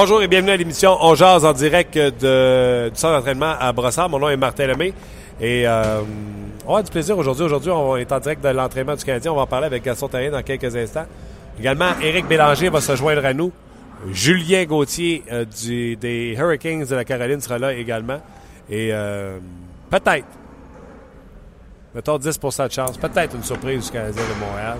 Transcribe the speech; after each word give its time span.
Bonjour 0.00 0.22
et 0.22 0.28
bienvenue 0.28 0.52
à 0.52 0.56
l'émission 0.56 0.96
On 1.00 1.16
jase 1.16 1.44
en 1.44 1.52
direct 1.52 1.98
du 1.98 2.94
centre 2.94 3.14
d'entraînement 3.16 3.56
à 3.58 3.72
Brossard. 3.72 4.08
Mon 4.08 4.20
nom 4.20 4.28
est 4.28 4.36
Martin 4.36 4.68
Lemay 4.68 4.94
et 5.40 5.66
euh, 5.66 6.02
on 6.68 6.76
a 6.76 6.84
du 6.84 6.90
plaisir 6.92 7.18
aujourd'hui. 7.18 7.42
Aujourd'hui, 7.42 7.72
on 7.72 7.96
est 7.96 8.12
en 8.12 8.20
direct 8.20 8.40
de 8.40 8.50
l'entraînement 8.50 8.94
du 8.94 9.04
Canadien. 9.04 9.32
On 9.32 9.34
va 9.34 9.42
en 9.42 9.46
parler 9.48 9.66
avec 9.66 9.82
Gaston 9.82 10.06
Terrien 10.06 10.30
dans 10.30 10.42
quelques 10.44 10.76
instants. 10.76 11.06
Également, 11.58 11.98
Éric 12.00 12.28
Bélanger 12.28 12.68
va 12.68 12.80
se 12.80 12.94
joindre 12.94 13.26
à 13.26 13.34
nous. 13.34 13.50
Julien 14.12 14.66
Gauthier 14.66 15.24
euh, 15.32 15.44
du, 15.44 15.96
des 15.96 16.36
Hurricanes 16.38 16.84
de 16.84 16.94
la 16.94 17.04
Caroline 17.04 17.40
sera 17.40 17.58
là 17.58 17.72
également. 17.72 18.20
Et 18.70 18.90
euh, 18.92 19.40
peut-être, 19.90 20.28
mettons 21.92 22.18
10% 22.18 22.68
de 22.68 22.72
chance, 22.72 22.96
peut-être 22.98 23.34
une 23.34 23.42
surprise 23.42 23.86
du 23.86 23.90
Canadien 23.90 24.22
de 24.22 24.46
Montréal. 24.46 24.76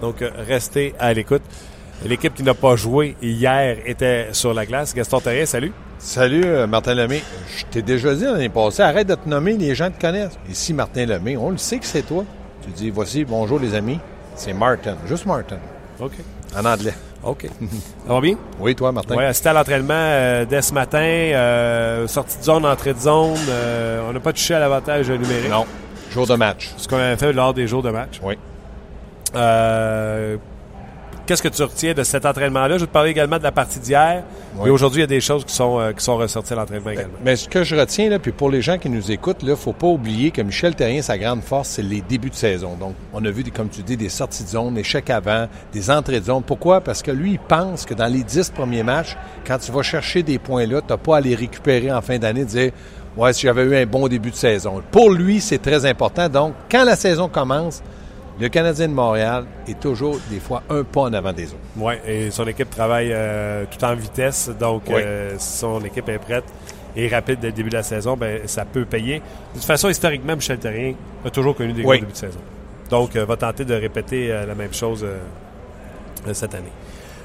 Donc, 0.00 0.24
restez 0.48 0.94
à 0.98 1.12
l'écoute. 1.12 1.42
L'équipe 2.04 2.34
qui 2.34 2.42
n'a 2.42 2.54
pas 2.54 2.74
joué 2.76 3.16
hier 3.22 3.78
était 3.86 4.28
sur 4.32 4.52
la 4.52 4.66
glace. 4.66 4.94
Gaston 4.94 5.20
Terrien, 5.20 5.46
salut. 5.46 5.72
Salut, 5.98 6.44
euh, 6.44 6.66
Martin 6.66 6.94
Lemay. 6.94 7.22
Je 7.56 7.64
t'ai 7.66 7.82
déjà 7.82 8.14
dit 8.14 8.24
l'année 8.24 8.48
passée, 8.48 8.82
arrête 8.82 9.06
de 9.06 9.14
te 9.14 9.28
nommer, 9.28 9.52
les 9.56 9.74
gens 9.74 9.90
te 9.90 10.00
connaissent. 10.00 10.36
Ici, 10.50 10.74
Martin 10.74 11.06
Lemay, 11.06 11.36
on 11.36 11.50
le 11.50 11.58
sait 11.58 11.78
que 11.78 11.86
c'est 11.86 12.02
toi. 12.02 12.24
Tu 12.62 12.70
dis, 12.70 12.90
voici, 12.90 13.24
bonjour 13.24 13.60
les 13.60 13.74
amis, 13.74 14.00
c'est 14.34 14.52
Martin, 14.52 14.96
juste 15.06 15.26
Martin. 15.26 15.58
OK. 16.00 16.12
En 16.56 16.64
anglais. 16.64 16.94
OK. 17.22 17.46
Ça 18.06 18.12
va 18.12 18.20
bien? 18.20 18.36
Oui, 18.58 18.74
toi, 18.74 18.90
Martin. 18.90 19.14
Oui, 19.16 19.24
c'était 19.32 19.50
à 19.50 19.52
l'entraînement 19.52 19.94
euh, 19.94 20.44
dès 20.44 20.60
ce 20.60 20.74
matin. 20.74 20.98
Euh, 20.98 22.08
sortie 22.08 22.38
de 22.38 22.42
zone, 22.42 22.66
entrée 22.66 22.94
de 22.94 22.98
zone. 22.98 23.38
Euh, 23.48 24.08
on 24.08 24.12
n'a 24.12 24.20
pas 24.20 24.32
touché 24.32 24.54
à 24.54 24.58
l'avantage 24.58 25.08
numérique. 25.08 25.50
Non. 25.50 25.66
Jour 26.10 26.26
de 26.26 26.34
match. 26.34 26.70
Ce 26.76 26.88
qu'on 26.88 26.96
avait 26.96 27.16
fait 27.16 27.32
lors 27.32 27.54
des 27.54 27.68
jours 27.68 27.82
de 27.82 27.90
match. 27.90 28.20
Oui. 28.22 28.36
Qu'est-ce 31.24 31.42
que 31.42 31.48
tu 31.48 31.62
retiens 31.62 31.94
de 31.94 32.02
cet 32.02 32.26
entraînement-là? 32.26 32.78
Je 32.78 32.82
vais 32.82 32.88
te 32.88 32.92
parler 32.92 33.10
également 33.10 33.38
de 33.38 33.44
la 33.44 33.52
partie 33.52 33.78
d'hier. 33.78 34.24
Oui. 34.54 34.62
Mais 34.64 34.70
aujourd'hui, 34.70 34.98
il 34.98 35.02
y 35.02 35.04
a 35.04 35.08
des 35.08 35.20
choses 35.20 35.44
qui 35.44 35.54
sont, 35.54 35.78
euh, 35.78 35.92
qui 35.92 36.04
sont 36.04 36.16
ressorties 36.16 36.52
à 36.52 36.56
l'entraînement 36.56 36.90
également. 36.90 37.18
Mais 37.24 37.36
ce 37.36 37.48
que 37.48 37.62
je 37.62 37.76
retiens, 37.76 38.10
là, 38.10 38.18
puis 38.18 38.32
pour 38.32 38.50
les 38.50 38.60
gens 38.60 38.76
qui 38.76 38.90
nous 38.90 39.12
écoutent, 39.12 39.38
il 39.42 39.48
ne 39.48 39.54
faut 39.54 39.72
pas 39.72 39.86
oublier 39.86 40.32
que 40.32 40.42
Michel 40.42 40.74
Terrien, 40.74 41.00
sa 41.00 41.18
grande 41.18 41.42
force, 41.42 41.68
c'est 41.68 41.82
les 41.82 42.00
débuts 42.00 42.30
de 42.30 42.34
saison. 42.34 42.74
Donc, 42.74 42.94
on 43.12 43.24
a 43.24 43.30
vu, 43.30 43.44
comme 43.54 43.68
tu 43.68 43.82
dis, 43.82 43.96
des 43.96 44.08
sorties 44.08 44.42
de 44.42 44.48
zone, 44.48 44.74
des 44.74 44.82
chèques 44.82 45.10
avant, 45.10 45.46
des 45.72 45.90
entrées 45.90 46.18
de 46.18 46.24
zone. 46.24 46.42
Pourquoi? 46.42 46.80
Parce 46.80 47.02
que 47.02 47.12
lui, 47.12 47.32
il 47.32 47.38
pense 47.38 47.84
que 47.84 47.94
dans 47.94 48.12
les 48.12 48.24
dix 48.24 48.50
premiers 48.50 48.82
matchs, 48.82 49.16
quand 49.46 49.58
tu 49.58 49.70
vas 49.70 49.82
chercher 49.82 50.24
des 50.24 50.38
points-là, 50.38 50.80
tu 50.80 50.88
n'as 50.88 50.96
pas 50.96 51.18
à 51.18 51.20
les 51.20 51.36
récupérer 51.36 51.92
en 51.92 52.02
fin 52.02 52.18
d'année, 52.18 52.44
dire 52.44 52.72
Ouais, 53.16 53.32
si 53.34 53.42
j'avais 53.42 53.62
eu 53.64 53.76
un 53.76 53.84
bon 53.84 54.08
début 54.08 54.30
de 54.30 54.36
saison. 54.36 54.82
Pour 54.90 55.10
lui, 55.10 55.40
c'est 55.40 55.58
très 55.58 55.84
important. 55.84 56.30
Donc, 56.30 56.54
quand 56.70 56.82
la 56.82 56.96
saison 56.96 57.28
commence, 57.28 57.82
le 58.40 58.48
Canadien 58.48 58.88
de 58.88 58.94
Montréal 58.94 59.44
est 59.68 59.78
toujours, 59.78 60.18
des 60.30 60.40
fois, 60.40 60.62
un 60.70 60.82
pas 60.84 61.02
en 61.02 61.12
avant 61.12 61.32
des 61.32 61.46
autres. 61.46 61.56
Oui, 61.76 61.94
et 62.06 62.30
son 62.30 62.46
équipe 62.46 62.70
travaille 62.70 63.10
euh, 63.12 63.64
tout 63.70 63.84
en 63.84 63.94
vitesse. 63.94 64.50
Donc, 64.58 64.84
Oui. 64.88 64.94
euh, 65.04 65.34
si 65.38 65.58
son 65.58 65.80
équipe 65.84 66.08
est 66.08 66.18
prête 66.18 66.44
et 66.96 67.08
rapide 67.08 67.40
dès 67.40 67.48
le 67.48 67.52
début 67.52 67.68
de 67.70 67.74
la 67.76 67.82
saison, 67.82 68.16
ben, 68.16 68.40
ça 68.46 68.64
peut 68.64 68.84
payer. 68.84 69.18
De 69.18 69.58
toute 69.58 69.64
façon, 69.64 69.88
historiquement, 69.88 70.34
Michel 70.34 70.58
Terrien 70.58 70.94
a 71.24 71.30
toujours 71.30 71.54
connu 71.54 71.72
des 71.72 71.82
gros 71.82 71.90
Oui. 71.92 72.00
débuts 72.00 72.12
de 72.12 72.16
saison. 72.16 72.40
Donc, 72.90 73.14
euh, 73.16 73.24
va 73.24 73.36
tenter 73.36 73.64
de 73.64 73.74
répéter 73.74 74.30
euh, 74.32 74.46
la 74.46 74.54
même 74.54 74.72
chose 74.74 75.06
cette 76.32 76.54
année. 76.54 76.72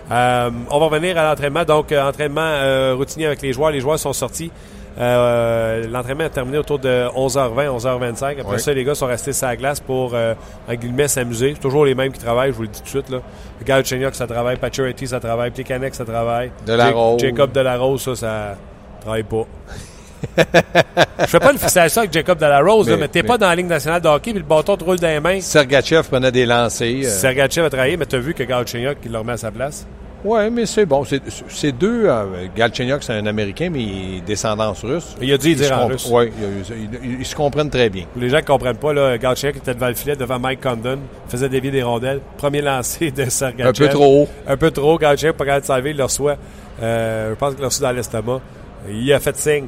On 0.09 0.79
va 0.79 0.85
revenir 0.85 1.17
à 1.17 1.23
l'entraînement. 1.29 1.63
Donc, 1.65 1.91
entraînement 1.91 2.95
routinier 2.95 3.25
avec 3.27 3.41
les 3.41 3.53
joueurs. 3.53 3.71
Les 3.71 3.79
joueurs 3.81 3.99
sont 3.99 4.13
sortis. 4.13 4.51
Euh, 4.99 5.87
L'entraînement 5.91 6.23
a 6.25 6.29
terminé 6.29 6.57
autour 6.57 6.79
de 6.79 7.07
11h20, 7.15 7.67
11h25. 7.77 8.39
Après 8.39 8.55
Oui. 8.55 8.59
ça, 8.59 8.73
les 8.73 8.83
gars 8.83 8.95
sont 8.95 9.05
restés 9.05 9.31
sur 9.33 9.47
la 9.47 9.55
glace 9.55 9.79
pour, 9.79 10.11
euh, 10.15 10.33
en 10.67 10.73
guillemets, 10.73 11.07
s'amuser. 11.07 11.53
C'est 11.55 11.61
toujours 11.61 11.85
les 11.85 11.93
mêmes 11.95 12.11
qui 12.11 12.19
travaillent, 12.19 12.51
je 12.51 12.55
vous 12.55 12.63
le 12.63 12.67
dis 12.69 12.79
tout 12.79 12.85
de 12.85 12.89
suite. 12.89 13.09
Là. 13.09 13.19
Gal 13.63 13.85
Chenyok, 13.85 14.15
ça 14.15 14.25
travaille. 14.25 14.57
Pacioretty, 14.57 15.05
ça 15.07 15.19
travaille. 15.19 15.51
Plekanek, 15.51 15.93
ça 15.93 16.03
travaille. 16.05 16.51
Delarose. 16.65 17.21
Ja- 17.21 17.27
Jacob 17.29 17.51
Delarose, 17.51 18.01
ça, 18.01 18.15
ça 18.15 18.55
travaille 19.01 19.23
pas. 19.23 19.45
je 21.19 21.25
fais 21.27 21.39
pas 21.39 21.51
une 21.51 21.59
fixation 21.59 22.01
avec 22.01 22.11
Jacob 22.11 22.39
Delarose, 22.39 22.87
là, 22.89 22.95
Mais- 22.95 23.01
mais 23.01 23.07
t'es 23.07 23.21
mais- 23.21 23.27
pas 23.27 23.37
dans 23.37 23.49
la 23.49 23.55
ligne 23.55 23.67
nationale 23.67 24.01
de 24.01 24.07
hockey 24.07 24.31
puis 24.31 24.39
le 24.41 24.47
bâton 24.47 24.75
te 24.75 24.83
roule 24.83 24.97
dans 24.97 25.07
les 25.07 25.19
mains. 25.19 25.39
Sergachev 25.41 26.03
prenait 26.09 26.31
des 26.31 26.45
lancers. 26.47 26.87
euh, 27.05 27.09
Sergachev 27.09 27.65
a 27.65 27.69
travaillé, 27.69 27.97
mais 27.97 28.05
t'as 28.07 28.17
vu 28.17 28.33
que 28.33 28.41
Galchenyuk, 28.41 28.97
il 29.05 29.11
le 29.11 29.19
remet 29.19 29.33
à 29.33 29.37
sa 29.37 29.51
place. 29.51 29.85
Oui, 30.27 30.49
mais 30.51 30.65
c'est 30.65 30.85
bon. 30.85 31.05
C'est 31.47 31.71
deux. 31.71 32.05
Euh, 32.05 32.47
Galchenyuk, 32.53 33.01
c'est 33.01 33.13
un 33.13 33.25
Américain, 33.25 33.69
mais 33.71 33.81
il 33.81 34.17
est 34.17 34.27
d'ascendance 34.27 34.83
russe. 34.83 35.15
Il 35.21 35.31
a 35.31 35.35
Ils 35.35 35.55
dire 35.55 35.65
se 35.65 35.73
en 35.73 35.88
russe. 35.88 36.09
ouais, 36.09 36.33
ils, 37.19 37.25
se 37.25 37.33
comprennent 37.33 37.69
très 37.69 37.89
bien. 37.89 38.03
Pour 38.11 38.21
les 38.21 38.29
gens 38.29 38.39
qui 38.39 38.45
comprennent 38.45 38.75
pas, 38.75 38.91
là, 38.91 39.17
Galchenyuk 39.17 39.55
était 39.55 39.73
devant 39.73 39.88
le 39.88 39.93
filet, 39.93 40.17
devant 40.17 40.38
Mike 40.38 40.59
Condon, 40.61 40.99
faisait 41.29 41.47
dévier 41.47 41.71
des 41.71 41.81
rondelles. 41.81 42.19
Premier 42.38 42.61
lancé 42.61 43.09
de 43.11 43.29
Sergachev. 43.29 43.69
Un 43.69 43.73
peu 43.73 43.88
trop 43.88 44.23
haut. 44.23 44.27
Un 44.45 44.57
peu 44.57 44.71
trop. 44.71 44.97
Galchenyuk, 44.97 45.38
pas 45.38 45.45
capable 45.45 45.61
de 45.61 45.67
salver, 45.67 45.91
il 45.91 45.97
le 45.97 46.03
reçoit. 46.03 46.35
Euh, 46.81 47.29
je 47.29 47.35
pense 47.35 47.53
qu'il 47.53 47.61
l'a 47.61 47.67
reçu 47.67 47.81
dans 47.81 47.91
l'estomac. 47.91 48.41
Il 48.89 49.13
a 49.13 49.19
fait 49.21 49.38
signe. 49.38 49.67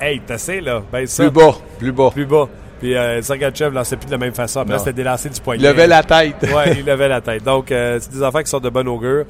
Hey, 0.00 0.20
t'as 0.26 0.34
assez, 0.34 0.60
là. 0.60 0.82
Ben, 0.90 1.06
ça. 1.06 1.22
Plus 1.22 1.30
bas, 1.30 1.54
plus 1.78 1.92
bas. 1.92 2.10
Plus 2.10 2.26
bas. 2.26 2.48
Puis 2.80 2.96
euh, 2.96 3.20
Sergachev 3.22 3.72
lançait 3.74 3.96
plus 3.96 4.06
de 4.06 4.12
la 4.12 4.18
même 4.18 4.32
façon. 4.32 4.60
Après, 4.60 4.78
c'était 4.78 4.94
délancé 4.94 5.28
du 5.28 5.40
poignet. 5.40 5.62
Il 5.62 5.68
levait 5.68 5.86
la 5.86 6.02
tête. 6.02 6.42
ouais, 6.42 6.78
il 6.78 6.84
levait 6.84 7.08
la 7.08 7.20
tête. 7.20 7.44
Donc, 7.44 7.70
euh, 7.70 7.98
c'est 8.00 8.10
des 8.10 8.22
affaires 8.22 8.42
qui 8.42 8.50
sont 8.50 8.58
de 8.58 8.70
bonne 8.70 8.88
augure. 8.88 9.26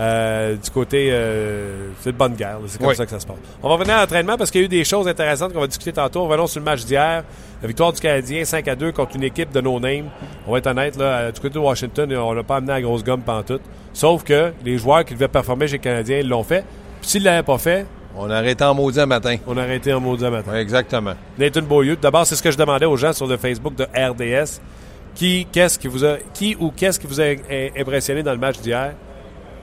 Euh, 0.00 0.56
du 0.56 0.70
côté, 0.70 1.10
euh, 1.12 1.88
c'est 2.00 2.12
de 2.12 2.16
bonne 2.16 2.34
guerre. 2.34 2.58
C'est 2.66 2.78
comme 2.78 2.88
Oui. 2.88 2.96
ça 2.96 3.04
que 3.04 3.10
ça 3.10 3.20
se 3.20 3.26
passe. 3.26 3.36
On 3.62 3.68
va 3.68 3.74
revenir 3.74 3.96
à 3.96 4.00
l'entraînement 4.00 4.36
parce 4.38 4.50
qu'il 4.50 4.62
y 4.62 4.64
a 4.64 4.66
eu 4.66 4.68
des 4.68 4.84
choses 4.84 5.06
intéressantes 5.06 5.52
qu'on 5.52 5.60
va 5.60 5.66
discuter 5.66 5.92
tantôt. 5.92 6.24
Revenons 6.24 6.46
sur 6.46 6.60
le 6.60 6.64
match 6.64 6.84
d'hier. 6.84 7.24
La 7.60 7.68
victoire 7.68 7.92
du 7.92 8.00
Canadien 8.00 8.44
5 8.44 8.66
à 8.68 8.74
2 8.74 8.92
contre 8.92 9.16
une 9.16 9.24
équipe 9.24 9.52
de 9.52 9.60
no-name. 9.60 10.06
On 10.46 10.52
va 10.52 10.58
être 10.58 10.66
honnête, 10.68 10.96
là, 10.96 11.04
euh, 11.04 11.32
du 11.32 11.40
côté 11.40 11.54
de 11.54 11.58
Washington, 11.58 12.12
on 12.16 12.32
l'a 12.32 12.42
pas 12.42 12.56
amené 12.56 12.72
à 12.72 12.76
la 12.76 12.82
grosse 12.82 13.04
gomme 13.04 13.20
pantoute. 13.20 13.60
Sauf 13.92 14.24
que 14.24 14.52
les 14.64 14.78
joueurs 14.78 15.04
qui 15.04 15.12
devaient 15.14 15.28
performer 15.28 15.66
chez 15.66 15.74
les 15.74 15.78
Canadiens, 15.78 16.18
ils 16.20 16.28
l'ont 16.28 16.42
fait. 16.42 16.64
Puis 17.00 17.10
s'ils 17.10 17.22
l'avaient 17.22 17.42
pas 17.42 17.58
fait, 17.58 17.86
On 18.16 18.30
a 18.30 18.36
arrêté 18.36 18.64
en 18.64 18.74
maudit 18.74 18.98
un 19.00 19.06
matin. 19.06 19.36
on 19.46 19.52
aurait 19.56 19.76
été 19.76 19.92
en 19.92 20.00
maudit 20.00 20.24
matin. 20.24 20.50
Oui, 20.52 20.58
exactement. 20.58 21.12
Nathan 21.38 21.62
Beaulieu. 21.62 21.96
D'abord, 21.96 22.26
c'est 22.26 22.34
ce 22.36 22.42
que 22.42 22.50
je 22.50 22.56
demandais 22.58 22.86
aux 22.86 22.96
gens 22.96 23.12
sur 23.12 23.26
le 23.26 23.36
Facebook 23.36 23.74
de 23.74 23.84
RDS. 23.84 24.60
Qui, 25.14 25.46
qu'est-ce 25.52 25.78
qui 25.78 25.88
vous 25.88 26.04
a, 26.06 26.16
qui 26.32 26.56
ou 26.58 26.70
qu'est-ce 26.74 26.98
qui 26.98 27.06
vous 27.06 27.20
a 27.20 27.24
euh, 27.24 27.68
impressionné 27.78 28.22
dans 28.22 28.32
le 28.32 28.38
match 28.38 28.58
d'hier? 28.60 28.92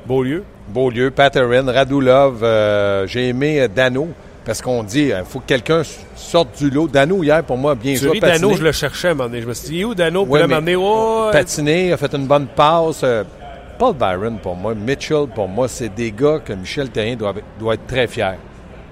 Beaulieu. 0.06 0.44
Beaulieu, 0.70 1.12
Patterin, 1.12 1.72
Radulov. 1.72 2.44
euh, 2.44 3.08
J'ai 3.08 3.30
aimé 3.30 3.62
euh, 3.62 3.68
Dano. 3.68 4.10
Parce 4.46 4.62
qu'on 4.62 4.82
dit, 4.84 5.10
il 5.16 5.24
faut 5.28 5.40
que 5.40 5.46
quelqu'un 5.46 5.84
sorte 6.16 6.58
du 6.58 6.70
lot. 6.72 6.88
Dano, 6.88 7.24
hier, 7.24 7.44
pour 7.44 7.58
moi, 7.58 7.76
bien 7.76 7.94
joué. 7.96 8.20
Dano, 8.20 8.56
je 8.56 8.64
le 8.64 8.72
cherchais 8.72 9.10
à 9.10 9.12
un 9.12 9.14
moment 9.14 9.30
donné. 9.30 9.42
Je 9.42 9.48
me 9.48 9.54
suis 9.54 9.70
dit, 9.70 9.86
où 9.86 9.94
Dano? 9.94 10.26
Puis 10.26 10.32
Ouais, 10.34 10.76
oh, 10.76 11.30
Patiné, 11.32 11.92
a 11.94 11.98
fait 11.98 12.14
une 12.16 12.26
bonne 12.26 12.48
passe. 12.48 13.02
euh, 13.04 13.24
Paul 13.78 13.94
Byron, 13.96 14.40
pour 14.42 14.56
moi, 14.56 14.74
Mitchell, 14.74 15.28
pour 15.34 15.48
moi, 15.48 15.68
c'est 15.68 15.94
des 15.94 16.12
gars 16.12 16.40
que 16.44 16.54
Michel 16.54 16.90
Terrien 16.90 17.16
doit, 17.16 17.34
doit 17.60 17.76
être 17.76 17.86
très 17.88 18.08
fier. 18.08 18.36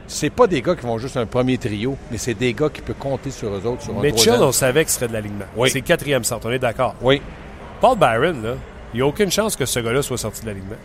C'est 0.06 0.30
pas 0.30 0.48
des 0.48 0.62
gars 0.62 0.76
qui 0.76 0.86
vont 0.86 0.98
juste 0.98 1.18
un 1.18 1.26
premier 1.26 1.58
trio, 1.58 1.98
mais 2.12 2.18
c'est 2.18 2.34
des 2.36 2.54
gars 2.54 2.70
qui 2.72 2.82
peuvent 2.82 2.96
compter 2.98 3.32
sur 3.32 3.50
eux 3.50 3.66
autres. 3.66 3.82
Sur 3.84 3.98
un 3.98 4.02
Mitchell, 4.02 4.38
on 4.40 4.52
savait 4.54 4.84
qu'il 4.86 4.94
serait 4.94 5.08
de 5.10 5.14
l'alignement. 5.14 5.46
Oui. 5.58 5.70
C'est 5.72 5.82
quatrième 5.82 6.24
centre, 6.24 6.48
on 6.48 6.52
est 6.52 6.60
d'accord. 6.60 6.96
Oui. 7.02 7.22
Paul 7.82 7.98
Byron, 7.98 8.42
là, 8.44 8.54
il 8.94 8.98
n'y 8.98 9.02
a 9.02 9.06
aucune 9.08 9.30
chance 9.32 9.56
que 9.58 9.66
ce 9.66 9.80
gars-là 9.80 10.02
soit 10.02 10.18
sorti 10.18 10.42
de 10.42 10.48
l'alignement. 10.48 10.78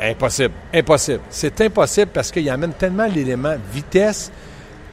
Impossible. 0.00 0.52
Impossible. 0.74 1.20
C'est 1.30 1.60
impossible 1.60 2.10
parce 2.12 2.30
qu'il 2.30 2.48
amène 2.50 2.72
tellement 2.72 3.06
l'élément 3.06 3.54
vitesse, 3.72 4.30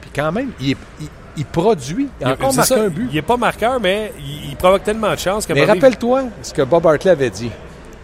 puis 0.00 0.10
quand 0.14 0.30
même, 0.32 0.50
il, 0.60 0.70
est- 0.72 0.76
il- 1.00 1.08
il 1.36 1.44
produit. 1.44 2.08
Il 2.20 2.26
a 2.26 2.30
encore 2.32 2.52
marqué 2.54 2.74
un 2.74 2.88
but. 2.88 3.08
Il 3.10 3.14
n'est 3.14 3.22
pas 3.22 3.36
marqueur, 3.36 3.80
mais 3.80 4.12
il, 4.18 4.50
il 4.50 4.56
provoque 4.56 4.82
tellement 4.84 5.10
de 5.12 5.18
chances 5.18 5.48
Mais 5.48 5.60
rappelle-toi 5.74 6.24
ce 6.42 6.52
que 6.52 6.62
Bob 6.62 6.86
Hartley 6.86 7.10
avait 7.10 7.30
dit. 7.30 7.50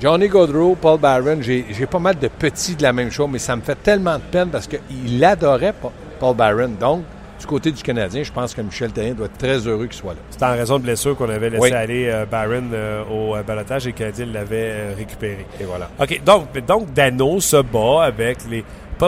Johnny 0.00 0.28
Gaudreau, 0.28 0.76
Paul 0.80 1.00
Byron, 1.00 1.42
j'ai 1.42 1.64
pas 1.90 1.98
mal 1.98 2.18
de 2.18 2.28
petits 2.28 2.74
de 2.76 2.82
la 2.82 2.92
même 2.92 3.10
chose, 3.10 3.28
mais 3.32 3.38
ça 3.38 3.56
me 3.56 3.62
fait 3.62 3.74
tellement 3.82 4.16
de 4.16 4.22
peine 4.30 4.48
parce 4.50 4.66
qu'il 4.66 5.24
adorait 5.24 5.72
Pa- 5.72 5.90
Paul 6.20 6.36
Byron. 6.36 6.76
Donc, 6.78 7.02
du 7.38 7.46
côté 7.46 7.70
du 7.70 7.82
Canadien, 7.82 8.22
je 8.22 8.32
pense 8.32 8.54
que 8.54 8.60
Michel 8.62 8.92
Terrien 8.92 9.12
doit 9.14 9.26
être 9.26 9.36
très 9.38 9.58
heureux 9.66 9.86
qu'il 9.86 9.96
soit 9.96 10.14
là. 10.14 10.20
C'est 10.30 10.42
en 10.42 10.52
raison 10.52 10.78
de 10.78 10.84
blessure 10.84 11.16
qu'on 11.16 11.28
avait 11.28 11.50
laissé 11.50 11.62
Oui. 11.62 11.72
aller 11.72 12.08
euh, 12.08 12.24
Byron 12.24 12.70
euh, 12.72 13.02
au 13.10 13.36
euh, 13.36 13.42
balotage 13.42 13.86
et 13.86 13.92
que 13.92 13.98
Canadien 13.98 14.26
l'avait 14.26 14.94
récupéré. 14.94 15.46
Et 15.60 15.64
voilà. 15.64 15.90
OK, 16.00 16.20
donc, 16.24 16.58
donc 16.66 16.92
Dano 16.94 17.38
se 17.40 17.60
bat 17.62 18.04
avec 18.04 18.38
les. 18.50 18.64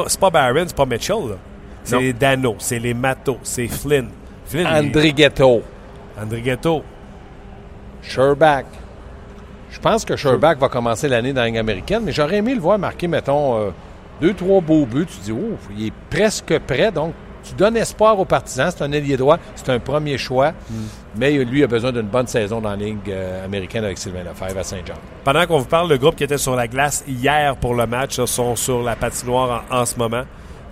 C'est 0.09 0.21
pas 0.21 0.31
Byron, 0.31 0.65
c'est 0.69 0.77
pas 0.77 0.85
Mitchell, 0.87 1.17
là. 1.31 1.37
C'est 1.85 1.99
les 1.99 2.13
Dano, 2.13 2.55
c'est 2.59 2.79
les 2.79 2.93
Mato, 2.93 3.39
c'est 3.43 3.67
Flynn. 3.69 4.09
Flynn, 4.45 4.67
il- 4.71 4.87
Andrighetto, 4.89 5.63
Andrighetto. 6.21 6.83
Sherbach. 8.03 8.65
Je 9.71 9.79
pense 9.81 10.05
que 10.05 10.17
Sherbach 10.17 10.59
va 10.59 10.69
commencer 10.69 11.09
l'année 11.09 11.33
dans 11.33 11.41
la 11.43 11.47
Ligue 11.49 11.59
américaine, 11.59 12.03
mais 12.05 12.13
j'aurais 12.13 12.37
aimé 12.37 12.55
le 12.55 12.61
voir 12.61 12.79
marquer, 12.79 13.07
mettons, 13.09 13.57
euh, 13.59 13.71
deux, 14.21 14.33
trois 14.35 14.61
beaux 14.61 14.87
buts. 14.87 15.07
Tu 15.07 15.19
dis, 15.21 15.33
oh, 15.33 15.57
il 15.77 15.87
est 15.89 15.93
presque 16.11 16.59
prêt. 16.61 16.91
Donc, 16.91 17.13
tu 17.49 17.55
donnes 17.55 17.77
espoir 17.77 18.19
aux 18.19 18.25
partisans. 18.25 18.71
C'est 18.75 18.85
un 18.85 18.93
ailier 18.93 19.17
droit. 19.17 19.39
C'est 19.55 19.71
un 19.71 19.79
premier 19.79 20.19
choix. 20.19 20.53
Mais 21.17 21.33
lui 21.45 21.63
a 21.63 21.67
besoin 21.67 21.93
d'une 21.93 22.03
bonne 22.03 22.27
saison 22.27 22.61
dans 22.61 22.71
la 22.71 22.77
Ligue 22.77 22.99
euh, 23.09 23.45
américaine 23.45 23.85
avec 23.85 23.99
Sylvain 23.99 24.23
Lefebvre 24.23 24.59
à 24.59 24.63
Saint-Jean. 24.63 24.95
Pendant 25.25 25.47
qu'on 25.47 25.59
vous 25.59 25.65
parle, 25.65 25.89
le 25.89 25.99
groupe 25.99 26.17
qui 26.17 26.25
était 26.25 26.39
sur 26.39 26.55
la 26.55 26.69
glace 26.69 27.05
hier 27.09 27.57
pour 27.57 27.75
le 27.75 27.87
match 27.87 28.23
sont 28.25 28.57
sur 28.57 28.83
la 28.83 28.95
patinoire 28.95 29.65
en, 29.71 29.85
ce 29.85 29.97
moment. 29.97 30.25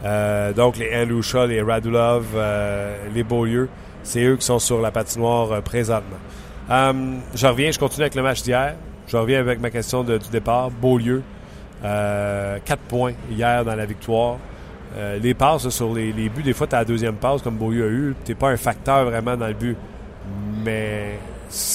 Euh, 0.04 0.52
donc, 0.52 0.76
les 0.76 0.90
Andrew 0.94 1.46
les 1.48 1.62
Radulov, 1.62 2.26
euh, 2.34 2.96
les 3.14 3.24
Beaulieu, 3.24 3.68
c'est 4.02 4.22
eux 4.24 4.36
qui 4.36 4.44
sont 4.44 4.58
sur 4.58 4.80
la 4.80 4.90
patinoire 4.90 5.62
présentement. 5.62 6.18
Je 6.68 7.46
reviens, 7.46 7.70
je 7.70 7.78
continue 7.78 8.02
avec 8.02 8.14
le 8.14 8.22
match 8.22 8.42
d'hier. 8.42 8.74
Je 9.08 9.16
reviens 9.16 9.40
avec 9.40 9.60
ma 9.60 9.70
question 9.70 10.04
du 10.04 10.18
départ. 10.30 10.70
Beaulieu, 10.70 11.22
Euh, 11.84 12.58
quatre 12.64 12.82
points 12.82 13.12
hier 13.30 13.64
dans 13.64 13.74
la 13.74 13.86
victoire. 13.86 14.38
Euh, 14.96 15.18
les 15.18 15.34
passes 15.34 15.68
sur 15.68 15.94
les, 15.94 16.12
buts, 16.12 16.42
des 16.42 16.52
fois, 16.52 16.66
tu 16.66 16.74
la 16.74 16.84
deuxième 16.84 17.16
passe 17.16 17.42
comme 17.42 17.56
Beaulieu 17.56 17.84
a 17.84 17.88
eu. 17.88 18.14
Tu 18.24 18.34
pas 18.34 18.50
un 18.50 18.56
facteur 18.56 19.04
vraiment 19.04 19.36
dans 19.36 19.48
le 19.48 19.54
but. 19.54 19.76
Mais 20.64 21.18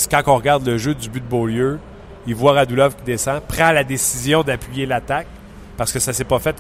quand 0.10 0.22
on 0.28 0.36
regarde 0.36 0.66
le 0.66 0.78
jeu 0.78 0.96
du 0.96 1.10
but 1.10 1.24
de 1.24 1.30
Beaulieu, 1.30 1.80
il 2.28 2.36
voit 2.36 2.54
Radulov 2.54 2.96
qui 2.96 3.04
descend, 3.04 3.42
prend 3.42 3.72
la 3.72 3.84
décision 3.84 4.44
d'appuyer 4.44 4.86
l'attaque 4.86 5.28
parce 5.82 5.94
que 5.94 5.98
ça 5.98 6.14
s'est 6.14 6.26
pas 6.26 6.38
fait 6.38 6.56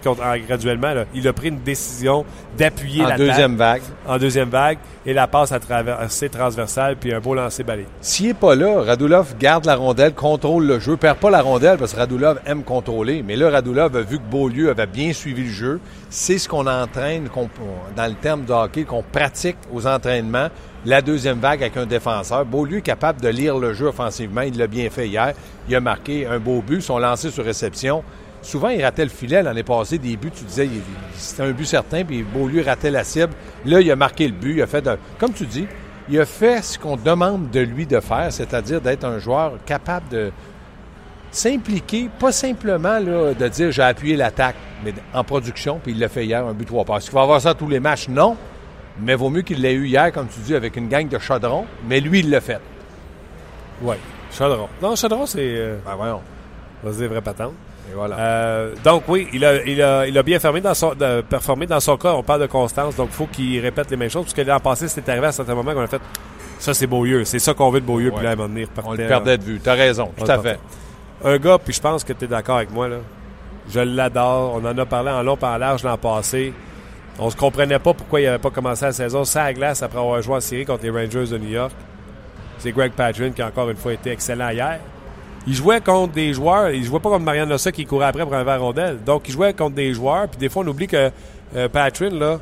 graduellement. 0.48 0.94
Il 1.14 1.28
a 1.28 1.34
pris 1.34 1.50
une 1.50 1.60
décision 1.60 2.26
d'appuyer 2.58 3.04
la 3.04 3.18
deuxième 3.18 3.56
vague. 3.56 3.84
En 4.08 4.18
deuxième 4.18 4.50
vague. 4.50 4.80
Et 5.06 5.14
la 5.14 5.28
passe 5.28 5.52
à 5.52 5.60
traverser 5.60 6.28
transversale, 6.28 6.96
puis 6.96 7.14
un 7.14 7.20
beau 7.20 7.36
lancer 7.36 7.64
balai. 7.64 7.86
S'il 8.02 8.30
n'est 8.30 8.34
pas 8.34 8.56
là, 8.56 8.82
Radulov 8.82 9.36
garde 9.40 9.66
la 9.66 9.76
rondelle, 9.76 10.16
contrôle 10.16 10.66
le 10.66 10.80
jeu, 10.80 10.98
perd 10.98 11.18
pas 11.18 11.30
la 11.30 11.44
rondelle 11.44 11.78
parce 11.78 11.94
que 11.94 12.00
Radulov 12.00 12.40
aime 12.48 12.64
contrôler. 12.64 13.22
Mais 13.22 13.36
là, 13.36 13.52
Radulov 13.52 13.96
a 13.96 14.02
vu 14.02 14.18
que 14.18 14.24
Beaulieu 14.24 14.72
avait 14.72 14.88
bien 14.88 15.14
suivi 15.14 15.44
le 15.44 15.52
jeu. 15.52 15.80
C'est 16.10 16.40
ce 16.40 16.50
qu'on 16.50 16.66
entraîne 16.66 17.30
dans 17.96 18.08
le 18.08 18.16
terme 18.16 18.46
de 18.46 18.54
hockey, 18.54 18.86
qu'on 18.86 19.04
pratique 19.04 19.58
aux 19.72 19.86
entraînements. 19.86 20.48
La 20.84 21.04
deuxième 21.04 21.38
vague 21.38 21.62
avec 21.62 21.78
un 21.78 21.86
défenseur. 21.86 22.44
Beaulieu 22.44 22.80
est 22.80 22.82
capable 22.82 23.22
de 23.22 23.28
lire 23.28 23.60
le 23.60 23.76
jeu 23.76 23.86
offensivement. 23.86 24.42
Il 24.42 24.58
l'a 24.58 24.66
bien 24.66 24.90
fait 24.90 25.08
hier. 25.08 25.34
Il 25.70 25.76
a 25.76 25.80
marqué 25.80 26.26
un 26.26 26.40
beau 26.40 26.64
but. 26.66 26.82
Son 26.82 26.98
lancer 26.98 27.30
sur 27.30 27.46
réception 27.46 28.04
souvent, 28.42 28.70
il 28.70 28.84
ratait 28.84 29.04
le 29.04 29.10
filet 29.10 29.42
l'année 29.44 29.64
passée. 29.64 29.98
Des 29.98 30.18
buts, 30.18 30.32
tu 30.36 30.44
disais, 30.44 30.70
c'était 31.16 31.44
un 31.44 31.52
but 31.52 31.66
certain, 31.66 32.04
puis 32.04 32.24
Beaulieu 32.24 32.64
ratait 32.64 32.92
la 32.92 33.04
cible. 33.04 33.34
Là, 33.66 33.82
il 33.82 33.92
a 33.92 33.96
marqué 33.96 34.28
le 34.28 34.34
but. 34.34 34.56
Il 34.56 34.62
a 34.62 34.68
fait, 34.68 34.88
comme 35.20 35.34
tu 35.34 35.46
dis, 35.46 35.68
il 36.10 36.20
a 36.20 36.26
fait 36.26 36.62
ce 36.64 36.78
qu'on 36.78 36.98
demande 36.98 37.50
de 37.52 37.60
lui 37.60 37.86
de 37.86 38.00
faire, 38.00 38.32
c'est-à-dire 38.32 38.82
d'être 38.82 39.06
un 39.06 39.20
joueur 39.20 39.54
capable 39.66 40.10
de 40.10 40.32
s'impliquer, 41.32 42.10
pas 42.20 42.32
simplement 42.32 43.00
là, 43.00 43.34
de 43.34 43.48
dire 43.48 43.72
j'ai 43.72 43.82
appuyé 43.82 44.18
l'attaque, 44.18 44.56
mais 44.84 44.94
en 45.14 45.24
production, 45.24 45.80
puis 45.82 45.94
il 45.94 46.00
l'a 46.00 46.10
fait 46.10 46.26
hier, 46.26 46.46
un 46.46 46.54
but 46.54 46.66
trois 46.66 46.84
passes. 46.84 47.04
Est-ce 47.04 47.10
qu'il 47.10 47.16
va 47.16 47.24
avoir 47.24 47.40
ça 47.40 47.54
tous 47.54 47.70
les 47.70 47.80
matchs? 47.80 48.10
Non. 48.10 48.36
Mais 49.00 49.16
vaut 49.16 49.30
mieux 49.30 49.42
qu'il 49.42 49.62
l'ait 49.62 49.74
eu 49.74 49.88
hier, 49.88 50.12
comme 50.12 50.28
tu 50.28 50.42
dis, 50.42 50.54
avec 50.54 50.76
une 50.76 50.90
gang 50.90 51.08
de 51.08 51.18
chaudrons. 51.18 51.66
Mais 51.88 52.02
lui, 52.02 52.20
il 52.20 52.30
l'a 52.30 52.42
fait. 52.42 52.60
Oui, 53.82 53.96
chaudron. 54.32 54.68
Non, 54.82 54.96
chaudron, 54.96 55.26
c'est. 55.26 55.40
Euh... 55.40 55.78
Ben 55.86 55.96
voyons. 55.96 56.22
Vas-y, 56.84 57.08
vrai 57.08 57.22
patente. 57.22 57.54
Voilà. 57.94 58.18
Euh, 58.18 58.76
donc 58.84 59.04
oui, 59.08 59.28
il 59.34 59.44
a, 59.44 59.64
il, 59.64 59.82
a, 59.82 60.08
il 60.08 60.18
a 60.18 60.24
bien 60.24 60.40
fermé 60.40 60.62
dans 60.62 60.74
son, 60.74 60.94
de, 60.94 61.22
performé 61.22 61.66
dans 61.66 61.80
son 61.80 61.98
cas. 61.98 62.14
On 62.14 62.24
parle 62.24 62.42
de 62.42 62.48
constance, 62.48 62.96
donc 62.96 63.10
il 63.12 63.16
faut 63.16 63.28
qu'il 63.28 63.60
répète 63.60 63.92
les 63.92 63.98
mêmes 63.98 64.10
choses. 64.10 64.24
Parce 64.24 64.34
que 64.34 64.42
l'an 64.42 64.60
passé, 64.60 64.88
c'était 64.88 65.12
arrivé 65.12 65.26
à 65.26 65.30
un 65.30 65.34
certain 65.34 65.56
moment 65.56 65.74
qu'on 65.74 65.82
a 65.82 65.88
fait 65.88 66.02
ça, 66.62 66.76
c'est 66.76 66.86
Beaulieu. 66.86 67.26
C'est 67.26 67.40
ça 67.40 67.56
qu'on 67.56 67.72
veut 67.72 67.82
de 67.82 67.86
Beaulieu. 67.86 68.12
Puis 68.12 68.24
là, 68.24 68.32
à 68.32 68.36
venir 68.36 68.68
On 68.86 68.92
le 68.92 69.08
perdait 69.08 69.38
de 69.40 69.44
vue. 69.44 69.60
T'as 69.62 69.74
raison, 69.74 70.12
tout 70.16 70.30
à 70.30 70.38
fait. 70.40 70.60
Un 71.24 71.38
gars, 71.38 71.58
puis 71.58 71.74
je 71.74 71.82
pense 71.82 72.04
que 72.04 72.14
tu 72.14 72.26
es 72.26 72.28
d'accord 72.28 72.58
avec 72.58 72.72
moi, 72.72 72.88
là. 72.88 72.98
Je 73.70 73.80
l'adore. 73.80 74.60
On 74.62 74.66
en 74.66 74.78
a 74.78 74.86
parlé 74.86 75.10
en 75.10 75.24
long 75.24 75.38
et 75.42 75.46
en 75.46 75.58
large 75.58 75.84
l'an 75.84 75.98
passé. 75.98 76.54
On 77.20 77.30
se 77.30 77.36
comprenait 77.36 77.80
pas 77.80 77.94
pourquoi 77.94 78.22
il 78.22 78.26
n'avait 78.26 78.38
pas 78.40 78.52
commencé 78.52 78.86
la 78.86 78.94
saison 78.94 79.24
sans 79.24 79.44
la 79.44 79.54
glace 79.54 79.82
après 79.82 80.00
avoir 80.00 80.22
joué 80.22 80.36
en 80.36 80.40
série 80.40 80.66
contre 80.66 80.84
les 80.84 80.90
Rangers 80.90 81.28
de 81.32 81.38
New 81.38 81.50
York. 81.50 81.72
C'est 82.60 82.72
Greg 82.72 82.92
Patrin 82.94 83.32
qui 83.32 83.42
a 83.42 83.48
encore 83.48 83.70
une 83.70 83.78
fois 83.78 83.94
été 83.94 84.12
excellent 84.12 84.50
hier. 84.50 84.80
Il 85.48 85.54
jouait 85.56 85.82
contre 85.82 86.14
des 86.14 86.34
joueurs, 86.34 86.70
il 86.70 86.84
jouait 86.84 87.00
pas 87.00 87.10
comme 87.10 87.24
Marianne 87.24 87.50
Lossa 87.50 87.72
qui 87.72 87.86
courait 87.86 88.06
après 88.06 88.24
pour 88.24 88.36
un 88.36 88.44
verre 88.44 88.62
rondelle. 88.62 89.00
Donc, 89.04 89.28
il 89.28 89.32
jouait 89.32 89.54
contre 89.54 89.76
des 89.76 89.94
joueurs, 89.94 90.28
puis 90.28 90.40
des 90.40 90.50
fois, 90.50 90.64
on 90.64 90.68
oublie 90.68 90.88
que 90.88 91.10
euh, 91.56 91.68
Patrin, 91.68 92.10
là, 92.10 92.40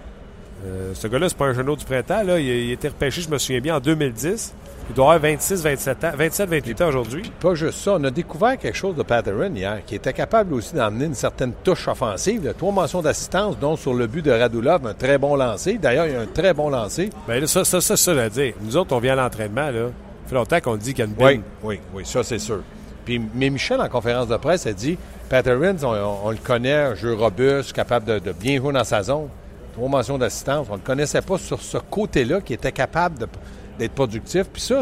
euh, 0.66 0.92
ce 0.94 1.07
gars-là, 1.07 1.30
c'est 1.30 1.38
pas 1.38 1.46
un 1.46 1.54
genou 1.54 1.75
du 1.75 1.86
printemps, 1.86 2.24
là. 2.24 2.40
Il, 2.40 2.72
été 2.72 2.90
repêché, 2.90 3.22
je 3.22 3.30
me 3.30 3.38
souviens 3.38 3.62
bien, 3.62 3.78
en 3.78 3.80
2010. 3.80 4.54
Il 4.90 4.96
doit 4.96 5.13
avoir 5.13 5.31
26, 5.31 5.63
27 5.63 6.04
ans, 6.04 6.12
27, 6.18 6.50
28 6.50 6.81
ans 6.81 6.88
aujourd'hui. 6.88 7.31
Pas 7.40 7.54
juste 7.54 7.78
ça. 7.78 7.94
On 7.94 8.04
a 8.04 8.10
découvert 8.12 8.57
quelque 8.57 8.75
chose 8.75 8.96
de 8.96 9.04
Patterson 9.04 9.52
hier, 9.56 9.81
qui 9.86 9.95
était 9.95 10.13
capable 10.13 10.54
aussi 10.56 10.74
d'emmener 10.75 11.06
une 11.06 11.13
certaine 11.13 11.54
touche 11.63 11.88
offensive. 11.88 12.48
a 12.48 12.54
trois 12.54 12.72
mentions 12.72 13.02
d'assistance, 13.02 13.57
dont 13.60 13.75
sur 13.75 13.94
le 13.94 14.07
but 14.07 14.25
de 14.25 14.31
Radulov, 14.31 14.86
un 14.88 14.95
très 14.95 15.19
bon 15.19 15.36
lancer. 15.36 15.78
D'ailleurs, 15.78 16.07
il 16.07 16.13
y 16.13 16.16
a 16.16 16.22
un 16.22 16.25
très 16.25 16.54
bon 16.56 16.69
lancer. 16.69 17.12
Bien, 17.28 17.45
ça, 17.45 17.63
ça, 17.63 17.80
ça, 17.81 17.95
ça, 17.95 18.12
à 18.12 18.30
dire. 18.30 18.56
Nous 18.62 18.75
autres, 18.75 18.95
on 18.95 19.00
vient 19.00 19.13
à 19.13 19.24
l'entraînement, 19.24 19.69
là. 19.69 19.90
Ça 20.24 20.30
fait 20.30 20.36
longtemps 20.36 20.60
qu'on 20.60 20.75
dit 20.75 20.94
qu'il 20.94 21.06
y 21.06 21.07
a 21.07 21.12
une 21.12 21.24
Oui, 21.24 21.42
oui, 21.63 21.80
oui, 21.94 22.04
ça, 22.04 22.24
c'est 22.24 22.40
sûr 22.40 22.63
mais 23.17 23.50
Michel, 23.50 23.81
en 23.81 23.89
conférence 23.89 24.27
de 24.27 24.38
presse, 24.38 24.67
a 24.67 24.73
dit 24.73 24.97
Patterson, 25.29 25.77
on, 26.23 26.31
le 26.31 26.38
connaît, 26.38 26.73
un 26.73 26.95
jeu 26.95 27.13
robuste, 27.13 27.73
capable 27.73 28.19
de, 28.19 28.31
bien 28.31 28.57
jouer 28.57 28.73
dans 28.73 28.83
sa 28.83 29.01
zone. 29.01 29.29
Trois 29.73 29.89
mentions 29.89 30.17
d'assistance. 30.17 30.67
On 30.69 30.73
ne 30.73 30.77
le 30.77 30.83
connaissait 30.83 31.21
pas 31.21 31.38
sur 31.38 31.61
ce 31.61 31.77
côté-là, 31.77 32.41
qui 32.41 32.53
était 32.53 32.71
capable 32.71 33.27
d'être 33.77 33.94
productif. 33.94 34.47
Puis 34.51 34.61
ça, 34.61 34.81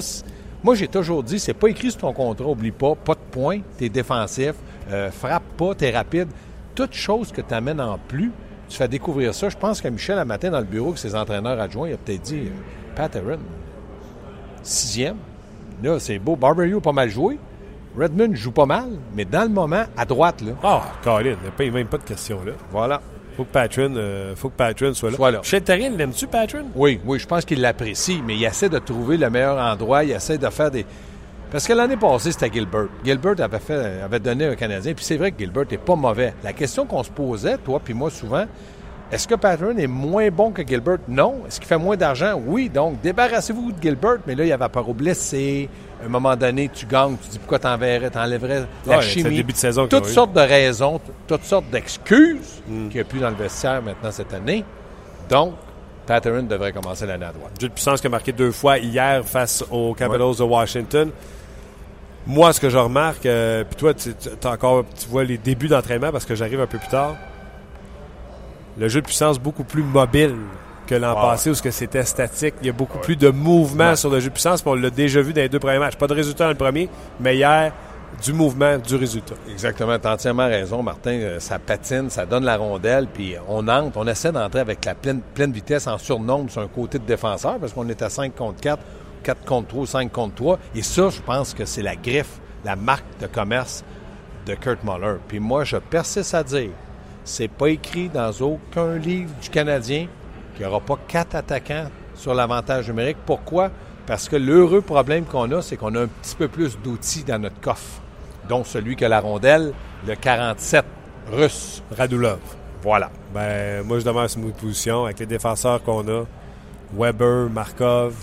moi, 0.63 0.75
j'ai 0.75 0.87
toujours 0.87 1.23
dit 1.23 1.39
c'est 1.39 1.53
pas 1.53 1.67
écrit 1.67 1.91
sur 1.91 2.01
ton 2.01 2.13
contrat, 2.13 2.47
oublie 2.47 2.71
pas, 2.71 2.95
pas 2.95 3.13
de 3.13 3.19
points, 3.31 3.59
es 3.79 3.89
défensif, 3.89 4.53
euh, 4.91 5.11
frappe 5.11 5.43
pas, 5.55 5.73
es 5.79 5.91
rapide. 5.91 6.27
Toute 6.75 6.93
chose 6.93 7.31
que 7.31 7.41
tu 7.41 7.53
amènes 7.53 7.81
en 7.81 7.97
plus, 7.97 8.31
tu 8.69 8.77
fais 8.77 8.87
découvrir 8.87 9.33
ça. 9.33 9.49
Je 9.49 9.57
pense 9.57 9.81
que 9.81 9.87
Michel, 9.87 10.17
un 10.17 10.25
matin, 10.25 10.49
dans 10.49 10.59
le 10.59 10.65
bureau, 10.65 10.93
que 10.93 10.99
ses 10.99 11.15
entraîneurs 11.15 11.59
adjoints, 11.59 11.89
il 11.89 11.93
a 11.93 11.97
peut-être 11.97 12.21
dit 12.21 12.47
euh, 12.47 12.95
Patterson, 12.95 13.39
sixième. 14.63 15.17
Là, 15.83 15.99
c'est 15.99 16.19
beau. 16.19 16.35
Barberio 16.35 16.79
pas 16.81 16.91
mal 16.91 17.09
joué. 17.09 17.37
Redmond 17.97 18.35
joue 18.35 18.51
pas 18.51 18.65
mal, 18.65 18.89
mais 19.15 19.25
dans 19.25 19.43
le 19.43 19.49
moment, 19.49 19.83
à 19.95 20.05
droite, 20.05 20.41
là. 20.41 20.53
Ah, 20.63 20.81
oh, 20.83 20.89
Colin, 21.03 21.35
il 21.59 21.65
n'y 21.65 21.69
a 21.69 21.73
même 21.73 21.87
pas 21.87 21.97
de 21.97 22.03
question, 22.03 22.43
là. 22.45 22.53
Voilà. 22.71 23.01
Faut 23.35 23.43
que 23.43 23.51
Patron, 23.51 23.93
euh, 23.95 24.35
faut 24.35 24.49
que 24.49 24.55
Patron 24.55 24.93
soit 24.93 25.11
là. 25.11 25.15
Soit 25.15 25.31
là. 25.31 25.39
Chez 25.43 25.59
l'aimes-tu, 25.59 26.27
Patron? 26.27 26.65
Oui, 26.75 26.99
oui, 27.05 27.19
je 27.19 27.27
pense 27.27 27.45
qu'il 27.45 27.61
l'apprécie, 27.61 28.21
mais 28.25 28.35
il 28.35 28.43
essaie 28.43 28.69
de 28.69 28.79
trouver 28.79 29.17
le 29.17 29.29
meilleur 29.29 29.57
endroit, 29.57 30.03
il 30.03 30.11
essaie 30.11 30.37
de 30.37 30.49
faire 30.49 30.71
des. 30.71 30.85
Parce 31.51 31.67
que 31.67 31.73
l'année 31.73 31.97
passée, 31.97 32.31
c'était 32.31 32.51
Gilbert. 32.51 32.87
Gilbert 33.05 33.35
avait, 33.39 33.59
fait, 33.59 34.01
avait 34.01 34.19
donné 34.19 34.45
un 34.45 34.55
Canadien, 34.55 34.93
puis 34.93 35.05
c'est 35.05 35.17
vrai 35.17 35.31
que 35.31 35.39
Gilbert 35.39 35.65
n'est 35.69 35.77
pas 35.77 35.95
mauvais. 35.95 36.33
La 36.43 36.53
question 36.53 36.85
qu'on 36.85 37.03
se 37.03 37.11
posait, 37.11 37.57
toi 37.57 37.79
puis 37.83 37.93
moi, 37.93 38.09
souvent, 38.09 38.45
est-ce 39.09 39.27
que 39.27 39.35
Patron 39.35 39.77
est 39.77 39.87
moins 39.87 40.29
bon 40.29 40.51
que 40.51 40.67
Gilbert? 40.67 40.97
Non. 41.07 41.43
Est-ce 41.47 41.59
qu'il 41.59 41.67
fait 41.67 41.77
moins 41.77 41.95
d'argent? 41.95 42.41
Oui. 42.45 42.69
Donc, 42.69 42.99
débarrassez-vous 43.01 43.71
de 43.71 43.81
Gilbert, 43.81 44.17
mais 44.27 44.35
là, 44.35 44.43
il 44.43 44.49
y 44.49 44.51
avait 44.51 44.65
au 44.75 44.93
blessé, 44.93 45.69
à 46.01 46.05
un 46.05 46.09
moment 46.09 46.35
donné, 46.35 46.69
tu 46.69 46.85
gagnes, 46.85 47.17
tu 47.23 47.29
dis 47.29 47.39
pourquoi 47.39 47.59
t'enverrais, 47.59 48.09
t'enlèverais 48.09 48.65
la 48.85 49.01
chimie? 49.01 49.35
Début 49.35 49.53
de 49.53 49.57
saison 49.57 49.87
toutes 49.87 50.05
sortes 50.05 50.33
de 50.33 50.41
raisons, 50.41 51.01
toutes 51.27 51.43
sortes 51.43 51.69
d'excuses 51.71 52.61
mm. 52.67 52.87
qu'il 52.89 52.95
n'y 52.95 53.01
a 53.01 53.03
plus 53.03 53.19
dans 53.19 53.29
le 53.29 53.35
vestiaire 53.35 53.81
maintenant 53.81 54.11
cette 54.11 54.33
année. 54.33 54.63
Donc, 55.29 55.55
Patterson 56.05 56.43
devrait 56.43 56.71
commencer 56.71 57.05
l'année 57.05 57.25
à 57.25 57.31
droite. 57.31 57.51
Jeu 57.59 57.67
de 57.67 57.73
puissance 57.73 57.99
qui 57.99 58.07
a 58.07 58.09
marqué 58.09 58.31
deux 58.31 58.51
fois 58.51 58.77
hier 58.77 59.25
face 59.25 59.63
aux 59.71 59.93
Capitals 59.93 60.35
de 60.37 60.43
Washington. 60.43 61.11
Moi, 62.25 62.53
ce 62.53 62.59
que 62.59 62.69
je 62.69 62.77
remarque, 62.77 63.25
euh, 63.25 63.63
puis 63.63 63.75
toi, 63.75 63.93
tu, 63.93 64.11
encore, 64.45 64.83
tu 64.99 65.07
vois 65.07 65.23
les 65.23 65.37
débuts 65.37 65.67
d'entraînement 65.67 66.11
parce 66.11 66.25
que 66.25 66.35
j'arrive 66.35 66.59
un 66.59 66.67
peu 66.67 66.77
plus 66.77 66.89
tard. 66.89 67.15
Le 68.77 68.87
jeu 68.89 69.01
de 69.01 69.05
puissance 69.05 69.39
beaucoup 69.39 69.63
plus 69.63 69.81
mobile 69.81 70.35
que 70.87 70.95
l'an 70.95 71.13
passé 71.13 71.51
où 71.51 71.53
c'était 71.53 72.03
statique. 72.03 72.55
Il 72.61 72.67
y 72.67 72.69
a 72.69 72.73
beaucoup 72.73 72.97
plus 72.97 73.15
de 73.15 73.29
mouvement 73.29 73.95
sur 73.95 74.09
le 74.09 74.19
jeu 74.19 74.29
de 74.29 74.33
puissance. 74.33 74.63
on 74.65 74.73
l'a 74.73 74.89
déjà 74.89 75.21
vu 75.21 75.33
dans 75.33 75.41
les 75.41 75.49
deux 75.49 75.59
premiers 75.59 75.79
matchs. 75.79 75.95
Pas 75.95 76.07
de 76.07 76.13
résultat 76.13 76.45
dans 76.45 76.51
le 76.51 76.55
premier, 76.55 76.89
mais 77.19 77.35
hier, 77.35 77.73
du 78.23 78.33
mouvement, 78.33 78.77
du 78.77 78.95
résultat. 78.95 79.35
Exactement. 79.51 79.99
Tu 79.99 80.07
as 80.07 80.13
entièrement 80.13 80.47
raison, 80.47 80.81
Martin. 80.81 81.11
Euh, 81.11 81.39
ça 81.39 81.59
patine, 81.59 82.09
ça 82.09 82.25
donne 82.25 82.45
la 82.45 82.57
rondelle, 82.57 83.07
puis 83.13 83.35
on 83.47 83.67
entre, 83.67 83.97
on 83.97 84.07
essaie 84.07 84.31
d'entrer 84.31 84.61
avec 84.61 84.83
la 84.85 84.95
pleine, 84.95 85.21
pleine 85.21 85.51
vitesse 85.51 85.87
en 85.87 85.97
surnombre 85.97 86.49
sur 86.49 86.61
un 86.61 86.67
côté 86.67 86.97
de 86.99 87.05
défenseur 87.05 87.59
parce 87.59 87.73
qu'on 87.73 87.87
est 87.89 88.01
à 88.01 88.09
5 88.09 88.33
contre 88.35 88.59
4, 88.61 88.81
4 89.23 89.45
contre 89.45 89.67
3, 89.67 89.87
5 89.87 90.11
contre 90.11 90.35
3. 90.35 90.59
Et 90.75 90.81
ça, 90.81 91.09
je 91.09 91.21
pense 91.21 91.53
que 91.53 91.65
c'est 91.65 91.83
la 91.83 91.95
griffe, 91.95 92.39
la 92.65 92.75
marque 92.75 93.05
de 93.21 93.27
commerce 93.27 93.83
de 94.45 94.55
Kurt 94.55 94.83
Muller. 94.83 95.17
Puis 95.27 95.39
moi, 95.39 95.63
je 95.63 95.77
persiste 95.77 96.33
à 96.33 96.43
dire, 96.43 96.69
c'est 97.23 97.49
pas 97.49 97.69
écrit 97.69 98.09
dans 98.09 98.31
aucun 98.39 98.95
livre 98.95 99.31
du 99.41 99.49
Canadien 99.49 100.07
qu'il 100.57 100.65
n'y 100.65 100.71
aura 100.71 100.81
pas 100.81 100.97
quatre 101.07 101.35
attaquants 101.35 101.89
sur 102.15 102.33
l'avantage 102.33 102.89
numérique. 102.89 103.17
Pourquoi? 103.25 103.69
Parce 104.07 104.27
que 104.27 104.35
l'heureux 104.35 104.81
problème 104.81 105.25
qu'on 105.25 105.51
a, 105.51 105.61
c'est 105.61 105.77
qu'on 105.77 105.93
a 105.95 106.01
un 106.01 106.07
petit 106.07 106.35
peu 106.35 106.47
plus 106.47 106.77
d'outils 106.79 107.23
dans 107.23 107.39
notre 107.39 107.59
coffre, 107.61 108.01
dont 108.49 108.63
celui 108.63 108.95
que 108.95 109.05
la 109.05 109.19
rondelle, 109.19 109.73
le 110.05 110.15
47 110.15 110.83
russe. 111.31 111.83
Radulov. 111.95 112.39
Voilà. 112.81 113.11
Ben, 113.33 113.85
moi, 113.85 113.99
je 113.99 114.05
demande 114.05 114.29
une 114.35 114.51
position 114.51 115.05
avec 115.05 115.19
les 115.19 115.25
défenseurs 115.25 115.83
qu'on 115.83 116.07
a. 116.07 116.23
Weber, 116.97 117.49
Markov, 117.49 118.15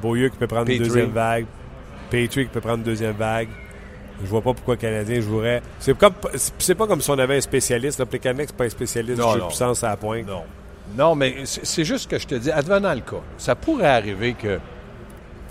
Beaulieu 0.00 0.28
qui 0.28 0.36
peut 0.36 0.46
prendre 0.46 0.70
une 0.70 0.78
deuxième 0.78 1.10
vague, 1.10 1.46
Petrie 2.08 2.44
qui 2.44 2.52
peut 2.52 2.60
prendre 2.60 2.78
une 2.78 2.84
deuxième 2.84 3.16
vague. 3.16 3.48
Je 4.22 4.28
vois 4.28 4.42
pas 4.42 4.54
pourquoi 4.54 4.74
le 4.74 4.80
Canadien 4.80 5.20
jouerait. 5.20 5.60
C'est 5.80 5.98
comme 5.98 6.12
c'est 6.36 6.74
pas 6.76 6.86
comme 6.86 7.00
si 7.00 7.10
on 7.10 7.18
avait 7.18 7.38
un 7.38 7.40
spécialiste. 7.40 7.98
Le 7.98 8.06
Plekanec, 8.06 8.50
c'est 8.50 8.56
pas 8.56 8.64
un 8.64 8.68
spécialiste 8.68 9.20
du 9.20 9.28
jeu 9.28 9.40
de 9.40 9.46
puissance 9.46 9.82
à 9.82 9.88
la 9.88 9.96
pointe. 9.96 10.26
Non. 10.26 10.44
Non, 10.96 11.14
mais 11.14 11.36
c'est 11.44 11.84
juste 11.84 12.10
que 12.10 12.18
je 12.18 12.26
te 12.26 12.34
dis, 12.34 12.50
advenant 12.50 12.94
le 12.94 13.00
cas, 13.00 13.22
ça 13.38 13.54
pourrait 13.54 13.86
arriver 13.86 14.34
que 14.34 14.58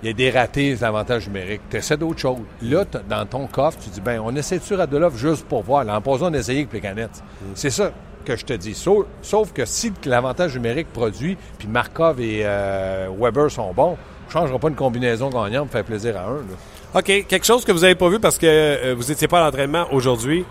il 0.03 0.07
y 0.07 0.09
ait 0.09 0.13
des 0.13 0.31
ratés 0.31 0.75
d'avantages 0.75 1.27
numériques. 1.27 1.61
Tu 1.69 1.77
essaies 1.77 1.97
d'autres 1.97 2.19
choses. 2.19 2.39
Là, 2.63 2.85
dans 3.07 3.25
ton 3.25 3.45
coffre, 3.45 3.77
tu 3.83 3.89
dis, 3.89 4.01
ben, 4.01 4.19
on 4.23 4.35
essaie-tu 4.35 4.73
Radulov 4.73 5.15
juste 5.15 5.45
pour 5.45 5.61
voir? 5.61 5.83
L'an 5.83 6.01
passé, 6.01 6.23
on 6.23 6.33
essayait 6.33 6.61
avec 6.61 6.73
les 6.73 6.81
canettes. 6.81 7.23
Mm. 7.41 7.45
C'est 7.53 7.69
ça 7.69 7.91
que 8.25 8.35
je 8.35 8.43
te 8.43 8.53
dis. 8.53 8.73
Sauf, 8.73 9.53
que 9.53 9.65
si 9.65 9.93
l'avantage 10.05 10.55
numérique 10.55 10.91
produit, 10.91 11.37
puis 11.59 11.67
Markov 11.67 12.19
et 12.19 12.41
euh, 12.43 13.09
Weber 13.19 13.51
sont 13.51 13.71
bons, 13.73 13.95
on 14.25 14.27
ne 14.27 14.31
changera 14.31 14.57
pas 14.57 14.69
une 14.69 14.75
combinaison 14.75 15.29
gagnante 15.29 15.65
pour 15.65 15.73
faire 15.73 15.83
plaisir 15.83 16.17
à 16.17 16.23
un. 16.23 16.99
OK. 16.99 17.25
Quelque 17.27 17.45
chose 17.45 17.63
que 17.63 17.71
vous 17.71 17.81
n'avez 17.81 17.95
pas 17.95 18.09
vu 18.09 18.19
parce 18.19 18.39
que 18.39 18.47
euh, 18.47 18.95
vous 18.97 19.09
n'étiez 19.09 19.27
pas 19.27 19.39
à 19.39 19.45
l'entraînement 19.45 19.85
aujourd'hui. 19.91 20.45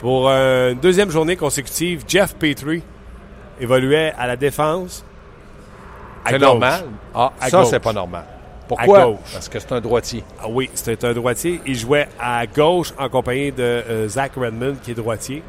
Pour 0.00 0.28
une 0.28 0.80
deuxième 0.80 1.10
journée 1.10 1.36
consécutive, 1.36 2.02
Jeff 2.08 2.34
Petrie 2.34 2.82
évoluait 3.62 4.12
à 4.18 4.26
la 4.26 4.36
défense. 4.36 5.04
C'est 6.28 6.38
normal. 6.38 6.84
Ah, 7.14 7.32
ça, 7.48 7.64
c'est 7.64 7.80
pas 7.80 7.92
normal. 7.92 8.24
Pourquoi? 8.68 9.18
Parce 9.32 9.48
que 9.48 9.58
c'est 9.58 9.72
un 9.72 9.80
droitier. 9.80 10.24
Ah 10.40 10.46
oui, 10.48 10.70
c'était 10.74 11.04
un 11.04 11.12
droitier. 11.12 11.60
Il 11.66 11.76
jouait 11.76 12.08
à 12.18 12.46
gauche 12.46 12.92
en 12.98 13.08
compagnie 13.08 13.52
de 13.52 13.62
euh, 13.62 14.08
Zach 14.08 14.32
Redmond, 14.36 14.76
qui 14.82 14.92
est 14.92 14.94
droitier. 14.94 15.42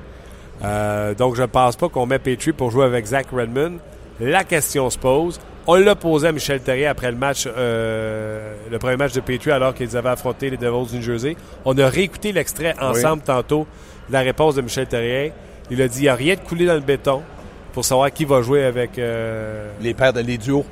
Euh, 0.63 1.13
donc, 1.13 1.35
je 1.35 1.41
ne 1.41 1.47
pense 1.47 1.75
pas 1.75 1.89
qu'on 1.89 2.05
met 2.05 2.19
Petrie 2.19 2.51
pour 2.51 2.71
jouer 2.71 2.85
avec 2.85 3.05
Zach 3.05 3.27
Redmond. 3.31 3.77
La 4.19 4.43
question 4.43 4.89
se 4.89 4.97
pose. 4.97 5.39
On 5.65 5.75
l'a 5.75 5.95
posé 5.95 6.27
à 6.27 6.31
Michel 6.33 6.59
Terrier 6.61 6.87
après 6.87 7.09
le 7.11 7.17
match, 7.17 7.47
euh, 7.47 8.55
le 8.69 8.79
premier 8.79 8.97
match 8.97 9.13
de 9.13 9.21
Petrie, 9.21 9.51
alors 9.51 9.73
qu'ils 9.73 9.95
avaient 9.95 10.09
affronté 10.09 10.49
les 10.49 10.57
Devils 10.57 10.91
du 10.91 10.97
New 10.97 11.03
Jersey. 11.03 11.37
On 11.63 11.77
a 11.77 11.87
réécouté 11.87 12.33
l'extrait 12.33 12.75
ensemble 12.81 13.23
tantôt 13.23 13.65
de 14.09 14.13
la 14.13 14.19
réponse 14.19 14.55
de 14.55 14.61
Michel 14.61 14.87
Terrier. 14.87 15.31
Il 15.71 15.81
a 15.81 15.87
dit 15.87 15.99
il 15.99 16.03
n'y 16.03 16.09
a 16.09 16.15
rien 16.15 16.35
de 16.35 16.41
coulé 16.41 16.65
dans 16.65 16.73
le 16.73 16.81
béton 16.81 17.21
pour 17.73 17.83
savoir 17.83 18.11
qui 18.13 18.23
va 18.23 18.41
jouer 18.41 18.63
avec. 18.63 18.97
les 18.97 19.93
paires 19.93 20.13
de 20.13 20.21
les 20.21 20.37
duos. 20.37 20.65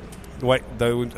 Oui, 0.44 0.58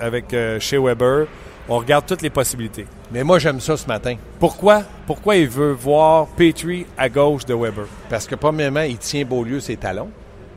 avec 0.01 0.33
euh, 0.33 0.59
Shea 0.59 0.79
Weber. 0.79 1.27
On 1.69 1.77
regarde 1.77 2.05
toutes 2.05 2.21
les 2.21 2.29
possibilités. 2.29 2.85
Mais 3.11 3.23
moi, 3.23 3.39
j'aime 3.39 3.61
ça 3.61 3.77
ce 3.77 3.87
matin. 3.87 4.17
Pourquoi? 4.37 4.83
Pourquoi 5.07 5.37
il 5.37 5.47
veut 5.47 5.71
voir 5.71 6.27
Petrie 6.27 6.85
à 6.97 7.07
gauche 7.07 7.45
de 7.45 7.53
Weber? 7.53 7.85
Parce 8.09 8.27
que, 8.27 8.35
premièrement, 8.35 8.81
il 8.81 8.97
tient 8.97 9.23
Beaulieu 9.23 9.61
ses 9.61 9.77
talons. 9.77 10.09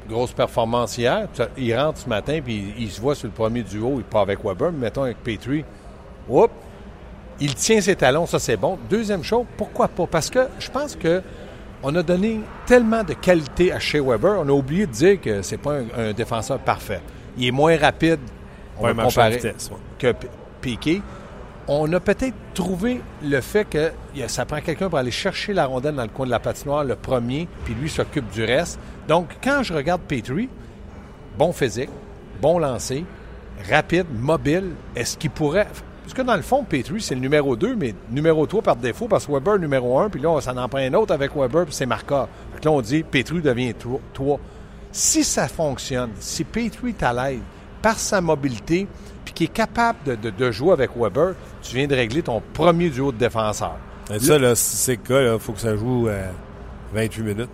Grosse 0.09 0.33
performance 0.33 0.99
hier. 0.99 1.29
Il 1.57 1.77
rentre 1.77 1.99
ce 1.99 2.09
matin, 2.09 2.41
puis 2.45 2.75
il, 2.77 2.91
se 2.91 3.01
voit 3.01 3.15
sur 3.15 3.29
le 3.29 3.33
premier 3.33 3.63
duo. 3.63 3.95
Il 3.99 4.05
part 4.05 4.23
avec 4.23 4.45
Weber, 4.45 4.73
mais 4.73 4.87
mettons 4.87 5.03
avec 5.05 5.23
Petrie. 5.23 5.65
Oups! 6.29 6.53
Il 7.39 7.55
tient 7.55 7.81
ses 7.81 7.95
talons, 7.95 8.27
ça 8.27 8.39
c'est 8.39 8.57
bon. 8.57 8.79
Deuxième 8.89 9.23
chose, 9.23 9.45
pourquoi 9.59 9.89
pas? 9.89 10.07
Parce 10.07 10.31
que 10.31 10.49
je 10.59 10.71
pense 10.71 10.97
que 10.97 11.23
on 11.83 11.95
a 11.95 12.03
donné 12.03 12.41
tellement 12.67 13.05
de 13.05 13.15
qualité 13.15 13.73
à 13.73 13.79
Shea 13.79 14.01
Weber, 14.01 14.37
on 14.39 14.49
a 14.49 14.53
oublié 14.53 14.87
de 14.87 14.93
dire 14.93 15.21
que 15.21 15.43
c'est 15.43 15.59
pas 15.59 15.79
un 15.97 16.13
défenseur 16.13 16.59
parfait. 16.59 17.01
Il 17.37 17.47
est 17.47 17.53
moins 17.53 17.77
rapide 17.77 18.21
on 18.79 18.93
va 18.93 19.05
comparer 19.05 19.41
que 19.99 20.13
Piqué. 20.61 21.03
On 21.69 21.93
a 21.93 22.01
peut-être 22.01 22.35
trouvé 22.55 23.01
le 23.23 23.41
fait 23.41 23.65
que 23.65 23.91
ça 24.29 24.45
prend 24.45 24.61
quelqu'un 24.61 24.89
pour 24.89 24.99
aller 24.99 25.11
chercher 25.11 25.53
la 25.53 25.67
rondelle 25.67 25.97
dans 25.97 26.03
le 26.05 26.09
coin 26.09 26.27
de 26.27 26.31
la 26.31 26.39
patinoire, 26.39 26.85
le 26.85 26.95
premier, 26.95 27.49
puis 27.65 27.75
lui 27.75 27.91
s'occupe 27.91 28.31
du 28.31 28.45
reste. 28.45 28.79
Donc, 29.09 29.31
quand 29.43 29.63
je 29.65 29.75
regarde 29.75 30.03
Petrie, 30.03 30.49
bon 31.37 31.53
physique, 31.53 31.91
bon 32.41 32.59
lancer, 32.59 33.05
rapide, 33.69 34.07
mobile, 34.13 34.71
est-ce 34.95 35.17
qu'il 35.17 35.31
pourrait. 35.31 35.67
Parce 36.07 36.15
que 36.15 36.23
dans 36.23 36.37
le 36.37 36.43
fond, 36.43 36.63
Petrie, 36.63 37.03
c'est 37.03 37.17
le 37.17 37.21
numéro 37.21 37.57
2, 37.57 37.75
mais 37.75 37.93
numéro 38.13 38.47
3 38.47 38.63
par 38.63 38.77
défaut, 38.77 39.09
parce 39.09 39.27
que 39.27 39.33
Weber 39.33 39.59
numéro 39.59 39.99
1, 39.99 40.09
puis 40.09 40.21
là, 40.21 40.41
ça 40.41 40.55
en 40.55 40.69
prend 40.69 40.79
un 40.79 40.95
autre 40.95 41.13
avec 41.13 41.35
Weber, 41.35 41.65
puis 41.65 41.75
c'est 41.75 41.85
Marca. 41.85 42.29
Donc 42.53 42.65
là, 42.65 42.71
on 42.71 42.81
dit 42.81 43.03
Petrie 43.03 43.41
devient 43.41 43.75
3. 44.15 44.39
Si 44.93 45.25
ça 45.25 45.49
fonctionne, 45.49 46.11
si 46.21 46.45
Petrie 46.45 46.91
est 46.91 47.03
à 47.03 47.13
l'aide, 47.13 47.41
par 47.83 47.99
sa 47.99 48.21
mobilité, 48.21 48.87
puis 49.25 49.35
qui 49.35 49.45
est 49.45 49.53
capable 49.53 50.17
de, 50.17 50.51
jouer 50.53 50.75
avec 50.75 50.93
Weber, 50.97 51.35
tu 51.61 51.75
viens 51.75 51.89
de 51.89 51.97
régler 51.97 52.23
ton 52.23 52.41
premier 52.53 52.89
duo 52.89 53.11
de 53.11 53.19
défenseurs. 53.19 53.79
ça, 54.21 54.39
là, 54.39 54.55
si 54.55 54.77
c'est 54.77 54.93
le 54.93 55.09
cas, 55.09 55.35
il 55.35 55.41
faut 55.41 55.55
que 55.55 55.61
ça 55.61 55.75
joue 55.75 56.09
28 56.95 57.23
minutes. 57.25 57.51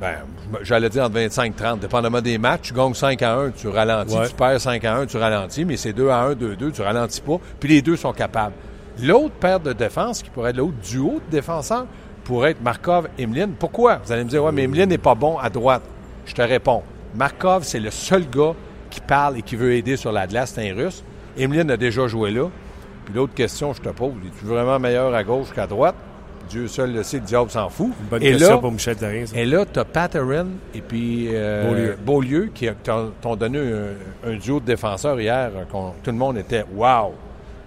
Ben, 0.00 0.14
j'allais 0.62 0.88
dire 0.88 1.04
entre 1.04 1.14
25 1.14 1.52
et 1.52 1.56
30, 1.56 1.80
dépendamment 1.80 2.20
des 2.20 2.36
matchs. 2.36 2.68
Tu 2.68 2.74
gagnes 2.74 2.94
5 2.94 3.22
à 3.22 3.36
1, 3.36 3.50
tu 3.50 3.68
ralentis. 3.68 4.16
Tu 4.28 4.34
perds 4.34 4.60
5 4.60 4.84
à 4.84 4.96
1, 4.96 5.06
tu 5.06 5.16
ralentis. 5.16 5.64
Mais 5.64 5.76
c'est 5.76 5.92
2 5.92 6.08
à 6.08 6.22
1, 6.22 6.34
2 6.34 6.56
2, 6.56 6.72
tu 6.72 6.82
ralentis 6.82 7.20
pas. 7.20 7.38
Puis 7.60 7.68
les 7.68 7.82
deux 7.82 7.96
sont 7.96 8.12
capables. 8.12 8.54
L'autre 9.02 9.34
paire 9.34 9.60
de 9.60 9.72
défense, 9.72 10.22
qui 10.22 10.30
pourrait 10.30 10.50
être 10.50 10.56
l'autre 10.56 10.76
duo 10.82 11.20
de 11.26 11.30
défenseurs, 11.30 11.86
pourrait 12.24 12.52
être 12.52 12.62
Markov 12.62 13.08
et 13.18 13.22
Emeline. 13.22 13.52
Pourquoi? 13.58 14.00
Vous 14.04 14.12
allez 14.12 14.24
me 14.24 14.28
dire, 14.28 14.42
ouais, 14.42 14.52
mais 14.52 14.64
Emeline 14.64 14.88
n'est 14.88 14.98
pas 14.98 15.14
bon 15.14 15.38
à 15.38 15.50
droite. 15.50 15.82
Je 16.26 16.34
te 16.34 16.42
réponds. 16.42 16.82
Markov, 17.14 17.64
c'est 17.64 17.80
le 17.80 17.90
seul 17.90 18.28
gars 18.28 18.54
qui 18.90 19.00
parle 19.00 19.38
et 19.38 19.42
qui 19.42 19.56
veut 19.56 19.72
aider 19.74 19.96
sur 19.96 20.12
la 20.12 20.26
glace, 20.26 20.52
c'est 20.54 20.70
un 20.70 20.74
russe. 20.74 21.04
Emeline 21.36 21.70
a 21.70 21.76
déjà 21.76 22.06
joué 22.06 22.30
là. 22.30 22.48
Puis 23.04 23.14
l'autre 23.14 23.34
question, 23.34 23.72
je 23.72 23.82
te 23.82 23.88
pose, 23.90 24.12
es-tu 24.26 24.46
vraiment 24.46 24.78
meilleur 24.78 25.14
à 25.14 25.22
gauche 25.22 25.52
qu'à 25.54 25.66
droite? 25.66 25.96
Dieu 26.48 26.68
seul 26.68 26.92
le 26.92 27.02
sait, 27.02 27.18
le 27.18 27.24
diable 27.24 27.50
s'en 27.50 27.68
fout. 27.68 27.92
Une 28.00 28.08
bonne 28.08 28.20
question 28.20 28.60
pour 28.60 28.72
Michel 28.72 28.96
Therrien. 28.96 29.24
Et 29.34 29.44
là, 29.44 29.64
tu 29.70 29.78
as 29.78 29.84
Patterin 29.84 30.46
et 30.74 30.80
puis 30.80 31.28
euh, 31.30 31.94
Beaulieu. 32.04 32.50
qui 32.54 32.68
t'ont 33.20 33.36
donné 33.36 33.58
un, 34.24 34.36
duo 34.36 34.60
de 34.60 34.64
défenseurs 34.64 35.20
hier. 35.20 35.50
Euh, 35.54 35.90
tout 36.02 36.10
le 36.10 36.16
monde 36.16 36.38
était 36.38 36.64
«wow». 36.74 37.14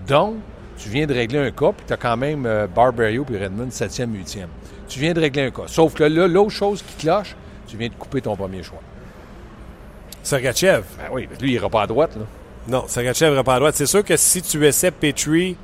Donc, 0.08 0.36
tu 0.78 0.90
viens 0.90 1.06
de 1.06 1.14
régler 1.14 1.40
un 1.40 1.52
cas, 1.52 1.72
puis 1.76 1.86
tu 1.88 1.94
as 1.94 1.98
quand 1.98 2.18
même 2.18 2.46
euh, 2.46 2.68
Barbario 2.68 3.24
puis 3.24 3.38
Redmond 3.38 3.70
7e, 3.70 4.08
8e. 4.08 4.46
Tu 4.88 5.00
viens 5.00 5.14
de 5.14 5.20
régler 5.20 5.44
un 5.44 5.52
cas. 5.52 5.64
Sauf 5.68 5.94
que 5.94 6.04
là, 6.04 6.28
l'autre 6.28 6.52
chose 6.52 6.82
qui 6.82 7.06
cloche, 7.06 7.36
tu 7.68 7.78
viens 7.78 7.90
de 7.90 7.96
couper 7.96 8.22
ton 8.22 8.36
premier 8.36 8.64
choix. 8.64 8.80
Sergachev. 10.24 10.84
Ben 10.98 11.06
oui, 11.12 11.28
lui, 11.42 11.50
il 11.50 11.54
n'ira 11.54 11.70
pas 11.70 11.84
à 11.84 11.88
droite. 11.88 12.16
Là. 12.16 12.24
Non, 12.68 12.86
Sergachev 12.88 13.32
n'ira 13.32 13.44
pas 13.44 13.56
à 13.56 13.60
droite. 13.60 13.76
C'est 13.76 13.86
sûr 13.86 14.04
que 14.04 14.16
si 14.16 14.42
tu 14.42 14.66
essaies 14.66 14.92
Petrie 14.92 15.58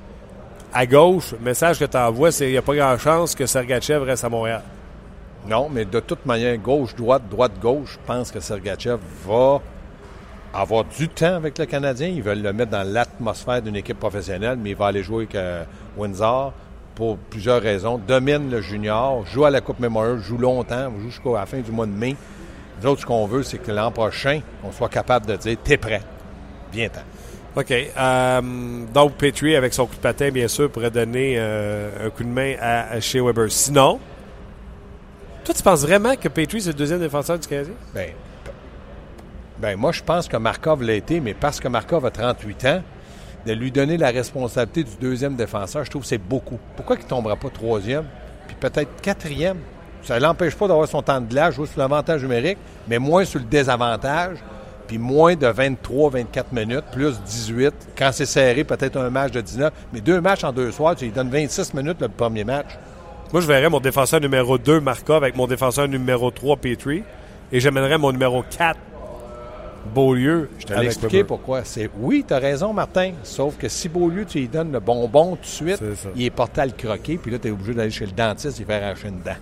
à 0.73 0.85
gauche, 0.85 1.33
le 1.33 1.39
message 1.39 1.79
que 1.79 1.85
tu 1.85 1.97
envoies, 1.97 2.31
c'est 2.31 2.45
qu'il 2.45 2.53
n'y 2.53 2.57
a 2.57 2.61
pas 2.61 2.75
grand 2.75 2.97
chance 2.97 3.35
que 3.35 3.45
Sergachev 3.45 4.03
reste 4.03 4.23
à 4.23 4.29
Montréal. 4.29 4.63
Non, 5.47 5.69
mais 5.69 5.85
de 5.85 5.99
toute 5.99 6.25
manière, 6.25 6.57
gauche-droite, 6.57 7.23
droite-gauche, 7.29 7.93
je 7.93 8.07
pense 8.07 8.31
que 8.31 8.39
Sergachev 8.39 8.97
va 9.27 9.61
avoir 10.53 10.85
du 10.85 11.09
temps 11.09 11.35
avec 11.35 11.57
le 11.57 11.65
Canadien. 11.65 12.07
Ils 12.07 12.23
veulent 12.23 12.41
le 12.41 12.53
mettre 12.53 12.71
dans 12.71 12.87
l'atmosphère 12.87 13.61
d'une 13.61 13.75
équipe 13.75 13.99
professionnelle, 13.99 14.57
mais 14.61 14.71
il 14.71 14.75
va 14.75 14.87
aller 14.87 15.03
jouer 15.03 15.23
avec 15.23 15.35
euh, 15.35 15.63
Windsor 15.97 16.53
pour 16.95 17.17
plusieurs 17.17 17.61
raisons. 17.61 17.99
Domine 17.99 18.49
le 18.49 18.61
junior, 18.61 19.25
joue 19.27 19.45
à 19.45 19.51
la 19.51 19.61
Coupe 19.61 19.79
Memorial, 19.79 20.19
joue 20.19 20.37
longtemps, 20.37 20.91
joue 20.99 21.09
jusqu'à 21.09 21.31
la 21.31 21.45
fin 21.45 21.59
du 21.59 21.71
mois 21.71 21.85
de 21.85 21.91
mai. 21.91 22.15
Nous 22.81 22.89
autres, 22.89 23.01
ce 23.01 23.05
qu'on 23.05 23.27
veut, 23.27 23.43
c'est 23.43 23.59
que 23.59 23.71
l'an 23.71 23.91
prochain, 23.91 24.41
on 24.63 24.71
soit 24.71 24.89
capable 24.89 25.25
de 25.25 25.35
dire 25.35 25.57
T'es 25.63 25.77
prêt. 25.77 26.01
Viens-t'en. 26.71 27.01
OK. 27.55 27.71
Euh, 27.71 28.41
donc, 28.93 29.13
Petrie, 29.13 29.55
avec 29.55 29.73
son 29.73 29.85
coup 29.85 29.95
de 29.95 30.01
patin, 30.01 30.31
bien 30.31 30.47
sûr, 30.47 30.71
pourrait 30.71 30.89
donner 30.89 31.35
euh, 31.37 32.07
un 32.07 32.09
coup 32.09 32.23
de 32.23 32.29
main 32.29 32.55
à, 32.59 32.99
Shea 32.99 33.23
Weber. 33.23 33.51
Sinon, 33.51 33.99
toi, 35.45 35.53
tu 35.53 35.61
penses 35.61 35.81
vraiment 35.81 36.15
que 36.15 36.27
Petrie, 36.29 36.61
c'est 36.61 36.71
le 36.71 36.77
deuxième 36.77 36.99
défenseur 36.99 37.37
du 37.37 37.47
Canadien? 37.47 37.73
Bien, 37.93 38.07
ben, 39.59 39.77
moi, 39.77 39.91
je 39.91 40.01
pense 40.01 40.27
que 40.27 40.37
Markov 40.37 40.81
l'a 40.83 40.93
été, 40.93 41.19
mais 41.19 41.33
parce 41.33 41.59
que 41.59 41.67
Markov 41.67 42.05
a 42.05 42.11
38 42.11 42.65
ans, 42.65 42.81
de 43.45 43.53
lui 43.53 43.71
donner 43.71 43.97
la 43.97 44.09
responsabilité 44.09 44.83
du 44.83 44.97
deuxième 44.99 45.35
défenseur, 45.35 45.83
je 45.85 45.89
trouve 45.89 46.03
que 46.03 46.07
c'est 46.07 46.17
beaucoup. 46.17 46.59
Pourquoi 46.75 46.95
il 46.95 47.03
ne 47.03 47.07
tombera 47.07 47.35
pas 47.35 47.49
troisième, 47.49 48.05
puis 48.47 48.55
peut-être 48.59 49.01
quatrième? 49.01 49.57
Ça 50.01 50.15
ne 50.15 50.21
l'empêche 50.21 50.55
pas 50.55 50.67
d'avoir 50.67 50.87
son 50.87 51.01
temps 51.01 51.21
de 51.21 51.27
glace, 51.27 51.55
jouer 51.55 51.67
sur 51.67 51.79
l'avantage 51.79 52.21
numérique, 52.23 52.57
mais 52.87 52.99
moins 52.99 53.25
sur 53.25 53.39
le 53.39 53.45
désavantage, 53.45 54.37
puis 54.93 54.99
moins 54.99 55.35
de 55.35 55.47
23-24 55.47 56.43
minutes, 56.51 56.83
plus 56.91 57.19
18. 57.19 57.73
Quand 57.97 58.11
c'est 58.11 58.27
serré, 58.27 58.63
peut-être 58.63 58.95
un 58.97 59.09
match 59.09 59.31
de 59.31 59.41
19. 59.41 59.73
Mais 59.91 60.01
deux 60.01 60.21
matchs 60.21 60.43
en 60.43 60.51
deux 60.51 60.71
soirs, 60.71 60.95
tu 60.95 61.05
lui 61.05 61.11
donnes 61.11 61.31
26 61.31 61.73
minutes 61.73 61.99
le 61.99 62.09
premier 62.09 62.43
match. 62.43 62.77
Moi, 63.31 63.41
je 63.41 63.47
verrais 63.47 63.69
mon 63.69 63.79
défenseur 63.79 64.21
numéro 64.21 64.59
2, 64.59 64.81
Markov, 64.81 65.23
avec 65.23 65.35
mon 65.35 65.47
défenseur 65.47 65.87
numéro 65.87 66.29
3, 66.29 66.57
Petrie. 66.57 67.01
Et 67.51 67.59
j'amènerais 67.59 67.97
mon 67.97 68.11
numéro 68.11 68.43
4, 68.55 68.77
Beaulieu. 69.95 70.51
Je 70.59 70.65
te 70.67 70.73
expliqué 70.73 71.23
pourquoi. 71.23 71.63
C'est 71.63 71.89
Oui, 71.97 72.23
tu 72.27 72.35
as 72.35 72.37
raison, 72.37 72.71
Martin. 72.71 73.13
Sauf 73.23 73.57
que 73.57 73.69
si 73.69 73.89
Beaulieu, 73.89 74.25
tu 74.25 74.37
lui 74.37 74.47
donnes 74.47 74.71
le 74.71 74.79
bonbon 74.79 75.37
tout 75.37 75.41
de 75.41 75.47
suite, 75.47 75.83
il 76.15 76.25
est 76.25 76.29
porté 76.29 76.61
à 76.61 76.67
le 76.67 76.73
croquer, 76.73 77.17
puis 77.17 77.31
là, 77.31 77.39
tu 77.39 77.47
es 77.47 77.51
obligé 77.51 77.73
d'aller 77.73 77.89
chez 77.89 78.05
le 78.05 78.11
dentiste 78.11 78.61
et 78.61 78.63
faire 78.63 78.83
arracher 78.83 79.07
une 79.07 79.21
dent. 79.21 79.37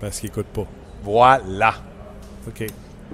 Parce 0.00 0.18
qu'il 0.18 0.30
n'écoute 0.30 0.46
pas. 0.46 0.66
Voilà. 1.04 1.74
OK. 2.48 2.66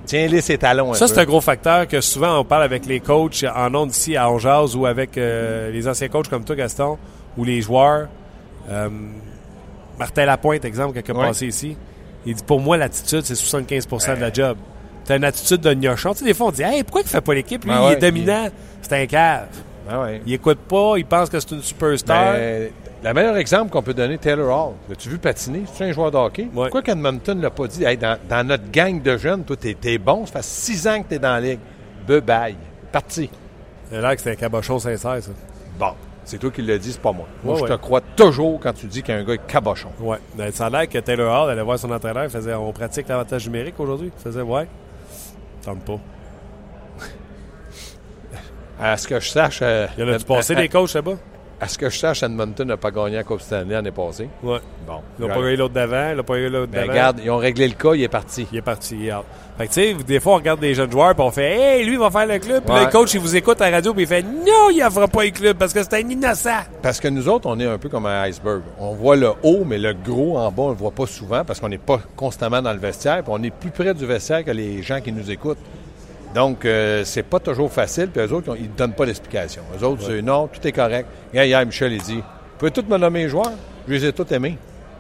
Tiens-les 0.04 0.40
ses 0.40 0.58
talons. 0.58 0.94
Ça, 0.94 1.08
c'est 1.08 1.18
un 1.18 1.24
gros 1.24 1.40
facteur 1.40 1.88
que 1.88 2.00
souvent 2.00 2.38
on 2.38 2.44
parle 2.44 2.62
avec 2.62 2.86
les 2.86 3.00
coachs 3.00 3.44
en 3.54 3.74
ondes 3.74 3.90
ici 3.90 4.16
à 4.16 4.30
Ongeaz 4.30 4.76
ou 4.76 4.86
avec 4.86 5.18
euh, 5.18 5.70
les 5.70 5.88
anciens 5.88 6.08
coachs 6.08 6.28
comme 6.28 6.44
toi, 6.44 6.54
Gaston, 6.54 6.98
ou 7.36 7.44
les 7.44 7.60
joueurs. 7.60 8.08
Euh, 8.70 8.88
Martin 9.98 10.26
Lapointe, 10.26 10.64
exemple, 10.64 11.00
qui 11.00 11.10
a 11.10 11.14
passé 11.14 11.46
ici. 11.46 11.76
Il 12.24 12.34
dit 12.34 12.42
Pour 12.44 12.60
moi, 12.60 12.76
l'attitude, 12.76 13.22
c'est 13.24 13.34
75% 13.34 14.16
de 14.16 14.20
la 14.20 14.32
job. 14.32 14.58
T'as 15.04 15.16
une 15.16 15.24
attitude 15.24 15.60
de 15.60 15.72
gnochon. 15.72 16.12
Tu 16.12 16.18
sais, 16.18 16.24
des 16.24 16.34
fois, 16.34 16.48
on 16.48 16.50
dit 16.50 16.62
Hey, 16.62 16.82
pourquoi 16.82 17.02
il 17.02 17.08
fait 17.08 17.20
pas 17.20 17.34
l'équipe? 17.34 17.64
Lui, 17.64 17.72
il 17.72 17.92
est 17.92 17.96
dominant. 17.96 18.48
C'est 18.82 18.92
un 18.92 19.06
cave. 19.06 19.46
Il 20.26 20.32
écoute 20.34 20.58
pas, 20.68 20.94
il 20.96 21.06
pense 21.06 21.30
que 21.30 21.38
c'est 21.40 21.52
une 21.52 21.62
superstar. 21.62 22.34
Le 23.06 23.14
meilleur 23.14 23.36
exemple 23.36 23.70
qu'on 23.70 23.82
peut 23.82 23.94
donner, 23.94 24.18
Taylor 24.18 24.48
Hall. 24.48 24.74
L'as-tu 24.88 25.08
vu 25.08 25.18
patiner? 25.18 25.62
C'est 25.72 25.84
un 25.84 25.92
joueur 25.92 26.10
de 26.10 26.16
hockey? 26.16 26.48
Pourquoi 26.52 26.82
qu'Edmonton 26.82 27.36
ne 27.36 27.42
l'a 27.42 27.50
pas 27.50 27.68
dit? 27.68 27.84
dans, 27.96 28.46
notre 28.46 28.68
gang 28.72 29.00
de 29.00 29.16
jeunes, 29.16 29.44
toi, 29.44 29.54
t'es, 29.56 29.98
bon. 29.98 30.26
Ça 30.26 30.32
fait 30.32 30.44
six 30.44 30.88
ans 30.88 31.00
que 31.00 31.10
t'es 31.10 31.20
dans 31.20 31.34
la 31.34 31.40
ligue. 31.40 31.60
Bye-bye. 32.08 32.56
Parti. 32.90 33.30
C'est 33.88 34.00
là 34.00 34.16
que 34.16 34.20
c'est 34.20 34.32
un 34.32 34.34
cabochon 34.34 34.80
sincère, 34.80 35.22
ça. 35.22 35.30
Bon. 35.78 35.92
C'est 36.24 36.38
toi 36.38 36.50
qui 36.50 36.62
le 36.62 36.76
dis, 36.80 36.90
c'est 36.90 37.00
pas 37.00 37.12
moi. 37.12 37.28
Moi, 37.44 37.56
je 37.60 37.66
te 37.66 37.76
crois 37.78 38.00
toujours 38.00 38.58
quand 38.58 38.72
tu 38.72 38.86
dis 38.86 39.04
qu'il 39.04 39.14
y 39.14 39.16
a 39.16 39.20
un 39.20 39.24
gars 39.24 39.36
cabochon. 39.36 39.90
Oui. 40.00 40.16
Ben, 40.34 40.50
ça 40.50 40.66
a 40.66 40.70
l'air 40.70 40.88
que 40.88 40.98
Taylor 40.98 41.44
Hall 41.44 41.50
allait 41.50 41.62
voir 41.62 41.78
son 41.78 41.92
entraîneur. 41.92 42.24
Il 42.24 42.30
faisait 42.30 42.54
On 42.54 42.72
pratique 42.72 43.06
l'avantage 43.06 43.46
numérique 43.46 43.78
aujourd'hui. 43.78 44.10
Il 44.18 44.20
faisait 44.20 44.42
Ouais. 44.42 44.66
Tente 45.62 45.84
pas. 45.84 46.00
À 48.80 48.96
ce 48.96 49.06
que 49.06 49.20
je 49.20 49.28
sache. 49.28 49.60
Euh, 49.62 49.86
il 49.96 50.04
y 50.04 50.10
en 50.10 50.12
a-tu 50.12 50.24
passé 50.24 50.56
des 50.56 50.68
coachs 50.68 50.92
là-bas? 50.94 51.14
À 51.58 51.68
ce 51.68 51.78
que 51.78 51.88
je 51.88 51.98
sache, 51.98 52.22
Edmonton 52.22 52.66
n'a 52.68 52.76
pas 52.76 52.90
gagné 52.90 53.16
la 53.16 53.24
Coupe 53.24 53.40
Stanley 53.40 53.72
l'année 53.72 53.90
passée. 53.90 54.28
Ouais. 54.42 54.58
Bon. 54.86 55.00
Ils 55.18 55.22
n'ont 55.26 55.32
pas 55.34 55.40
eu 55.40 55.56
l'autre 55.56 55.72
d'avant, 55.72 56.10
ils 56.10 56.16
n'ont 56.16 56.22
pas 56.22 56.36
eu 56.36 56.50
l'autre 56.50 56.70
Ben, 56.70 56.80
d'avant. 56.80 56.92
regarde, 56.92 57.20
ils 57.24 57.30
ont 57.30 57.38
réglé 57.38 57.66
le 57.66 57.72
cas, 57.74 57.94
il 57.94 58.02
est 58.02 58.08
parti. 58.08 58.46
Il 58.52 58.58
est 58.58 58.62
parti. 58.62 59.08
Fait 59.56 59.66
que, 59.66 59.72
tu 59.72 59.80
sais, 59.80 59.94
des 60.06 60.20
fois, 60.20 60.34
on 60.34 60.36
regarde 60.36 60.60
des 60.60 60.74
jeunes 60.74 60.92
joueurs, 60.92 61.14
puis 61.14 61.24
on 61.24 61.30
fait, 61.30 61.78
hey, 61.78 61.84
lui, 61.86 61.94
il 61.94 61.98
va 61.98 62.10
faire 62.10 62.26
le 62.26 62.38
club. 62.38 62.62
Puis 62.62 62.74
Ouais. 62.74 62.84
le 62.84 62.90
coach, 62.90 63.14
il 63.14 63.20
vous 63.20 63.34
écoute 63.36 63.58
à 63.62 63.70
la 63.70 63.76
radio, 63.76 63.94
puis 63.94 64.02
il 64.02 64.06
fait, 64.06 64.22
non, 64.22 64.68
il 64.70 64.82
ne 64.84 64.90
fera 64.90 65.08
pas 65.08 65.24
le 65.24 65.30
club 65.30 65.56
parce 65.56 65.72
que 65.72 65.82
c'est 65.82 65.94
un 65.94 66.06
innocent. 66.10 66.60
Parce 66.82 67.00
que 67.00 67.08
nous 67.08 67.26
autres, 67.26 67.48
on 67.48 67.58
est 67.58 67.64
un 67.66 67.78
peu 67.78 67.88
comme 67.88 68.04
un 68.04 68.24
iceberg. 68.28 68.60
On 68.78 68.92
voit 68.92 69.16
le 69.16 69.30
haut, 69.42 69.64
mais 69.64 69.78
le 69.78 69.94
gros 69.94 70.36
en 70.36 70.50
bas, 70.50 70.62
on 70.64 70.68
le 70.70 70.74
voit 70.76 70.90
pas 70.90 71.06
souvent 71.06 71.42
parce 71.42 71.58
qu'on 71.58 71.70
n'est 71.70 71.78
pas 71.78 72.00
constamment 72.16 72.60
dans 72.60 72.72
le 72.74 72.78
vestiaire. 72.78 73.22
Puis 73.22 73.32
on 73.34 73.42
est 73.42 73.50
plus 73.50 73.70
près 73.70 73.94
du 73.94 74.04
vestiaire 74.04 74.44
que 74.44 74.50
les 74.50 74.82
gens 74.82 75.00
qui 75.00 75.10
nous 75.10 75.30
écoutent. 75.30 75.56
Donc, 76.36 76.66
euh, 76.66 77.02
c'est 77.04 77.22
pas 77.22 77.40
toujours 77.40 77.72
facile. 77.72 78.08
Puis 78.08 78.20
eux 78.20 78.30
autres, 78.30 78.54
ils 78.58 78.70
ne 78.70 78.76
donnent 78.76 78.92
pas 78.92 79.06
d'explication. 79.06 79.62
Eux 79.74 79.82
autres, 79.84 80.02
c'est 80.06 80.20
non, 80.20 80.48
tout 80.48 80.64
est 80.68 80.72
correct. 80.72 81.08
Regarde, 81.30 81.48
hier, 81.48 81.64
Michel, 81.66 81.92
il 81.94 82.02
dit 82.02 82.16
Vous 82.18 82.58
pouvez 82.58 82.70
tous 82.70 82.82
me 82.82 82.98
nommer 82.98 83.22
les 83.22 83.28
joueurs 83.30 83.52
Je 83.88 83.94
les 83.94 84.04
ai 84.04 84.12
tous 84.12 84.30
aimés. 84.34 84.58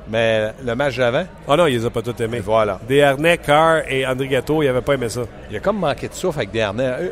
Mais 0.08 0.52
le 0.64 0.74
match 0.74 0.96
d'avant, 0.96 1.26
Ah 1.46 1.56
non, 1.56 1.66
il 1.66 1.76
les 1.76 1.84
a 1.84 1.90
pas 1.90 2.00
tous 2.00 2.18
aimés. 2.22 2.40
voilà. 2.40 2.80
Desharnais, 2.88 3.36
Carr 3.36 3.82
et 3.86 4.06
André 4.06 4.28
Gâteau, 4.28 4.62
ils 4.62 4.66
n'avaient 4.66 4.80
pas 4.80 4.94
aimé 4.94 5.10
ça. 5.10 5.22
Il 5.50 5.56
a 5.56 5.60
comme 5.60 5.78
manqué 5.78 6.08
de 6.08 6.14
souffle 6.14 6.38
avec 6.38 6.52
Dernay. 6.52 6.84
Euh, 6.84 7.08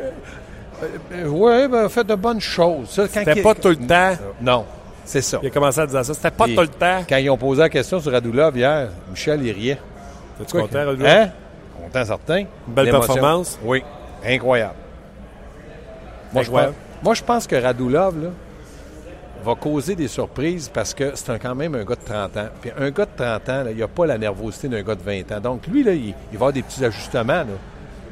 euh, 0.81 0.87
euh, 1.13 1.27
ouais, 1.27 1.67
ben, 1.67 1.87
faites 1.87 2.07
de 2.07 2.15
bonnes 2.15 2.41
choses. 2.41 2.89
C'était 2.89 3.33
il- 3.35 3.43
pas 3.43 3.53
tout 3.53 3.69
le 3.69 3.75
temps. 3.75 4.13
Non, 4.41 4.65
c'est 5.03 5.21
ça. 5.21 5.39
Il 5.43 5.47
a 5.47 5.51
commencé 5.51 5.81
à 5.81 5.85
dire 5.85 6.03
ça. 6.03 6.13
C'était 6.15 6.31
pas 6.31 6.45
tout 6.45 6.61
le 6.61 6.67
temps. 6.67 7.03
Quand 7.07 7.17
ils 7.17 7.29
ont 7.29 7.37
posé 7.37 7.61
la 7.61 7.69
question 7.69 7.99
sur 7.99 8.11
Radulov 8.11 8.57
hier, 8.57 8.87
Michel, 9.11 9.45
il 9.45 9.51
riait. 9.51 9.77
Es-tu 10.41 10.51
Quoi 10.53 10.61
content, 10.61 10.85
Rodrigo? 10.85 11.05
Hein? 11.07 11.29
Content, 11.79 12.05
certain. 12.05 12.39
Une 12.39 12.73
belle 12.73 12.89
performance. 12.89 13.59
Oui, 13.63 13.83
incroyable. 14.25 14.75
Moi, 16.33 16.43
je 16.43 16.49
pense, 16.49 16.59
Incroyable. 16.59 16.75
moi, 17.03 17.13
je 17.13 17.23
pense 17.23 17.47
que 17.47 17.55
Radulov 17.55 18.21
là, 18.23 18.29
va 19.43 19.55
causer 19.55 19.95
des 19.95 20.07
surprises 20.07 20.69
parce 20.73 20.93
que 20.93 21.11
c'est 21.15 21.39
quand 21.39 21.55
même 21.55 21.75
un 21.75 21.83
gars 21.83 21.95
de 21.95 22.03
30 22.05 22.37
ans. 22.37 22.47
Puis 22.61 22.71
un 22.77 22.89
gars 22.89 23.05
de 23.05 23.11
30 23.15 23.49
ans, 23.49 23.63
là, 23.63 23.71
il 23.71 23.77
n'a 23.77 23.87
pas 23.87 24.05
la 24.05 24.17
nervosité 24.17 24.67
d'un 24.67 24.81
gars 24.81 24.95
de 24.95 25.03
20 25.03 25.31
ans. 25.31 25.39
Donc, 25.39 25.67
lui, 25.67 25.83
là, 25.83 25.93
il, 25.93 26.07
il 26.07 26.13
va 26.31 26.35
avoir 26.35 26.53
des 26.53 26.63
petits 26.63 26.83
ajustements. 26.83 27.33
là. 27.33 27.45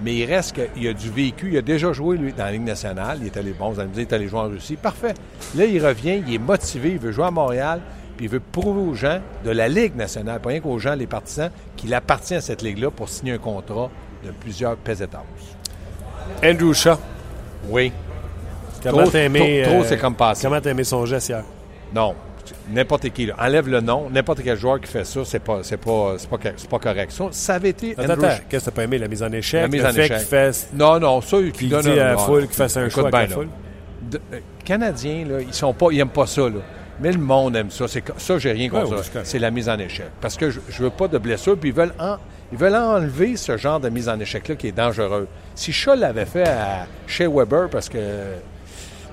Mais 0.04 0.16
il 0.16 0.26
reste 0.26 0.56
qu'il 0.74 0.88
a 0.88 0.94
du 0.94 1.10
vécu. 1.10 1.52
Il 1.52 1.58
a 1.58 1.62
déjà 1.62 1.94
joué, 1.94 2.18
lui, 2.18 2.34
dans 2.34 2.44
la 2.46 2.52
Ligue 2.52 2.66
nationale. 2.66 3.20
Il 3.22 3.28
est 3.28 3.38
allé, 3.38 3.52
bon, 3.54 3.70
vous 3.72 3.80
allez 3.80 3.90
me 3.90 3.94
dire, 3.94 4.04
il 4.04 4.12
est 4.12 4.14
allé 4.14 4.28
jouer 4.28 4.40
en 4.40 4.48
Russie. 4.50 4.76
Parfait. 4.76 5.14
Là, 5.56 5.66
il 5.66 5.86
revient, 5.86 6.22
il 6.28 6.34
est 6.34 6.40
motivé, 6.40 6.90
il 6.92 7.00
veut 7.00 7.12
jouer 7.12 7.26
à 7.26 7.32
Montréal, 7.32 7.80
puis 8.18 8.26
il 8.26 8.30
veut 8.30 8.40
prouver 8.42 8.82
aux 8.82 8.94
gens 8.96 9.20
de 9.44 9.52
la 9.52 9.68
Ligue 9.68 9.96
nationale, 9.96 10.40
pas 10.40 10.50
rien 10.50 10.60
qu'aux 10.62 10.80
gens, 10.80 10.96
les 10.96 11.08
partisans, 11.08 11.50
qu'il 11.78 11.94
appartient 11.94 12.36
à 12.36 12.42
cette 12.42 12.62
Ligue-là 12.62 12.92
pour 12.92 13.10
signer 13.10 13.34
un 13.34 13.38
contrat 13.38 13.90
de 14.26 14.32
plusieurs 14.32 14.76
pesetas. 14.78 15.24
Andrew 16.44 16.74
Shaw. 16.74 16.98
Oui. 17.70 17.92
Comment 18.84 19.04
Trop- 19.04 19.12
t'as 19.12 19.20
aimé, 19.24 19.62
trop- 19.64 19.72
trop, 19.74 19.82
euh, 19.84 19.86
c'est 19.88 19.98
comme 19.98 20.16
passé. 20.16 20.46
Comment 20.48 20.60
t'as 20.60 20.72
aimé 20.72 20.84
son 20.84 21.06
geste 21.06 21.30
hier? 21.30 21.44
Non. 21.96 22.14
N'importe 22.70 23.10
qui. 23.10 23.26
là. 23.28 23.36
Enlève 23.40 23.70
le 23.70 23.80
nom. 23.80 24.10
N'importe 24.10 24.42
quel 24.44 24.58
joueur 24.58 24.80
qui 24.82 24.88
fait 24.92 25.06
ça, 25.06 25.22
c'est 25.24 25.40
pas, 25.40 25.60
c'est 25.64 25.78
pas, 25.78 26.16
c'est 26.18 26.30
pas, 26.30 26.38
c'est 26.58 26.70
pas 26.70 26.80
correct. 26.80 27.12
Ça, 27.12 27.26
ça 27.32 27.54
avait 27.56 27.70
été. 27.70 27.94
Attends, 27.98 28.14
Andrew- 28.14 28.26
attends. 28.26 28.44
Qu'est-ce 28.50 28.66
que 28.66 28.70
t'as 28.70 28.76
pas 28.76 28.84
aimé? 28.84 28.98
La 28.98 29.08
mise 29.08 29.24
en 29.24 29.32
échec? 29.32 29.62
La 29.62 29.68
mise 29.70 29.82
le 29.82 29.88
en 29.88 29.94
fait 29.94 30.06
échec. 30.06 30.20
fasse... 30.20 30.68
Non, 30.74 31.00
non, 31.00 31.22
ça, 31.22 31.38
il 31.38 31.52
Qu'il 31.54 31.70
donne 31.70 31.82
dit 31.84 31.92
à 31.92 32.12
la 32.12 32.18
foule 32.18 32.48
qu'il 32.48 32.56
fasse 32.56 32.76
un 32.76 32.90
choix 32.90 33.04
avec 33.04 33.14
bien, 33.14 33.22
la 33.22 33.28
foule. 33.30 33.48
De- 34.02 34.22
euh, 34.34 34.40
Canadiens, 34.66 35.26
là, 35.30 35.40
ils 35.42 35.54
sont 35.54 35.74
pas, 35.74 35.88
ils 35.92 36.00
aiment 36.00 36.10
pas 36.10 36.28
ça, 36.28 36.42
là. 36.42 36.60
Mais 37.00 37.12
le 37.14 37.20
monde 37.20 37.56
aime 37.56 37.72
ça. 37.72 37.88
C'est, 37.88 38.04
ça, 38.18 38.38
j'ai 38.38 38.52
rien 38.52 38.70
contre 38.70 38.92
Ouais, 38.98 39.04
ça. 39.04 39.22
C'est 39.24 39.40
la 39.40 39.50
mise 39.50 39.70
en 39.70 39.80
échec. 39.80 40.08
Parce 40.20 40.36
que 40.36 40.50
je, 40.52 40.60
je 40.70 40.84
veux 40.84 40.90
pas 40.90 41.08
de 41.08 41.18
blessure, 41.18 41.58
puis 41.58 41.70
ils 41.70 41.76
veulent, 41.76 41.94
en- 42.00 42.18
ils 42.54 42.60
veulent 42.60 42.76
enlever 42.76 43.36
ce 43.36 43.58
genre 43.58 43.80
de 43.80 43.90
mise 43.90 44.08
en 44.08 44.20
échec-là 44.20 44.54
qui 44.54 44.68
est 44.68 44.72
dangereux. 44.72 45.28
Si 45.56 45.74
Shaw 45.74 45.96
l'avait 45.96 46.28
fait 46.28 46.48
à 46.48 46.86
chez 47.08 47.26
Weber, 47.26 47.68
parce 47.68 47.90
que 47.90 47.98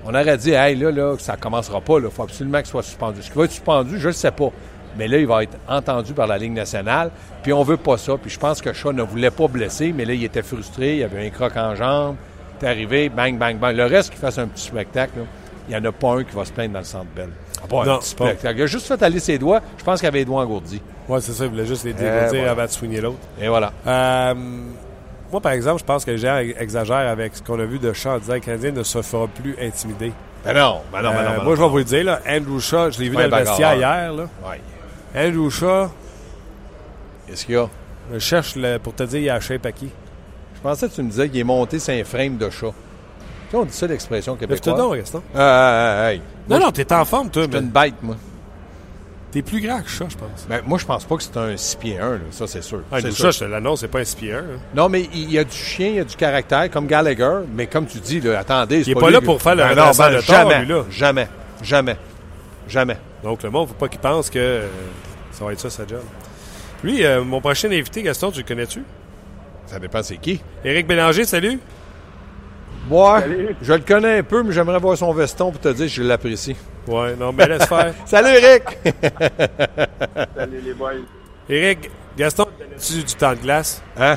on 0.04 0.10
aurait 0.10 0.36
dit, 0.36 0.50
hey, 0.50 0.76
là, 0.76 0.90
là, 0.90 1.16
ça 1.18 1.38
commencera 1.38 1.80
pas, 1.80 2.00
il 2.00 2.10
faut 2.10 2.22
absolument 2.22 2.58
qu'il 2.58 2.66
soit 2.66 2.82
suspendu. 2.82 3.22
Ce 3.22 3.30
qui 3.30 3.38
va 3.38 3.44
être 3.44 3.52
suspendu, 3.52 3.98
je 3.98 4.08
ne 4.08 4.12
sais 4.12 4.30
pas. 4.30 4.50
Mais 4.98 5.08
là, 5.08 5.16
il 5.16 5.26
va 5.26 5.42
être 5.42 5.56
entendu 5.66 6.12
par 6.12 6.26
la 6.26 6.36
Ligue 6.36 6.52
nationale, 6.52 7.10
puis 7.42 7.54
on 7.54 7.62
veut 7.62 7.78
pas 7.78 7.96
ça. 7.96 8.18
Puis 8.20 8.30
je 8.30 8.38
pense 8.38 8.60
que 8.60 8.74
Shaw 8.74 8.92
ne 8.92 9.02
voulait 9.02 9.30
pas 9.30 9.48
blesser, 9.48 9.94
mais 9.96 10.04
là, 10.04 10.12
il 10.12 10.22
était 10.22 10.42
frustré, 10.42 10.98
il 10.98 11.04
avait 11.04 11.26
un 11.26 11.30
croc 11.30 11.56
en 11.56 11.74
jambe, 11.74 12.16
est 12.60 12.66
arrivé, 12.66 13.08
bang, 13.08 13.38
bang, 13.38 13.56
bang. 13.56 13.74
Le 13.74 13.86
reste, 13.86 14.10
qu'il 14.10 14.18
fasse 14.18 14.36
un 14.36 14.48
petit 14.48 14.64
spectacle, 14.66 15.20
il 15.66 15.70
n'y 15.70 15.80
en 15.80 15.84
a 15.88 15.92
pas 15.92 16.12
un 16.12 16.24
qui 16.24 16.36
va 16.36 16.44
se 16.44 16.52
plaindre 16.52 16.74
dans 16.74 16.80
le 16.80 16.84
centre 16.84 17.08
belle. 17.16 17.30
Ah, 17.62 17.66
pas 17.68 17.84
Non, 17.84 17.98
petit 17.98 18.14
pas. 18.14 18.32
Il 18.52 18.62
a 18.62 18.66
juste 18.66 18.86
fait 18.86 19.02
aller 19.02 19.20
ses 19.20 19.38
doigts, 19.38 19.60
je 19.78 19.84
pense 19.84 20.00
qu'il 20.00 20.08
avait 20.08 20.20
les 20.20 20.24
doigts 20.24 20.42
engourdis. 20.42 20.80
Ouais, 21.08 21.20
c'est 21.20 21.32
ça. 21.32 21.44
Il 21.44 21.50
voulait 21.50 21.66
juste 21.66 21.84
les 21.84 21.90
Eh, 21.90 21.94
dégourdir 21.94 22.28
voilà. 22.30 22.50
avant 22.52 22.64
de 22.64 22.70
soigner 22.70 23.00
l'autre. 23.00 23.18
Et 23.40 23.48
voilà. 23.48 23.72
Euh, 23.86 24.34
moi, 25.32 25.40
par 25.40 25.52
exemple, 25.52 25.80
je 25.80 25.84
pense 25.84 26.04
que 26.04 26.10
les 26.12 26.18
gens 26.18 26.38
exagèrent 26.38 26.96
avec 27.08 27.36
ce 27.36 27.42
qu'on 27.42 27.58
a 27.60 27.64
vu 27.64 27.78
de 27.78 27.92
Shaw 27.92 28.10
en 28.10 28.18
disant 28.18 28.32
que 28.32 28.38
le 28.38 28.40
Canadien 28.44 28.72
ne 28.72 28.82
se 28.82 29.02
fera 29.02 29.26
plus 29.28 29.56
intimider. 29.60 30.12
Ben 30.44 30.54
non, 30.54 30.80
ben 30.92 31.02
non, 31.02 31.10
ben 31.10 31.14
non. 31.14 31.20
Euh, 31.20 31.24
ben 31.32 31.36
non. 31.38 31.44
moi, 31.44 31.54
je 31.56 31.60
vais 31.62 31.68
vous 31.68 31.78
le 31.78 31.84
dire, 31.84 32.04
là, 32.04 32.20
Andrew 32.28 32.58
Shaw, 32.60 32.90
je 32.92 33.00
l'ai 33.00 33.08
vu 33.10 33.16
dans 33.16 33.22
le 33.22 33.28
vestiaire 33.44 33.74
hier. 33.74 34.12
Là. 34.12 34.22
Ouais. 34.48 34.60
Andrew 35.28 35.50
Shaw, 35.50 35.88
Qu'est-ce 37.26 37.44
qu'il 37.46 37.54
y 37.54 37.58
a? 37.58 37.68
je 38.12 38.18
cherche 38.18 38.56
le- 38.56 38.78
pour 38.78 38.94
te 38.94 39.02
dire, 39.04 39.20
il 39.20 39.30
a 39.30 39.34
la 39.34 39.40
shape 39.40 39.66
à 39.66 39.72
qui? 39.72 39.88
Je 40.56 40.60
pensais 40.60 40.88
que 40.88 40.94
tu 40.94 41.02
me 41.02 41.10
disais 41.10 41.28
qu'il 41.28 41.38
est 41.40 41.44
monté 41.44 41.78
sur 41.78 41.94
un 41.94 42.04
frame 42.04 42.36
de 42.36 42.50
chat. 42.50 42.72
On 43.52 43.64
dit 43.64 43.72
ça 43.72 43.86
l'expression 43.86 44.36
Lève-toi 44.40 44.56
québécoise. 44.56 44.76
donc, 44.76 44.96
Gaston. 44.96 45.22
Ah, 45.34 46.02
ah, 46.04 46.12
hey. 46.12 46.20
Non, 46.48 46.58
non, 46.60 46.70
t'es 46.70 46.92
en 46.92 47.04
forme, 47.04 47.30
toi. 47.30 47.42
Je 47.42 47.48
suis 47.48 47.58
mais 47.58 47.64
une 47.66 47.72
bête, 47.72 47.94
moi. 48.02 48.16
T'es 49.32 49.42
plus 49.42 49.60
grand 49.60 49.80
que 49.80 49.88
Shaw, 49.88 50.06
je 50.08 50.16
pense. 50.16 50.46
Ben, 50.48 50.60
moi, 50.66 50.76
je 50.78 50.84
pense 50.84 51.04
pas 51.04 51.16
que 51.16 51.22
c'est 51.22 51.36
un 51.36 51.56
6 51.56 51.76
pieds 51.76 51.98
1, 51.98 52.10
là. 52.10 52.18
ça, 52.32 52.46
c'est 52.48 52.62
sûr. 52.62 52.82
Ah, 52.90 53.00
C'est 53.00 53.12
je 53.12 53.38
te 53.38 53.44
l'annonce, 53.44 53.80
c'est 53.80 53.88
pas 53.88 54.00
un 54.00 54.04
spieur. 54.04 54.42
hein. 54.42 54.58
Non, 54.74 54.88
mais 54.88 55.08
il 55.12 55.30
y 55.30 55.38
a 55.38 55.44
du 55.44 55.54
chien, 55.56 55.86
il 55.88 55.94
y 55.94 56.00
a 56.00 56.04
du 56.04 56.16
caractère, 56.16 56.68
comme 56.70 56.86
Gallagher, 56.88 57.38
mais 57.54 57.68
comme 57.68 57.86
tu 57.86 57.98
dis, 57.98 58.20
là, 58.20 58.40
attendez, 58.40 58.82
c'est 58.82 58.90
est 58.90 58.94
pas 58.94 59.10
là 59.10 59.20
pour 59.20 59.40
faire 59.40 59.54
le 59.54 59.62
Ben 59.62 59.74
non, 59.76 59.90
ben 59.96 60.10
de 60.10 60.14
tort, 60.16 60.22
jamais, 60.22 60.64
lui. 60.64 60.74
Jamais, 60.90 61.28
jamais, 61.62 61.96
jamais. 62.68 62.96
Donc, 63.22 63.42
le 63.44 63.50
monde, 63.50 63.68
faut 63.68 63.74
pas 63.74 63.88
qu'il 63.88 64.00
pense 64.00 64.30
que 64.30 64.38
euh, 64.38 64.66
ça 65.30 65.44
va 65.44 65.52
être 65.52 65.60
ça, 65.60 65.70
sa 65.70 65.86
job. 65.86 66.02
Lui, 66.82 67.04
euh, 67.04 67.22
mon 67.22 67.40
prochain 67.40 67.68
invité, 67.70 68.02
Gaston, 68.02 68.32
tu 68.32 68.40
le 68.40 68.44
connais-tu? 68.46 68.82
Ça 69.66 69.78
dépend 69.78 70.02
c'est 70.02 70.16
qui. 70.16 70.40
Éric 70.64 70.88
Bélanger, 70.88 71.24
salut. 71.24 71.60
Salut. 72.90 73.56
je 73.62 73.72
le 73.72 73.80
connais 73.80 74.18
un 74.18 74.22
peu, 74.22 74.42
mais 74.42 74.52
j'aimerais 74.52 74.78
voir 74.78 74.96
son 74.96 75.12
veston 75.12 75.52
pour 75.52 75.60
te 75.60 75.68
dire 75.68 75.86
que 75.86 75.92
je 75.92 76.02
l'apprécie. 76.02 76.56
Ouais, 76.88 77.14
non, 77.14 77.32
mais 77.32 77.46
laisse 77.46 77.66
faire. 77.66 77.94
Salut, 78.04 78.30
Eric! 78.30 78.78
Salut 80.36 80.60
les 80.64 80.74
boys. 80.74 80.92
Éric, 81.48 81.90
Gaston, 82.16 82.46
tu 82.78 83.02
du 83.02 83.14
temps 83.14 83.32
de 83.32 83.38
glace? 83.38 83.82
Hein? 83.96 84.16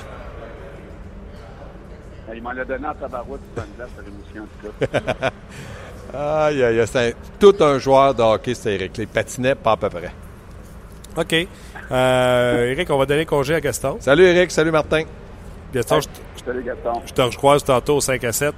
Il 2.36 2.42
m'en 2.42 2.50
a 2.50 2.66
donné 2.66 2.88
en 2.88 2.96
tabarouette 2.96 3.42
du 3.42 3.48
temps 3.50 3.68
de 3.72 3.78
glace 3.78 3.90
à 3.98 4.02
l'émission, 4.02 4.44
en 4.44 4.70
tout 4.70 4.88
cas. 4.88 5.30
Aïe, 6.16 6.64
aïe, 6.64 6.80
aïe, 6.80 6.88
c'est 6.88 7.16
tout 7.40 7.56
un 7.62 7.80
joueur 7.80 8.14
de 8.14 8.22
hockey, 8.22 8.54
c'est 8.54 8.76
Eric. 8.76 8.98
Les 8.98 9.08
patinets, 9.08 9.56
pas 9.56 9.72
à 9.72 9.78
peu 9.78 9.90
près. 9.90 10.12
OK. 11.18 11.48
Euh, 11.92 12.72
Éric, 12.72 12.90
on 12.92 13.00
va 13.00 13.08
donner 13.08 13.26
congé 13.26 13.56
à 13.56 13.62
Gaston. 13.62 13.98
Salut, 14.00 14.24
Eric. 14.24 14.52
Salut, 14.52 14.70
Martin. 14.70 15.06
Gaston, 15.74 16.02
je, 16.02 16.08
Salut 16.46 16.64
Gaston. 16.64 17.02
je 17.06 17.14
te 17.14 17.22
recroise 17.22 17.64
tantôt 17.64 17.96
au 17.98 18.02
5 18.02 18.24
à 18.24 18.32
7 18.32 18.54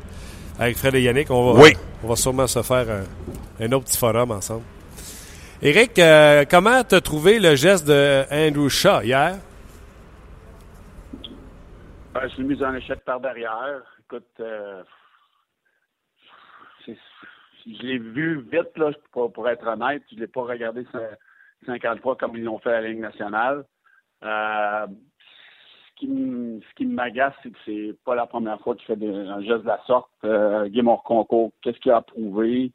avec 0.60 0.78
Fred 0.78 0.96
et 0.96 1.02
Yannick. 1.04 1.30
On 1.30 1.54
va, 1.54 1.62
Oui. 1.62 1.74
on 2.04 2.08
va 2.08 2.16
sûrement 2.16 2.48
se 2.48 2.62
faire 2.64 2.86
un, 2.90 3.64
un 3.66 3.72
autre 3.74 3.86
petit 3.86 3.98
forum 3.98 4.32
ensemble. 4.32 4.64
Éric, 5.62 5.98
euh, 6.00 6.46
comment 6.50 6.84
t'as 6.84 7.02
trouvé 7.02 7.40
le 7.40 7.56
geste 7.56 7.88
de 7.88 8.24
Andrew 8.32 8.70
Shaw 8.70 9.02
hier? 9.04 9.36
Ben, 12.14 12.28
je 12.30 12.38
l'ai 12.38 12.44
mis 12.56 12.64
en 12.64 12.74
échec 12.76 13.00
par 13.06 13.20
derrière. 13.20 13.82
Écoute, 14.06 14.26
euh, 14.40 14.84
c'est- 16.86 16.98
je 17.68 17.82
l'ai 17.86 17.98
vu 17.98 18.42
vite, 18.52 18.78
là, 18.78 18.92
pour, 19.12 19.32
pour 19.34 19.48
être 19.50 19.66
honnête. 19.68 20.04
Je 20.10 20.16
ne 20.16 20.22
l'ai 20.22 20.28
pas 20.28 20.42
regardé 20.44 20.84
cin- 20.94 21.16
50 21.66 22.02
fois 22.02 22.16
comme 22.16 22.36
ils 22.36 22.44
l'ont 22.44 22.60
fait 22.60 22.74
à 22.74 22.82
la 22.82 22.88
Ligue 22.90 23.00
nationale. 23.00 23.66
Euh, 24.24 24.88
qui 25.96 26.06
m- 26.06 26.60
ce 26.70 26.76
qui 26.76 26.86
m'agace, 26.86 27.34
c'est 27.44 27.52
que 27.52 27.58
c'est 27.66 27.96
pas 28.06 28.16
la 28.16 28.26
première 28.26 28.60
fois 28.62 28.76
qu'il 28.76 28.86
fait 28.86 28.96
des, 28.96 29.10
un 29.10 29.42
geste 29.42 29.64
de 29.64 29.68
la 29.68 29.82
sorte. 29.86 30.10
Euh, 30.24 30.70
hors 30.86 31.04
concours, 31.04 31.52
qu'est-ce 31.62 31.80
qu'il 31.80 31.92
a 31.92 32.02
prouvé? 32.02 32.72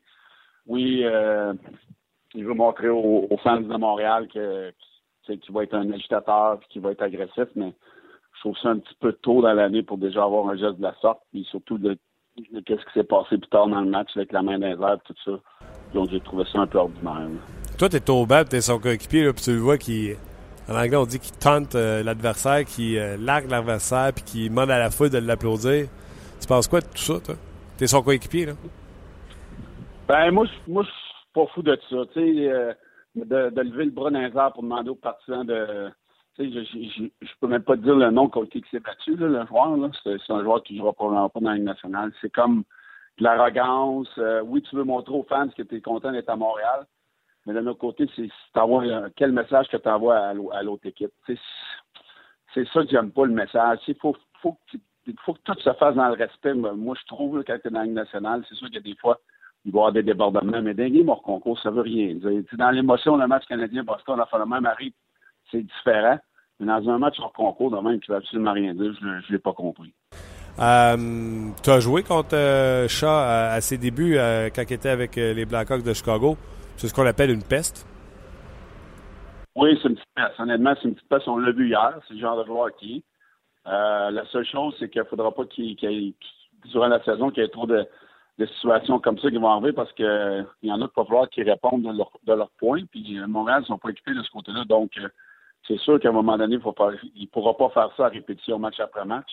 Oui, 0.66 1.02
euh, 1.04 1.52
il 2.34 2.44
veut 2.44 2.54
montrer 2.54 2.88
aux, 2.88 3.28
fans 3.42 3.60
de 3.60 3.76
Montréal 3.76 4.28
que 4.32 4.72
qu'il 5.26 5.54
va 5.54 5.62
être 5.62 5.74
un 5.74 5.92
agitateur 5.92 6.54
et 6.54 6.66
qu'il 6.72 6.82
va 6.82 6.90
être 6.90 7.02
agressif, 7.02 7.46
mais 7.54 7.72
je 8.34 8.40
trouve 8.40 8.56
ça 8.58 8.70
un 8.70 8.78
petit 8.78 8.96
peu 8.98 9.12
tôt 9.12 9.40
dans 9.42 9.52
l'année 9.52 9.82
pour 9.82 9.96
déjà 9.96 10.24
avoir 10.24 10.48
un 10.48 10.56
geste 10.56 10.78
de 10.78 10.82
la 10.82 10.94
sorte, 11.00 11.20
puis 11.30 11.44
surtout 11.44 11.78
de, 11.78 11.96
qu'est-ce 12.66 12.84
qui 12.86 12.92
s'est 12.94 13.04
passé 13.04 13.38
plus 13.38 13.48
tard 13.48 13.68
dans 13.68 13.80
le 13.80 13.90
match 13.90 14.08
avec 14.16 14.32
la 14.32 14.42
main 14.42 14.60
airs, 14.60 14.98
tout 15.04 15.14
ça. 15.24 15.32
Donc 15.94 16.10
j'ai 16.10 16.20
trouvé 16.20 16.44
ça 16.52 16.60
un 16.60 16.66
peu 16.66 16.78
ordinaire. 16.78 17.28
Toi, 17.78 17.88
t'es 17.88 18.10
au 18.10 18.26
t'es 18.48 18.60
son 18.60 18.78
coéquipier, 18.78 19.32
puis 19.32 19.42
tu 19.42 19.52
le 19.52 19.58
vois 19.58 19.78
qui, 19.78 20.14
en 20.70 20.76
anglais, 20.76 20.96
on 20.96 21.04
dit 21.04 21.18
qu'il 21.18 21.36
tente 21.36 21.74
euh, 21.74 22.02
l'adversaire, 22.02 22.64
qui 22.64 22.98
euh, 22.98 23.16
largue 23.18 23.50
l'adversaire, 23.50 24.12
puis 24.14 24.24
qui 24.24 24.48
demande 24.48 24.70
à 24.70 24.78
la 24.78 24.90
foule 24.90 25.10
de 25.10 25.18
l'applaudir. 25.18 25.88
Tu 26.40 26.46
penses 26.46 26.68
quoi 26.68 26.80
de 26.80 26.86
tout 26.86 26.98
ça, 26.98 27.20
toi? 27.20 27.34
T'es 27.76 27.86
son 27.86 28.02
coéquipier, 28.02 28.46
là? 28.46 28.52
Ben 30.06 30.30
moi, 30.30 30.46
moi, 30.66 30.82
je 30.82 30.88
suis 30.88 31.32
pas 31.34 31.46
fou 31.54 31.62
de 31.62 31.78
ça. 31.88 31.96
Tu 32.12 32.20
sais, 32.20 32.50
euh, 32.50 32.72
de, 33.14 33.60
lever 33.60 33.86
le 33.86 33.90
bras 33.90 34.10
dans 34.10 34.50
pour 34.52 34.62
demander 34.62 34.90
aux 34.90 34.96
partisans 34.96 35.44
de. 35.44 35.88
Tu 36.36 36.52
sais, 36.52 36.64
je, 36.72 37.08
je, 37.20 37.32
peux 37.40 37.48
même 37.48 37.62
pas 37.62 37.76
te 37.76 37.82
dire 37.82 37.96
le 37.96 38.10
nom 38.10 38.28
contre 38.28 38.50
qui 38.50 38.64
s'est 38.70 38.80
battu, 38.80 39.16
là, 39.16 39.26
le 39.26 39.46
joueur. 39.46 39.76
Là. 39.76 39.90
C'est, 40.02 40.32
un 40.32 40.42
joueur 40.42 40.62
qui 40.62 40.76
jouera 40.76 40.92
probablement 40.92 41.28
pas 41.28 41.40
dans 41.40 41.50
la 41.50 41.58
nationale. 41.58 42.12
C'est 42.20 42.32
comme 42.32 42.64
de 43.18 43.24
l'arrogance. 43.24 44.08
Euh, 44.18 44.42
oui, 44.44 44.62
tu 44.62 44.76
veux 44.76 44.84
montrer 44.84 45.14
aux 45.14 45.26
fans 45.28 45.48
que 45.48 45.62
tu 45.62 45.76
es 45.76 45.80
content 45.80 46.12
d'être 46.12 46.28
à 46.28 46.36
Montréal, 46.36 46.86
mais 47.46 47.54
d'un 47.54 47.66
autre 47.66 47.78
côté, 47.78 48.06
c'est 48.16 48.28
quel 49.16 49.32
message 49.32 49.68
que 49.68 49.76
tu 49.76 49.88
envoies 49.88 50.16
à, 50.16 50.62
l'autre 50.62 50.86
équipe. 50.86 51.12
C'est 51.26 52.66
ça 52.68 52.82
que 52.82 52.90
j'aime 52.90 53.12
pas 53.12 53.24
le 53.24 53.32
message. 53.32 53.78
Il 53.88 53.96
faut, 53.96 54.12
que 54.12 54.76
tout 55.44 55.60
se 55.60 55.72
fasse 55.74 55.94
dans 55.94 56.08
le 56.08 56.14
respect. 56.14 56.54
Moi, 56.54 56.96
je 57.00 57.06
trouve, 57.06 57.42
quand 57.46 57.58
tu 57.60 57.68
es 57.68 57.70
dans 57.70 57.80
la 57.80 57.86
nationale, 57.86 58.44
c'est 58.48 58.54
sûr 58.56 58.68
a 58.74 58.80
des 58.80 58.96
fois, 58.96 59.18
il 59.64 59.72
va 59.72 59.76
y 59.76 59.80
avoir 59.80 59.92
des 59.92 60.02
débordements, 60.02 60.62
mais 60.62 60.74
games 60.74 61.08
hors 61.08 61.22
concours, 61.22 61.58
ça 61.60 61.70
veut 61.70 61.82
rien 61.82 62.14
dire. 62.14 62.42
Dans 62.54 62.70
l'émotion, 62.70 63.16
le 63.16 63.26
match 63.26 63.46
canadien-Boston, 63.46 64.16
on 64.18 64.22
a 64.22 64.26
fait 64.26 64.38
le 64.38 64.46
même 64.46 64.66
arrive, 64.66 64.92
c'est 65.50 65.62
différent. 65.62 66.18
Mais 66.58 66.66
dans 66.66 66.90
un 66.90 66.98
match 66.98 67.18
hors 67.18 67.32
concours, 67.32 67.70
de 67.70 67.78
même, 67.78 68.00
qui 68.00 68.10
ne 68.10 68.16
absolument 68.16 68.52
rien 68.52 68.74
dire, 68.74 68.92
je 69.00 69.06
ne 69.06 69.32
l'ai 69.32 69.38
pas 69.38 69.52
compris. 69.52 69.94
Euh, 70.58 71.50
tu 71.62 71.70
as 71.70 71.80
joué 71.80 72.02
contre 72.02 72.34
euh, 72.34 72.86
Shaw 72.86 73.06
à, 73.08 73.60
ses 73.60 73.78
débuts 73.78 74.16
euh, 74.16 74.50
quand 74.54 74.62
il 74.68 74.74
était 74.74 74.90
avec 74.90 75.16
euh, 75.16 75.32
les 75.32 75.46
Blackhawks 75.46 75.82
de 75.82 75.94
Chicago. 75.94 76.36
C'est 76.80 76.88
ce 76.88 76.94
qu'on 76.94 77.04
appelle 77.04 77.28
une 77.28 77.42
peste? 77.42 77.86
Oui, 79.54 79.78
c'est 79.82 79.88
une 79.88 79.96
petite 79.96 80.14
peste. 80.14 80.40
Honnêtement, 80.40 80.72
c'est 80.80 80.88
une 80.88 80.94
petite 80.94 81.10
peste. 81.10 81.28
On 81.28 81.36
l'a 81.36 81.52
vu 81.52 81.68
hier. 81.68 82.00
C'est 82.08 82.14
le 82.14 82.20
genre 82.20 82.38
de 82.38 82.46
joueur 82.46 82.74
qui 82.76 83.04
La 83.66 84.24
seule 84.32 84.46
chose, 84.46 84.74
c'est 84.78 84.88
qu'il 84.88 85.02
ne 85.02 85.06
faudra 85.06 85.30
pas 85.30 85.44
qu'il 85.44 85.76
durant 86.64 86.88
la 86.88 87.04
saison, 87.04 87.28
qu'il 87.28 87.42
y 87.42 87.44
ait 87.44 87.50
trop 87.50 87.66
de, 87.66 87.86
situations 88.38 88.98
comme 88.98 89.18
ça 89.18 89.28
qui 89.28 89.36
vont 89.36 89.50
arriver 89.50 89.74
parce 89.74 89.92
qu'il 89.92 90.46
y 90.62 90.72
en 90.72 90.80
a 90.80 90.88
qui 90.88 90.94
va 90.96 91.04
falloir 91.04 91.28
qu'ils 91.28 91.50
répondent 91.50 91.82
de 91.82 91.98
leur, 91.98 92.12
de 92.24 92.32
leur 92.32 92.48
point. 92.52 92.82
Puis 92.90 93.18
Montréal 93.26 93.60
ne 93.60 93.66
sont 93.66 93.76
pas 93.76 93.90
équipés 93.90 94.14
de 94.14 94.22
ce 94.22 94.30
côté-là. 94.30 94.64
Donc, 94.64 94.98
c'est 95.68 95.78
sûr 95.80 96.00
qu'à 96.00 96.08
un 96.08 96.12
moment 96.12 96.38
donné, 96.38 96.54
il 96.54 97.22
ne 97.22 97.26
pourra 97.26 97.58
pas 97.58 97.68
faire 97.68 97.90
ça 97.94 98.06
à 98.06 98.08
répétition 98.08 98.58
match 98.58 98.80
après 98.80 99.04
match 99.04 99.28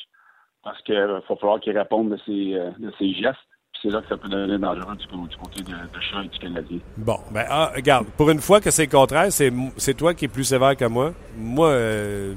parce 0.64 0.82
qu'il 0.82 1.00
va 1.00 1.22
falloir 1.22 1.62
qu'il 1.62 1.78
réponde 1.78 2.10
de 2.10 2.20
euh, 2.30 2.72
de 2.78 2.92
ses 3.00 3.14
gestes. 3.14 3.40
C'est 3.82 3.90
là 3.90 4.02
que 4.02 4.08
ça 4.08 4.18
peut 4.18 4.28
devenir 4.28 4.60
dangereux 4.60 4.96
du, 4.96 5.38
côté 5.38 5.62
de, 5.62 5.72
de 5.72 6.02
Chat 6.02 6.24
et 6.24 6.28
du 6.28 6.40
Canadien. 6.40 6.80
Bon, 6.98 7.20
ben, 7.32 7.46
ah, 7.48 7.72
regarde, 7.76 8.08
pour 8.18 8.30
une 8.30 8.40
fois 8.40 8.60
que 8.60 8.72
c'est 8.72 8.86
le 8.86 8.92
contraire, 8.92 9.28
c'est 9.32 9.94
toi 9.94 10.14
qui 10.14 10.26
es 10.26 10.28
plus 10.28 10.46
sévère 10.46 10.76
que 10.76 10.86
moi. 10.86 11.14
Moi, 11.38 11.68
euh, 11.68 12.34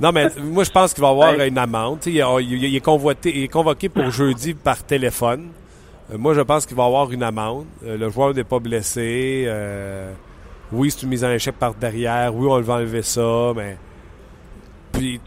non, 0.00 0.12
mais 0.12 0.28
moi, 0.38 0.64
je 0.64 0.70
pense 0.70 0.94
qu'il 0.94 1.02
va 1.02 1.08
y 1.08 1.10
avoir 1.10 1.34
une 1.40 1.58
amende. 1.58 1.98
Il, 2.06 2.14
il, 2.14 2.76
est 2.76 2.80
convoité, 2.80 3.36
il 3.36 3.44
est 3.44 3.48
convoqué 3.48 3.88
pour 3.88 4.10
jeudi 4.10 4.54
par 4.54 4.84
téléphone. 4.84 5.48
Euh, 6.12 6.18
moi, 6.18 6.34
je 6.34 6.42
pense 6.42 6.64
qu'il 6.64 6.76
va 6.76 6.84
y 6.84 6.86
avoir 6.86 7.10
une 7.10 7.24
amende. 7.24 7.66
le 7.82 8.08
joueur 8.08 8.32
n'est 8.32 8.44
pas 8.44 8.60
blessé. 8.60 9.50
oui, 10.70 10.90
c'est 10.92 11.02
une 11.02 11.08
mise 11.08 11.24
en 11.24 11.30
échec 11.30 11.56
par 11.56 11.74
derrière. 11.74 12.32
Oui, 12.34 12.46
on 12.48 12.60
va 12.60 12.74
enlever 12.74 13.02
ça, 13.02 13.52
mais 13.56 13.76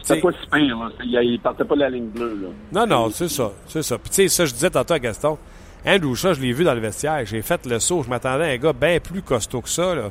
c'est 0.02 0.20
pas 0.20 0.32
si 0.32 0.46
pire, 0.50 0.78
là. 0.78 1.22
Il, 1.22 1.40
partait 1.40 1.64
pas 1.64 1.74
de 1.74 1.80
la 1.80 1.90
ligne 1.90 2.08
bleue, 2.08 2.38
là. 2.42 2.48
Non, 2.72 2.86
non, 2.86 3.10
c'est 3.10 3.28
ça. 3.28 3.52
C'est 3.66 3.82
ça. 3.82 3.98
Puis, 3.98 4.10
tu 4.10 4.14
sais, 4.16 4.28
ça, 4.28 4.44
je 4.44 4.52
disais 4.52 4.70
tantôt 4.70 4.94
à 4.94 4.98
Gaston. 4.98 5.38
Andrew 5.86 6.14
Shaw, 6.14 6.34
je 6.34 6.40
l'ai 6.40 6.52
vu 6.52 6.64
dans 6.64 6.74
le 6.74 6.80
vestiaire. 6.80 7.24
J'ai 7.26 7.42
fait 7.42 7.66
le 7.66 7.78
saut. 7.78 8.02
Je 8.02 8.08
m'attendais 8.08 8.44
à 8.44 8.48
un 8.48 8.56
gars 8.56 8.72
bien 8.72 8.98
plus 9.00 9.22
costaud 9.22 9.60
que 9.60 9.68
ça, 9.68 9.94
là. 9.94 10.10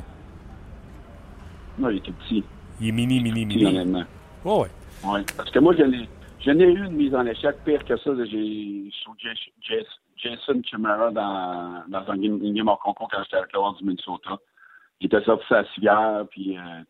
Non, 1.78 1.90
il 1.90 1.98
était 1.98 2.12
petit. 2.12 2.44
Il 2.80 2.88
est 2.88 2.92
mini, 2.92 3.20
mini, 3.20 3.44
mini. 3.44 3.66
Honnêtement. 3.66 4.04
Oh, 4.44 4.62
ouais. 4.62 4.70
Oui. 5.04 5.20
Parce 5.36 5.50
que 5.50 5.58
moi, 5.58 5.74
je 5.76 6.50
n'ai 6.50 6.64
eu 6.64 6.86
une 6.86 6.96
mise 6.96 7.14
en 7.14 7.26
échec 7.26 7.56
pire 7.64 7.84
que 7.84 7.96
ça. 7.96 8.10
J'ai 8.30 8.90
sur 9.02 9.14
Jason 10.16 10.62
Chimera 10.64 11.10
dans, 11.10 11.82
dans 11.88 12.12
un 12.12 12.16
game, 12.16 12.38
une 12.42 12.54
game 12.54 12.68
hors 12.68 12.78
concours 12.78 13.08
quand 13.10 13.22
j'étais 13.24 13.36
avec 13.36 13.52
le 13.52 13.78
du 13.78 13.84
Minnesota 13.84 14.38
il 15.00 15.06
était 15.06 15.24
sorti 15.24 15.44
sa 15.48 15.64
civière, 15.74 16.24
puis 16.30 16.56
euh, 16.56 16.82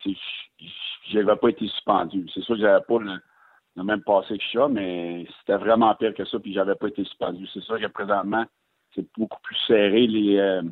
je 1.11 1.19
n'avais 1.19 1.37
pas 1.37 1.49
été 1.49 1.67
suspendu. 1.69 2.27
C'est 2.33 2.43
sûr 2.43 2.57
que 2.57 2.63
j'avais 2.63 2.85
pas 2.85 2.99
le, 2.99 3.83
même 3.83 4.03
passé 4.03 4.39
que 4.39 4.45
ça, 4.53 4.69
mais 4.69 5.27
c'était 5.41 5.59
vraiment 5.59 5.95
pire 5.95 6.15
que 6.15 6.25
ça, 6.25 6.39
puis 6.39 6.55
j'avais 6.55 6.75
pas 6.75 6.89
été 6.89 7.05
suspendu. 7.05 7.47
C'est 7.53 7.63
sûr 7.63 7.79
que 7.79 7.87
présentement, 7.87 8.45
c'est 8.95 9.07
beaucoup 9.19 9.41
plus 9.43 9.57
serré 9.67 10.07
les, 10.07 10.39
euh, 10.39 10.63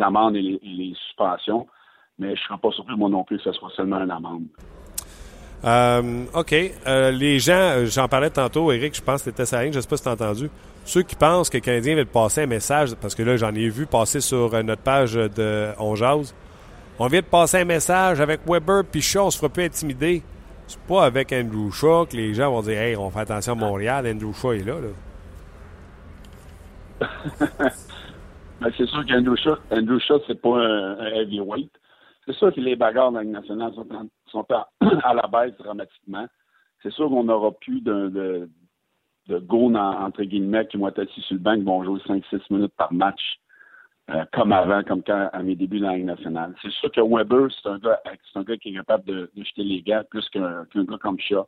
amendes 0.00 0.36
et 0.36 0.58
les, 0.62 0.94
suspensions, 1.06 1.66
mais 2.18 2.34
je 2.34 2.42
ne 2.42 2.46
serais 2.46 2.58
pas 2.58 2.70
surpris, 2.70 2.96
moi 2.96 3.08
non 3.08 3.24
plus, 3.24 3.36
que 3.38 3.44
ce 3.44 3.52
soit 3.52 3.70
seulement 3.76 4.00
une 4.00 4.10
amende. 4.10 4.46
Euh, 5.64 6.24
OK. 6.34 6.52
les 6.52 7.38
gens, 7.38 7.84
j'en 7.84 8.08
parlais 8.08 8.30
tantôt, 8.30 8.70
Eric, 8.72 8.94
je 8.94 9.02
pense 9.02 9.22
que 9.22 9.30
c'était 9.30 9.44
ça, 9.44 9.62
je 9.62 9.76
ne 9.76 9.80
sais 9.80 9.88
pas 9.88 9.96
si 9.96 10.02
tu 10.04 10.08
as 10.08 10.12
entendu. 10.12 10.50
Ceux 10.84 11.02
qui 11.02 11.16
pensent 11.16 11.50
que 11.50 11.58
le 11.58 11.62
Canadien 11.62 11.96
veut 11.96 12.06
passer 12.06 12.42
un 12.42 12.46
message, 12.46 12.94
parce 12.94 13.14
que 13.14 13.22
là, 13.22 13.36
j'en 13.36 13.54
ai 13.54 13.68
vu 13.68 13.86
passer 13.86 14.20
sur 14.20 14.52
notre 14.64 14.82
page 14.82 15.14
de 15.14 15.68
On 15.78 15.94
on 16.98 17.06
vient 17.06 17.20
de 17.20 17.26
passer 17.26 17.58
un 17.58 17.64
message 17.64 18.20
avec 18.20 18.40
Weber 18.46 18.84
puis 18.84 19.00
Shaw, 19.00 19.26
on 19.26 19.30
se 19.30 19.38
fera 19.38 19.48
plus 19.48 19.64
intimider. 19.64 20.22
C'est 20.66 20.80
pas 20.80 21.04
avec 21.04 21.32
Andrew 21.32 21.70
Shaw 21.70 22.06
que 22.06 22.16
les 22.16 22.34
gens 22.34 22.50
vont 22.50 22.62
dire 22.62 22.78
Hey, 22.78 22.96
on 22.96 23.10
fait 23.10 23.20
attention 23.20 23.52
à 23.52 23.56
Montréal, 23.56 24.06
Andrew 24.06 24.32
Shaw 24.32 24.52
est 24.52 24.64
là. 24.64 24.74
ben, 28.60 28.70
c'est 28.76 28.86
sûr 28.86 29.06
qu'Andrew 29.06 29.36
Shaw, 29.36 29.56
Andrew 29.70 29.98
Shaw, 30.00 30.20
c'est 30.26 30.40
pas 30.40 30.58
un, 30.58 31.06
heavyweight. 31.06 31.70
C'est 32.26 32.34
sûr 32.34 32.52
que 32.52 32.60
les 32.60 32.76
bagarres 32.76 33.12
dans 33.12 33.20
la 33.20 33.24
nationale 33.24 33.72
sont, 34.30 34.46
à, 34.50 35.14
la 35.14 35.26
baisse 35.28 35.56
dramatiquement. 35.58 36.26
C'est 36.82 36.92
sûr 36.92 37.08
qu'on 37.08 37.24
n'aura 37.24 37.52
plus 37.52 37.80
de, 37.80 38.08
de, 39.28 39.46
entre 39.50 40.22
guillemets, 40.24 40.66
qui 40.66 40.76
vont 40.76 40.88
être 40.88 41.00
assis 41.00 41.20
sur 41.22 41.34
le 41.34 41.40
banc, 41.40 41.54
qui 41.54 41.62
vont 41.62 41.84
jouer 41.84 42.00
5-6 42.06 42.40
minutes 42.50 42.74
par 42.76 42.92
match 42.92 43.38
euh, 44.10 44.24
comme 44.32 44.52
avant, 44.52 44.82
comme 44.84 45.02
quand 45.02 45.28
à 45.32 45.42
mes 45.42 45.54
débuts 45.54 45.80
dans 45.80 45.90
la 45.90 45.96
Ligue 45.96 46.06
nationale. 46.06 46.54
C'est 46.62 46.70
sûr 46.72 46.90
que 46.90 47.00
Weber, 47.00 47.48
c'est 47.50 47.68
un 47.68 47.78
gars, 47.78 48.00
c'est 48.04 48.38
un 48.38 48.42
gars 48.42 48.56
qui 48.56 48.70
est 48.70 48.74
capable 48.74 49.04
de, 49.04 49.30
jeter 49.36 49.64
les 49.64 49.82
gars 49.82 50.02
plus 50.04 50.26
qu'un, 50.30 50.64
gars 50.74 50.98
comme 50.98 51.18
Shaw. 51.18 51.46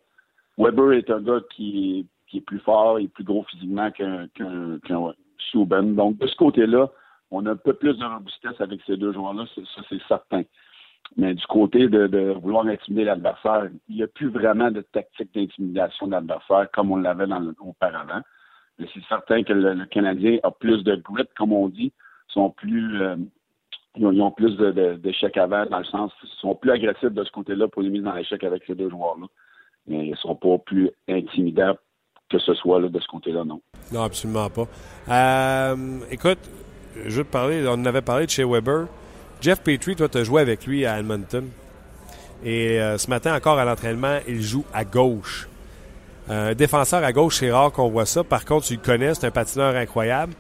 Weber 0.58 0.92
est 0.92 1.08
un 1.08 1.22
gars 1.22 1.40
qui, 1.54 2.06
qui 2.26 2.38
est 2.38 2.42
plus 2.42 2.58
fort 2.58 2.98
et 2.98 3.08
plus 3.08 3.24
gros 3.24 3.44
physiquement 3.44 3.90
qu'un, 3.90 4.28
qu'un, 4.34 4.78
qu'un 4.80 5.14
Souben. 5.50 5.94
Donc, 5.94 6.18
de 6.18 6.26
ce 6.26 6.36
côté-là, 6.36 6.90
on 7.30 7.46
a 7.46 7.52
un 7.52 7.56
peu 7.56 7.72
plus 7.72 7.96
de 7.96 8.04
robustesse 8.04 8.60
avec 8.60 8.80
ces 8.86 8.98
deux 8.98 9.12
joueurs-là, 9.14 9.44
ça 9.54 9.82
c'est 9.88 10.02
certain. 10.06 10.42
Mais 11.16 11.34
du 11.34 11.46
côté 11.46 11.88
de, 11.88 12.32
vouloir 12.42 12.66
intimider 12.66 13.04
l'adversaire, 13.04 13.68
il 13.88 13.96
n'y 13.96 14.02
a 14.02 14.06
plus 14.06 14.28
vraiment 14.28 14.70
de 14.70 14.82
tactique 14.82 15.32
d'intimidation 15.34 16.08
de 16.08 16.12
l'adversaire 16.12 16.68
comme 16.72 16.92
on 16.92 16.96
l'avait 16.96 17.26
dans 17.26 17.42
auparavant. 17.60 18.20
Mais 18.78 18.86
c'est 18.92 19.02
certain 19.08 19.42
que 19.44 19.52
le, 19.54 19.72
le 19.72 19.86
Canadien 19.86 20.38
a 20.42 20.50
plus 20.50 20.84
de 20.84 20.96
grit, 20.96 21.24
comme 21.36 21.52
on 21.52 21.68
dit, 21.68 21.92
sont 22.32 22.50
plus 22.50 23.02
euh, 23.02 23.16
ils, 23.96 24.06
ont, 24.06 24.30
plus 24.30 24.56
de, 24.56 25.38
avant, 25.40 25.66
dans 25.66 25.78
le 25.78 25.84
sens 25.84 26.12
ils 26.22 26.28
sont 26.40 26.54
plus 26.54 26.70
agressifs 26.70 27.10
de 27.10 27.24
ce 27.24 27.30
côté-là 27.32 27.68
pour 27.68 27.82
les 27.82 27.90
mises 27.90 28.04
dans 28.04 28.14
l'échec 28.14 28.42
avec 28.44 28.62
ces 28.66 28.74
deux 28.74 28.88
joueurs-là. 28.88 29.26
Mais 29.86 30.06
ils 30.06 30.10
ne 30.10 30.16
sont 30.16 30.36
pas 30.36 30.58
plus 30.58 30.90
intimidants 31.08 31.76
que 32.30 32.38
ce 32.38 32.54
soit 32.54 32.80
de 32.80 33.00
ce 33.00 33.08
côté-là, 33.08 33.44
non. 33.44 33.60
Non, 33.92 34.02
absolument 34.02 34.48
pas. 34.48 34.66
Euh, 35.08 35.98
écoute, 36.10 36.38
je 37.04 37.16
veux 37.16 37.24
te 37.24 37.32
parler, 37.32 37.64
on 37.68 37.84
avait 37.84 38.02
parlé 38.02 38.26
de 38.26 38.30
chez 38.30 38.44
Weber. 38.44 38.86
Jeff 39.40 39.60
Petrie, 39.62 39.96
toi, 39.96 40.08
tu 40.08 40.18
as 40.18 40.24
joué 40.24 40.40
avec 40.40 40.64
lui 40.66 40.86
à 40.86 41.00
Edmonton. 41.00 41.48
Et 42.44 42.80
euh, 42.80 42.98
ce 42.98 43.10
matin, 43.10 43.34
encore 43.34 43.58
à 43.58 43.64
l'entraînement, 43.64 44.18
il 44.28 44.40
joue 44.40 44.64
à 44.72 44.84
gauche. 44.84 45.48
Un 46.28 46.54
défenseur 46.54 47.02
à 47.02 47.12
gauche, 47.12 47.38
c'est 47.38 47.50
rare 47.50 47.72
qu'on 47.72 47.88
voit 47.88 48.06
ça. 48.06 48.22
Par 48.22 48.44
contre, 48.44 48.66
tu 48.66 48.74
le 48.74 48.80
connais, 48.80 49.14
c'est 49.14 49.26
un 49.26 49.32
patineur 49.32 49.74
incroyable. 49.74 50.34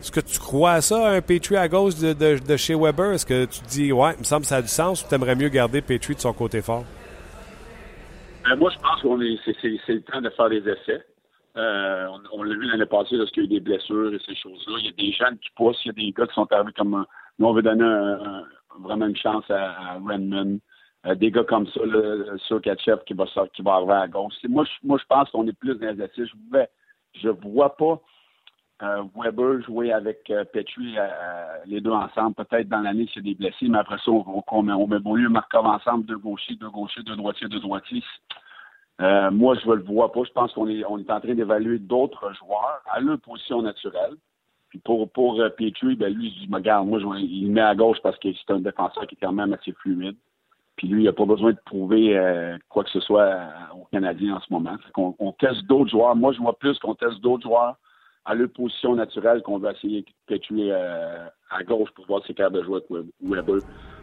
Est-ce 0.00 0.12
que 0.12 0.20
tu 0.20 0.38
crois 0.38 0.72
à 0.72 0.80
ça, 0.80 1.10
un 1.10 1.20
Petrie 1.20 1.56
à 1.56 1.68
gauche 1.68 1.96
de, 1.96 2.56
chez 2.56 2.74
Weber? 2.74 3.12
Est-ce 3.12 3.26
que 3.26 3.44
tu 3.44 3.60
te 3.60 3.68
dis, 3.68 3.92
ouais, 3.92 4.14
il 4.14 4.20
me 4.20 4.24
semble 4.24 4.42
que 4.42 4.48
ça 4.48 4.56
a 4.56 4.62
du 4.62 4.68
sens 4.68 5.04
ou 5.04 5.08
tu 5.08 5.14
aimerais 5.14 5.36
mieux 5.36 5.50
garder 5.50 5.82
Petrie 5.82 6.14
de 6.14 6.20
son 6.20 6.32
côté 6.32 6.62
fort? 6.62 6.84
Ben, 8.44 8.56
moi, 8.56 8.70
je 8.70 8.78
pense 8.78 9.02
qu'on 9.02 9.20
est, 9.20 9.38
c'est, 9.44 9.62
le 9.62 10.00
temps 10.00 10.22
de 10.22 10.30
faire 10.30 10.48
des 10.48 10.66
essais. 10.66 11.04
Euh, 11.56 12.06
on, 12.32 12.42
l'a 12.42 12.54
vu 12.54 12.66
l'année 12.66 12.86
passée 12.86 13.16
lorsqu'il 13.16 13.42
y 13.42 13.46
a 13.46 13.50
eu 13.50 13.52
des 13.54 13.60
blessures 13.60 14.14
et 14.14 14.18
ces 14.26 14.34
choses-là. 14.36 14.78
Il 14.78 14.86
y 14.86 14.88
a 14.88 14.92
des 14.92 15.12
jeunes 15.12 15.38
qui 15.38 15.50
poussent, 15.54 15.80
il 15.84 15.88
y 15.88 15.90
a 15.90 15.92
des 15.92 16.12
gars 16.12 16.26
qui 16.26 16.34
sont 16.34 16.50
arrivés 16.50 16.72
comme. 16.72 17.04
Nous, 17.38 17.46
on 17.46 17.52
veut 17.52 17.62
donner 17.62 17.84
vraiment 18.78 19.06
une 19.06 19.16
chance 19.16 19.44
à, 19.50 19.98
Redmond. 20.02 20.60
Euh, 21.06 21.14
des 21.14 21.30
gars 21.30 21.44
comme 21.44 21.66
ça, 21.68 21.80
là, 21.84 22.36
sur 22.46 22.60
Katchev 22.60 23.00
qui 23.06 23.14
va, 23.14 23.24
qui 23.54 23.62
va 23.62 23.72
arriver 23.72 23.92
à 23.92 24.08
gauche. 24.08 24.34
Moi, 24.48 24.64
je, 24.64 24.86
moi, 24.86 24.98
je 24.98 25.06
pense 25.06 25.30
qu'on 25.30 25.46
est 25.46 25.58
plus 25.58 25.74
dans 25.74 25.94
les 25.94 26.04
essais. 26.04 26.30
Je 27.14 27.28
ne 27.28 27.32
vois 27.32 27.76
pas 27.76 28.00
euh, 28.82 29.02
Weber 29.14 29.62
jouer 29.62 29.92
avec 29.92 30.30
euh, 30.30 30.44
euh, 30.54 31.06
les 31.66 31.80
deux 31.80 31.90
ensemble, 31.90 32.34
peut-être 32.34 32.68
dans 32.68 32.80
l'année 32.80 33.06
s'il 33.06 33.26
y 33.26 33.30
a 33.30 33.32
des 33.32 33.38
blessés, 33.38 33.68
mais 33.68 33.78
après 33.78 33.98
ça, 33.98 34.10
on, 34.10 34.62
met, 34.62 34.72
on 34.72 34.86
met 34.86 34.98
Beaulieu 34.98 35.28
ensemble, 35.52 36.06
deux 36.06 36.18
gauchers, 36.18 36.54
deux 36.54 36.70
gauchers, 36.70 37.02
deux 37.02 37.16
droitiers, 37.16 37.48
deux 37.48 37.60
droitiers. 37.60 38.02
moi, 38.98 39.54
je 39.56 39.68
ne 39.68 39.74
le 39.74 39.82
vois 39.82 40.12
pas. 40.12 40.22
Je 40.24 40.32
pense 40.32 40.52
qu'on 40.54 40.68
est, 40.68 40.84
on 40.86 40.98
est 40.98 41.10
en 41.10 41.20
train 41.20 41.34
d'évaluer 41.34 41.78
d'autres 41.78 42.32
joueurs 42.34 42.80
à 42.90 43.00
leur 43.00 43.18
position 43.20 43.62
naturelle. 43.62 44.14
Pour, 44.84 45.10
pour 45.10 45.34
ben 45.36 46.14
lui, 46.14 46.34
il 46.42 46.48
me 46.48 46.54
regarde, 46.54 46.86
moi, 46.86 47.00
je, 47.00 47.06
il 47.18 47.50
met 47.50 47.60
à 47.60 47.74
gauche 47.74 47.98
parce 48.02 48.18
que 48.18 48.28
c'est 48.32 48.52
un 48.52 48.60
défenseur 48.60 49.06
qui 49.06 49.16
est 49.16 49.18
quand 49.20 49.32
même 49.32 49.52
assez 49.52 49.72
fluide. 49.72 50.16
Puis 50.76 50.88
lui, 50.88 51.02
il 51.02 51.06
n'a 51.06 51.12
pas 51.12 51.26
besoin 51.26 51.52
de 51.52 51.58
prouver 51.66 52.16
quoi 52.68 52.84
que 52.84 52.90
ce 52.90 53.00
soit 53.00 53.36
aux 53.74 53.84
Canadiens 53.92 54.36
en 54.36 54.40
ce 54.40 54.50
moment. 54.50 54.76
On 54.96 55.32
teste 55.32 55.66
d'autres 55.66 55.90
joueurs. 55.90 56.16
Moi, 56.16 56.32
je 56.32 56.38
vois 56.38 56.56
plus 56.58 56.78
qu'on 56.78 56.94
teste 56.94 57.20
d'autres 57.20 57.42
joueurs 57.42 57.76
à 58.24 58.34
leur 58.34 58.48
position 58.50 58.94
naturelle 58.94 59.42
qu'on 59.42 59.58
va 59.58 59.72
essayer 59.72 60.04
de 60.28 60.36
tuer 60.36 60.70
euh, 60.70 61.26
à 61.50 61.62
gauche 61.64 61.90
pour 61.94 62.06
voir 62.06 62.20
si 62.22 62.28
c'est 62.28 62.34
capable 62.34 62.58
de 62.58 62.64
jouer 62.64 62.80
avec 62.90 63.06
Weber. 63.22 63.60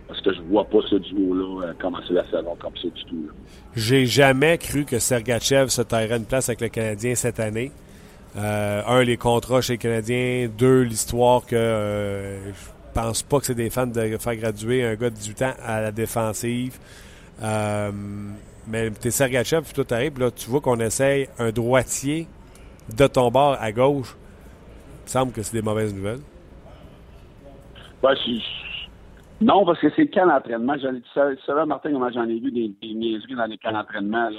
Parce 0.08 0.22
que 0.22 0.34
je 0.34 0.42
vois 0.44 0.64
pas 0.64 0.80
ce 0.90 0.96
duo-là 0.96 1.68
euh, 1.68 1.74
commencer 1.80 2.14
la 2.14 2.24
saison 2.26 2.56
comme 2.60 2.76
ça 2.78 2.88
du 2.88 3.06
tout. 3.06 3.30
J'ai 3.76 4.06
jamais 4.06 4.58
cru 4.58 4.86
que 4.86 5.00
Sergachev 5.00 5.68
se 5.68 5.82
taillerait 5.82 6.18
une 6.18 6.26
place 6.26 6.48
avec 6.50 6.62
le 6.62 6.70
Canadien 6.70 7.14
cette 7.16 7.40
année. 7.40 7.72
Euh, 8.38 8.82
un, 8.88 9.04
les 9.04 9.18
contrats 9.18 9.62
chez 9.62 9.74
les 9.74 9.78
Canadiens. 9.78 10.50
Deux, 10.58 10.82
l'histoire 10.82 11.46
que 11.46 11.56
euh, 11.56 12.54
je 12.54 12.60
pense 12.94 13.22
pas 13.22 13.40
que 13.40 13.48
c'est 13.48 13.56
des 13.56 13.70
fans 13.70 13.88
de 13.88 14.18
faire 14.18 14.36
graduer 14.36 14.86
un 14.86 14.96
gars 14.96 15.10
de 15.10 15.16
18 15.16 15.42
ans 15.42 15.54
à 15.62 15.82
la 15.82 15.92
défensive. 15.92 16.80
Mais 17.42 18.92
t'es 18.92 19.12
Sergachev, 19.12 19.62
puis 19.62 19.74
tout 19.74 19.94
arrive, 19.94 20.20
là, 20.20 20.30
tu 20.30 20.50
vois 20.50 20.60
qu'on 20.60 20.80
essaye 20.80 21.30
un 21.40 21.52
droitier 21.52 22.28
de 22.96 23.08
ton 23.08 23.30
bord 23.30 23.58
à 23.60 23.72
gauche. 23.72 24.16
Il 24.16 25.04
me 25.04 25.08
semble 25.08 25.32
que 25.32 25.42
c'est 25.42 25.56
des 25.56 25.62
mauvaises 25.62 25.94
nouvelles. 25.94 26.22
Ben, 28.04 28.14
non, 29.40 29.66
parce 29.66 29.80
que 29.80 29.90
c'est 29.96 30.04
le 30.04 30.08
camp 30.08 30.28
d'entraînement. 30.28 30.76
Tu 30.76 31.08
savais, 31.46 31.66
Martin, 31.66 31.92
comment 31.92 32.12
j'en 32.12 32.28
ai 32.28 32.40
vu 32.40 32.52
des, 32.52 32.70
des 32.82 33.36
dans 33.36 33.46
les 33.46 33.58
camps 33.58 33.72
d'entraînement. 33.72 34.30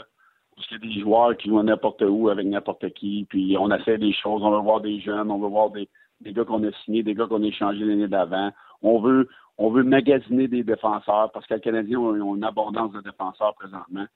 Parce 0.57 0.67
qu'il 0.67 0.79
y 0.79 0.91
a 0.91 0.95
des 0.95 1.01
joueurs 1.01 1.37
qui 1.37 1.51
vont 1.51 1.63
n'importe 1.63 2.03
où 2.03 2.29
avec 2.29 2.47
n'importe 2.47 2.93
qui, 2.95 3.25
puis 3.29 3.57
on 3.59 3.71
essaie 3.71 3.99
des 3.99 4.13
choses. 4.13 4.43
On 4.43 4.51
veut 4.51 4.59
voir 4.59 4.81
des 4.81 5.01
jeunes, 5.01 5.31
on 5.31 5.39
veut 5.39 5.49
voir 5.49 5.71
des, 5.71 5.89
des 6.21 6.33
gars 6.33 6.45
qu'on 6.45 6.67
a 6.67 6.73
signés, 6.85 7.05
des 7.05 7.15
gars 7.15 7.27
qu'on 7.27 7.43
a 7.45 7.47
échangés 7.47 7.85
l'année 7.85 8.09
d'avant. 8.09 8.51
On 8.83 9.01
veut, 9.01 9.29
on 9.57 9.71
veut 9.71 9.85
magasiner 9.85 10.49
des 10.49 10.65
défenseurs 10.65 11.31
parce 11.33 11.47
que 11.47 11.55
les 11.55 11.61
Canadiens 11.61 11.99
ont, 11.99 12.35
une 12.35 12.45
abondance 12.45 12.93
de 12.93 13.01
défenseurs 13.01 13.55
présentement. 13.55 14.07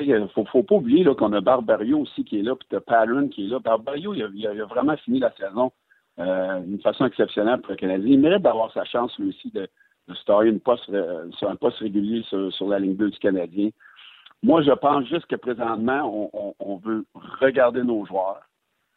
Il 0.00 0.08
ne 0.08 0.26
faut, 0.28 0.44
faut, 0.46 0.62
pas 0.62 0.76
oublier 0.76 1.04
qu'on 1.04 1.32
a 1.32 1.40
Barbario 1.40 2.00
aussi 2.00 2.24
qui 2.24 2.38
est 2.38 2.42
là, 2.42 2.56
puis 2.56 2.66
tu 2.68 2.76
as 2.76 3.26
qui 3.28 3.44
est 3.44 3.48
là. 3.48 3.58
Barbario, 3.58 4.14
il 4.14 4.46
a, 4.46 4.64
vraiment 4.64 4.96
fini 4.96 5.20
la 5.20 5.32
saison 5.32 5.70
euh, 6.18 6.60
d'une 6.60 6.80
façon 6.80 7.06
exceptionnelle 7.06 7.60
pour 7.60 7.72
le 7.72 7.76
Canadien. 7.76 8.10
Il 8.10 8.20
mérite 8.20 8.42
d'avoir 8.42 8.72
sa 8.72 8.84
chance, 8.84 9.16
lui 9.18 9.28
aussi, 9.28 9.50
de, 9.50 9.68
de 10.08 10.14
starter 10.14 10.48
une 10.48 10.60
poste, 10.60 10.88
euh, 10.90 11.30
sur 11.32 11.48
un 11.50 11.56
poste 11.56 11.78
régulier 11.78 12.22
sur, 12.22 12.68
la 12.68 12.78
ligne 12.78 12.96
2 12.96 13.10
du 13.10 13.18
Canadien. 13.18 13.70
Moi, 14.42 14.62
je 14.62 14.72
pense 14.72 15.06
juste 15.06 15.26
que 15.26 15.36
présentement, 15.36 16.54
on, 16.58 16.76
veut 16.78 17.04
regarder 17.40 17.82
nos 17.82 18.04
joueurs. 18.06 18.42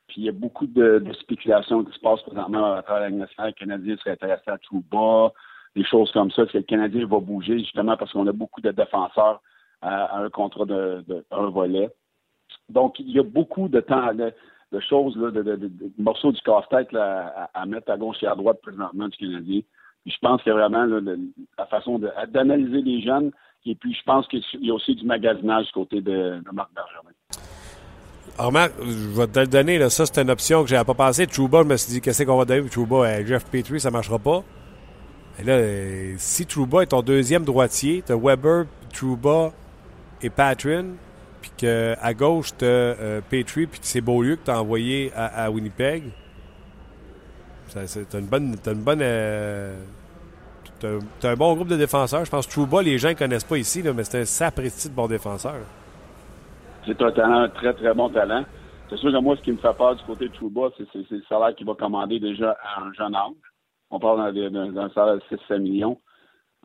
Puis 0.07 0.21
il 0.21 0.23
y 0.23 0.29
a 0.29 0.31
beaucoup 0.31 0.65
de, 0.65 1.03
spéculations 1.19 1.83
qui 1.83 1.93
se 1.93 1.99
passent 1.99 2.23
présentement 2.23 2.73
à 2.73 2.81
travers 2.81 3.09
la. 3.09 3.45
Le 3.45 3.51
Canadien 3.51 3.95
serait 3.97 4.11
intéressé 4.11 4.49
à 4.49 4.57
tout 4.57 4.83
bas, 4.91 5.31
des 5.75 5.83
choses 5.83 6.11
comme 6.13 6.31
ça. 6.31 6.45
que 6.45 6.57
le 6.57 6.63
Canadien 6.63 7.05
va 7.05 7.19
bouger 7.19 7.59
justement 7.59 7.95
parce 7.95 8.11
qu'on 8.11 8.25
a 8.27 8.31
beaucoup 8.31 8.61
de 8.61 8.71
défenseurs 8.71 9.41
à, 9.81 10.17
un 10.17 10.29
contrat 10.29 10.65
de, 10.65 11.03
un 11.31 11.49
volet. 11.49 11.89
Donc, 12.69 12.99
il 12.99 13.11
y 13.11 13.19
a 13.19 13.23
beaucoup 13.23 13.67
de 13.67 13.79
temps, 13.79 14.13
de, 14.13 14.79
choses, 14.79 15.15
de, 15.15 15.71
morceaux 15.97 16.31
du 16.31 16.41
casse-tête 16.41 16.89
à, 16.95 17.65
mettre 17.65 17.91
à 17.91 17.97
gauche 17.97 18.17
et 18.23 18.27
à 18.27 18.35
droite 18.35 18.59
présentement 18.61 19.07
du 19.07 19.17
Canadien. 19.17 19.61
je 20.05 20.17
pense 20.21 20.41
a 20.47 20.53
vraiment 20.53 20.85
la 20.85 21.65
façon 21.67 21.99
d'analyser 21.99 22.81
les 22.81 23.01
jeunes. 23.01 23.31
Et 23.67 23.75
puis, 23.75 23.93
je 23.93 24.03
pense 24.03 24.27
qu'il 24.27 24.43
y 24.61 24.69
a 24.69 24.73
aussi 24.73 24.95
du 24.95 25.05
magasinage 25.05 25.65
du 25.67 25.71
côté 25.71 26.01
de, 26.01 26.41
Marc 26.51 26.69
Bergeron. 26.73 27.09
Alors, 28.37 28.51
Marc, 28.51 28.73
je 28.79 29.19
vais 29.19 29.27
te 29.27 29.39
le 29.39 29.47
donner. 29.47 29.89
Ça, 29.89 30.05
c'est 30.05 30.21
une 30.21 30.29
option 30.29 30.63
que 30.63 30.69
j'avais 30.69 30.83
pas 30.83 30.93
pensé. 30.93 31.25
Trouba, 31.25 31.63
je 31.63 31.67
me 31.67 31.77
suis 31.77 31.93
dit, 31.93 32.01
qu'est-ce 32.01 32.23
qu'on 32.23 32.37
va 32.37 32.45
donner? 32.45 32.69
Trouba 32.69 33.07
à 33.07 33.23
Jeff 33.23 33.49
Petrie, 33.49 33.79
ça 33.79 33.91
marchera 33.91 34.19
pas. 34.19 34.43
Et 35.39 35.43
là, 35.43 35.59
si 36.17 36.45
Trouba 36.45 36.83
est 36.83 36.87
ton 36.87 37.01
deuxième 37.01 37.43
droitier, 37.43 38.03
tu 38.05 38.11
as 38.11 38.17
Weber, 38.17 38.65
Trouba 38.93 39.51
et 40.21 40.29
Patrin, 40.29 40.93
puis 41.41 41.51
qu'à 41.57 42.13
gauche, 42.13 42.51
tu 42.57 42.65
euh, 42.65 43.21
Petrie, 43.29 43.67
puis 43.67 43.79
c'est 43.83 44.01
Beaulieu 44.01 44.35
que 44.35 44.45
tu 44.45 44.51
as 44.51 44.59
envoyé 44.59 45.11
à, 45.15 45.49
Winnipeg. 45.51 46.03
Tu 47.69 47.77
as 47.77 48.19
une 48.19 48.25
bonne. 48.25 48.55
As 48.65 48.71
une 48.71 48.83
bonne 48.83 49.01
euh, 49.01 49.75
t'as, 50.79 51.31
un 51.31 51.35
bon 51.35 51.53
groupe 51.55 51.67
de 51.67 51.77
défenseurs. 51.77 52.25
Je 52.25 52.31
pense 52.31 52.47
que 52.47 52.51
Trouba, 52.51 52.81
les 52.81 52.97
gens 52.97 53.09
ne 53.09 53.13
connaissent 53.13 53.43
pas 53.43 53.57
ici, 53.57 53.81
là, 53.81 53.93
mais 53.93 54.03
c'est 54.03 54.21
un 54.21 54.25
sapristi 54.25 54.89
de 54.89 54.95
bon 54.95 55.07
défenseur. 55.07 55.61
C'est 56.85 57.01
un 57.01 57.11
talent, 57.11 57.41
un 57.41 57.49
très, 57.49 57.73
très 57.73 57.93
bon 57.93 58.09
talent. 58.09 58.45
C'est 58.89 58.97
sûr 58.97 59.11
que 59.11 59.17
moi, 59.17 59.35
ce 59.35 59.41
qui 59.41 59.51
me 59.51 59.57
fait 59.57 59.75
peur 59.75 59.95
du 59.95 60.03
côté 60.03 60.27
de 60.27 60.33
Trouba, 60.33 60.69
c'est, 60.77 60.85
c'est 60.93 61.15
le 61.15 61.23
salaire 61.27 61.55
qu'il 61.55 61.65
va 61.65 61.73
commander 61.73 62.19
déjà 62.19 62.51
à 62.51 62.81
un 62.81 62.93
jeune 62.93 63.15
âge. 63.15 63.31
On 63.89 63.99
parle 63.99 64.33
d'un 64.33 64.89
salaire 64.89 65.15
de 65.15 65.21
6 65.47 65.59
millions. 65.59 65.99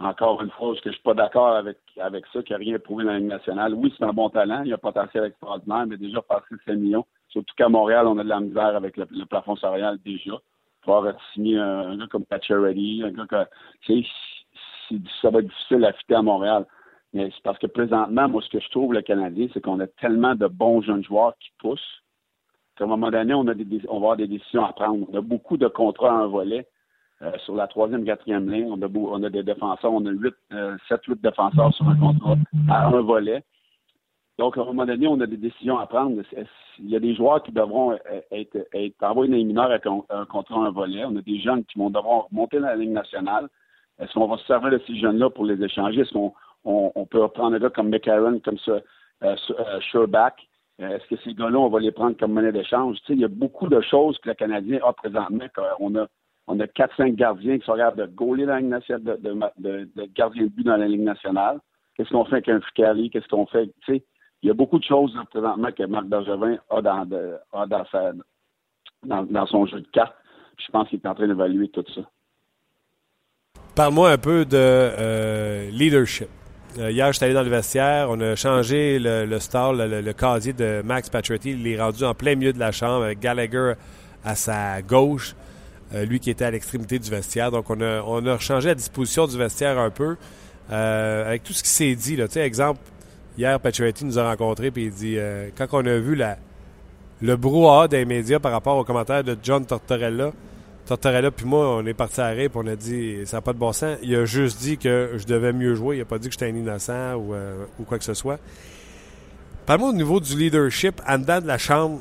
Encore 0.02 0.42
une 0.42 0.50
fois, 0.50 0.74
je 0.82 0.88
ne 0.88 0.94
suis 0.94 1.02
pas 1.02 1.12
d'accord 1.12 1.48
avec, 1.48 1.76
avec 2.00 2.24
ça, 2.32 2.42
qu'il 2.42 2.56
n'y 2.56 2.62
a 2.62 2.70
rien 2.70 2.78
prouvé 2.78 3.04
dans 3.04 3.10
la 3.10 3.18
Ligue 3.18 3.28
nationale. 3.28 3.74
Oui, 3.74 3.92
c'est 3.98 4.04
un 4.04 4.14
bon 4.14 4.30
talent, 4.30 4.62
il 4.64 4.72
a 4.72 4.76
un 4.76 4.78
potentiel 4.78 5.24
extraordinaire, 5.24 5.86
mais 5.86 5.98
déjà 5.98 6.22
passé 6.22 6.54
5 6.64 6.74
millions. 6.74 7.04
Surtout 7.28 7.54
qu'à 7.54 7.68
Montréal, 7.68 8.06
on 8.06 8.16
a 8.18 8.24
de 8.24 8.28
la 8.28 8.40
misère 8.40 8.76
avec 8.76 8.96
le, 8.96 9.06
plafond 9.26 9.56
salarial 9.56 9.98
déjà. 10.04 10.32
Il 10.86 10.90
va 10.90 11.16
signer 11.34 11.58
un, 11.58 11.90
un, 11.90 11.96
gars 11.98 12.06
comme 12.06 12.24
Reddy, 12.30 13.02
un 13.04 13.10
gars 13.10 13.26
que 13.26 14.02
ça 15.20 15.30
va 15.30 15.40
être 15.40 15.48
difficile 15.48 15.84
à 15.84 15.92
fitter 15.92 16.14
à 16.14 16.22
Montréal. 16.22 16.66
Mais 17.12 17.30
c'est 17.34 17.42
parce 17.42 17.58
que 17.58 17.66
présentement, 17.66 18.28
moi, 18.28 18.40
ce 18.42 18.48
que 18.48 18.60
je 18.60 18.70
trouve 18.70 18.94
le 18.94 19.02
Canadien, 19.02 19.48
c'est 19.52 19.60
qu'on 19.60 19.80
a 19.80 19.86
tellement 19.86 20.34
de 20.34 20.46
bons 20.46 20.80
jeunes 20.80 21.04
joueurs 21.04 21.34
qui 21.38 21.50
poussent 21.58 22.02
qu'à 22.76 22.84
un 22.84 22.86
moment 22.86 23.10
donné, 23.10 23.34
on, 23.34 23.46
a 23.48 23.54
des, 23.54 23.66
on 23.88 23.94
va 23.94 23.96
avoir 23.96 24.16
des 24.16 24.28
décisions 24.28 24.64
à 24.64 24.72
prendre. 24.72 25.06
On 25.12 25.18
a 25.18 25.20
beaucoup 25.20 25.56
de 25.56 25.68
contrats 25.68 26.12
à 26.12 26.22
un 26.22 26.26
volet. 26.26 26.66
Euh, 27.22 27.32
sur 27.44 27.54
la 27.54 27.66
troisième, 27.66 28.04
quatrième 28.04 28.50
ligne, 28.50 28.70
on 28.70 28.80
a, 28.80 28.88
on 28.88 29.22
a 29.22 29.28
des 29.28 29.42
défenseurs, 29.42 29.92
on 29.92 30.06
a 30.06 30.10
huit, 30.10 30.34
euh, 30.52 30.76
sept, 30.88 31.04
huit 31.06 31.20
défenseurs 31.20 31.74
sur 31.74 31.86
un 31.86 31.96
contrat 31.96 32.36
à 32.70 32.86
un 32.86 33.00
volet. 33.02 33.44
Donc, 34.38 34.56
à 34.56 34.62
un 34.62 34.64
moment 34.64 34.86
donné, 34.86 35.06
on 35.06 35.20
a 35.20 35.26
des 35.26 35.36
décisions 35.36 35.78
à 35.78 35.86
prendre. 35.86 36.22
Il 36.78 36.88
y 36.88 36.96
a 36.96 37.00
des 37.00 37.14
joueurs 37.14 37.42
qui 37.42 37.52
devront 37.52 37.92
être, 38.30 38.56
être 38.72 39.02
envoyés 39.02 39.30
dans 39.30 39.36
les 39.36 39.44
mineurs 39.44 39.70
avec 39.70 39.84
un, 39.84 40.24
contrat 40.24 40.64
à 40.64 40.68
un 40.68 40.70
volet. 40.70 41.04
On 41.04 41.14
a 41.16 41.20
des 41.20 41.38
jeunes 41.40 41.62
qui 41.64 41.78
vont 41.78 41.90
devoir 41.90 42.26
monter 42.32 42.58
dans 42.58 42.68
la 42.68 42.76
ligne 42.76 42.94
nationale. 42.94 43.48
Est-ce 43.98 44.14
qu'on 44.14 44.26
va 44.26 44.38
se 44.38 44.46
servir 44.46 44.70
de 44.70 44.80
ces 44.86 44.96
jeunes-là 44.96 45.28
pour 45.28 45.44
les 45.44 45.62
échanger? 45.62 46.00
Est-ce 46.00 46.14
qu'on 46.14 46.32
on, 46.64 47.04
peut 47.04 47.28
prendre 47.28 47.56
un 47.56 47.58
gars 47.58 47.68
comme 47.68 47.90
McCarron, 47.90 48.40
comme 48.42 48.58
ça, 48.60 48.80
euh, 49.24 49.36
Sherback? 49.92 50.48
Est-ce 50.78 51.06
que 51.08 51.20
ces 51.22 51.34
gars-là, 51.34 51.58
on 51.58 51.68
va 51.68 51.80
les 51.80 51.92
prendre 51.92 52.16
comme 52.16 52.32
monnaie 52.32 52.52
d'échange? 52.52 52.96
il 53.10 53.20
y 53.20 53.24
a 53.24 53.28
beaucoup 53.28 53.68
de 53.68 53.82
choses 53.82 54.16
que 54.20 54.30
le 54.30 54.34
Canadien 54.34 54.78
a 54.82 54.94
présentement. 54.94 55.44
On 55.80 55.94
a 55.96 56.06
on 56.46 56.58
a 56.60 56.66
4-5 56.66 57.14
gardiens 57.14 57.58
qui 57.58 57.64
sont 57.64 57.76
capables 57.76 57.98
de 57.98 58.06
gauler 58.06 58.44
dans 58.44 58.54
la 58.54 58.60
Ligue 58.60 58.70
nationale, 58.70 59.18
de, 59.20 59.88
de, 59.94 60.08
gardien 60.14 60.44
de 60.44 60.48
but 60.48 60.64
dans 60.64 60.76
la 60.76 60.88
Ligue 60.88 61.02
nationale. 61.02 61.60
Qu'est-ce 61.96 62.10
qu'on 62.10 62.24
fait 62.24 62.36
avec 62.36 62.48
un 62.48 62.60
Ficali? 62.60 63.10
Qu'est-ce 63.10 63.28
qu'on 63.28 63.46
fait? 63.46 63.66
Tu 63.82 63.94
sais, 63.94 64.04
il 64.42 64.48
y 64.48 64.50
a 64.50 64.54
beaucoup 64.54 64.78
de 64.78 64.84
choses 64.84 65.16
présentement 65.30 65.70
que 65.70 65.84
Marc 65.84 66.06
Bergevin 66.06 66.56
a 66.70 66.80
dans, 66.80 67.06
a 67.52 67.66
dans, 67.66 69.46
son 69.46 69.66
jeu 69.66 69.80
de 69.80 69.88
cartes. 69.92 70.14
Je 70.58 70.70
pense 70.72 70.88
qu'il 70.88 70.98
est 70.98 71.06
en 71.06 71.14
train 71.14 71.28
d'évaluer 71.28 71.68
tout 71.68 71.84
ça. 71.94 72.02
Parle-moi 73.74 74.10
un 74.10 74.18
peu 74.18 74.44
de 74.44 74.56
euh, 74.56 75.70
leadership. 75.70 76.28
Euh, 76.78 76.90
hier, 76.90 77.08
je 77.08 77.16
suis 77.16 77.24
allé 77.24 77.34
dans 77.34 77.42
le 77.42 77.48
vestiaire. 77.48 78.08
On 78.10 78.20
a 78.20 78.36
changé 78.36 78.98
le, 78.98 79.38
star, 79.38 79.72
le, 79.72 80.00
le, 80.00 80.12
casier 80.12 80.52
de 80.52 80.82
Max 80.84 81.10
Pacioretty. 81.10 81.52
Il 81.52 81.66
est 81.66 81.80
rendu 81.80 82.04
en 82.04 82.14
plein 82.14 82.34
milieu 82.34 82.52
de 82.52 82.58
la 82.58 82.72
chambre 82.72 83.04
avec 83.04 83.20
Gallagher 83.20 83.74
à 84.24 84.34
sa 84.34 84.80
gauche. 84.82 85.34
Euh, 85.92 86.04
lui 86.04 86.20
qui 86.20 86.30
était 86.30 86.44
à 86.44 86.50
l'extrémité 86.52 86.98
du 87.00 87.10
vestiaire. 87.10 87.50
Donc, 87.50 87.68
on 87.68 87.80
a, 87.80 88.00
on 88.02 88.24
a 88.26 88.38
changé 88.38 88.68
la 88.68 88.74
disposition 88.76 89.26
du 89.26 89.36
vestiaire 89.36 89.76
un 89.78 89.90
peu 89.90 90.16
euh, 90.70 91.26
avec 91.26 91.42
tout 91.42 91.52
ce 91.52 91.64
qui 91.64 91.68
s'est 91.68 91.94
dit. 91.96 92.14
Là. 92.14 92.28
Tu 92.28 92.34
sais, 92.34 92.40
exemple, 92.40 92.80
hier, 93.36 93.58
Pacioretty 93.58 94.04
nous 94.04 94.18
a 94.18 94.28
rencontrés 94.30 94.68
et 94.68 94.80
il 94.80 94.92
dit 94.92 95.16
euh, 95.18 95.48
quand 95.56 95.66
on 95.72 95.84
a 95.84 95.98
vu 95.98 96.14
la, 96.14 96.38
le 97.22 97.36
brouhaha 97.36 97.88
des 97.88 98.04
médias 98.04 98.38
par 98.38 98.52
rapport 98.52 98.76
aux 98.76 98.84
commentaires 98.84 99.24
de 99.24 99.36
John 99.42 99.66
Tortorella, 99.66 100.30
Tortorella 100.86 101.32
puis 101.32 101.44
moi, 101.44 101.78
on 101.78 101.84
est 101.84 101.94
parti 101.94 102.20
à 102.20 102.28
rire 102.28 102.50
on 102.54 102.66
a 102.68 102.76
dit 102.76 103.26
ça 103.26 103.38
n'a 103.38 103.40
pas 103.40 103.52
de 103.52 103.58
bon 103.58 103.72
sens. 103.72 103.98
Il 104.02 104.14
a 104.14 104.24
juste 104.24 104.60
dit 104.60 104.78
que 104.78 105.14
je 105.16 105.26
devais 105.26 105.52
mieux 105.52 105.74
jouer. 105.74 105.96
Il 105.96 105.98
n'a 105.98 106.04
pas 106.04 106.18
dit 106.18 106.28
que 106.28 106.32
j'étais 106.32 106.46
un 106.46 106.56
innocent 106.56 107.14
ou, 107.16 107.34
ou, 107.80 107.84
quoi 107.84 107.98
que 107.98 108.04
ce 108.04 108.14
soit. 108.14 108.38
Parle-moi 109.66 109.90
au 109.90 109.92
niveau 109.92 110.20
du 110.20 110.36
leadership 110.36 111.00
en 111.06 111.18
dedans 111.18 111.40
de 111.40 111.46
la 111.46 111.58
chambre 111.58 111.98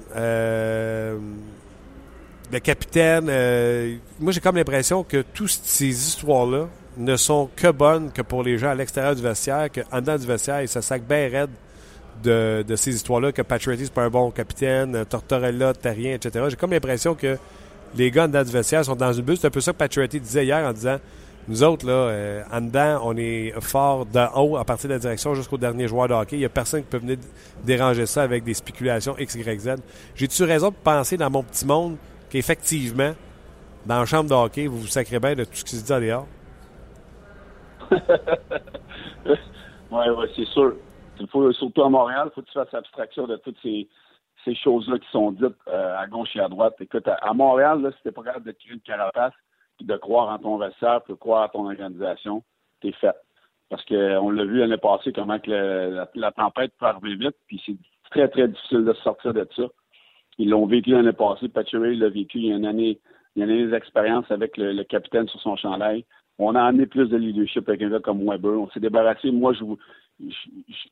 le 2.52 2.60
capitaine, 2.60 3.28
euh, 3.30 3.96
moi 4.20 4.32
j'ai 4.32 4.40
comme 4.40 4.56
l'impression 4.56 5.04
que 5.04 5.24
toutes 5.34 5.50
ces 5.50 5.88
histoires-là 5.88 6.68
ne 6.98 7.16
sont 7.16 7.50
que 7.56 7.72
bonnes 7.72 8.12
que 8.12 8.22
pour 8.22 8.44
les 8.44 8.58
gens 8.58 8.70
à 8.70 8.76
l'extérieur 8.76 9.16
du 9.16 9.22
vestiaire, 9.22 9.70
qu'en 9.72 10.02
dedans 10.02 10.18
du 10.18 10.26
vestiaire, 10.26 10.62
ils 10.62 10.68
se 10.68 10.82
sacent 10.82 11.02
bien 11.02 11.30
raide 11.30 11.52
de, 12.24 12.66
de 12.68 12.76
ces 12.76 12.94
histoires-là, 12.96 13.32
que 13.32 13.42
Patrick 13.42 13.80
c'est 13.80 13.94
pas 13.94 14.04
un 14.04 14.10
bon 14.10 14.32
capitaine, 14.32 15.06
Tortorella, 15.06 15.74
Terrien, 15.74 16.16
etc. 16.16 16.46
J'ai 16.50 16.56
comme 16.56 16.72
l'impression 16.72 17.16
que 17.16 17.38
les 17.96 18.12
gars 18.12 18.26
en 18.26 18.28
dedans 18.28 18.44
du 18.44 18.52
vestiaire 18.52 18.84
sont 18.84 18.96
dans 18.96 19.14
une 19.14 19.24
bulle. 19.24 19.38
C'est 19.38 19.48
un 19.48 19.52
peu 19.52 19.62
ça 19.62 19.72
que 19.72 19.78
Patrick 19.78 20.22
disait 20.22 20.46
hier 20.46 20.68
en 20.68 20.74
disant 20.74 20.98
nous 21.50 21.64
autres, 21.64 21.88
là, 21.88 21.94
euh, 21.94 22.44
en 22.52 22.62
dedans, 22.62 23.02
on 23.06 23.18
est 23.18 23.54
fort 23.60 24.06
de 24.06 24.20
haut 24.36 24.58
à 24.58 24.64
partir 24.64 24.88
de 24.88 24.94
la 24.94 25.00
direction 25.00 25.34
jusqu'au 25.34 25.58
dernier 25.58 25.88
joueur 25.88 26.08
de 26.08 26.14
hockey. 26.14 26.36
Il 26.36 26.40
n'y 26.40 26.46
a 26.46 26.50
personne 26.50 26.82
qui 26.82 26.88
peut 26.88 27.00
venir 27.00 27.18
déranger 27.66 28.06
ça 28.06 28.22
avec 28.22 28.44
des 28.44 28.54
spéculations 28.54 29.18
X, 29.18 29.34
Y, 29.34 29.60
Z. 29.60 29.70
J'ai-tu 30.16 30.44
raison 30.44 30.70
de 30.70 30.76
penser 30.76 31.18
dans 31.18 31.32
mon 31.32 31.42
petit 31.42 31.66
monde 31.66 31.98
qu'effectivement, 32.30 33.14
dans 33.86 34.00
la 34.00 34.06
chambre 34.06 34.30
de 34.30 34.36
hockey, 34.36 34.68
vous 34.68 34.80
vous 34.80 34.88
sacrez 34.88 35.20
bien 35.20 35.36
de 35.36 35.44
tout 35.44 35.56
ce 35.56 35.64
qui 35.64 35.76
se 35.76 35.86
dit 35.86 35.94
à 35.94 36.00
dehors? 36.00 36.28
oui, 39.92 40.06
c'est 40.36 40.46
sûr. 40.46 40.76
Faut, 41.32 41.52
surtout 41.52 41.84
à 41.84 41.90
Montréal, 41.90 42.30
il 42.32 42.34
faut 42.34 42.42
que 42.42 42.48
tu 42.48 42.54
fasses 42.54 42.74
abstraction 42.74 43.28
de 43.28 43.36
toutes 43.38 43.58
ces, 43.62 43.88
choses-là 44.64 44.98
qui 44.98 45.08
sont 45.12 45.32
dites 45.32 45.56
euh, 45.68 45.98
à 45.98 46.08
gauche 46.08 46.36
et 46.36 46.40
à 46.40 46.48
droite. 46.48 46.76
Écoute, 46.80 47.08
à, 47.08 47.34
Montréal, 47.34 47.82
là, 47.82 47.92
si 47.92 48.12
pas 48.12 48.24
capable 48.24 48.46
de 48.46 48.52
tirer 48.54 48.74
une 48.76 48.82
carapace 48.82 49.34
de 49.80 49.96
croire 49.98 50.30
en 50.30 50.40
ton 50.40 50.58
vestiaire, 50.58 51.02
de 51.08 51.14
croire 51.14 51.46
en 51.46 51.50
ton 51.50 51.66
organisation, 51.66 52.44
t'es 52.82 52.92
fait. 52.94 53.16
Parce 53.70 53.86
qu'on 53.86 54.32
l'a 54.32 54.46
vu 54.46 54.58
l'année 54.58 54.78
passée, 54.78 55.14
comment 55.14 55.40
que 55.40 56.06
la, 56.16 56.32
tempête 56.32 56.74
peut 56.80 56.88
arriver 56.88 57.16
vite, 57.16 57.36
puis 57.48 57.62
c'est 57.66 57.76
très, 58.10 58.28
très 58.28 58.48
difficile 58.48 58.86
de 58.86 58.94
sortir 58.94 59.34
de 59.34 59.48
ça. 59.56 59.64
Ils 60.40 60.50
l'ont 60.50 60.66
vécu 60.66 60.92
l'année 60.92 61.14
passée. 61.14 61.50
Pacioretty 61.50 61.98
l'a 61.98 62.10
vécu 62.10 62.40
il 62.40 62.46
y 62.48 62.52
a 62.52 62.56
une 62.56 62.66
année, 62.66 63.00
il 63.36 63.40
y 63.40 63.44
a 63.44 63.46
une 63.46 63.52
année 63.52 63.68
d'expérience 63.68 64.26
avec 64.32 64.58
le, 64.58 64.84
capitaine 64.84 65.28
sur 65.28 65.40
son 65.42 65.56
chandail. 65.56 66.06
On 66.40 66.56
a 66.56 66.64
amené 66.64 66.86
plus 66.86 67.10
de 67.10 67.18
leadership 67.18 67.68
avec 67.68 67.82
un 67.82 67.90
gars 67.90 68.00
comme 68.00 68.26
Weber. 68.26 68.54
On 68.54 68.70
s'est 68.70 68.80
débarrassé. 68.80 69.30
Moi, 69.30 69.54
je 69.54 69.66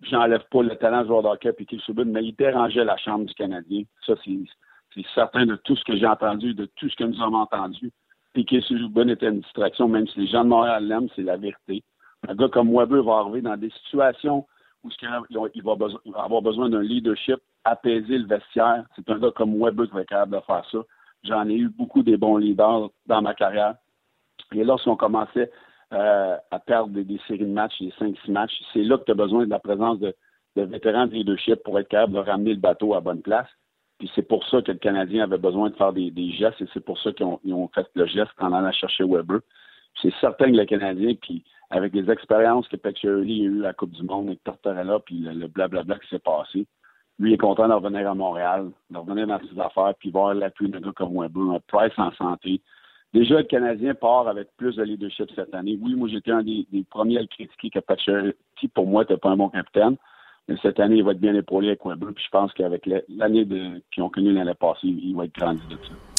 j'enlève 0.04 0.44
pas 0.52 0.62
le 0.62 0.76
talent 0.76 1.02
du 1.02 1.08
joueur 1.08 1.24
d'hockey 1.24 1.50
et 1.58 1.78
Subban, 1.80 2.06
mais 2.06 2.24
il 2.24 2.36
dérangeait 2.36 2.84
la 2.84 2.98
chambre 2.98 3.26
du 3.26 3.34
Canadien. 3.34 3.84
Ça, 4.06 4.14
c'est 4.24 5.06
certain 5.16 5.46
de 5.46 5.56
tout 5.56 5.76
ce 5.76 5.84
que 5.84 5.98
j'ai 5.98 6.06
entendu, 6.06 6.54
de 6.54 6.66
tout 6.76 6.90
ce 6.90 6.96
que 6.96 7.04
nous 7.06 7.22
avons 7.22 7.38
entendu. 7.38 7.92
Piquet 8.34 8.62
Subban 8.62 9.08
était 9.08 9.28
une 9.28 9.40
distraction, 9.40 9.88
même 9.88 10.08
si 10.08 10.20
les 10.20 10.28
gens 10.28 10.44
de 10.44 10.50
Montréal 10.50 10.86
l'aiment, 10.86 11.10
c'est 11.16 11.24
la 11.24 11.38
vérité. 11.38 11.84
Un 12.28 12.36
gars 12.36 12.50
comme 12.50 12.72
Weber 12.72 13.04
va 13.04 13.20
arriver 13.20 13.42
dans 13.42 13.58
des 13.58 13.70
situations 13.86 14.46
il 15.02 15.64
va 15.64 16.24
avoir 16.24 16.42
besoin 16.42 16.70
d'un 16.70 16.82
leadership, 16.82 17.40
apaiser 17.64 18.18
le 18.18 18.28
vestiaire. 18.28 18.84
C'est 18.96 19.10
un 19.10 19.20
gars 19.20 19.32
comme 19.32 19.58
Weber 19.58 19.88
qui 19.88 19.94
va 19.94 20.02
être 20.02 20.10
capable 20.10 20.36
de 20.36 20.42
faire 20.42 20.66
ça. 20.72 20.80
J'en 21.24 21.48
ai 21.50 21.56
eu 21.56 21.70
beaucoup 21.70 22.04
des 22.04 22.18
bons 22.18 22.38
leaders 22.38 22.90
dans 23.06 23.22
ma 23.22 23.34
carrière. 23.34 23.76
Et 24.54 24.64
lorsqu'on 24.64 24.96
commençait 24.96 25.52
euh, 25.94 26.38
à 26.52 26.60
perdre 26.60 26.92
des, 26.92 27.20
séries 27.28 27.40
de 27.40 27.46
matchs, 27.46 27.80
des 27.80 27.92
5-6 27.92 28.32
matchs, 28.32 28.62
c'est 28.74 28.84
là 28.84 28.98
que 28.98 29.04
tu 29.04 29.12
as 29.12 29.16
besoin 29.16 29.46
de 29.46 29.50
la 29.50 29.60
présence 29.60 30.00
de, 30.00 30.16
vétérans 30.56 31.08
de 31.08 31.14
leadership 31.14 31.62
pour 31.64 31.80
être 31.80 31.88
capable 31.88 32.14
de 32.14 32.20
ramener 32.20 32.54
le 32.54 32.60
bateau 32.60 32.94
à 32.94 33.02
bonne 33.02 33.22
place. 33.22 33.48
Puis 34.00 34.10
c'est 34.16 34.28
pour 34.28 34.48
ça 34.48 34.62
que 34.62 34.72
le 34.72 34.78
Canadien 34.78 35.24
avait 35.24 35.38
besoin 35.38 35.70
de 35.70 35.76
faire 35.76 35.94
des, 35.94 36.32
gestes 36.32 36.62
et 36.62 36.68
c'est 36.74 36.84
pour 36.84 37.00
ça 37.00 37.12
qu'ils 37.14 37.26
ont, 37.26 37.70
fait 37.74 37.88
le 37.96 38.06
geste 38.06 38.32
en 38.40 38.54
allant 38.54 38.72
chercher 38.72 39.04
Weber. 39.04 39.40
C'est 40.02 40.14
certain 40.22 40.52
que 40.52 40.58
le 40.58 40.66
Canadien, 40.66 41.14
puis 41.20 41.44
avec 41.70 41.94
les 41.94 42.10
expériences 42.10 42.68
que 42.68 42.78
Pacioretty 42.78 43.42
a 43.42 43.46
eues 43.46 43.60
à 43.62 43.68
la 43.68 43.74
Coupe 43.74 43.92
du 43.92 44.04
Monde 44.04 44.28
avec 44.28 44.44
Tortorella, 44.44 45.00
puis 45.00 45.20
le, 45.20 45.48
blablabla 45.48 46.00
qui 46.00 46.08
s'est 46.10 46.20
passé, 46.20 46.66
lui 47.20 47.34
est 47.34 47.38
content 47.38 47.68
de 47.68 47.74
revenir 47.74 48.10
à 48.10 48.14
Montréal, 48.14 48.70
de 48.90 48.98
revenir 48.98 49.28
dans 49.28 49.40
ses 49.40 49.60
affaires, 49.60 49.94
puis 50.00 50.12
voir 50.12 50.34
l'appui 50.34 50.70
d'un 50.70 50.80
gars 50.80 50.92
comme 50.96 51.20
Weber, 51.20 51.56
un 51.56 51.60
Price 51.68 51.98
en 51.98 52.12
santé. 52.12 52.62
Déjà, 53.14 53.38
le 53.38 53.44
Canadien 53.44 53.96
part 53.96 54.28
avec 54.28 54.50
plus 54.58 54.76
de 54.76 54.84
leadership 54.84 55.30
cette 55.36 55.54
année. 55.54 55.78
Oui, 55.82 55.96
moi, 55.96 56.08
j'étais 56.10 56.32
un 56.32 56.44
des, 56.44 56.68
premiers 56.90 57.18
à 57.18 57.22
le 57.22 57.28
critiquer 57.28 57.70
que 57.70 57.80
Pacioretty, 57.80 58.68
pour 58.74 58.86
moi, 58.86 59.04
n'était 59.04 59.18
pas 59.18 59.30
un 59.30 59.38
bon 59.38 59.50
capitaine. 59.50 59.98
Mais 60.48 60.56
cette 60.62 60.80
année, 60.80 60.98
il 60.98 61.04
va 61.04 61.12
être 61.12 61.20
bien 61.20 61.36
épaulé 61.36 61.70
avec 61.70 61.86
Weber. 61.86 62.14
Puis 62.14 62.24
je 62.24 62.30
pense 62.30 62.54
qu'avec 62.54 62.86
l'année 62.86 63.46
qu'ils 63.92 64.04
ont 64.04 64.10
connue 64.10 64.34
l'année 64.34 64.54
passée, 64.54 64.88
il 64.88 65.16
va 65.16 65.26
être 65.26 65.36
grandi 65.36 65.66
de 65.68 65.76
ça. 65.76 66.17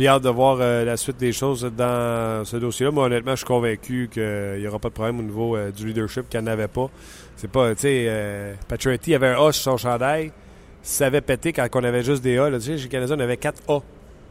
Bien 0.00 0.12
hâte 0.12 0.22
de 0.22 0.30
voir 0.30 0.56
euh, 0.62 0.82
la 0.86 0.96
suite 0.96 1.18
des 1.18 1.30
choses 1.30 1.70
dans 1.76 2.42
ce 2.46 2.56
dossier-là. 2.56 2.90
Moi, 2.90 3.04
honnêtement, 3.04 3.32
je 3.32 3.36
suis 3.36 3.46
convaincu 3.46 4.08
qu'il 4.10 4.56
n'y 4.58 4.66
aura 4.66 4.78
pas 4.78 4.88
de 4.88 4.94
problème 4.94 5.18
au 5.18 5.22
niveau 5.22 5.56
euh, 5.58 5.70
du 5.70 5.86
leadership 5.86 6.26
qu'il 6.26 6.40
n'y 6.40 6.48
en 6.48 6.52
avait 6.52 6.68
pas. 6.68 6.88
C'est 7.36 7.50
pas, 7.50 7.74
tu 7.74 7.82
sais, 7.82 8.06
euh, 8.08 8.54
avait 9.14 9.26
un 9.26 9.46
A 9.46 9.52
sur 9.52 9.72
son 9.72 9.76
chandail. 9.76 10.32
Ça 10.80 11.04
avait 11.04 11.20
pété 11.20 11.52
quand 11.52 11.68
on 11.74 11.84
avait 11.84 12.02
juste 12.02 12.22
des 12.22 12.38
A. 12.38 12.50
tu 12.50 12.60
sais, 12.62 12.78
chez 12.78 12.88
Canadien, 12.88 13.16
on 13.18 13.20
avait 13.20 13.36
4 13.36 13.60
A. 13.68 13.80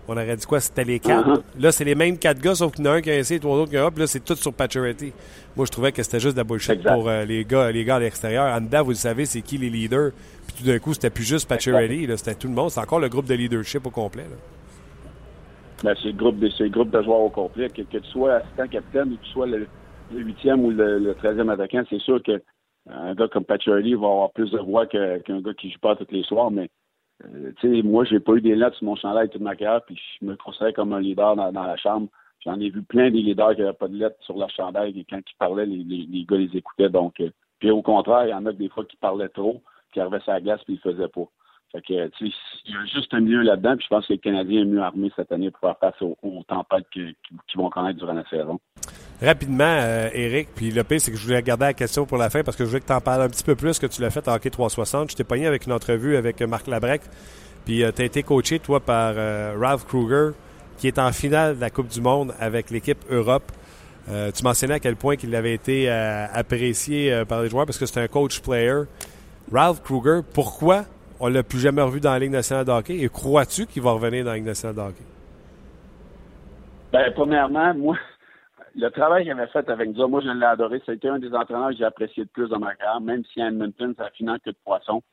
On 0.08 0.14
aurait 0.14 0.38
dit 0.38 0.46
quoi? 0.48 0.60
C'était 0.60 0.86
les 0.86 1.00
quatre? 1.00 1.30
Uh-huh. 1.30 1.42
Là, 1.60 1.72
c'est 1.72 1.84
les 1.84 1.94
mêmes 1.94 2.18
quatre 2.18 2.42
gars, 2.42 2.56
sauf 2.56 2.74
qu'il 2.74 2.84
y 2.84 2.88
en 2.88 2.94
a 2.94 2.96
un 2.96 3.02
qui 3.02 3.12
a 3.12 3.20
et 3.20 3.40
trois 3.40 3.58
autres 3.58 3.70
qui 3.70 3.78
ont 3.78 3.86
un 3.86 3.92
Puis 3.92 4.00
là, 4.00 4.08
c'est 4.08 4.26
tout 4.26 4.36
sur 4.36 4.52
Paturity. 4.52 5.14
Moi, 5.56 5.68
je 5.68 5.72
trouvais 5.72 5.92
que 5.92 6.02
c'était 6.02 6.20
juste 6.20 6.34
de 6.34 6.40
la 6.40 6.46
bullshit 6.46 6.82
pour 6.82 7.08
euh, 7.08 7.26
les 7.26 7.46
gars 7.46 7.72
les 7.72 7.86
gars 7.86 7.98
à 7.98 8.00
l'extérieur. 8.00 8.52
En 8.52 8.60
dedans, 8.60 8.82
vous 8.82 8.90
le 8.90 8.96
savez, 8.96 9.28
c'est 9.28 9.42
qui 9.42 9.60
les 9.60 9.70
leaders? 9.70 10.14
Puis 10.48 10.56
tout 10.58 10.64
d'un 10.64 10.80
coup, 10.80 10.96
c'était 10.96 11.12
plus 11.12 11.26
juste 11.26 11.48
Paturity. 11.48 12.08
C'était 12.18 12.34
tout 12.34 12.48
le 12.48 12.56
monde. 12.56 12.72
C'est 12.72 12.80
encore 12.80 13.00
le 13.00 13.08
groupe 13.08 13.28
de 13.28 13.36
leadership 13.36 13.86
au 13.86 13.92
complet. 13.92 14.26
Ben, 15.84 15.96
c'est 16.02 16.10
le 16.10 16.14
groupe 16.14 16.40
de 16.40 16.50
c'est 16.50 16.70
groupe 16.70 16.90
de 16.90 17.02
joueurs 17.02 17.22
au 17.22 17.30
complet. 17.30 17.70
Que, 17.70 17.82
tu 17.82 18.04
sois 18.10 18.36
assistant 18.36 18.68
capitaine 18.68 19.14
ou 19.14 19.18
que 19.18 19.24
tu 19.24 19.32
sois 19.32 19.48
le 19.48 19.68
huitième 20.12 20.66
ou 20.66 20.72
le 20.72 21.14
treizième 21.16 21.50
attaquant, 21.50 21.84
c'est 21.90 22.00
sûr 22.00 22.22
que 22.22 22.42
un 22.90 23.14
gars 23.14 23.28
comme 23.28 23.46
Paturity 23.46 23.94
va 23.94 24.08
avoir 24.08 24.32
plus 24.32 24.52
de 24.52 24.58
voix 24.58 24.88
qu'un 24.88 25.20
gars 25.20 25.54
qui 25.54 25.72
joue 25.72 25.80
pas 25.80 25.96
tous 25.96 26.08
les 26.12 26.24
soirs, 26.24 26.52
mais 26.52 26.70
euh, 27.26 27.52
tu 27.60 27.76
sais, 27.76 27.82
moi, 27.84 28.06
j'ai 28.06 28.20
pas 28.20 28.34
eu 28.34 28.42
des 28.42 28.56
lettres 28.56 28.78
sur 28.78 28.86
mon 28.86 28.96
chandail 28.96 29.30
toute 29.30 29.42
ma 29.42 29.56
carrière, 29.56 29.84
puis 29.86 30.00
je 30.20 30.26
me 30.26 30.36
considérais 30.36 30.74
comme 30.74 30.94
un 30.94 31.02
leader 31.02 31.36
dans, 31.36 31.52
la 31.52 31.78
chambre. 31.78 32.08
J'en 32.44 32.60
ai 32.60 32.70
vu 32.70 32.82
plein 32.82 33.12
des 33.12 33.22
leaders 33.22 33.56
qui 33.56 33.62
n'avaient 33.62 33.74
pas 33.74 33.90
de 33.90 33.98
lettres 33.98 34.16
sur 34.22 34.38
leur 34.38 34.50
chandail, 34.50 34.98
et 34.98 35.06
quand 35.10 35.18
ils 35.18 35.38
parlaient, 35.38 35.66
les, 35.66 35.84
les, 35.84 36.26
gars 36.26 36.38
les 36.38 36.56
écoutaient. 36.56 36.90
Donc, 36.90 37.20
euh, 37.20 37.30
puis 37.60 37.70
au 37.72 37.82
contraire, 37.82 38.26
il 38.26 38.30
y 38.30 38.34
en 38.34 38.46
a 38.46 38.54
des 38.54 38.70
fois 38.70 38.86
qui 38.86 38.96
parlaient 38.98 39.30
trop, 39.30 39.62
qui 39.94 40.00
arrivaient 40.00 40.22
sur 40.22 40.32
la 40.32 40.42
glace, 40.42 40.62
puis 40.64 40.76
ils 40.76 40.82
le 40.84 40.94
faisaient 40.94 41.10
pas. 41.10 41.28
Fait 41.72 41.82
que, 41.82 42.08
tu 42.18 42.32
sais, 42.32 42.38
il 42.66 42.74
y 42.74 42.76
a 42.76 42.86
juste 42.86 43.14
un 43.14 43.20
milieu 43.20 43.44
là-dedans, 43.44 43.76
puis 43.76 43.86
je 43.88 43.96
pense 43.96 44.08
que 44.08 44.14
le 44.14 44.18
Canadien 44.18 44.62
est 44.62 44.66
mieux 44.66 44.82
armé 44.82 45.12
cette 45.16 45.32
année 45.32 45.52
pour 45.52 45.60
faire 45.60 45.78
face 45.80 46.02
aux, 46.02 46.44
tempêtes 46.48 46.88
qui, 46.92 47.16
vont 47.56 47.70
connaître 47.70 48.00
durant 48.00 48.14
la 48.14 48.28
saison. 48.28 48.60
Rapidement, 49.22 49.78
Eric, 50.14 50.48
euh, 50.48 50.52
puis 50.56 50.72
le 50.72 50.84
pire, 50.84 51.00
c'est 51.00 51.12
que 51.12 51.18
je 51.18 51.26
voulais 51.26 51.44
garder 51.44 51.66
la 51.66 51.74
question 51.74 52.08
pour 52.08 52.18
la 52.18 52.32
fin 52.32 52.42
parce 52.42 52.58
que 52.58 52.64
je 52.64 52.70
voulais 52.70 52.82
que 52.82 52.88
tu 52.88 52.94
en 52.94 53.02
parles 53.02 53.22
un 53.22 53.30
petit 53.30 53.44
peu 53.44 53.56
plus 53.56 53.78
que 53.78 53.86
tu 53.86 54.02
l'as 54.02 54.10
fait 54.10 54.28
en 54.28 54.34
hockey 54.34 54.50
360. 54.50 55.12
Je 55.12 55.16
t'ai 55.16 55.24
pogné 55.24 55.46
avec 55.46 55.68
une 55.68 55.74
entrevue 55.74 56.16
avec 56.16 56.42
Marc 56.42 56.66
Labrec, 56.66 57.02
puis 57.66 57.84
euh, 57.84 57.92
tu 57.96 58.02
as 58.02 58.06
été 58.06 58.24
coaché, 58.24 58.58
toi, 58.58 58.80
par 58.80 59.14
euh, 59.16 59.56
Ralph 59.60 59.86
Kruger, 59.86 60.32
qui 60.80 60.88
est 60.88 60.98
en 60.98 61.12
finale 61.12 61.58
de 61.58 61.62
la 61.62 61.70
Coupe 61.70 61.90
du 61.90 62.02
Monde 62.02 62.34
avec 62.40 62.72
l'équipe 62.72 63.00
Europe. 63.12 63.52
tu 64.08 64.44
mentionnais 64.44 64.76
à 64.76 64.80
quel 64.80 64.96
point 64.96 65.16
il 65.22 65.36
avait 65.36 65.54
été 65.54 65.88
apprécié 65.90 67.24
par 67.28 67.44
les 67.44 67.50
joueurs 67.50 67.66
parce 67.68 67.78
que 67.78 67.86
c'est 67.86 68.00
un 68.00 68.08
coach 68.08 68.40
player. 68.40 68.84
Ralph 69.52 69.84
Kruger, 69.84 70.22
pourquoi 70.34 70.86
on 71.20 71.28
l'a 71.28 71.44
plus 71.44 71.60
jamais 71.60 71.82
revu 71.82 72.00
dans 72.00 72.12
la 72.12 72.20
Ligue 72.20 72.32
nationale 72.32 72.66
de 72.66 72.72
hockey. 72.72 72.98
Et 73.00 73.10
crois-tu 73.10 73.66
qu'il 73.66 73.82
va 73.82 73.92
revenir 73.92 74.24
dans 74.24 74.32
la 74.32 74.38
Ligue 74.38 74.46
nationale 74.46 74.76
de 74.76 74.82
hockey? 74.82 75.04
Ben, 76.92 77.12
premièrement, 77.14 77.74
moi, 77.76 77.98
le 78.76 78.90
travail 78.90 79.24
qu'il 79.24 79.32
avait 79.32 79.48
fait 79.48 79.70
avec 79.70 79.90
nous, 79.90 80.08
moi, 80.08 80.22
je 80.22 80.30
l'ai 80.30 80.46
adoré. 80.46 80.82
C'était 80.86 81.10
un 81.10 81.20
des 81.20 81.34
entraîneurs 81.34 81.70
que 81.70 81.76
j'ai 81.76 81.84
apprécié 81.84 82.24
le 82.24 82.30
plus 82.30 82.50
dans 82.50 82.60
ma 82.60 82.74
carrière, 82.76 83.02
même 83.02 83.24
si 83.26 83.42
à 83.42 83.48
Edmonton, 83.48 83.94
ça 83.98 84.10
finit 84.12 84.40
que 84.44 84.52
de 84.52 84.56
poisson. 84.64 85.04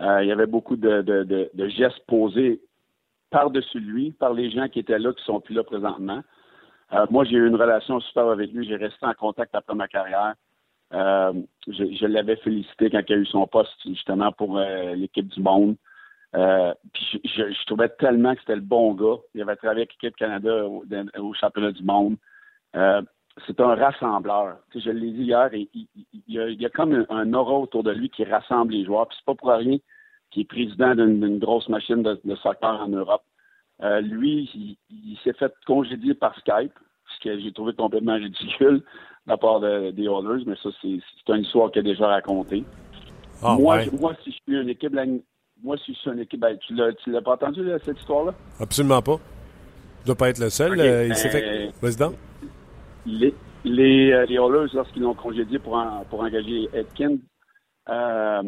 Euh, 0.00 0.22
il 0.22 0.28
y 0.28 0.32
avait 0.32 0.46
beaucoup 0.46 0.76
de, 0.76 1.54
gestes 1.68 2.04
posés 2.06 2.60
par-dessus 3.30 3.80
lui, 3.80 4.10
par 4.12 4.34
les 4.34 4.50
gens 4.50 4.68
qui 4.68 4.80
étaient 4.80 4.98
là, 4.98 5.12
qui 5.12 5.24
sont 5.24 5.40
plus 5.40 5.54
là 5.54 5.62
présentement. 5.62 6.22
Euh, 6.92 7.06
moi, 7.10 7.24
j'ai 7.24 7.36
eu 7.36 7.46
une 7.46 7.56
relation 7.56 8.00
super 8.00 8.28
avec 8.28 8.52
lui. 8.52 8.66
J'ai 8.66 8.76
resté 8.76 9.06
en 9.06 9.14
contact 9.14 9.54
après 9.54 9.74
ma 9.74 9.88
carrière. 9.88 10.34
Euh, 10.94 11.32
je, 11.66 12.06
l'avais 12.06 12.36
félicité 12.36 12.90
quand 12.90 13.02
il 13.08 13.14
a 13.14 13.18
eu 13.18 13.26
son 13.26 13.46
poste 13.46 13.76
justement 13.86 14.30
pour 14.32 14.58
euh, 14.58 14.94
l'équipe 14.94 15.26
du 15.28 15.40
monde. 15.40 15.76
Euh, 16.34 16.74
puis 16.92 17.20
je, 17.24 17.64
trouvais 17.66 17.88
tellement 17.88 18.34
que 18.34 18.40
c'était 18.40 18.56
le 18.56 18.62
bon 18.62 18.94
gars. 18.94 19.20
Il 19.34 19.42
avait 19.42 19.56
travaillé 19.56 19.82
avec 19.82 19.92
l'équipe 19.92 20.16
Canada 20.16 20.66
au, 20.66 21.34
championnat 21.34 21.72
du 21.72 21.82
monde. 21.82 22.16
c'est 22.74 23.60
un 23.60 23.74
rassembleur. 23.74 24.58
je 24.74 24.90
l'ai 24.90 25.12
dit 25.12 25.24
hier, 25.24 25.50
il, 25.54 25.88
y 26.28 26.66
a, 26.66 26.70
comme 26.70 27.06
un, 27.08 27.32
aura 27.32 27.54
autour 27.54 27.82
de 27.84 27.92
lui 27.92 28.10
qui 28.10 28.24
rassemble 28.24 28.72
les 28.72 28.84
joueurs. 28.84 29.08
Puis 29.08 29.16
c'est 29.18 29.26
pas 29.26 29.34
pour 29.34 29.50
rien 29.50 29.78
qu'il 30.30 30.42
est 30.42 30.46
président 30.46 30.94
d'une 30.94 31.38
grosse 31.38 31.68
machine 31.68 32.02
de, 32.02 32.36
soccer 32.36 32.80
en 32.80 32.88
Europe. 32.88 33.24
lui, 34.02 34.50
il, 34.54 34.76
il 34.90 35.18
s'est 35.24 35.34
fait 35.34 35.52
congédier 35.66 36.14
par 36.14 36.38
Skype, 36.38 36.72
ce 37.14 37.20
que 37.20 37.38
j'ai 37.40 37.52
trouvé 37.52 37.72
complètement 37.72 38.14
ridicule 38.14 38.76
de 38.78 38.84
la 39.26 39.36
part 39.36 39.60
des 39.60 40.04
Oilers, 40.04 40.44
mais 40.46 40.56
ça, 40.62 40.70
c'est 40.80 41.32
une 41.32 41.42
histoire 41.42 41.70
qu'il 41.70 41.80
a 41.80 41.82
déjà 41.82 42.08
racontée. 42.08 42.64
Ah, 43.42 43.56
moi, 43.58 43.80
moi, 44.00 44.14
si 44.22 44.30
je 44.30 44.36
suis 44.36 44.60
une 44.60 44.68
équipe, 44.68 44.92
moi, 45.62 45.76
si 45.78 45.94
je 45.94 45.98
suis 45.98 46.10
une 46.10 46.20
équipe, 46.20 46.40
ben, 46.40 46.56
tu 46.58 46.74
l'as 46.74 47.22
pas 47.22 47.34
entendu, 47.34 47.68
cette 47.84 47.98
histoire-là? 47.98 48.34
Absolument 48.60 49.02
pas. 49.02 49.16
Tu 50.00 50.06
dois 50.06 50.16
pas 50.16 50.30
être 50.30 50.40
le 50.40 50.50
seul. 50.50 50.78
Euh, 50.80 51.06
il 51.06 51.14
s'est 51.14 51.28
fait. 51.28 51.70
Président? 51.80 52.12
Les, 53.06 53.34
les, 53.64 54.12
euh, 54.12 54.26
les 54.26 54.34
Oilers, 54.34 54.72
lorsqu'ils 54.74 55.02
l'ont 55.02 55.14
congédié 55.14 55.60
pour, 55.60 55.80
pour 56.10 56.20
engager 56.20 56.68
Edkin, 56.72 57.18
euh, 57.88 58.42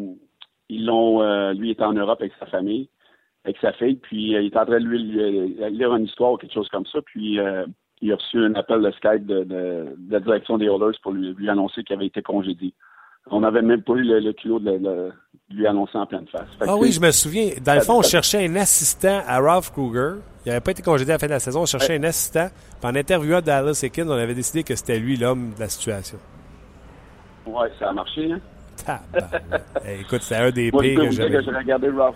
ils 0.67 0.85
l'ont, 0.85 1.51
lui 1.53 1.71
était 1.71 1.83
en 1.83 1.93
Europe 1.93 2.19
avec 2.19 2.33
sa 2.39 2.47
famille, 2.47 2.89
avec 3.45 3.57
sa 3.59 3.71
fille, 3.73 3.95
puis 3.95 4.31
il 4.31 4.35
est 4.35 4.57
en 4.57 4.65
train 4.65 4.79
de 4.79 4.85
lui, 4.85 5.03
lire 5.71 5.95
une 5.95 6.05
histoire 6.05 6.33
ou 6.33 6.37
quelque 6.37 6.53
chose 6.53 6.69
comme 6.69 6.85
ça, 6.87 6.99
puis 7.05 7.37
il 8.01 8.11
a 8.11 8.15
reçu 8.15 8.37
un 8.37 8.53
appel 8.55 8.81
de 8.81 8.91
Skype 8.91 9.25
de, 9.25 9.95
la 10.09 10.19
direction 10.19 10.57
des 10.57 10.65
Oilers 10.65 10.97
pour 11.01 11.13
lui, 11.13 11.49
annoncer 11.49 11.83
qu'il 11.83 11.95
avait 11.95 12.07
été 12.07 12.21
congédié. 12.21 12.73
On 13.31 13.39
n'avait 13.39 13.63
même 13.63 13.81
pas 13.81 13.93
eu 13.93 14.03
le, 14.03 14.33
culot 14.33 14.59
de, 14.59 15.11
lui 15.49 15.65
annoncer 15.65 15.97
en 15.97 16.05
pleine 16.05 16.27
face. 16.27 16.47
ah 16.61 16.75
oui, 16.75 16.91
je 16.91 16.99
me 16.99 17.09
souviens. 17.11 17.51
Dans 17.63 17.73
le 17.73 17.81
fond, 17.81 17.99
on 17.99 18.03
cherchait 18.03 18.45
un 18.45 18.55
assistant 18.55 19.21
à 19.25 19.39
Ralph 19.39 19.71
Kruger. 19.71 20.19
Il 20.45 20.49
n'avait 20.49 20.61
pas 20.61 20.71
été 20.71 20.83
congédié 20.83 21.13
à 21.13 21.15
la 21.15 21.19
fin 21.19 21.25
de 21.25 21.31
la 21.31 21.39
saison. 21.39 21.61
On 21.61 21.65
cherchait 21.65 21.97
un 21.97 22.03
assistant. 22.03 22.49
Puis 22.79 22.89
en 22.89 22.95
interviewant 22.95 23.41
Dallas 23.41 23.81
Ekin, 23.83 24.07
on 24.07 24.11
avait 24.11 24.35
décidé 24.35 24.63
que 24.63 24.75
c'était 24.75 24.99
lui 24.99 25.17
l'homme 25.17 25.53
de 25.55 25.59
la 25.59 25.69
situation. 25.69 26.19
Oui, 27.47 27.67
ça 27.79 27.89
a 27.89 27.93
marché, 27.93 28.31
hein? 28.31 28.39
écoute, 29.99 30.21
c'est 30.21 30.35
un 30.35 30.51
des 30.51 30.69
pires 30.69 30.99
que 30.99 31.11
j'avais. 31.11 31.37
Ralph, 31.89 32.15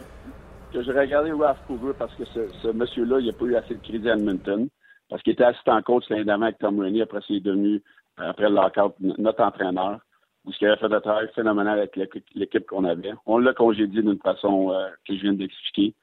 que 0.72 0.84
j'ai 0.84 0.92
regardé 0.92 1.32
Ralph 1.32 1.58
Kruger 1.66 1.94
parce 1.98 2.14
que 2.16 2.26
ce, 2.26 2.42
ce 2.62 2.68
monsieur-là, 2.68 3.20
il 3.20 3.28
n'a 3.28 3.34
pas 3.34 3.46
eu 3.46 3.56
assez 3.56 3.74
de 3.74 3.82
crédit 3.82 4.10
à 4.10 4.14
Edmonton 4.14 4.68
parce 5.10 5.24
qu'il 5.24 5.34
était 5.34 5.43
assistant 5.43 5.82
coach 5.82 6.07
l'année 6.10 6.32
avec 6.32 6.60
Tom 6.60 6.80
Rainey. 6.80 7.01
Après, 7.01 7.20
il 7.30 7.38
est 7.38 7.39
devenu, 7.41 7.82
euh, 8.20 8.30
après 8.30 8.49
le 8.49 8.55
lockout, 8.55 8.93
notre 8.99 9.43
entraîneur. 9.43 9.99
Où 10.45 10.51
qu'il 10.51 10.68
avait 10.68 10.78
fait 10.78 10.93
un 10.93 11.01
travail 11.01 11.30
phénoménal 11.36 11.80
avec 11.80 11.99
l'équipe 12.34 12.66
qu'on 12.66 12.86
avait. 12.86 13.14
On 13.26 13.39
l'a 13.39 13.53
congédié 13.53 14.01
d'une 14.01 14.20
façon 14.20 14.72
euh, 14.72 14.88
que 15.05 15.14
je 15.16 15.22
viens 15.22 15.34
d'expliquer. 15.34 15.93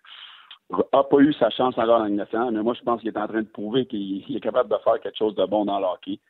A 0.92 1.04
pas 1.04 1.18
eu 1.20 1.32
sa 1.32 1.48
chance 1.50 1.78
encore 1.78 2.00
dans 2.00 2.08
nationale, 2.08 2.52
mais 2.52 2.62
moi, 2.62 2.74
je 2.74 2.82
pense 2.82 3.00
qu'il 3.00 3.08
est 3.08 3.18
en 3.18 3.28
train 3.28 3.40
de 3.40 3.48
prouver 3.48 3.86
qu'il 3.86 4.36
est 4.36 4.40
capable 4.40 4.68
de 4.68 4.76
faire 4.84 5.00
quelque 5.00 5.16
chose 5.16 5.34
de 5.36 5.46
bon 5.46 5.64
dans 5.64 5.78
le 5.78 5.86
hockey. 5.86 6.20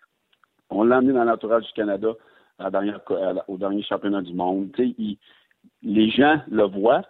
On 0.70 0.84
l'a 0.84 0.98
amené 0.98 1.14
dans 1.14 1.24
l'entourage 1.24 1.64
du 1.64 1.72
Canada 1.72 2.12
au 3.48 3.56
dernier 3.56 3.82
championnat 3.82 4.22
du 4.22 4.34
monde. 4.34 4.70
les 5.82 6.10
gens 6.10 6.40
le 6.48 6.64
voient, 6.64 7.02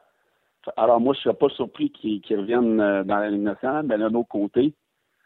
alors 0.76 1.00
moi, 1.00 1.14
je 1.14 1.20
ne 1.20 1.22
serais 1.24 1.34
pas 1.34 1.48
surpris 1.50 1.90
qu'ils 1.90 2.22
reviennent 2.30 2.80
euh, 2.80 3.04
dans 3.04 3.18
la 3.18 3.30
Ligue 3.30 3.48
mais 3.84 3.98
d'un 3.98 4.14
autre 4.14 4.28
côté, 4.28 4.74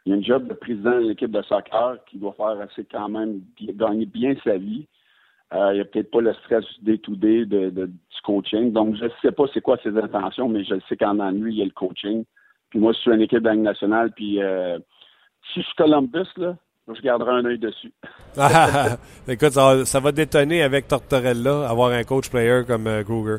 il 0.04 0.10
y 0.10 0.12
a 0.12 0.16
une 0.16 0.24
job 0.24 0.48
de 0.48 0.54
président 0.54 0.92
de 0.92 1.08
l'équipe 1.08 1.30
de 1.30 1.42
soccer 1.42 1.96
qui 2.06 2.18
doit 2.18 2.32
faire 2.32 2.60
assez 2.60 2.84
quand 2.90 3.08
même 3.08 3.42
gagner 3.60 4.06
bien 4.06 4.34
sa 4.42 4.56
vie. 4.56 4.86
Euh, 5.52 5.72
il 5.72 5.74
n'y 5.74 5.80
a 5.80 5.84
peut-être 5.84 6.10
pas 6.10 6.20
le 6.20 6.32
stress 6.34 6.64
du 6.78 6.92
day-to-day 6.92 7.44
de, 7.44 7.70
du 7.70 8.20
coaching. 8.24 8.72
Donc, 8.72 8.96
je 8.96 9.04
ne 9.04 9.10
sais 9.20 9.32
pas 9.32 9.44
c'est 9.52 9.60
quoi 9.60 9.78
ses 9.82 9.96
intentions, 9.96 10.48
mais 10.48 10.64
je 10.64 10.74
sais 10.88 10.96
qu'en 10.96 11.18
ennui, 11.18 11.54
il 11.54 11.58
y 11.58 11.62
a 11.62 11.64
le 11.64 11.72
coaching. 11.72 12.24
Puis 12.70 12.78
moi, 12.78 12.92
je 12.92 12.98
suis 12.98 13.10
une 13.10 13.20
équipe 13.20 13.42
de 13.42 13.50
nationale, 13.50 14.12
puis 14.12 14.40
euh, 14.40 14.78
si 15.52 15.60
je 15.60 15.66
suis 15.66 15.74
Columbus, 15.74 16.28
là, 16.36 16.56
je 16.94 17.00
garderai 17.02 17.32
un 17.32 17.44
œil 17.44 17.58
dessus. 17.58 17.92
Ah, 18.36 18.96
écoute, 19.28 19.52
ça 19.52 20.00
va, 20.00 20.12
détonner 20.12 20.62
avec 20.62 20.86
Tortorella, 20.86 21.68
avoir 21.68 21.90
un 21.90 22.04
coach 22.04 22.30
player 22.30 22.62
comme 22.66 22.86
euh, 22.86 23.02
Kruger. 23.02 23.38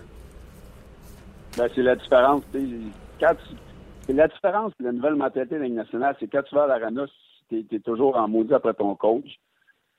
Ben, 1.57 1.69
c'est 1.73 1.81
la 1.81 1.95
différence. 1.95 2.43
Quand 3.19 3.35
la 4.13 4.27
différence 4.27 4.73
de 4.79 4.85
la 4.85 4.91
nouvelle 4.91 5.15
mentalité 5.15 5.57
de 5.57 5.65
nationale, 5.65 6.15
c'est 6.19 6.27
quand 6.27 6.43
tu 6.43 6.55
vas 6.55 6.63
à 6.63 6.67
l'arena, 6.67 7.05
tu 7.49 7.65
es, 7.71 7.79
toujours 7.79 8.17
en 8.17 8.27
maudit 8.27 8.53
après 8.53 8.73
ton 8.73 8.95
coach. 8.95 9.39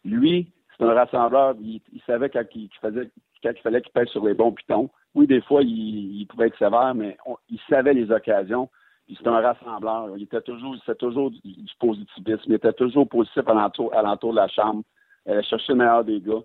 Lui, 0.05 0.49
c'est 0.77 0.85
un 0.85 0.95
rassembleur. 0.95 1.55
Il, 1.61 1.81
savait 2.07 2.31
quand 2.31 2.45
il, 2.55 2.69
faisait, 2.81 3.11
quand 3.43 3.51
il 3.51 3.61
fallait 3.63 3.83
qu'il 3.83 3.93
pèse 3.93 4.09
sur 4.09 4.25
les 4.27 4.35
bons 4.35 4.53
pitons. 4.53 4.91
Oui, 5.15 5.27
des 5.27 5.43
fois, 5.43 5.63
il, 5.63 6.27
pouvait 6.27 6.47
être 6.47 6.59
sévère, 6.59 6.95
mais 6.95 7.17
il 7.51 7.61
savait 7.69 7.95
les 7.95 8.11
occasions. 8.11 8.69
C'est 9.09 9.27
un 9.27 9.41
rassembleur. 9.41 10.17
Il 10.17 10.23
était 10.23 10.41
toujours, 10.41 10.75
toujours 10.99 11.31
du, 11.31 11.41
positivisme. 11.79 12.43
Il 12.47 12.55
était 12.55 12.73
toujours 12.73 13.07
positif 13.09 13.43
à 13.47 13.53
l'entour, 13.53 13.91
de 13.93 14.37
la 14.37 14.49
chambre. 14.49 14.83
Euh, 15.29 15.43
chercher 15.43 15.73
le 15.73 15.79
meilleur 15.79 16.05
des 16.05 16.21
gars. 16.21 16.43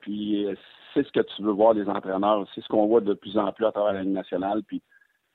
Puis 0.00 0.46
euh, 0.46 0.54
c'est 0.94 1.04
ce 1.04 1.12
que 1.12 1.20
tu 1.20 1.42
veux 1.42 1.52
voir 1.52 1.74
des 1.74 1.88
entraîneurs. 1.88 2.46
C'est 2.54 2.62
ce 2.62 2.68
qu'on 2.68 2.86
voit 2.86 3.00
de 3.00 3.14
plus 3.14 3.36
en 3.36 3.52
plus 3.52 3.66
à 3.66 3.72
travers 3.72 3.92
la 3.92 4.02
Ligue 4.02 4.12
nationale. 4.12 4.62
Puis 4.62 4.80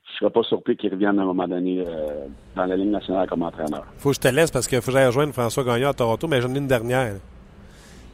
je 0.06 0.12
ne 0.12 0.20
serais 0.20 0.30
pas 0.30 0.44
surpris 0.44 0.76
qu'il 0.76 0.92
revienne 0.92 1.18
à 1.20 1.24
un 1.24 1.26
moment 1.26 1.48
donné 1.48 1.80
euh, 1.80 2.26
dans 2.56 2.66
la 2.66 2.76
Ligue 2.76 2.92
nationale 2.92 3.28
comme 3.28 3.44
entraîneur. 3.44 3.86
Faut 3.98 4.10
que 4.10 4.16
je 4.16 4.20
te 4.20 4.28
laisse 4.28 4.52
parce 4.52 4.68
qu'il 4.68 4.80
faut 4.82 4.88
que 4.88 4.98
j'aille 4.98 5.08
rejoindre 5.08 5.34
François 5.34 5.64
Gagnon 5.64 5.90
à 5.90 5.94
Toronto, 5.94 6.28
mais 6.28 6.42
j'en 6.42 6.54
ai 6.54 6.58
une 6.58 6.68
dernière. 6.68 7.16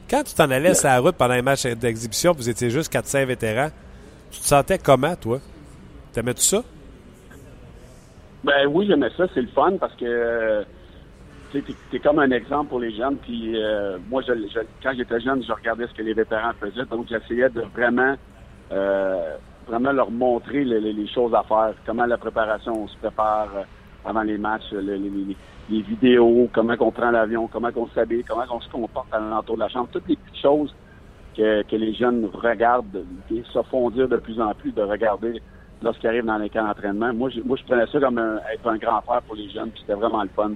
Quand 0.09 0.23
tu 0.23 0.33
t'en 0.33 0.49
allais 0.49 0.73
sur 0.73 0.87
la 0.87 0.99
route 0.99 1.15
pendant 1.15 1.35
les 1.35 1.41
matchs 1.41 1.67
d'exhibition, 1.67 2.33
vous 2.33 2.49
étiez 2.49 2.69
juste 2.69 2.91
4-5 2.91 3.25
vétérans, 3.25 3.69
tu 4.31 4.39
te 4.39 4.45
sentais 4.45 4.77
comment, 4.77 5.15
toi? 5.15 5.39
T'aimais 6.13 6.33
tout 6.33 6.41
ça? 6.41 6.63
Ben 8.43 8.67
oui, 8.67 8.87
j'aimais 8.87 9.11
ça. 9.17 9.25
C'est 9.33 9.41
le 9.41 9.47
fun 9.47 9.73
parce 9.79 9.93
que 9.95 10.65
tu 11.51 11.63
es, 11.93 11.99
comme 11.99 12.19
un 12.19 12.31
exemple 12.31 12.69
pour 12.69 12.79
les 12.79 12.95
jeunes. 12.95 13.17
Puis 13.17 13.61
euh, 13.61 13.97
moi, 14.09 14.21
je, 14.27 14.33
quand 14.81 14.93
j'étais 14.95 15.19
jeune, 15.19 15.43
je 15.43 15.51
regardais 15.51 15.87
ce 15.87 15.93
que 15.93 16.01
les 16.01 16.13
vétérans 16.13 16.51
faisaient. 16.59 16.85
Donc, 16.85 17.07
j'essayais 17.09 17.49
de 17.49 17.61
vraiment, 17.61 18.15
euh, 18.71 19.35
vraiment 19.69 19.91
leur 19.91 20.11
montrer 20.11 20.63
les, 20.63 21.07
choses 21.07 21.33
à 21.33 21.43
faire. 21.43 21.73
Comment 21.85 22.05
la 22.05 22.17
préparation, 22.17 22.83
on 22.83 22.87
se 22.87 22.97
prépare 22.97 23.49
euh, 23.55 23.63
avant 24.05 24.23
les 24.23 24.37
matchs, 24.37 24.71
les, 24.71 25.35
vidéos, 25.69 26.49
comment 26.51 26.75
on 26.79 26.91
prend 26.91 27.11
l'avion, 27.11 27.47
comment 27.47 27.69
on 27.75 27.87
s'habille, 27.89 28.23
comment 28.23 28.43
on 28.49 28.59
se 28.59 28.69
comporte 28.69 29.13
à 29.13 29.19
l'entour 29.19 29.55
de 29.55 29.61
la 29.61 29.69
chambre. 29.69 29.89
Toutes 29.91 30.07
les 30.07 30.15
petites 30.15 30.41
choses 30.41 30.73
que, 31.37 31.75
les 31.75 31.93
jeunes 31.93 32.27
regardent 32.33 33.05
et 33.31 33.43
se 33.53 34.07
de 34.07 34.17
plus 34.17 34.41
en 34.41 34.53
plus 34.53 34.71
de 34.71 34.81
regarder 34.81 35.41
lorsqu'ils 35.81 36.07
arrivent 36.07 36.25
dans 36.25 36.37
les 36.37 36.49
camps 36.49 36.65
d'entraînement. 36.65 37.13
Moi, 37.13 37.29
je, 37.29 37.41
moi, 37.41 37.55
je 37.55 37.63
prenais 37.63 37.85
ça 37.87 37.99
comme 37.99 38.19
être 38.19 38.67
un 38.67 38.77
grand 38.77 39.01
frère 39.01 39.21
pour 39.21 39.35
les 39.35 39.49
jeunes, 39.49 39.69
puis 39.69 39.81
c'était 39.81 39.99
vraiment 39.99 40.23
le 40.23 40.29
fun. 40.35 40.51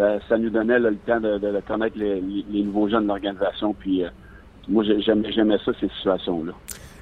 Euh, 0.00 0.18
ça 0.28 0.38
nous 0.38 0.50
donnait 0.50 0.78
le 0.78 0.96
temps 0.96 1.20
de, 1.20 1.60
connaître 1.66 1.96
les, 1.98 2.20
nouveaux 2.62 2.88
jeunes 2.88 3.04
de 3.04 3.08
l'organisation, 3.08 3.74
puis 3.74 4.04
euh, 4.04 4.08
moi, 4.68 4.84
j'aimais 4.84 5.58
ça, 5.64 5.72
ces 5.80 5.88
situations-là. 5.88 6.52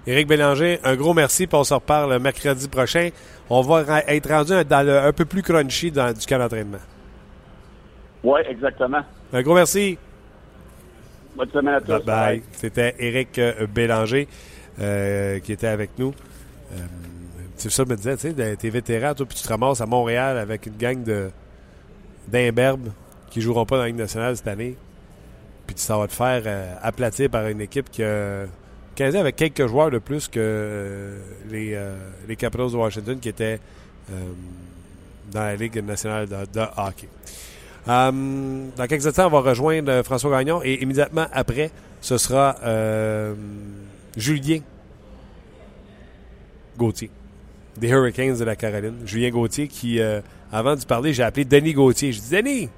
Éric 0.06 0.26
Bélanger, 0.26 0.80
un 0.82 0.96
gros 0.96 1.14
merci, 1.14 1.46
puis 1.46 1.56
on 1.56 1.64
se 1.64 1.74
reparle 1.74 2.18
mercredi 2.18 2.68
prochain. 2.68 3.10
On 3.48 3.60
va 3.60 4.02
être 4.08 4.28
rendu 4.28 4.52
dans 4.64 4.86
le, 4.86 4.98
un 4.98 5.12
peu 5.12 5.24
plus 5.24 5.42
crunchy 5.42 5.90
dans, 5.90 6.12
du 6.12 6.26
camp 6.26 6.38
d'entraînement. 6.38 6.78
Oui, 8.24 8.40
exactement. 8.48 9.02
Un 9.32 9.42
gros 9.42 9.54
merci. 9.54 9.98
Bonne 11.36 11.50
semaine 11.50 11.74
à 11.74 11.80
tous. 11.80 11.86
Bye 11.86 12.02
bye. 12.04 12.42
C'était 12.52 12.94
Éric 12.98 13.38
euh, 13.38 13.66
Bélanger 13.66 14.28
qui 14.76 15.52
était 15.52 15.68
avec 15.68 15.90
nous. 15.98 16.12
C'est 17.56 17.70
ça 17.70 17.84
me 17.84 17.94
disait, 17.94 18.16
tu 18.16 18.32
sais, 18.32 18.56
t'es 18.56 18.70
vétéran, 18.70 19.14
toi, 19.14 19.24
puis 19.24 19.36
tu 19.36 19.44
te 19.44 19.48
ramasses 19.48 19.80
à 19.80 19.86
Montréal 19.86 20.36
avec 20.36 20.66
une 20.66 20.76
gang 20.76 21.00
de 21.04 21.30
d'imberbes 22.26 22.88
qui 23.30 23.40
joueront 23.40 23.64
pas 23.64 23.76
dans 23.76 23.82
la 23.82 23.88
Ligue 23.88 23.98
nationale 23.98 24.36
cette 24.36 24.48
année. 24.48 24.76
Puis 25.66 25.76
ça 25.78 25.96
va 25.96 26.06
te 26.06 26.12
faire 26.12 26.42
euh, 26.44 26.74
aplatir 26.82 27.30
par 27.30 27.46
une 27.46 27.60
équipe 27.60 27.90
qui 27.90 28.02
a 28.02 28.46
quasi 28.94 29.16
avec 29.16 29.36
quelques 29.36 29.66
joueurs 29.66 29.90
de 29.90 29.98
plus 29.98 30.28
que 30.28 30.38
euh, 30.38 31.18
les, 31.50 31.74
euh, 31.74 31.94
les 32.28 32.36
Capitals 32.36 32.70
de 32.70 32.76
Washington 32.76 33.18
qui 33.18 33.28
étaient 33.28 33.60
dans 35.30 35.40
la 35.40 35.56
Ligue 35.56 35.82
nationale 35.82 36.28
de, 36.28 36.36
de 36.52 36.66
hockey. 36.76 37.08
dans 37.86 38.86
quelques 38.86 39.06
instants, 39.06 39.28
on 39.28 39.30
va 39.30 39.40
rejoindre 39.40 40.02
François 40.02 40.30
Gagnon 40.30 40.60
et 40.62 40.82
immédiatement 40.82 41.26
après, 41.32 41.70
ce 42.00 42.18
sera 42.18 42.56
Julien 44.16 44.58
Gauthier 46.76 47.10
des 47.76 47.88
Hurricanes 47.88 48.36
de 48.36 48.44
la 48.44 48.56
Caroline. 48.56 48.96
Julien 49.04 49.30
Gauthier 49.30 49.68
qui, 49.68 50.00
euh, 50.00 50.20
avant 50.50 50.76
de 50.76 50.84
parler, 50.84 51.12
j'ai 51.12 51.22
appelé 51.22 51.44
Denis 51.44 51.72
Gauthier. 51.72 52.12
Je 52.12 52.20
dis 52.20 52.30
Denis, 52.30 52.68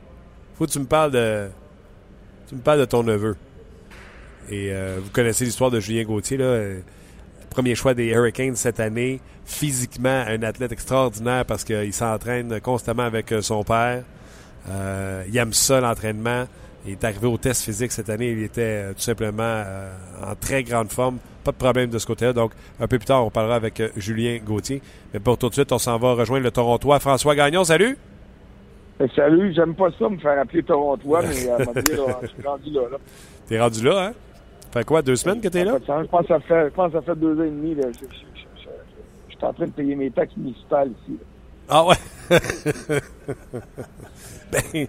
faut 0.56 0.66
que 0.66 0.70
tu 0.70 0.78
me 0.78 0.84
parles 0.84 1.10
de. 1.12 1.48
Tu 2.48 2.54
me 2.54 2.60
parles 2.60 2.80
de 2.80 2.84
ton 2.84 3.02
neveu. 3.02 3.36
Et 4.50 4.72
euh, 4.72 4.98
vous 5.02 5.10
connaissez 5.10 5.44
l'histoire 5.44 5.70
de 5.70 5.80
Julien 5.80 6.04
Gauthier, 6.04 6.36
là. 6.36 6.44
Euh, 6.44 6.80
premier 7.50 7.74
choix 7.74 7.94
des 7.94 8.06
Hurricanes 8.06 8.56
cette 8.56 8.80
année. 8.80 9.20
Physiquement, 9.44 10.24
un 10.26 10.42
athlète 10.42 10.72
extraordinaire 10.72 11.44
parce 11.44 11.62
qu'il 11.62 11.92
s'entraîne 11.92 12.60
constamment 12.60 13.04
avec 13.04 13.32
son 13.42 13.62
père. 13.62 14.02
il 14.68 15.36
aime 15.36 15.52
ça, 15.52 15.80
l'entraînement. 15.80 16.46
Il 16.84 16.92
est 16.92 17.04
arrivé 17.04 17.26
au 17.28 17.36
test 17.36 17.62
physique 17.62 17.92
cette 17.92 18.10
année. 18.10 18.32
Il 18.32 18.42
était 18.42 18.92
tout 18.94 19.00
simplement 19.00 19.62
en 20.20 20.34
très 20.34 20.64
grande 20.64 20.90
forme. 20.90 21.18
Pas 21.44 21.52
de 21.52 21.56
problème 21.58 21.90
de 21.90 21.98
ce 21.98 22.06
côté-là. 22.06 22.32
Donc, 22.32 22.52
un 22.80 22.88
peu 22.88 22.98
plus 22.98 23.04
tard, 23.04 23.24
on 23.24 23.30
parlera 23.30 23.56
avec 23.56 23.78
euh, 23.78 23.90
Julien 23.96 24.38
Gauthier. 24.42 24.80
Mais 25.12 25.20
pour 25.20 25.36
tout 25.36 25.50
de 25.50 25.54
suite, 25.54 25.70
on 25.72 25.78
s'en 25.78 25.98
va 25.98 26.14
rejoindre 26.14 26.42
le 26.42 26.50
Torontois. 26.50 26.98
François 27.00 27.34
Gagnon, 27.34 27.64
salut! 27.64 27.98
Salut, 29.14 29.52
j'aime 29.54 29.74
pas 29.74 29.88
ça 29.98 30.08
me 30.08 30.16
faire 30.16 30.38
appeler 30.38 30.62
Torontois, 30.62 31.22
mais 31.28 31.48
euh, 31.48 31.58
je 32.22 32.28
suis 32.28 32.42
rendu 32.42 32.70
là. 32.70 32.82
là. 32.92 32.96
T'es 33.46 33.60
rendu 33.60 33.84
là, 33.84 34.06
hein? 34.06 34.12
Ça 34.74 34.80
fait 34.80 34.86
quoi, 34.86 35.02
deux 35.02 35.14
semaines 35.14 35.40
que 35.40 35.46
t'es 35.46 35.62
là? 35.62 35.74
Je 35.78 35.84
pense, 36.08 36.22
que 36.22 36.26
ça 36.26 36.40
fait, 36.40 36.64
je 36.64 36.74
pense 36.74 36.90
que 36.90 36.98
ça 36.98 37.02
fait 37.02 37.14
deux 37.14 37.38
ans 37.38 37.44
et 37.44 37.50
demi. 37.50 37.76
Là. 37.76 37.84
Je, 37.92 38.06
je, 38.06 39.36
suis 39.36 39.38
en 39.40 39.52
train 39.52 39.66
de 39.66 39.70
payer 39.70 39.94
mes 39.94 40.10
taxes 40.10 40.36
municipales 40.36 40.90
ici. 40.90 41.16
Ah 41.68 41.84
ouais? 41.86 41.94
ben, 44.50 44.60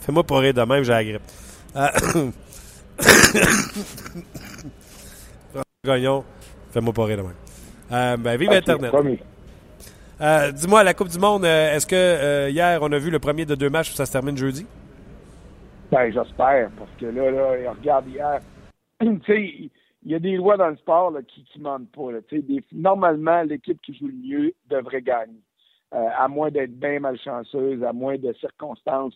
fais-moi 0.00 0.24
pas 0.24 0.38
rire 0.40 0.54
de 0.54 0.62
même, 0.62 0.82
j'ai 0.82 0.90
la 0.90 1.04
grippe. 1.04 1.22
Euh, 1.76 1.86
Gagnon, 5.84 6.24
fais-moi 6.72 6.92
pas 6.92 7.04
rire 7.04 7.18
demain. 7.18 7.34
Euh, 7.92 8.16
ben, 8.16 8.36
vive 8.36 8.50
Internet. 8.50 8.92
Euh, 10.20 10.50
dis-moi, 10.50 10.82
la 10.82 10.94
Coupe 10.94 11.06
du 11.06 11.20
Monde, 11.20 11.44
euh, 11.44 11.76
est-ce 11.76 11.86
que 11.86 12.50
hier, 12.50 12.80
on 12.82 12.90
a 12.90 12.98
vu 12.98 13.10
le 13.10 13.20
premier 13.20 13.44
de 13.44 13.54
deux 13.54 13.70
matchs 13.70 13.92
où 13.92 13.94
ça 13.94 14.06
se 14.06 14.10
termine 14.10 14.36
jeudi? 14.36 14.66
Ben, 15.92 16.12
j'espère, 16.12 16.68
parce 16.76 16.90
que 16.98 17.06
là, 17.06 17.30
là, 17.30 17.70
regarde 17.78 18.08
hier. 18.08 18.40
il 19.28 19.70
y 20.04 20.14
a 20.14 20.18
des 20.18 20.36
lois 20.36 20.56
dans 20.56 20.68
le 20.68 20.76
sport 20.76 21.12
qui 21.26 21.44
ne 21.58 21.62
mentent 21.62 21.90
pas. 21.92 22.10
normalement, 22.72 23.42
l'équipe 23.42 23.80
qui 23.82 23.94
joue 23.94 24.08
le 24.08 24.14
mieux 24.14 24.54
devrait 24.68 25.02
gagner. 25.02 25.40
à 25.92 26.28
moins 26.28 26.50
d'être 26.50 26.78
bien 26.78 27.00
malchanceuse, 27.00 27.82
à 27.82 27.92
moins 27.92 28.16
de 28.16 28.32
circonstances, 28.34 29.14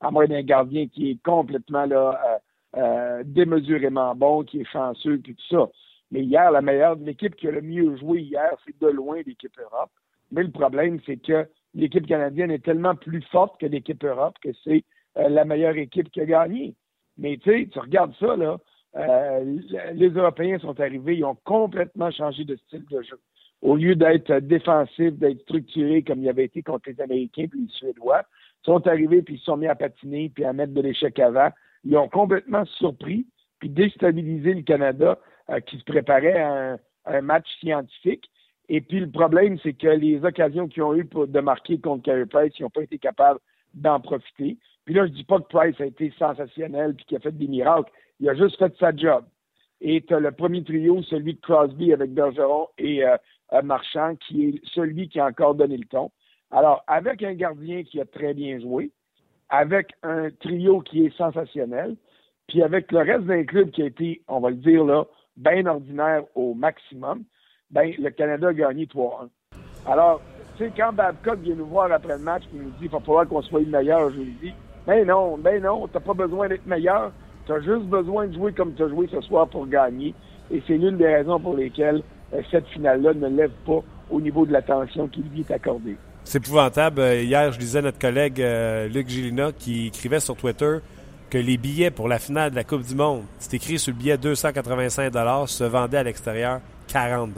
à 0.00 0.10
moins 0.10 0.26
d'un 0.26 0.42
gardien 0.42 0.86
qui 0.88 1.10
est 1.10 1.22
complètement 1.22 1.86
là, 1.86 2.40
euh, 2.76 3.22
démesurément 3.24 4.16
bon, 4.16 4.42
qui 4.42 4.60
est 4.60 4.64
chanceux, 4.64 5.18
puis 5.18 5.36
tout 5.36 5.56
ça. 5.56 5.68
Mais 6.10 6.22
hier, 6.22 6.50
la 6.50 6.60
meilleure, 6.60 6.96
l'équipe 6.96 7.36
qui 7.36 7.46
a 7.46 7.52
le 7.52 7.62
mieux 7.62 7.96
joué 7.96 8.22
hier, 8.22 8.50
c'est 8.64 8.76
de 8.80 8.88
loin 8.88 9.20
l'équipe 9.24 9.56
Europe. 9.58 9.90
Mais 10.32 10.42
le 10.42 10.50
problème, 10.50 10.98
c'est 11.06 11.18
que 11.18 11.46
l'équipe 11.74 12.06
canadienne 12.06 12.50
est 12.50 12.64
tellement 12.64 12.96
plus 12.96 13.22
forte 13.30 13.60
que 13.60 13.66
l'équipe 13.66 14.02
Europe 14.04 14.36
que 14.42 14.48
c'est 14.64 14.82
euh, 15.18 15.28
la 15.28 15.44
meilleure 15.44 15.76
équipe 15.76 16.10
qui 16.10 16.20
a 16.20 16.24
gagné. 16.24 16.74
Mais 17.16 17.36
tu 17.36 17.50
sais, 17.50 17.68
tu 17.72 17.78
regardes 17.78 18.14
ça, 18.18 18.34
là, 18.34 18.58
euh, 18.96 19.58
les 19.94 20.08
Européens 20.10 20.58
sont 20.58 20.78
arrivés, 20.80 21.16
ils 21.16 21.24
ont 21.24 21.36
complètement 21.44 22.10
changé 22.10 22.44
de 22.44 22.56
style 22.56 22.84
de 22.90 23.02
jeu. 23.02 23.18
Au 23.62 23.76
lieu 23.76 23.96
d'être 23.96 24.40
défensifs, 24.40 25.14
d'être 25.14 25.40
structurés 25.42 26.02
comme 26.02 26.22
il 26.22 26.28
avait 26.28 26.44
été 26.44 26.62
contre 26.62 26.90
les 26.90 27.00
Américains 27.00 27.46
puis 27.50 27.62
les 27.62 27.68
Suédois, 27.68 28.22
ils 28.62 28.66
sont 28.66 28.86
arrivés 28.86 29.22
puis 29.22 29.34
ils 29.34 29.38
se 29.38 29.44
sont 29.44 29.56
mis 29.56 29.66
à 29.66 29.74
patiner 29.74 30.30
puis 30.34 30.44
à 30.44 30.52
mettre 30.52 30.74
de 30.74 30.80
l'échec 30.80 31.18
avant 31.18 31.50
ils 31.84 31.96
ont 31.96 32.08
complètement 32.08 32.64
surpris 32.64 33.26
puis 33.58 33.68
déstabilisé 33.68 34.54
le 34.54 34.62
Canada 34.62 35.18
euh, 35.50 35.60
qui 35.60 35.78
se 35.78 35.84
préparait 35.84 36.40
à 36.40 36.78
un, 37.06 37.20
match 37.20 37.46
scientifique. 37.60 38.30
Et 38.68 38.80
puis 38.80 39.00
le 39.00 39.10
problème, 39.10 39.58
c'est 39.62 39.74
que 39.74 39.88
les 39.88 40.24
occasions 40.24 40.68
qu'ils 40.68 40.82
ont 40.82 40.94
eues 40.94 41.04
de 41.04 41.40
marquer 41.40 41.78
contre 41.78 42.02
Carey 42.02 42.26
Price, 42.26 42.52
ils 42.58 42.62
n'ont 42.62 42.70
pas 42.70 42.82
été 42.82 42.98
capables 42.98 43.38
d'en 43.74 44.00
profiter. 44.00 44.56
Puis 44.84 44.94
là, 44.94 45.06
je 45.06 45.12
dis 45.12 45.24
pas 45.24 45.38
que 45.38 45.48
Price 45.48 45.80
a 45.80 45.86
été 45.86 46.12
sensationnel 46.18 46.94
puis 46.94 47.04
qu'il 47.04 47.16
a 47.18 47.20
fait 47.20 47.36
des 47.36 47.46
miracles. 47.46 47.90
Il 48.20 48.28
a 48.28 48.34
juste 48.34 48.58
fait 48.58 48.74
sa 48.78 48.94
job. 48.94 49.24
Et 49.80 50.02
tu 50.02 50.14
as 50.14 50.20
le 50.20 50.32
premier 50.32 50.62
trio, 50.64 51.02
celui 51.02 51.34
de 51.34 51.40
Crosby 51.40 51.92
avec 51.92 52.12
Bergeron 52.12 52.68
et 52.78 53.04
euh, 53.04 53.16
Marchand, 53.62 54.14
qui 54.16 54.46
est 54.46 54.60
celui 54.74 55.08
qui 55.08 55.20
a 55.20 55.26
encore 55.26 55.54
donné 55.54 55.76
le 55.76 55.84
ton. 55.84 56.10
Alors, 56.50 56.84
avec 56.86 57.22
un 57.22 57.34
gardien 57.34 57.82
qui 57.82 58.00
a 58.00 58.04
très 58.04 58.32
bien 58.32 58.60
joué, 58.60 58.90
avec 59.48 59.92
un 60.02 60.30
trio 60.30 60.80
qui 60.80 61.06
est 61.06 61.16
sensationnel, 61.16 61.96
puis 62.48 62.62
avec 62.62 62.92
le 62.92 63.00
reste 63.00 63.24
d'un 63.24 63.44
club 63.44 63.70
qui 63.70 63.82
a 63.82 63.86
été, 63.86 64.22
on 64.28 64.40
va 64.40 64.50
le 64.50 64.56
dire 64.56 64.84
là, 64.84 65.04
bien 65.36 65.66
ordinaire 65.66 66.22
au 66.34 66.54
maximum, 66.54 67.24
ben 67.70 67.92
le 67.98 68.10
Canada 68.10 68.48
a 68.48 68.52
gagné 68.52 68.86
3-1. 68.86 69.28
Alors, 69.86 70.20
tu 70.56 70.64
sais, 70.64 70.72
quand 70.76 70.92
Babcock 70.92 71.40
vient 71.40 71.56
nous 71.56 71.66
voir 71.66 71.90
après 71.90 72.16
le 72.16 72.22
match 72.22 72.44
et 72.54 72.58
nous 72.58 72.70
dit 72.70 72.82
qu'il 72.82 72.90
va 72.90 73.00
falloir 73.00 73.26
qu'on 73.26 73.42
soit 73.42 73.60
le 73.60 73.66
meilleur, 73.66 74.10
je 74.10 74.20
lui 74.20 74.36
dis, 74.40 74.54
ben 74.86 75.06
non, 75.06 75.36
ben 75.36 75.62
non, 75.62 75.88
t'as 75.88 76.00
pas 76.00 76.14
besoin 76.14 76.48
d'être 76.48 76.66
meilleur, 76.66 77.12
tu 77.46 77.52
as 77.52 77.60
juste 77.60 77.84
besoin 77.84 78.26
de 78.26 78.34
jouer 78.34 78.52
comme 78.52 78.74
tu 78.74 78.82
as 78.82 78.88
joué 78.88 79.08
ce 79.12 79.20
soir 79.22 79.48
pour 79.48 79.66
gagner. 79.66 80.14
Et 80.50 80.62
c'est 80.66 80.76
l'une 80.76 80.96
des 80.96 81.06
raisons 81.06 81.40
pour 81.40 81.54
lesquelles 81.56 82.02
euh, 82.32 82.40
cette 82.50 82.66
finale-là 82.68 83.14
ne 83.14 83.28
lève 83.28 83.52
pas 83.66 83.80
au 84.10 84.20
niveau 84.20 84.46
de 84.46 84.52
l'attention 84.52 85.08
qui 85.08 85.22
lui 85.22 85.40
est 85.40 85.50
accordée. 85.50 85.96
C'est 86.24 86.38
épouvantable. 86.38 87.00
Euh, 87.00 87.22
hier, 87.22 87.52
je 87.52 87.58
lisais 87.58 87.82
notre 87.82 87.98
collègue 87.98 88.40
euh, 88.40 88.88
Luc 88.88 89.08
Gilina 89.08 89.52
qui 89.52 89.88
écrivait 89.88 90.20
sur 90.20 90.36
Twitter 90.36 90.78
que 91.30 91.38
les 91.38 91.56
billets 91.56 91.90
pour 91.90 92.08
la 92.08 92.18
finale 92.18 92.50
de 92.50 92.56
la 92.56 92.64
Coupe 92.64 92.82
du 92.82 92.94
Monde, 92.94 93.22
c'est 93.38 93.54
écrit 93.54 93.78
sur 93.78 93.92
le 93.92 93.98
billet 93.98 94.16
285 94.16 95.12
se 95.46 95.64
vendaient 95.64 95.98
à 95.98 96.02
l'extérieur 96.02 96.60
40 96.88 97.30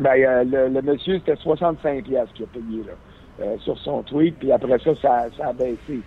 ben, 0.00 0.48
le, 0.48 0.80
monsieur, 0.80 1.18
c'était 1.18 1.34
65 1.34 2.04
pièces 2.04 2.28
qu'il 2.32 2.44
a 2.44 2.48
payé 2.48 2.84
là, 2.86 3.58
sur 3.58 3.76
son 3.80 4.04
tweet, 4.04 4.36
puis 4.38 4.52
après 4.52 4.78
ça, 4.78 4.92
ça, 5.02 5.26
ça 5.36 5.48
a 5.48 5.52
baissé. 5.52 6.00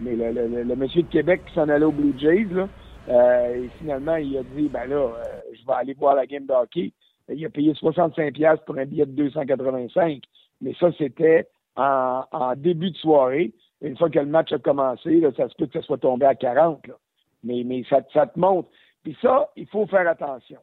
Mais 0.00 0.14
le, 0.14 0.30
le, 0.30 0.62
le, 0.62 0.76
monsieur 0.76 1.02
de 1.02 1.08
Québec 1.08 1.42
qui 1.46 1.54
s'en 1.54 1.68
allait 1.68 1.84
au 1.84 1.92
Blue 1.92 2.14
Jays, 2.18 2.46
là, 2.52 2.68
euh, 3.08 3.64
et 3.64 3.68
finalement, 3.78 4.16
il 4.16 4.36
a 4.36 4.42
dit, 4.42 4.68
ben 4.68 4.86
là, 4.86 4.96
euh, 4.96 5.22
je 5.52 5.66
vais 5.66 5.72
aller 5.72 5.94
voir 5.94 6.14
la 6.14 6.26
game 6.26 6.46
de 6.46 6.52
hockey. 6.52 6.92
Il 7.28 7.44
a 7.44 7.50
payé 7.50 7.72
65$ 7.72 8.64
pour 8.64 8.78
un 8.78 8.84
billet 8.84 9.06
de 9.06 9.12
285. 9.12 10.22
Mais 10.60 10.74
ça, 10.78 10.90
c'était 10.96 11.48
en, 11.76 12.24
en, 12.32 12.54
début 12.54 12.90
de 12.90 12.96
soirée. 12.96 13.52
Une 13.80 13.96
fois 13.96 14.10
que 14.10 14.18
le 14.18 14.26
match 14.26 14.52
a 14.52 14.58
commencé, 14.58 15.20
là, 15.20 15.30
ça 15.36 15.48
se 15.48 15.54
peut 15.54 15.66
que 15.66 15.78
ça 15.78 15.86
soit 15.86 15.98
tombé 15.98 16.26
à 16.26 16.34
40. 16.34 16.86
Là. 16.86 16.94
Mais, 17.44 17.62
mais 17.64 17.82
ça, 17.88 18.00
ça 18.12 18.26
te 18.26 18.38
montre. 18.38 18.68
Puis 19.02 19.16
ça, 19.22 19.50
il 19.56 19.66
faut 19.66 19.86
faire 19.86 20.08
attention. 20.08 20.58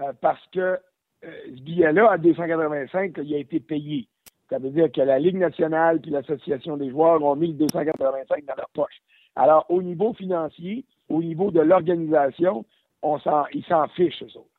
Euh, 0.00 0.12
parce 0.20 0.44
que 0.52 0.78
ce 1.22 1.60
billet-là, 1.62 2.12
à 2.12 2.18
285, 2.18 3.18
il 3.24 3.34
a 3.34 3.38
été 3.38 3.60
payé. 3.60 4.08
Ça 4.50 4.58
veut 4.58 4.70
dire 4.70 4.90
que 4.90 5.00
la 5.00 5.18
Ligue 5.18 5.38
nationale 5.38 6.00
puis 6.00 6.10
l'Association 6.10 6.76
des 6.76 6.90
joueurs 6.90 7.22
ont 7.22 7.36
mis 7.36 7.48
le 7.48 7.54
285 7.54 8.44
dans 8.44 8.56
leur 8.56 8.68
poche. 8.74 9.00
Alors, 9.36 9.64
au 9.68 9.80
niveau 9.80 10.12
financier, 10.12 10.84
au 11.08 11.22
niveau 11.22 11.50
de 11.50 11.60
l'organisation, 11.60 12.64
ils 13.04 13.64
s'en 13.68 13.88
fichent, 13.88 14.22
eux 14.22 14.38
autres. 14.38 14.50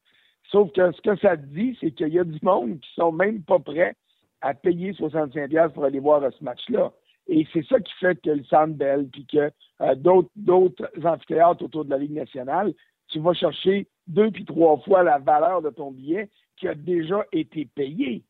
Sauf 0.50 0.72
que 0.72 0.92
ce 0.92 1.02
que 1.02 1.16
ça 1.18 1.36
dit, 1.36 1.78
c'est 1.80 1.92
qu'il 1.92 2.10
y 2.10 2.20
a 2.20 2.24
du 2.24 2.40
monde 2.42 2.80
qui 2.80 2.90
sont 2.96 3.12
même 3.12 3.42
pas 3.44 3.60
prêts 3.60 3.96
à 4.42 4.54
payer 4.54 4.94
65$ 4.94 5.72
pour 5.72 5.86
aller 5.86 6.00
voir 6.00 6.22
ce 6.32 6.44
match-là. 6.44 6.92
Et 7.28 7.46
c'est 7.54 7.66
ça 7.68 7.80
qui 7.80 7.94
fait 8.00 8.20
que 8.22 8.32
le 8.32 8.44
Sandbell, 8.46 9.08
puis 9.12 9.26
que 9.26 9.52
euh, 9.82 9.96
d'autres, 9.96 10.30
d'autres 10.36 10.90
amphithéâtres 11.04 11.64
autour 11.64 11.86
de 11.86 11.92
la 11.92 11.98
Ligue 11.98 12.14
nationale, 12.14 12.74
tu 13.08 13.20
vas 13.20 13.34
chercher 13.34 13.88
deux 14.08 14.32
puis 14.32 14.46
trois 14.46 14.78
fois 14.80 15.04
la 15.04 15.20
valeur 15.20 15.62
de 15.62 15.70
ton 15.70 15.92
billet 15.92 16.30
qui 16.58 16.68
a 16.68 16.76
déjà 16.76 17.26
été 17.32 17.66
payé. 17.66 18.24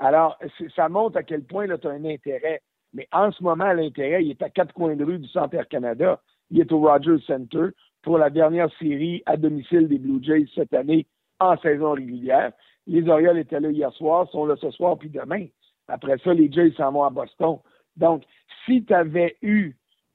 Alors, 0.00 0.38
ça 0.74 0.88
montre 0.88 1.18
à 1.18 1.22
quel 1.22 1.44
point 1.44 1.66
tu 1.66 1.86
as 1.86 1.90
un 1.90 2.04
intérêt. 2.06 2.62
Mais 2.94 3.06
en 3.12 3.30
ce 3.30 3.42
moment, 3.42 3.72
l'intérêt, 3.72 4.24
il 4.24 4.30
est 4.30 4.42
à 4.42 4.48
quatre 4.48 4.72
coins 4.72 4.96
de 4.96 5.04
rue 5.04 5.18
du 5.18 5.28
Centre 5.28 5.62
Canada. 5.68 6.20
Il 6.50 6.58
est 6.58 6.72
au 6.72 6.80
Rogers 6.80 7.22
Center 7.26 7.66
pour 8.02 8.16
la 8.16 8.30
dernière 8.30 8.70
série 8.78 9.22
à 9.26 9.36
domicile 9.36 9.88
des 9.88 9.98
Blue 9.98 10.22
Jays 10.22 10.46
cette 10.54 10.72
année 10.72 11.06
en 11.38 11.56
saison 11.58 11.92
régulière. 11.92 12.52
Les 12.86 13.06
Orioles 13.08 13.38
étaient 13.38 13.60
là 13.60 13.70
hier 13.70 13.92
soir, 13.92 14.28
sont 14.30 14.46
là 14.46 14.56
ce 14.56 14.70
soir 14.70 14.98
puis 14.98 15.10
demain. 15.10 15.46
Après 15.86 16.16
ça, 16.24 16.32
les 16.32 16.50
Jays 16.50 16.72
s'en 16.76 16.92
vont 16.92 17.04
à 17.04 17.10
Boston. 17.10 17.58
Donc, 17.96 18.24
si 18.64 18.82
tu 18.84 18.94
avais 18.94 19.36
eu 19.42 19.74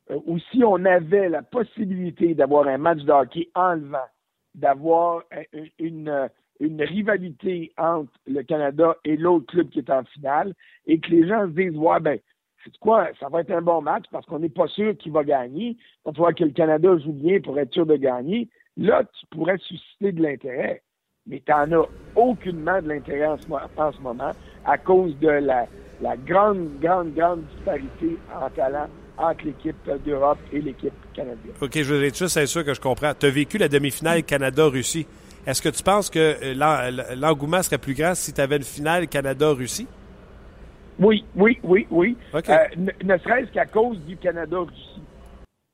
euh, 0.10 0.20
ou 0.26 0.40
si 0.52 0.64
on 0.64 0.84
avait 0.84 1.30
la 1.30 1.44
possibilité 1.44 2.34
d'avoir 2.34 2.68
un 2.68 2.80
match 2.80 3.02
de 3.04 3.12
hockey 3.12 3.50
enlevant, 3.54 4.10
d'avoir 4.56 5.24
une, 5.54 5.70
une 5.80 6.30
rivalité 6.60 7.74
entre 7.78 8.12
le 8.28 8.44
Canada 8.44 8.96
et 9.04 9.18
l'autre 9.18 9.48
club 9.48 9.70
qui 9.70 9.80
est 9.80 9.90
en 9.90 10.04
finale 10.06 10.54
et 10.88 11.00
que 11.00 11.12
les 11.12 11.28
gens 11.28 11.48
se 11.48 11.52
disent 11.52 11.78
Ouais, 11.78 12.00
ben, 12.00 12.20
c'est 12.64 12.78
quoi, 12.80 13.10
ça 13.20 13.30
va 13.30 13.42
être 13.42 13.52
un 13.52 13.62
bon 13.62 13.82
match 13.82 14.06
parce 14.12 14.26
qu'on 14.26 14.40
n'est 14.40 14.50
pas 14.50 14.68
sûr 14.68 14.98
qu'il 14.98 15.12
va 15.12 15.24
gagner. 15.24 15.78
On 16.04 16.12
va 16.12 16.34
que 16.34 16.44
le 16.44 16.52
Canada 16.52 16.98
joue 16.98 17.14
bien 17.14 17.40
pour 17.40 17.60
être 17.60 17.74
sûr 17.74 17.86
de 17.86 17.96
gagner. 17.96 18.50
Là, 18.78 19.04
tu 19.04 19.26
pourrais 19.28 19.58
susciter 19.60 20.12
de 20.12 20.22
l'intérêt. 20.22 20.82
Mais 21.28 21.42
tu 21.46 21.52
n'en 21.52 21.82
as 21.82 21.88
aucunement 22.16 22.82
de 22.82 22.90
l'intérêt 22.90 23.28
en, 23.28 23.38
ce 23.38 24.02
moment 24.02 24.32
à 24.64 24.78
cause 24.78 25.18
de 25.20 25.28
la, 25.28 25.68
grande, 26.18 26.80
grande, 26.80 27.14
grande 27.14 27.44
disparité 27.56 28.18
en 28.34 28.50
talent 28.50 28.88
entre 29.18 29.46
l'équipe 29.46 29.90
d'Europe 30.06 30.38
et 30.52 30.62
l'équipe 30.62 30.94
canadienne. 31.14 31.54
OK, 31.62 31.82
je 31.82 31.94
être 32.04 32.18
juste 32.18 32.46
sûr 32.46 32.64
que 32.64 32.74
je 32.74 32.82
comprends. 32.82 33.14
Tu 33.18 33.26
as 33.26 33.30
vécu 33.30 33.58
la 33.58 33.70
demi-finale 33.70 34.24
Canada-Russie. 34.24 35.08
Est-ce 35.46 35.62
que 35.62 35.70
tu 35.70 35.84
penses 35.84 36.10
que 36.10 36.38
euh, 36.42 37.16
l'engouement 37.16 37.62
serait 37.62 37.78
plus 37.78 37.94
grand 37.94 38.16
si 38.16 38.34
tu 38.34 38.42
avais 38.42 38.58
une 38.58 38.64
finale 38.64 39.08
Canada-Russie? 39.08 39.88
Oui, 40.98 41.24
oui, 41.36 41.60
oui, 41.64 41.86
oui. 41.92 42.18
Euh, 42.34 42.40
ne, 42.78 43.18
serait-ce 43.20 43.52
qu'à 43.52 43.66
cause 43.66 44.00
du 44.06 44.18
Canada-Russie. 44.18 45.02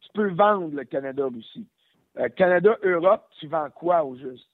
Tu 0.02 0.10
peux 0.14 0.30
vendre 0.30 0.76
le 0.76 0.84
Canada-Russie. 0.84 1.66
Euh, 2.20 2.28
Canada-Europe, 2.36 3.24
tu 3.40 3.48
vends 3.48 3.70
quoi 3.74 4.04
au 4.04 4.18
juste? 4.18 4.48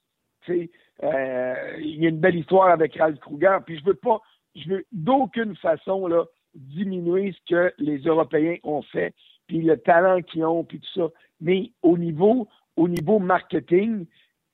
Il 0.46 0.68
y 1.02 2.06
a 2.06 2.08
une 2.08 2.20
belle 2.20 2.36
histoire 2.36 2.68
avec 2.68 2.96
Ralph 2.96 3.18
Kruger, 3.18 3.58
puis 3.66 3.78
je 3.78 3.84
veux 3.84 3.94
pas, 3.94 4.20
je 4.54 4.68
veux 4.68 4.86
d'aucune 4.92 5.54
façon 5.56 6.06
là, 6.06 6.24
diminuer 6.54 7.32
ce 7.32 7.54
que 7.54 7.74
les 7.78 7.98
Européens 7.98 8.56
ont 8.62 8.82
fait, 8.82 9.14
puis 9.46 9.60
le 9.60 9.76
talent 9.76 10.22
qu'ils 10.22 10.44
ont, 10.44 10.64
puis 10.64 10.80
tout 10.80 11.00
ça. 11.00 11.08
Mais 11.40 11.70
au 11.82 11.98
niveau, 11.98 12.48
au 12.76 12.88
niveau 12.88 13.18
marketing, 13.18 14.06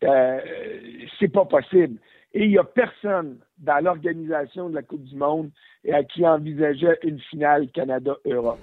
euh, 0.02 0.40
c'est 1.18 1.32
pas 1.32 1.44
possible. 1.44 1.98
Et 2.32 2.44
il 2.44 2.50
n'y 2.50 2.58
a 2.58 2.64
personne 2.64 3.38
dans 3.58 3.82
l'organisation 3.82 4.68
de 4.68 4.74
la 4.74 4.82
Coupe 4.82 5.04
du 5.04 5.14
Monde 5.14 5.50
qui 6.12 6.26
envisageait 6.26 6.98
une 7.04 7.20
finale 7.20 7.68
Canada-Europe. 7.68 8.58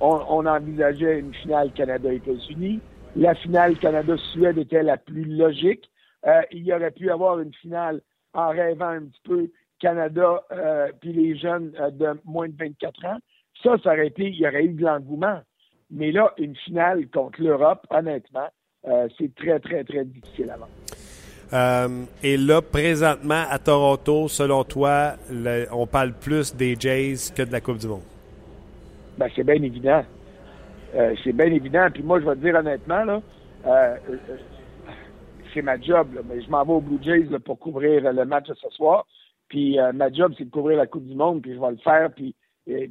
On, 0.00 0.46
envisageait 0.46 1.20
une 1.20 1.34
finale 1.34 1.72
Canada-États-Unis. 1.72 2.80
La 3.16 3.34
finale 3.34 3.78
Canada-Suède 3.78 4.58
était 4.58 4.82
la 4.82 4.98
plus 4.98 5.24
logique. 5.24 5.90
Euh, 6.26 6.42
il 6.52 6.64
y 6.64 6.72
aurait 6.72 6.90
pu 6.90 7.10
avoir 7.10 7.40
une 7.40 7.54
finale 7.54 8.02
en 8.34 8.48
rêvant 8.50 8.88
un 8.88 9.06
petit 9.06 9.20
peu 9.24 9.50
Canada 9.80 10.42
euh, 10.52 10.90
puis 11.00 11.12
les 11.12 11.36
jeunes 11.36 11.72
euh, 11.80 11.90
de 11.90 12.20
moins 12.24 12.48
de 12.48 12.56
24 12.58 13.04
ans. 13.06 13.18
Ça, 13.62 13.76
ça 13.82 13.92
aurait 13.92 14.08
été, 14.08 14.28
il 14.28 14.36
y 14.36 14.46
aurait 14.46 14.64
eu 14.64 14.74
de 14.74 14.82
l'engouement. 14.82 15.40
Mais 15.90 16.12
là, 16.12 16.32
une 16.36 16.56
finale 16.56 17.08
contre 17.08 17.40
l'Europe, 17.40 17.86
honnêtement, 17.90 18.48
euh, 18.88 19.08
c'est 19.18 19.34
très, 19.34 19.58
très, 19.58 19.82
très 19.84 20.04
difficile 20.04 20.50
à 20.50 20.56
vendre. 20.56 20.70
Euh, 21.52 22.04
et 22.22 22.36
là, 22.36 22.62
présentement, 22.62 23.44
à 23.50 23.58
Toronto, 23.58 24.28
selon 24.28 24.64
toi, 24.64 25.14
on 25.72 25.86
parle 25.86 26.12
plus 26.12 26.54
des 26.54 26.76
Jays 26.78 27.32
que 27.34 27.42
de 27.42 27.52
la 27.52 27.60
Coupe 27.60 27.78
du 27.78 27.88
Monde? 27.88 28.02
Ben, 29.18 29.28
c'est 29.34 29.44
bien 29.44 29.62
évident. 29.62 30.04
Euh, 30.94 31.14
c'est 31.22 31.32
bien 31.32 31.46
évident. 31.46 31.88
Puis 31.92 32.02
moi, 32.02 32.20
je 32.20 32.26
vais 32.26 32.34
te 32.34 32.40
dire 32.40 32.54
honnêtement, 32.54 33.04
là, 33.04 33.96
c'est 35.52 35.62
ma 35.62 35.80
job. 35.80 36.08
mais 36.28 36.42
je 36.42 36.50
m'en 36.50 36.64
vais 36.64 36.72
au 36.72 36.80
Blue 36.80 37.02
Jays 37.02 37.28
pour 37.44 37.58
couvrir 37.58 38.12
le 38.12 38.24
match 38.24 38.48
de 38.48 38.54
ce 38.54 38.68
soir. 38.70 39.06
Puis 39.48 39.78
ma 39.94 40.12
job, 40.12 40.32
c'est 40.36 40.44
de 40.44 40.50
couvrir 40.50 40.78
la 40.78 40.86
Coupe 40.86 41.06
du 41.06 41.14
Monde, 41.14 41.42
puis 41.42 41.54
je 41.54 41.60
vais 41.60 41.70
le 41.70 41.76
faire. 41.78 42.10
Puis, 42.12 42.34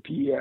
puis, 0.04 0.32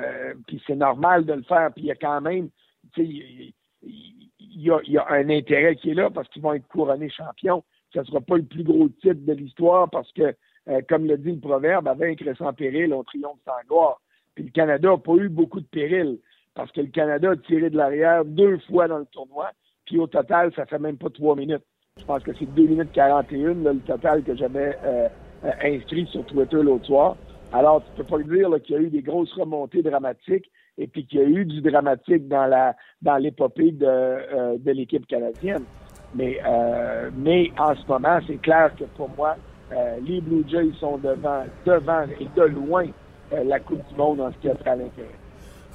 puis 0.47 0.61
c'est 0.67 0.75
normal 0.75 1.25
de 1.25 1.33
le 1.33 1.43
faire. 1.43 1.69
Puis 1.73 1.83
il 1.83 1.87
y 1.87 1.91
a 1.91 1.95
quand 1.95 2.21
même, 2.21 2.49
tu 2.93 3.05
sais, 3.05 3.53
il 3.85 4.61
y, 4.61 4.97
a, 4.97 5.05
un 5.09 5.29
intérêt 5.29 5.75
qui 5.75 5.91
est 5.91 5.93
là 5.93 6.09
parce 6.09 6.27
qu'ils 6.29 6.41
vont 6.41 6.53
être 6.53 6.67
couronnés 6.67 7.09
champions. 7.09 7.63
Ce 7.93 7.99
ne 7.99 8.03
sera 8.05 8.21
pas 8.21 8.37
le 8.37 8.43
plus 8.43 8.63
gros 8.63 8.87
titre 8.89 9.25
de 9.25 9.33
l'histoire 9.33 9.89
parce 9.89 10.11
que, 10.13 10.33
euh, 10.69 10.81
comme 10.87 11.05
le 11.05 11.17
dit 11.17 11.31
le 11.31 11.39
proverbe, 11.39 11.87
à 11.87 11.93
vaincre 11.93 12.23
sans 12.37 12.53
péril, 12.53 12.93
on 12.93 13.03
triomphe 13.03 13.39
sans 13.45 13.67
gloire. 13.67 14.01
Puis 14.33 14.45
le 14.45 14.51
Canada 14.51 14.89
n'a 14.89 14.97
pas 14.97 15.15
eu 15.15 15.29
beaucoup 15.29 15.61
de 15.61 15.67
péril 15.67 16.19
parce 16.53 16.71
que 16.71 16.81
le 16.81 16.87
Canada 16.87 17.31
a 17.31 17.37
tiré 17.37 17.69
de 17.69 17.77
l'arrière 17.77 18.25
deux 18.25 18.57
fois 18.59 18.87
dans 18.87 18.99
le 18.99 19.05
tournoi. 19.05 19.51
Puis 19.85 19.99
au 19.99 20.07
total, 20.07 20.51
ça 20.55 20.65
fait 20.65 20.79
même 20.79 20.97
pas 20.97 21.09
trois 21.09 21.35
minutes. 21.35 21.63
Je 21.97 22.03
pense 22.03 22.23
que 22.23 22.33
c'est 22.37 22.45
2 22.53 22.67
minutes 22.67 22.91
41 22.91 23.53
le 23.53 23.79
total 23.79 24.21
que 24.23 24.35
j'avais 24.35 24.77
euh, 24.83 25.07
euh, 25.45 25.51
inscrit 25.63 26.05
sur 26.07 26.25
Twitter 26.25 26.61
l'autre 26.61 26.85
soir. 26.85 27.15
Alors, 27.53 27.81
tu 27.85 28.03
peux 28.03 28.03
pas 28.03 28.21
dire 28.23 28.49
qu'il 28.63 28.75
y 28.75 28.77
a 28.77 28.81
eu 28.81 28.89
des 28.89 29.01
grosses 29.01 29.31
remontées 29.33 29.81
dramatiques 29.81 30.51
et 30.77 30.87
puis 30.87 31.05
qu'il 31.05 31.19
y 31.19 31.23
a 31.23 31.25
eu 31.25 31.45
du 31.45 31.61
dramatique 31.61 32.27
dans 32.27 32.45
la 32.45 32.75
dans 33.01 33.17
l'épopée 33.17 33.71
de, 33.71 33.85
euh, 33.85 34.57
de 34.57 34.71
l'équipe 34.71 35.05
canadienne. 35.07 35.63
Mais 36.13 36.39
euh, 36.45 37.09
mais 37.15 37.51
en 37.57 37.75
ce 37.75 37.85
moment, 37.87 38.19
c'est 38.27 38.41
clair 38.41 38.71
que 38.77 38.85
pour 38.95 39.09
moi, 39.17 39.35
euh, 39.73 39.97
les 40.05 40.21
Blue 40.21 40.43
Jays 40.47 40.71
sont 40.79 40.97
devant 40.97 41.43
devant 41.65 42.03
et 42.19 42.27
de 42.35 42.43
loin 42.43 42.85
la 43.31 43.59
Coupe 43.59 43.81
du 43.89 43.95
Monde 43.95 44.21
en 44.21 44.31
ce 44.31 44.37
qui 44.37 44.49
a 44.49 44.55
trait 44.55 44.69
à 44.69 44.75
l'intérêt. 44.75 45.09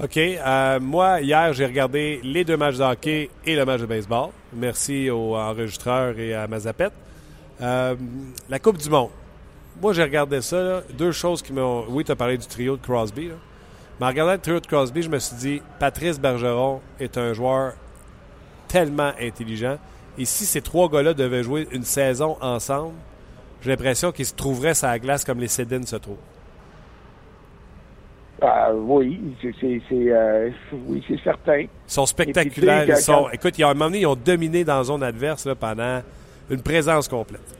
OK. 0.02 0.80
moi, 0.80 1.20
hier, 1.20 1.52
j'ai 1.52 1.66
regardé 1.66 2.20
les 2.22 2.44
deux 2.44 2.56
matchs 2.56 2.78
de 2.78 2.84
hockey 2.84 3.28
et 3.44 3.56
le 3.56 3.64
match 3.64 3.80
de 3.80 3.86
baseball. 3.86 4.30
Merci 4.54 5.10
aux 5.10 5.34
enregistreurs 5.34 6.16
et 6.18 6.32
à 6.32 6.46
Mazapet. 6.46 6.90
la 7.60 8.58
Coupe 8.62 8.78
du 8.78 8.88
Monde. 8.88 9.10
moi, 9.82 9.92
j'ai 9.92 10.04
regardé 10.04 10.40
ça. 10.40 10.82
deux 10.96 11.12
choses 11.12 11.42
qui 11.42 11.52
m'ont. 11.52 11.84
Oui, 11.88 12.04
tu 12.04 12.12
as 12.12 12.16
parlé 12.16 12.38
du 12.38 12.46
trio 12.46 12.76
de 12.76 12.82
Crosby. 12.82 13.28
Là. 13.28 13.34
Mais 14.00 14.06
en 14.06 14.08
regardant 14.08 14.32
le 14.32 14.38
trio 14.38 14.60
de 14.60 14.66
Crosby, 14.66 15.02
je 15.02 15.10
me 15.10 15.18
suis 15.18 15.36
dit 15.36 15.62
Patrice 15.78 16.18
Bergeron 16.18 16.80
est 16.98 17.18
un 17.18 17.34
joueur 17.34 17.74
tellement 18.66 19.12
intelligent. 19.20 19.76
Et 20.16 20.24
si 20.24 20.46
ces 20.46 20.62
trois 20.62 20.88
gars-là 20.88 21.12
devaient 21.12 21.42
jouer 21.42 21.68
une 21.70 21.82
saison 21.82 22.38
ensemble, 22.40 22.94
j'ai 23.60 23.68
l'impression 23.70 24.10
qu'ils 24.10 24.24
se 24.24 24.34
trouveraient 24.34 24.72
sur 24.72 24.86
la 24.86 24.98
glace 24.98 25.22
comme 25.22 25.38
les 25.38 25.48
Sedin 25.48 25.84
se 25.84 25.96
trouvent. 25.96 26.16
Ah, 28.40 28.72
oui, 28.74 29.20
c'est 29.42 29.82
euh, 29.92 30.48
oui, 30.86 31.04
c'est 31.06 31.20
certain. 31.20 31.58
Ils 31.58 31.68
sont 31.86 32.06
spectaculaires. 32.06 32.88
ils 32.88 32.96
sont, 32.96 33.28
écoute, 33.30 33.58
il 33.58 33.60
y 33.60 33.64
a 33.64 33.68
un 33.68 33.74
moment 33.74 33.86
donné, 33.86 34.00
ils 34.00 34.06
ont 34.06 34.16
dominé 34.16 34.64
dans 34.64 34.78
la 34.78 34.84
zone 34.84 35.02
adverse 35.02 35.44
là, 35.44 35.54
pendant 35.54 36.00
une 36.48 36.62
présence 36.62 37.06
complète. 37.06 37.54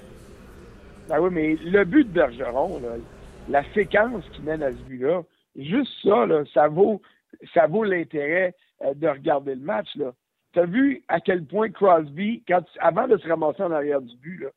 Ah 1.10 1.20
oui, 1.20 1.28
mais 1.30 1.58
le 1.70 1.84
but 1.84 2.04
de 2.04 2.12
Bergeron, 2.14 2.80
la 3.50 3.62
séquence 3.74 4.24
qui 4.32 4.40
mène 4.40 4.62
à 4.62 4.70
ce 4.70 4.76
but-là, 4.88 5.20
juste 5.56 5.92
ça, 6.02 6.26
là, 6.26 6.44
ça 6.52 6.68
vaut 6.68 7.00
ça 7.54 7.66
vaut 7.66 7.84
l'intérêt 7.84 8.54
euh, 8.82 8.94
de 8.94 9.08
regarder 9.08 9.54
le 9.54 9.60
match. 9.60 9.88
Tu 10.52 10.58
as 10.58 10.66
vu 10.66 11.02
à 11.08 11.20
quel 11.20 11.44
point 11.44 11.70
Crosby, 11.70 12.42
avant 12.80 13.06
de 13.06 13.16
se 13.16 13.28
ramasser 13.28 13.62
en 13.62 13.70
arrière 13.70 14.00
du 14.00 14.16
but, 14.16 14.38
là, 14.38 14.48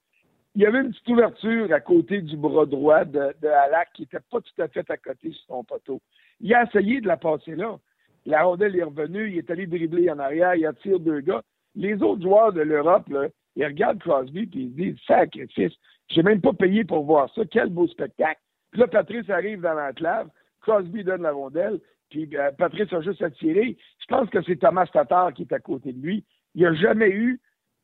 il 0.55 0.61
y 0.61 0.65
avait 0.65 0.81
une 0.81 0.91
petite 0.91 1.09
ouverture 1.09 1.73
à 1.73 1.79
côté 1.79 2.21
du 2.21 2.37
bras 2.37 2.65
droit 2.65 3.05
de, 3.05 3.33
de 3.41 3.49
qui 3.93 4.03
n'était 4.03 4.19
pas 4.31 4.39
tout 4.39 4.61
à 4.61 4.67
fait 4.67 4.87
à 4.89 4.97
côté 4.97 5.31
sur 5.31 5.45
son 5.47 5.63
poteau. 5.63 5.99
Il 6.41 6.53
a 6.53 6.63
essayé 6.63 7.01
de 7.01 7.07
la 7.07 7.17
passer 7.17 7.55
là. 7.55 7.79
La 8.25 8.43
rondelle 8.43 8.75
est 8.75 8.83
revenue, 8.83 9.31
il 9.31 9.39
est 9.39 9.49
allé 9.49 9.65
dribbler 9.65 10.09
en 10.11 10.19
arrière, 10.19 10.55
il 10.55 10.65
attire 10.65 10.99
deux 10.99 11.21
gars. 11.21 11.41
Les 11.75 12.01
autres 12.03 12.21
joueurs 12.21 12.53
de 12.53 12.61
l'Europe, 12.61 13.09
ils 13.55 13.65
regardent 13.65 13.99
Crosby 13.99 14.41
et 14.41 14.49
ils 14.53 14.69
se 14.69 14.75
disent 14.75 14.99
Sacrifice, 15.07 15.73
j'ai 16.07 16.23
même 16.23 16.39
pas 16.39 16.53
payé 16.53 16.83
pour 16.83 17.03
voir 17.03 17.33
ça, 17.33 17.41
quel 17.49 17.69
beau 17.69 17.87
spectacle. 17.87 18.39
Puis 18.71 18.81
là, 18.81 18.87
Patrice 18.87 19.29
arrive 19.29 19.61
dans 19.61 19.73
l'enclave, 19.73 20.29
Crosby 20.63 21.03
donne 21.03 21.21
la 21.21 21.31
rondelle, 21.31 21.79
puis 22.09 22.29
euh, 22.35 22.51
Patrice 22.57 22.91
a 22.93 23.01
juste 23.01 23.21
attiré. 23.21 23.77
Je 23.99 24.05
pense 24.07 24.29
que 24.29 24.41
c'est 24.43 24.55
Thomas 24.55 24.87
Tatar 24.87 25.33
qui 25.33 25.43
est 25.43 25.53
à 25.53 25.59
côté 25.59 25.93
de 25.93 26.01
lui. 26.01 26.23
Il 26.55 26.61
n'y 26.61 26.67
a 26.67 26.73
jamais 26.73 27.09
eu 27.09 27.39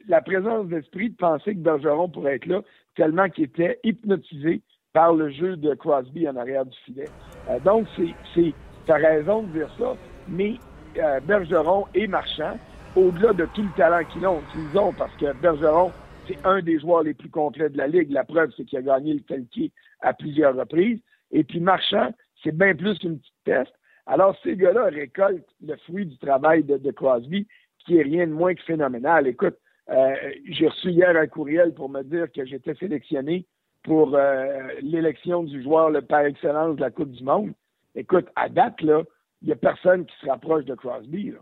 la 0.07 0.21
présence 0.21 0.67
d'esprit 0.67 1.09
de 1.09 1.15
penser 1.15 1.53
que 1.53 1.59
Bergeron 1.59 2.09
pourrait 2.09 2.35
être 2.35 2.45
là, 2.45 2.61
tellement 2.95 3.29
qu'il 3.29 3.45
était 3.45 3.79
hypnotisé 3.83 4.61
par 4.93 5.13
le 5.13 5.29
jeu 5.29 5.57
de 5.57 5.73
Crosby 5.75 6.27
en 6.27 6.35
arrière 6.35 6.65
du 6.65 6.77
filet. 6.85 7.09
Euh, 7.49 7.59
donc, 7.59 7.87
c'est, 8.35 8.53
as 8.87 8.95
raison 8.95 9.43
de 9.43 9.51
dire 9.51 9.69
ça, 9.77 9.95
mais 10.27 10.55
euh, 10.97 11.19
Bergeron 11.19 11.85
et 11.93 12.07
Marchand, 12.07 12.57
au-delà 12.95 13.33
de 13.33 13.45
tout 13.53 13.61
le 13.61 13.77
talent 13.77 14.03
qu'ils 14.11 14.25
ont, 14.25 14.41
qu'ils 14.51 14.79
ont, 14.79 14.93
parce 14.93 15.15
que 15.17 15.33
Bergeron, 15.41 15.91
c'est 16.27 16.43
un 16.45 16.61
des 16.61 16.79
joueurs 16.79 17.03
les 17.03 17.13
plus 17.13 17.29
complets 17.29 17.69
de 17.69 17.77
la 17.77 17.87
Ligue. 17.87 18.11
La 18.11 18.23
preuve, 18.23 18.51
c'est 18.55 18.65
qu'il 18.65 18.79
a 18.79 18.81
gagné 18.81 19.13
le 19.13 19.21
Telquier 19.21 19.71
à 20.01 20.13
plusieurs 20.13 20.55
reprises. 20.55 20.99
Et 21.31 21.43
puis 21.43 21.59
Marchand, 21.59 22.11
c'est 22.43 22.55
bien 22.55 22.75
plus 22.75 22.97
qu'une 22.99 23.19
petite 23.19 23.33
test. 23.45 23.71
Alors, 24.05 24.35
ces 24.43 24.55
gars-là 24.55 24.85
récoltent 24.85 25.55
le 25.65 25.75
fruit 25.77 26.05
du 26.05 26.17
travail 26.17 26.63
de, 26.63 26.77
de 26.77 26.91
Crosby, 26.91 27.47
qui 27.85 27.97
est 27.97 28.03
rien 28.03 28.27
de 28.27 28.33
moins 28.33 28.55
que 28.55 28.63
phénoménal. 28.63 29.27
Écoute, 29.27 29.57
euh, 29.89 30.13
j'ai 30.49 30.67
reçu 30.67 30.89
hier 30.89 31.15
un 31.15 31.27
courriel 31.27 31.73
pour 31.73 31.89
me 31.89 32.03
dire 32.03 32.31
que 32.31 32.45
j'étais 32.45 32.75
sélectionné 32.75 33.45
pour 33.83 34.15
euh, 34.15 34.67
l'élection 34.81 35.43
du 35.43 35.63
joueur 35.63 35.89
le 35.89 36.01
par 36.01 36.21
excellence 36.21 36.75
de 36.75 36.81
la 36.81 36.91
Coupe 36.91 37.11
du 37.11 37.23
Monde. 37.23 37.51
Écoute, 37.95 38.27
à 38.35 38.49
date, 38.49 38.81
là, 38.81 39.03
il 39.41 39.47
n'y 39.47 39.53
a 39.53 39.55
personne 39.55 40.05
qui 40.05 40.15
se 40.21 40.27
rapproche 40.27 40.65
de 40.65 40.75
Crosby. 40.75 41.33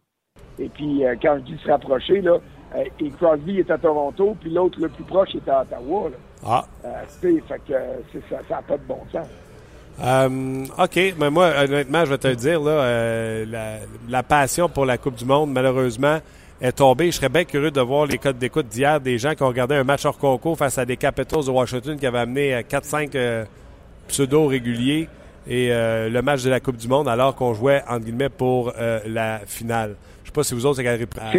Et 0.60 0.70
puis, 0.70 1.06
euh, 1.06 1.16
quand 1.22 1.40
je 1.40 1.54
dis 1.54 1.58
se 1.58 1.70
rapprocher, 1.70 2.22
là, 2.22 2.40
et 3.00 3.10
Crosby 3.12 3.60
est 3.60 3.72
à 3.72 3.78
Toronto, 3.78 4.36
puis 4.40 4.50
l'autre 4.50 4.80
le 4.82 4.90
plus 4.90 5.06
proche 5.06 5.34
est 5.36 5.48
à 5.48 5.62
Ottawa. 5.62 6.12
Ah. 6.46 6.66
fait 6.82 7.62
que 7.66 8.20
ça 8.30 8.42
n'a 8.50 8.62
pas 8.62 8.78
de 8.78 8.84
bon 8.84 9.00
sens. 9.12 9.28
OK, 10.00 11.00
mais 11.20 11.30
moi, 11.30 11.52
honnêtement, 11.64 12.06
je 12.06 12.12
vais 12.12 12.18
te 12.18 12.28
le 12.28 12.36
dire, 12.36 12.62
là, 12.62 13.46
la, 13.46 13.78
la, 14.08 14.24
passion 14.24 14.70
pour 14.70 14.86
la 14.86 14.98
Coupe 14.98 15.16
du 15.16 15.26
Monde, 15.26 15.52
malheureusement, 15.52 16.20
est 16.62 16.72
tombé. 16.72 17.08
Je 17.08 17.18
serais 17.18 17.30
bien 17.30 17.44
curieux 17.44 17.72
de 17.72 17.82
voir 17.82 18.06
les 18.06 18.18
codes 18.18 18.38
d'écoute 18.38 18.68
d'hier 18.68 19.00
des 19.00 19.18
gens 19.18 19.34
qui 19.36 19.44
ont 19.44 19.48
regardé 19.48 19.76
un 19.76 19.84
match 19.84 20.06
hors 20.06 20.18
concours 20.18 20.58
face 20.58 20.78
à 20.78 20.86
des 20.86 20.98
Capitals 20.98 21.46
de 21.46 21.52
Washington 21.52 21.98
qui 21.98 22.06
avaient 22.06 22.20
amené 22.20 22.62
4-5 22.62 23.16
euh, 23.16 23.18
euh, 23.18 23.46
pseudo 24.08 24.48
réguliers 24.48 25.08
et 25.48 25.72
euh, 25.72 26.10
le 26.10 26.22
match 26.22 26.44
de 26.44 26.50
la 26.50 26.60
Coupe 26.60 26.78
du 26.78 26.88
Monde 26.88 27.08
alors 27.08 27.36
qu'on 27.36 27.54
jouait 27.54 27.84
entre 27.88 28.06
guillemets 28.06 28.30
pour 28.30 28.74
la 29.06 29.40
finale. 29.46 29.96
Je 30.24 30.30
sais 30.30 30.34
pas 30.34 30.44
si 30.44 30.54
vous 30.54 30.66
autres 30.66 30.80
regardez 30.80 31.06
à, 31.20 31.32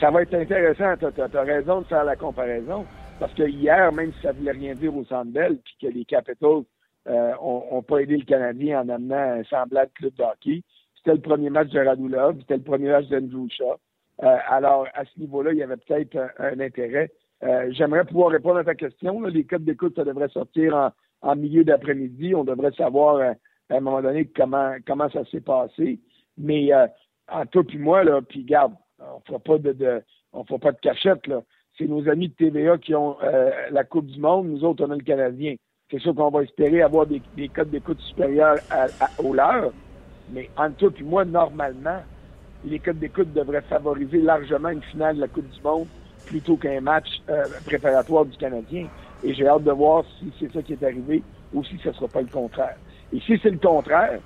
Ça 0.00 0.10
va 0.10 0.22
être 0.22 0.34
intéressant. 0.34 0.94
Tu 0.98 1.06
as, 1.20 1.42
raison 1.42 1.80
de 1.80 1.86
faire 1.86 2.04
la 2.04 2.16
comparaison. 2.16 2.84
Parce 3.18 3.32
que 3.32 3.44
hier, 3.44 3.90
même 3.92 4.12
si 4.12 4.22
ça 4.22 4.32
voulait 4.32 4.52
rien 4.52 4.74
dire 4.74 4.94
au 4.94 5.02
Centre 5.04 5.30
puis 5.32 5.74
que 5.80 5.86
les 5.86 6.04
Capitals 6.04 6.64
ont, 7.08 7.82
pas 7.82 7.98
aidé 7.98 8.16
le 8.16 8.24
Canadien 8.24 8.82
en 8.82 8.88
amenant 8.88 9.38
un 9.38 9.44
semblable 9.44 9.90
club 9.94 10.14
de 10.14 10.22
hockey, 10.22 10.62
c'était 10.96 11.14
le 11.14 11.20
premier 11.20 11.50
match 11.50 11.68
de 11.70 11.80
Radulov, 11.80 12.36
c'était 12.40 12.56
le 12.56 12.62
premier 12.62 12.88
match 12.90 13.06
d'Andrew 13.06 13.48
Shaw. 13.48 13.76
Euh, 14.22 14.36
alors, 14.48 14.86
à 14.94 15.04
ce 15.04 15.20
niveau-là, 15.20 15.52
il 15.52 15.58
y 15.58 15.62
avait 15.62 15.76
peut-être 15.76 16.16
un, 16.38 16.58
intérêt. 16.58 17.10
Euh, 17.44 17.68
j'aimerais 17.70 18.04
pouvoir 18.04 18.30
répondre 18.30 18.58
à 18.58 18.64
ta 18.64 18.74
question. 18.74 19.20
Les 19.22 19.44
codes 19.44 19.64
d'écoute, 19.64 19.94
ça 19.94 20.04
devrait 20.04 20.28
sortir 20.28 20.92
en, 21.22 21.36
milieu 21.36 21.64
d'après-midi. 21.64 22.34
On 22.34 22.44
devrait 22.44 22.72
savoir 22.72 23.16
euh, 23.16 23.32
à 23.70 23.76
un 23.76 23.80
moment 23.80 24.02
donné 24.02 24.26
comment, 24.26 24.74
comment 24.86 25.10
ça 25.10 25.24
s'est 25.26 25.40
passé. 25.40 26.00
Mais 26.38 26.70
en 27.28 27.46
toi 27.46 27.64
puis 27.64 27.78
moi, 27.78 28.04
là, 28.04 28.20
puis 28.22 28.44
garde, 28.44 28.74
on 28.98 29.20
fera 29.20 29.38
pas 29.38 29.58
de, 29.58 30.02
on 30.32 30.44
fera 30.44 30.58
pas 30.58 30.72
de 30.72 30.80
cachette. 30.80 31.26
Là. 31.26 31.42
C'est 31.76 31.86
nos 31.86 32.08
amis 32.08 32.28
de 32.28 32.34
TVA 32.34 32.78
qui 32.78 32.94
ont 32.94 33.16
la 33.70 33.84
Coupe 33.84 34.06
du 34.06 34.20
Monde. 34.20 34.48
Nous 34.48 34.64
autres, 34.64 34.84
on 34.84 34.90
a 34.90 34.96
le 34.96 35.02
Canadien. 35.02 35.56
C'est 35.90 36.00
sûr 36.00 36.14
qu'on 36.14 36.30
va 36.30 36.42
espérer 36.42 36.82
avoir 36.82 37.06
des, 37.06 37.22
codes 37.48 37.70
d'écoute 37.70 38.00
supérieurs 38.00 38.58
à, 38.70 38.86
aux 39.22 39.32
leurs. 39.32 39.72
Mais 40.32 40.50
en 40.56 40.70
toi 40.72 40.90
puis 40.90 41.04
moi, 41.04 41.24
normalement, 41.24 42.02
les 42.64 42.80
codes 42.80 42.98
d'écoute 42.98 43.32
devraient 43.32 43.62
favoriser 43.62 44.18
largement 44.18 44.70
une 44.70 44.82
finale 44.82 45.16
de 45.16 45.20
la 45.20 45.28
Coupe 45.28 45.48
du 45.48 45.62
Monde 45.62 45.86
plutôt 46.26 46.56
qu'un 46.56 46.80
match 46.80 47.06
euh, 47.30 47.44
préparatoire 47.64 48.24
du 48.24 48.36
Canadien. 48.36 48.88
Et 49.22 49.32
j'ai 49.32 49.46
hâte 49.46 49.62
de 49.62 49.70
voir 49.70 50.04
si 50.18 50.32
c'est 50.40 50.52
ça 50.52 50.60
qui 50.60 50.72
est 50.72 50.82
arrivé 50.82 51.22
ou 51.54 51.62
si 51.62 51.78
ce 51.82 51.90
ne 51.90 51.94
sera 51.94 52.08
pas 52.08 52.20
le 52.20 52.26
contraire. 52.26 52.76
Et 53.12 53.20
si 53.20 53.38
c'est 53.40 53.50
le 53.50 53.58
contraire, 53.58 54.18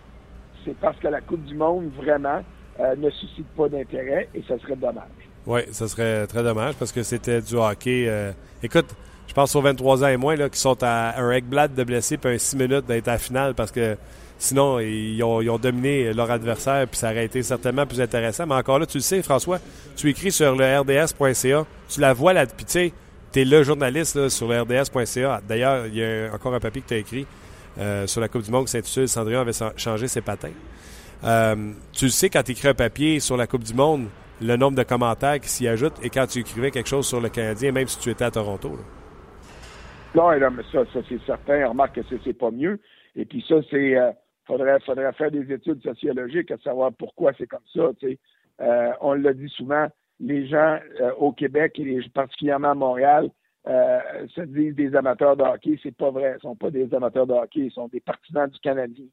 c'est 0.64 0.76
parce 0.78 0.96
que 0.98 1.08
la 1.08 1.20
Coupe 1.20 1.44
du 1.44 1.54
Monde, 1.54 1.90
vraiment, 1.94 2.40
euh, 2.80 2.96
ne 2.96 3.10
suscite 3.10 3.48
pas 3.48 3.68
d'intérêt 3.68 4.30
et 4.34 4.42
ça 4.48 4.58
serait 4.60 4.76
dommage. 4.76 5.04
Oui, 5.46 5.60
ça 5.72 5.88
serait 5.88 6.26
très 6.26 6.42
dommage 6.42 6.74
parce 6.76 6.92
que 6.92 7.02
c'était 7.02 7.42
du 7.42 7.56
hockey. 7.56 8.06
Euh, 8.08 8.32
écoute, 8.62 8.94
je 9.30 9.34
pense 9.34 9.54
aux 9.54 9.62
23 9.62 10.02
ans 10.02 10.08
et 10.08 10.16
moins 10.16 10.34
là, 10.34 10.48
qui 10.48 10.58
sont 10.58 10.76
à 10.82 11.20
un 11.20 11.30
Ekblad 11.30 11.72
de 11.72 11.84
blessé 11.84 12.16
puis 12.16 12.34
un 12.34 12.36
6 12.38 12.56
minutes 12.56 12.86
d'être 12.86 13.06
à 13.06 13.12
la 13.12 13.18
finale 13.18 13.54
parce 13.54 13.70
que 13.70 13.96
Sinon, 14.40 14.80
ils 14.80 15.22
ont, 15.22 15.58
dominé 15.58 16.14
leur 16.14 16.30
adversaire, 16.30 16.88
puis 16.88 16.96
ça 16.96 17.10
aurait 17.10 17.26
été 17.26 17.42
certainement 17.42 17.84
plus 17.84 18.00
intéressant. 18.00 18.46
Mais 18.46 18.54
encore 18.54 18.78
là, 18.78 18.86
tu 18.86 18.96
le 18.96 19.02
sais, 19.02 19.22
François, 19.22 19.58
tu 19.96 20.08
écris 20.08 20.32
sur 20.32 20.56
le 20.56 20.78
rds.ca, 20.80 21.66
tu 21.90 22.00
la 22.00 22.12
vois 22.14 22.32
là, 22.32 22.46
puis 22.46 22.64
tu 22.64 22.72
sais, 22.72 22.92
tu 23.34 23.40
es 23.42 23.44
le 23.44 23.62
journaliste 23.62 24.30
sur 24.30 24.48
le 24.48 24.62
rds.ca. 24.62 25.42
D'ailleurs, 25.46 25.86
il 25.88 25.94
y 25.94 26.02
a 26.02 26.30
encore 26.32 26.54
un 26.54 26.58
papier 26.58 26.80
que 26.80 26.88
tu 26.88 26.94
as 26.94 26.96
écrit 26.96 27.26
euh, 27.78 28.06
sur 28.06 28.22
la 28.22 28.28
Coupe 28.28 28.42
du 28.42 28.50
Monde 28.50 28.64
qui 28.64 28.72
s'intitule 28.72 29.10
Cendrillon 29.10 29.40
avait 29.40 29.52
changé 29.76 30.08
ses 30.08 30.22
patins. 30.22 30.48
Euh, 31.24 31.72
tu 31.92 32.06
le 32.06 32.10
sais, 32.10 32.30
quand 32.30 32.42
tu 32.42 32.52
écris 32.52 32.68
un 32.68 32.74
papier 32.74 33.20
sur 33.20 33.36
la 33.36 33.46
Coupe 33.46 33.64
du 33.64 33.74
Monde, 33.74 34.06
le 34.40 34.56
nombre 34.56 34.78
de 34.78 34.84
commentaires 34.84 35.38
qui 35.38 35.50
s'y 35.50 35.68
ajoutent 35.68 36.02
et 36.02 36.08
quand 36.08 36.26
tu 36.26 36.38
écrivais 36.38 36.70
quelque 36.70 36.88
chose 36.88 37.06
sur 37.06 37.20
le 37.20 37.28
Canadien, 37.28 37.72
même 37.72 37.88
si 37.88 37.98
tu 37.98 38.08
étais 38.08 38.24
à 38.24 38.30
Toronto. 38.30 38.78
Non, 40.14 40.30
mais 40.30 40.62
ça, 40.72 40.84
ça 40.92 41.00
c'est 41.08 41.20
certain. 41.24 41.68
Remarque 41.68 42.00
que 42.02 42.18
c'est 42.24 42.32
pas 42.32 42.50
mieux. 42.50 42.80
Et 43.16 43.24
puis 43.24 43.44
ça, 43.48 43.56
c'est 43.70 43.96
euh, 43.96 44.12
faudrait, 44.46 44.80
faudrait 44.80 45.12
faire 45.12 45.30
des 45.30 45.52
études 45.52 45.82
sociologiques 45.82 46.50
à 46.50 46.58
savoir 46.58 46.92
pourquoi 46.92 47.32
c'est 47.38 47.46
comme 47.46 47.60
ça. 47.72 47.90
Euh, 48.60 48.92
on 49.00 49.14
l'a 49.14 49.32
dit 49.32 49.48
souvent, 49.48 49.86
les 50.18 50.46
gens 50.46 50.78
euh, 51.00 51.12
au 51.18 51.32
Québec 51.32 51.78
et 51.78 52.00
particulièrement 52.12 52.70
à 52.70 52.74
Montréal 52.74 53.30
euh, 53.66 53.98
se 54.34 54.42
disent 54.42 54.74
des 54.74 54.94
amateurs 54.94 55.36
de 55.36 55.42
hockey. 55.42 55.78
C'est 55.82 55.96
pas 55.96 56.10
vrai. 56.10 56.36
Ils 56.38 56.42
sont 56.42 56.56
pas 56.56 56.70
des 56.70 56.92
amateurs 56.94 57.26
de 57.26 57.32
hockey. 57.32 57.60
Ils 57.60 57.72
sont 57.72 57.88
des 57.88 58.00
partisans 58.00 58.48
du 58.48 58.58
Canadien. 58.60 59.06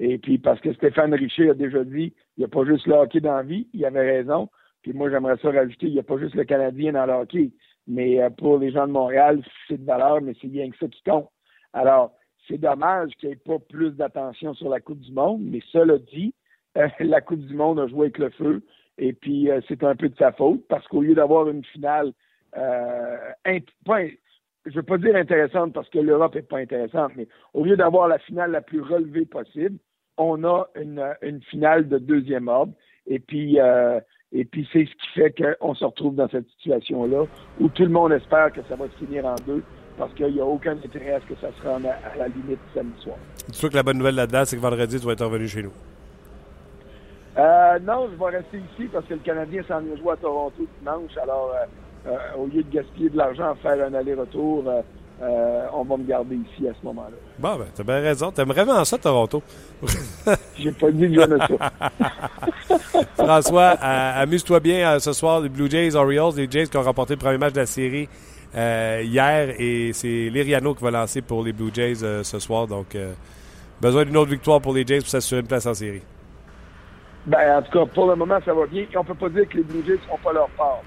Et 0.00 0.18
puis 0.18 0.38
parce 0.38 0.60
que 0.60 0.72
Stéphane 0.74 1.14
Richer 1.14 1.50
a 1.50 1.54
déjà 1.54 1.84
dit, 1.84 2.12
il 2.36 2.40
n'y 2.40 2.44
a 2.44 2.48
pas 2.48 2.64
juste 2.64 2.86
le 2.86 2.94
hockey 2.94 3.20
dans 3.20 3.36
la 3.36 3.42
vie. 3.42 3.68
Il 3.72 3.84
avait 3.84 4.18
raison. 4.18 4.48
Puis 4.82 4.92
moi, 4.92 5.10
j'aimerais 5.10 5.36
ça 5.42 5.50
rajouter, 5.50 5.88
il 5.88 5.94
n'y 5.94 5.98
a 5.98 6.04
pas 6.04 6.18
juste 6.18 6.36
le 6.36 6.44
Canadien 6.44 6.92
dans 6.92 7.06
le 7.06 7.12
hockey. 7.12 7.50
Mais 7.88 8.20
pour 8.36 8.58
les 8.58 8.70
gens 8.70 8.86
de 8.86 8.92
Montréal, 8.92 9.42
c'est 9.66 9.80
de 9.80 9.84
valeur, 9.84 10.20
mais 10.20 10.34
c'est 10.40 10.48
bien 10.48 10.70
que 10.70 10.76
ça 10.76 10.86
qui 10.88 11.02
compte. 11.02 11.30
Alors, 11.72 12.12
c'est 12.48 12.58
dommage 12.58 13.10
qu'il 13.18 13.28
n'y 13.28 13.34
ait 13.34 13.36
pas 13.36 13.58
plus 13.58 13.92
d'attention 13.92 14.54
sur 14.54 14.68
la 14.68 14.80
Coupe 14.80 15.00
du 15.00 15.12
Monde, 15.12 15.40
mais 15.42 15.60
cela 15.70 15.98
dit, 15.98 16.34
euh, 16.76 16.88
la 17.00 17.20
Coupe 17.20 17.40
du 17.40 17.54
Monde 17.54 17.78
a 17.80 17.86
joué 17.86 18.06
avec 18.06 18.18
le 18.18 18.30
feu. 18.30 18.62
Et 18.96 19.12
puis, 19.12 19.50
euh, 19.50 19.60
c'est 19.68 19.84
un 19.84 19.94
peu 19.94 20.08
de 20.08 20.16
sa 20.16 20.32
faute 20.32 20.66
parce 20.68 20.86
qu'au 20.88 21.02
lieu 21.02 21.14
d'avoir 21.14 21.48
une 21.48 21.64
finale, 21.64 22.12
euh, 22.56 23.16
je 23.46 23.52
ne 24.70 24.74
veux 24.74 24.82
pas 24.82 24.98
dire 24.98 25.14
intéressante 25.14 25.72
parce 25.72 25.88
que 25.90 25.98
l'Europe 25.98 26.34
n'est 26.34 26.42
pas 26.42 26.58
intéressante, 26.58 27.12
mais 27.16 27.28
au 27.54 27.64
lieu 27.64 27.76
d'avoir 27.76 28.08
la 28.08 28.18
finale 28.18 28.50
la 28.50 28.60
plus 28.60 28.80
relevée 28.80 29.26
possible, 29.26 29.78
on 30.16 30.42
a 30.44 30.68
une, 30.74 31.40
finale 31.42 31.88
de 31.88 31.98
deuxième 31.98 32.48
ordre. 32.48 32.72
Et 33.06 33.20
puis, 33.20 33.58
et 34.32 34.44
puis 34.44 34.68
c'est 34.72 34.84
ce 34.84 34.90
qui 34.90 35.08
fait 35.14 35.34
qu'on 35.58 35.74
se 35.74 35.84
retrouve 35.84 36.14
dans 36.14 36.28
cette 36.28 36.48
situation-là 36.58 37.24
où 37.60 37.68
tout 37.68 37.82
le 37.82 37.88
monde 37.88 38.12
espère 38.12 38.52
que 38.52 38.60
ça 38.68 38.76
va 38.76 38.86
se 38.86 39.04
finir 39.04 39.24
en 39.24 39.34
deux 39.46 39.62
parce 39.96 40.12
qu'il 40.14 40.32
n'y 40.32 40.40
a 40.40 40.44
aucun 40.44 40.72
intérêt 40.72 41.14
à 41.14 41.20
ce 41.20 41.26
que 41.26 41.40
ça 41.40 41.48
se 41.52 41.66
rende 41.66 41.86
à, 41.86 42.16
la 42.16 42.28
limite 42.28 42.60
samedi 42.74 43.00
soir. 43.02 43.16
Dis-toi 43.48 43.70
que 43.70 43.74
la 43.74 43.82
bonne 43.82 43.98
nouvelle 43.98 44.14
là-dedans, 44.14 44.44
c'est 44.44 44.56
que 44.56 44.62
vendredi, 44.62 45.00
tu 45.00 45.06
vas 45.06 45.12
être 45.12 45.24
revenu 45.24 45.48
chez 45.48 45.62
nous. 45.62 45.72
Euh, 47.36 47.78
non, 47.80 48.08
je 48.10 48.16
vais 48.16 48.36
rester 48.36 48.58
ici 48.58 48.88
parce 48.92 49.06
que 49.06 49.14
le 49.14 49.20
Canadien 49.20 49.62
s'en 49.66 49.80
vient 49.80 49.96
jouer 49.96 50.12
à 50.12 50.16
Toronto 50.16 50.66
dimanche. 50.78 51.16
Alors, 51.20 51.52
euh, 51.54 52.10
euh, 52.10 52.16
au 52.38 52.46
lieu 52.46 52.62
de 52.62 52.70
gaspiller 52.70 53.10
de 53.10 53.16
l'argent 53.16 53.50
à 53.50 53.54
faire 53.56 53.86
un 53.86 53.94
aller-retour, 53.94 54.64
on 55.20 55.84
va 55.84 55.96
me 55.96 56.04
garder 56.04 56.36
ici 56.36 56.68
à 56.68 56.72
ce 56.72 56.86
moment-là. 56.86 57.16
Bon, 57.38 57.56
ben, 57.56 57.66
t'as 57.74 57.82
bien 57.82 58.00
raison. 58.00 58.30
T'aimes 58.30 58.48
vraiment 58.48 58.84
ça, 58.84 58.98
Toronto. 58.98 59.42
J'ai 60.58 60.72
pas 60.72 60.90
dit 60.90 61.08
que 61.08 61.14
j'aimais 61.14 61.38
ça. 61.38 61.82
François, 63.24 63.70
amuse-toi 63.70 64.60
bien 64.60 64.98
ce 64.98 65.12
soir. 65.12 65.40
Les 65.40 65.48
Blue 65.48 65.70
Jays, 65.70 65.94
Orioles, 65.94 66.34
les 66.36 66.50
Jays 66.50 66.66
qui 66.66 66.76
ont 66.76 66.82
remporté 66.82 67.14
le 67.14 67.20
premier 67.20 67.38
match 67.38 67.52
de 67.52 67.60
la 67.60 67.66
série 67.66 68.08
hier. 68.54 69.54
Et 69.58 69.92
c'est 69.92 70.30
Liriano 70.30 70.74
qui 70.74 70.84
va 70.84 70.90
lancer 70.90 71.22
pour 71.22 71.42
les 71.42 71.52
Blue 71.52 71.70
Jays 71.72 71.96
ce 72.22 72.38
soir. 72.38 72.66
Donc, 72.66 72.96
besoin 73.80 74.04
d'une 74.04 74.16
autre 74.16 74.30
victoire 74.30 74.60
pour 74.60 74.72
les 74.72 74.86
Jays 74.86 75.00
pour 75.00 75.08
s'assurer 75.08 75.40
une 75.40 75.48
place 75.48 75.66
en 75.66 75.74
série. 75.74 76.02
Ben, 77.28 77.58
en 77.58 77.62
tout 77.62 77.72
cas, 77.72 77.84
pour 77.92 78.06
le 78.06 78.16
moment, 78.16 78.38
ça 78.44 78.54
va 78.54 78.66
bien. 78.66 78.86
Et 78.90 78.96
on 78.96 79.04
peut 79.04 79.14
pas 79.14 79.28
dire 79.28 79.46
que 79.48 79.58
les 79.58 79.62
Blue 79.62 79.82
Jays 79.84 79.94
ne 79.94 80.08
font 80.08 80.18
pas 80.22 80.32
leur 80.32 80.48
part. 80.50 80.80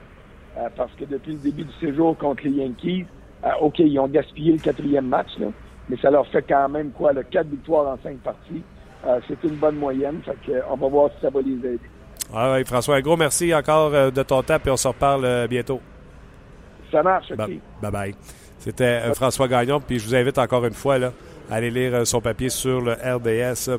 Euh, 0.58 0.68
parce 0.76 0.92
que 0.94 1.06
depuis 1.06 1.34
le 1.34 1.38
début 1.38 1.64
du 1.64 1.74
séjour 1.80 2.18
contre 2.18 2.44
les 2.44 2.52
Yankees, 2.52 3.06
euh, 3.06 3.21
OK, 3.62 3.80
ils 3.80 4.00
ont 4.00 4.08
gaspillé 4.08 4.54
le 4.54 4.60
quatrième 4.60 5.08
match, 5.08 5.30
là, 5.40 5.48
mais 5.90 5.98
ça 5.98 6.12
leur 6.12 6.28
fait 6.28 6.44
quand 6.48 6.70
même 6.70 6.92
quoi, 6.92 7.14
le 7.14 7.24
quatre 7.24 7.48
victoires 7.48 7.88
en 7.88 7.98
cinq 8.04 8.18
parties. 8.20 8.62
Euh, 9.06 9.20
c'est 9.28 9.44
une 9.44 9.56
bonne 9.56 9.78
moyenne. 9.78 10.22
Fait 10.24 10.38
que, 10.46 10.60
on 10.70 10.76
va 10.76 10.88
voir 10.88 11.10
si 11.16 11.22
ça 11.22 11.30
va 11.30 11.42
les 11.42 11.54
aider. 11.54 11.80
Ah 12.34 12.54
oui, 12.54 12.64
François, 12.66 12.96
un 12.98 13.02
gros 13.02 13.18
merci 13.18 13.54
encore 13.54 13.92
de 13.92 14.24
ton 14.24 14.42
temps, 14.44 14.58
et 14.64 14.70
on 14.70 14.78
se 14.78 14.88
reparle 14.88 15.48
bientôt. 15.50 15.82
Ça 16.92 17.04
marche, 17.04 17.32
OK. 17.32 17.38
Bye 17.38 17.92
bye. 17.92 18.16
C'était 18.60 19.02
François 19.16 19.48
Gagnon, 19.48 19.80
puis 19.80 19.98
je 20.00 20.06
vous 20.06 20.16
invite 20.16 20.38
encore 20.38 20.64
une 20.66 20.74
fois 20.74 21.00
là, 21.00 21.12
à 21.50 21.56
aller 21.56 21.72
lire 21.72 22.06
son 22.06 22.22
papier 22.22 22.50
sur 22.50 22.80
le 22.80 22.94
rds.ca. 22.94 23.72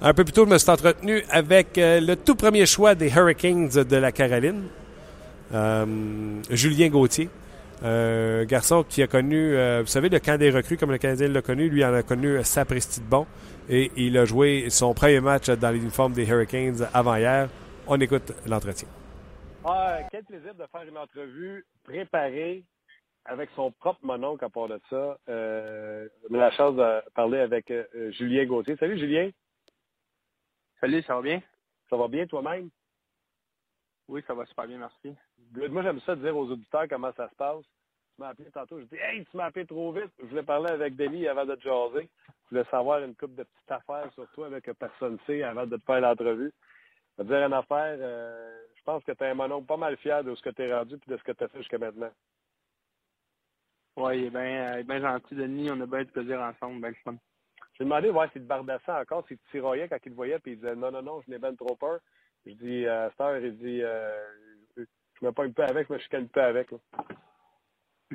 Un 0.00 0.14
peu 0.14 0.22
plus 0.22 0.32
tôt, 0.32 0.44
je 0.44 0.50
me 0.50 0.58
suis 0.58 0.70
entretenu 0.70 1.24
avec 1.28 1.76
euh, 1.76 2.00
le 2.00 2.14
tout 2.14 2.36
premier 2.36 2.66
choix 2.66 2.94
des 2.94 3.10
Hurricanes 3.10 3.68
de 3.68 3.96
la 3.96 4.12
Caroline, 4.12 4.62
euh, 5.52 5.84
Julien 6.50 6.88
Gauthier. 6.88 7.28
Un 7.82 8.44
garçon 8.44 8.82
qui 8.82 9.02
a 9.02 9.06
connu, 9.06 9.54
euh, 9.54 9.82
vous 9.82 9.86
savez, 9.86 10.08
le 10.08 10.18
camp 10.18 10.38
des 10.38 10.50
recrues, 10.50 10.76
comme 10.76 10.90
le 10.90 10.98
Canadien 10.98 11.28
l'a 11.28 11.42
connu, 11.42 11.68
lui 11.68 11.84
en 11.84 11.94
a 11.94 12.02
connu 12.02 12.42
sapristi 12.42 13.00
de 13.00 13.06
bon. 13.06 13.26
Et 13.68 13.92
il 13.96 14.18
a 14.18 14.24
joué 14.24 14.68
son 14.70 14.94
premier 14.94 15.20
match 15.20 15.48
dans 15.50 15.70
l'uniforme 15.70 16.12
des 16.12 16.26
Hurricanes 16.26 16.88
avant-hier. 16.92 17.48
On 17.86 18.00
écoute 18.00 18.32
l'entretien. 18.46 18.88
Ah, 19.64 19.98
quel 20.10 20.24
plaisir 20.24 20.54
de 20.54 20.64
faire 20.72 20.82
une 20.88 20.98
entrevue 20.98 21.64
préparée 21.84 22.64
avec 23.24 23.50
son 23.54 23.70
propre 23.72 24.00
mononcle 24.02 24.44
à 24.44 24.48
part 24.48 24.68
de 24.68 24.80
ça. 24.88 25.18
Euh, 25.28 26.08
la 26.30 26.50
chance 26.52 26.74
de 26.76 27.10
parler 27.10 27.38
avec 27.38 27.72
Julien 28.10 28.46
Gauthier. 28.46 28.76
Salut 28.76 28.98
Julien. 28.98 29.30
Salut, 30.80 31.02
ça 31.02 31.16
va 31.16 31.22
bien? 31.22 31.42
Ça 31.90 31.96
va 31.96 32.08
bien 32.08 32.26
toi-même? 32.26 32.70
Oui, 34.08 34.22
ça 34.26 34.34
va 34.34 34.46
super 34.46 34.66
bien, 34.66 34.78
merci. 34.78 35.14
Moi, 35.54 35.82
j'aime 35.82 36.00
ça 36.00 36.16
dire 36.16 36.36
aux 36.36 36.50
auditeurs 36.50 36.86
comment 36.88 37.12
ça 37.12 37.28
se 37.28 37.34
passe. 37.34 37.64
Tu 37.64 38.22
m'as 38.22 38.28
appelé 38.28 38.50
tantôt, 38.50 38.80
je 38.80 38.84
dis 38.84 38.96
Hey, 38.96 39.24
tu 39.24 39.36
m'as 39.36 39.46
appelé 39.46 39.66
trop 39.66 39.92
vite. 39.92 40.10
Je 40.18 40.26
voulais 40.26 40.42
parler 40.42 40.70
avec 40.70 40.96
Denis 40.96 41.28
avant 41.28 41.46
de 41.46 41.54
te 41.54 41.62
jaser. 41.62 42.08
Je 42.44 42.50
voulais 42.50 42.68
savoir 42.70 43.02
une 43.02 43.14
couple 43.14 43.34
de 43.34 43.44
petites 43.44 43.70
affaires 43.70 44.12
sur 44.14 44.28
toi 44.30 44.46
avec 44.46 44.64
personne 44.78 45.18
sait 45.26 45.42
avant 45.42 45.66
de 45.66 45.76
te 45.76 45.84
faire 45.84 46.00
l'entrevue. 46.00 46.52
Je 47.16 47.22
vais 47.22 47.28
te 47.28 47.34
dire 47.34 47.46
une 47.46 47.52
affaire, 47.52 47.96
euh, 48.00 48.58
je 48.76 48.82
pense 48.82 49.04
que 49.04 49.12
tu 49.12 49.24
es 49.24 49.28
un 49.28 49.34
monon 49.34 49.62
pas 49.62 49.76
mal 49.76 49.96
fier 49.98 50.22
de 50.24 50.34
ce 50.34 50.42
que 50.42 50.50
tu 50.50 50.62
es 50.62 50.74
rendu 50.74 50.94
et 50.94 51.10
de 51.10 51.16
ce 51.16 51.22
que 51.22 51.32
tu 51.32 51.44
as 51.44 51.48
fait 51.48 51.58
jusqu'à 51.58 51.78
maintenant. 51.78 52.10
Oui, 53.96 54.18
il 54.18 54.24
est 54.26 54.30
bien, 54.30 54.82
bien 54.82 55.00
gentil, 55.00 55.34
Denis. 55.34 55.70
On 55.70 55.80
a 55.80 55.86
bien 55.86 56.04
du 56.04 56.12
plaisir 56.12 56.40
ensemble, 56.40 56.80
bien 56.80 56.90
le 56.90 56.94
fun. 57.04 57.16
J'ai 57.74 57.84
demandé 57.84 58.10
ouais, 58.10 58.28
s'il 58.32 58.42
te 58.42 58.46
bardassait 58.46 58.92
encore, 58.92 59.26
s'il 59.28 59.38
te 59.38 59.50
tiraillait 59.50 59.88
quand 59.88 59.98
il 60.04 60.10
te 60.10 60.16
voyait, 60.16 60.38
puis 60.38 60.52
il 60.52 60.56
disait 60.56 60.74
non, 60.74 60.90
non, 60.90 61.02
non, 61.02 61.20
je 61.20 61.30
n'ai 61.30 61.38
bien 61.38 61.54
trop 61.54 61.76
peur. 61.76 62.00
Je 62.46 62.52
dis 62.52 62.86
à 62.86 63.04
euh, 63.04 63.10
Star, 63.10 63.38
il 63.38 63.56
dit 63.56 63.80
euh, 63.82 64.24
je 65.20 65.26
me 65.26 65.32
pas 65.32 65.44
un 65.44 65.50
peu 65.50 65.64
avec, 65.64 65.90
mais 65.90 65.98
je 65.98 66.04
suis 66.04 66.16
un 66.16 66.26
peu 66.26 66.42
avec. 66.42 66.68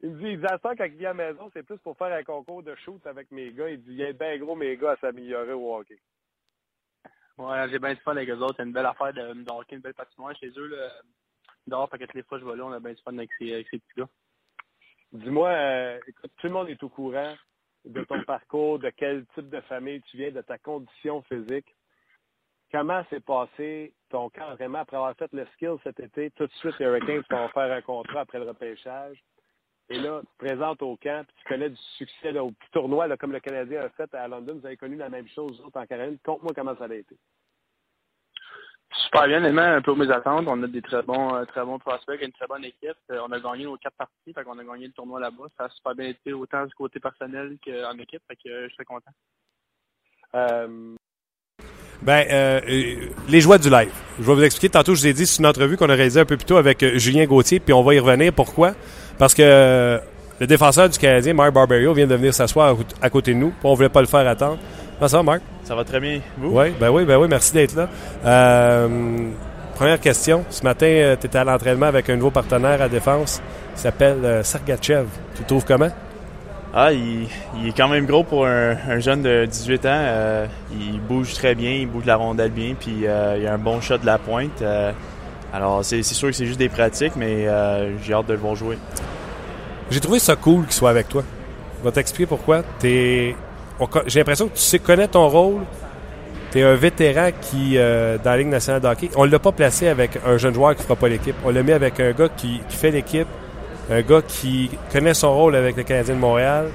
il 0.00 0.10
me 0.10 0.18
dit, 0.18 0.30
il 0.32 0.40
dit 0.40 0.46
à 0.46 0.58
quand 0.58 0.74
il 0.78 0.96
vient 0.96 1.10
à 1.10 1.14
la 1.14 1.32
maison, 1.32 1.50
c'est 1.52 1.62
plus 1.62 1.78
pour 1.78 1.96
faire 1.96 2.12
un 2.12 2.22
concours 2.22 2.62
de 2.62 2.74
shoot 2.76 3.06
avec 3.06 3.30
mes 3.30 3.52
gars. 3.52 3.70
Il 3.70 3.82
dit, 3.82 3.94
il 3.94 4.00
est 4.00 4.12
bien 4.12 4.36
gros 4.38 4.56
mes 4.56 4.76
gars 4.76 4.92
à 4.92 4.96
s'améliorer 4.96 5.52
au 5.52 5.74
hockey. 5.74 5.98
Ouais, 7.38 7.68
j'ai 7.70 7.78
bien 7.78 7.94
du 7.94 8.00
fun 8.00 8.12
avec 8.12 8.28
eux 8.28 8.38
autres. 8.38 8.56
C'est 8.56 8.64
une 8.64 8.72
belle 8.72 8.86
affaire 8.86 9.12
de, 9.12 9.32
de 9.32 9.50
hockey, 9.52 9.76
une 9.76 9.82
belle 9.82 9.94
patinoire 9.94 10.36
chez 10.36 10.50
eux. 10.56 10.66
Là. 10.66 10.90
Dehors, 11.68 11.88
parce 11.88 12.02
que 12.02 12.16
les 12.16 12.22
fois 12.22 12.38
je 12.38 12.44
vais 12.44 12.56
là, 12.56 12.64
on 12.64 12.72
a 12.72 12.80
bien 12.80 12.92
du 12.92 13.02
fun 13.02 13.16
avec 13.16 13.30
ces, 13.38 13.52
avec 13.52 13.68
ces 13.70 13.78
petits 13.78 14.00
gars. 14.00 14.08
Dis-moi, 15.12 15.48
euh, 15.48 16.00
écoute, 16.06 16.32
tout 16.36 16.46
le 16.46 16.52
monde 16.52 16.68
est 16.68 16.82
au 16.82 16.88
courant 16.88 17.34
de 17.84 18.02
ton 18.04 18.22
parcours, 18.26 18.78
de 18.78 18.90
quel 18.90 19.24
type 19.34 19.48
de 19.48 19.60
famille 19.62 20.02
tu 20.02 20.16
viens, 20.16 20.32
de 20.32 20.42
ta 20.42 20.58
condition 20.58 21.22
physique. 21.22 21.74
Comment 22.70 23.02
s'est 23.08 23.20
passé 23.20 23.94
ton 24.10 24.28
camp 24.28 24.54
vraiment 24.54 24.80
après 24.80 24.96
avoir 24.96 25.14
fait 25.16 25.32
le 25.32 25.46
skill 25.54 25.76
cet 25.82 26.00
été? 26.00 26.30
Tout 26.32 26.46
de 26.46 26.52
suite, 26.54 26.78
les 26.78 26.86
Hurricanes 26.86 27.24
vont 27.30 27.48
faire 27.48 27.72
un 27.72 27.80
contrat 27.80 28.20
après 28.20 28.38
le 28.38 28.48
repêchage. 28.48 29.18
Et 29.90 29.98
là, 29.98 30.20
tu 30.20 30.26
te 30.26 30.46
présentes 30.46 30.82
au 30.82 30.96
camp, 30.96 31.24
puis 31.26 31.36
tu 31.38 31.48
connais 31.48 31.70
du 31.70 31.80
succès 31.96 32.38
au 32.38 32.50
petit 32.50 32.70
tournoi, 32.72 33.06
là, 33.06 33.16
comme 33.16 33.32
le 33.32 33.40
Canadien 33.40 33.80
a 33.80 33.88
fait 33.88 34.12
à 34.14 34.28
London. 34.28 34.58
Vous 34.60 34.66
avez 34.66 34.76
connu 34.76 34.96
la 34.96 35.08
même 35.08 35.26
chose 35.28 35.62
en 35.64 35.86
Caroline. 35.86 36.18
Conte-moi 36.22 36.52
comment 36.54 36.76
ça 36.76 36.84
a 36.84 36.94
été. 36.94 37.16
Super 39.04 39.26
bien, 39.28 39.38
honnêtement, 39.38 39.62
un 39.62 39.80
peu 39.80 39.94
mes 39.94 40.10
attentes. 40.10 40.46
On 40.46 40.62
a 40.62 40.66
des 40.66 40.82
très 40.82 41.02
bons, 41.02 41.34
euh, 41.34 41.44
très 41.46 41.64
bons 41.64 41.78
prospects, 41.78 42.20
une 42.20 42.32
très 42.32 42.46
bonne 42.46 42.64
équipe. 42.64 42.96
Euh, 43.10 43.20
on 43.26 43.32
a 43.32 43.40
gagné 43.40 43.64
nos 43.64 43.76
quatre 43.78 43.96
parties, 43.96 44.32
fait 44.34 44.44
qu'on 44.44 44.58
a 44.58 44.64
gagné 44.64 44.88
le 44.88 44.92
tournoi 44.92 45.20
là-bas. 45.20 45.44
Ça 45.56 45.64
a 45.64 45.68
super 45.70 45.94
bien 45.94 46.08
été 46.08 46.34
autant 46.34 46.66
du 46.66 46.74
côté 46.74 47.00
personnel 47.00 47.56
qu'en 47.64 47.96
équipe, 47.98 48.22
fait 48.28 48.36
que 48.36 48.48
euh, 48.48 48.62
je 48.64 48.68
suis 48.68 48.76
très 48.76 48.84
content. 48.84 49.12
Ben, 52.02 52.60
les 53.28 53.40
joies 53.40 53.58
du 53.58 53.70
live. 53.70 53.90
Je 54.20 54.24
vais 54.24 54.34
vous 54.34 54.42
expliquer. 54.42 54.70
Tantôt, 54.70 54.94
je 54.94 55.00
vous 55.00 55.06
ai 55.06 55.12
dit, 55.12 55.26
c'est 55.26 55.38
une 55.38 55.46
entrevue 55.46 55.76
qu'on 55.76 55.88
a 55.88 55.94
réalisée 55.94 56.20
un 56.20 56.24
peu 56.24 56.36
plus 56.36 56.46
tôt 56.46 56.56
avec 56.56 56.84
Julien 56.96 57.24
Gauthier, 57.26 57.60
puis 57.60 57.72
on 57.72 57.82
va 57.82 57.94
y 57.94 57.98
revenir. 57.98 58.32
Pourquoi? 58.32 58.72
Parce 59.18 59.34
que 59.34 60.00
le 60.40 60.46
défenseur 60.46 60.88
du 60.88 60.98
Canadien, 60.98 61.34
Mark 61.34 61.52
Barberio, 61.52 61.92
vient 61.92 62.06
de 62.06 62.14
venir 62.14 62.32
s'asseoir 62.32 62.76
à 63.02 63.10
côté 63.10 63.34
de 63.34 63.38
nous. 63.38 63.52
On 63.64 63.72
ne 63.72 63.76
voulait 63.76 63.88
pas 63.88 64.00
le 64.00 64.06
faire 64.06 64.26
attendre. 64.26 64.58
Comment 64.98 65.08
ça 65.08 65.16
va, 65.16 65.22
Marc? 65.22 65.42
Ça 65.64 65.74
va 65.74 65.84
très 65.84 66.00
bien. 66.00 66.20
Vous? 66.38 66.58
Oui, 66.58 66.72
ben 66.78 66.90
oui, 66.90 67.04
ben 67.04 67.18
oui, 67.18 67.26
merci 67.28 67.52
d'être 67.52 67.74
là. 67.74 67.88
Euh, 68.24 68.88
première 69.74 70.00
question. 70.00 70.44
Ce 70.50 70.62
matin, 70.62 70.86
euh, 70.86 71.16
tu 71.20 71.26
étais 71.26 71.38
à 71.38 71.44
l'entraînement 71.44 71.86
avec 71.86 72.08
un 72.10 72.16
nouveau 72.16 72.30
partenaire 72.30 72.80
à 72.80 72.88
défense. 72.88 73.42
Il 73.76 73.80
s'appelle 73.80 74.24
euh, 74.24 74.42
Sargachev. 74.42 75.06
Tu 75.34 75.42
le 75.42 75.46
trouves 75.46 75.64
comment? 75.64 75.90
Ah, 76.74 76.92
il, 76.92 77.26
est 77.66 77.76
quand 77.76 77.88
même 77.88 78.04
gros 78.04 78.24
pour 78.24 78.46
un, 78.46 79.00
jeune 79.00 79.22
de 79.22 79.46
18 79.46 79.86
ans. 79.86 80.46
il 80.70 81.00
bouge 81.00 81.32
très 81.34 81.54
bien, 81.54 81.72
il 81.72 81.86
bouge 81.86 82.04
la 82.04 82.16
rondelle 82.16 82.50
bien, 82.50 82.74
puis 82.78 82.98
il 83.00 83.06
a 83.08 83.52
un 83.52 83.58
bon 83.58 83.80
shot 83.80 83.98
de 83.98 84.06
la 84.06 84.18
pointe. 84.18 84.62
alors, 85.52 85.84
c'est 85.84 86.02
sûr 86.02 86.28
que 86.28 86.34
c'est 86.34 86.46
juste 86.46 86.58
des 86.58 86.68
pratiques, 86.68 87.16
mais 87.16 87.46
j'ai 88.02 88.12
hâte 88.12 88.26
de 88.26 88.34
le 88.34 88.38
voir 88.38 88.54
jouer. 88.54 88.76
J'ai 89.90 90.00
trouvé 90.00 90.18
ça 90.18 90.36
cool 90.36 90.64
qu'il 90.64 90.74
soit 90.74 90.90
avec 90.90 91.08
toi. 91.08 91.22
Je 91.78 91.84
vais 91.84 91.92
t'expliquer 91.92 92.26
pourquoi. 92.26 92.62
J'ai 92.82 93.34
l'impression 94.16 94.48
que 94.48 94.54
tu 94.54 94.60
sais 94.62 94.78
connais 94.78 95.08
ton 95.08 95.28
rôle. 95.28 95.62
Tu 96.50 96.58
es 96.58 96.62
un 96.62 96.74
vétéran 96.74 97.30
qui, 97.40 97.74
euh, 97.76 98.16
dans 98.22 98.30
la 98.30 98.38
Ligue 98.38 98.48
nationale 98.48 98.80
de 98.80 98.88
hockey, 98.88 99.10
on 99.16 99.26
ne 99.26 99.30
l'a 99.30 99.38
pas 99.38 99.52
placé 99.52 99.88
avec 99.88 100.18
un 100.26 100.38
jeune 100.38 100.54
joueur 100.54 100.74
qui 100.74 100.80
ne 100.80 100.84
fera 100.84 100.96
pas 100.96 101.08
l'équipe. 101.08 101.36
On 101.44 101.50
l'a 101.50 101.62
mis 101.62 101.72
avec 101.72 102.00
un 102.00 102.12
gars 102.12 102.28
qui, 102.34 102.60
fait 102.68 102.90
l'équipe, 102.90 103.28
un 103.90 104.00
gars 104.02 104.22
qui 104.26 104.70
connaît 104.92 105.14
son 105.14 105.34
rôle 105.34 105.56
avec 105.56 105.76
le 105.76 105.82
Canadien 105.82 106.14
de 106.14 106.20
Montréal 106.20 106.66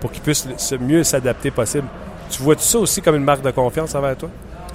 pour 0.00 0.12
qu'il 0.12 0.22
puisse 0.22 0.46
mieux 0.80 1.02
s'adapter 1.02 1.50
possible. 1.50 1.88
Tu 2.30 2.42
vois 2.42 2.54
-tu 2.54 2.60
ça 2.60 2.78
aussi 2.78 3.00
comme 3.00 3.16
une 3.16 3.24
marque 3.24 3.42
de 3.42 3.50
confiance 3.50 3.94
envers 3.94 4.16
toi? 4.16 4.30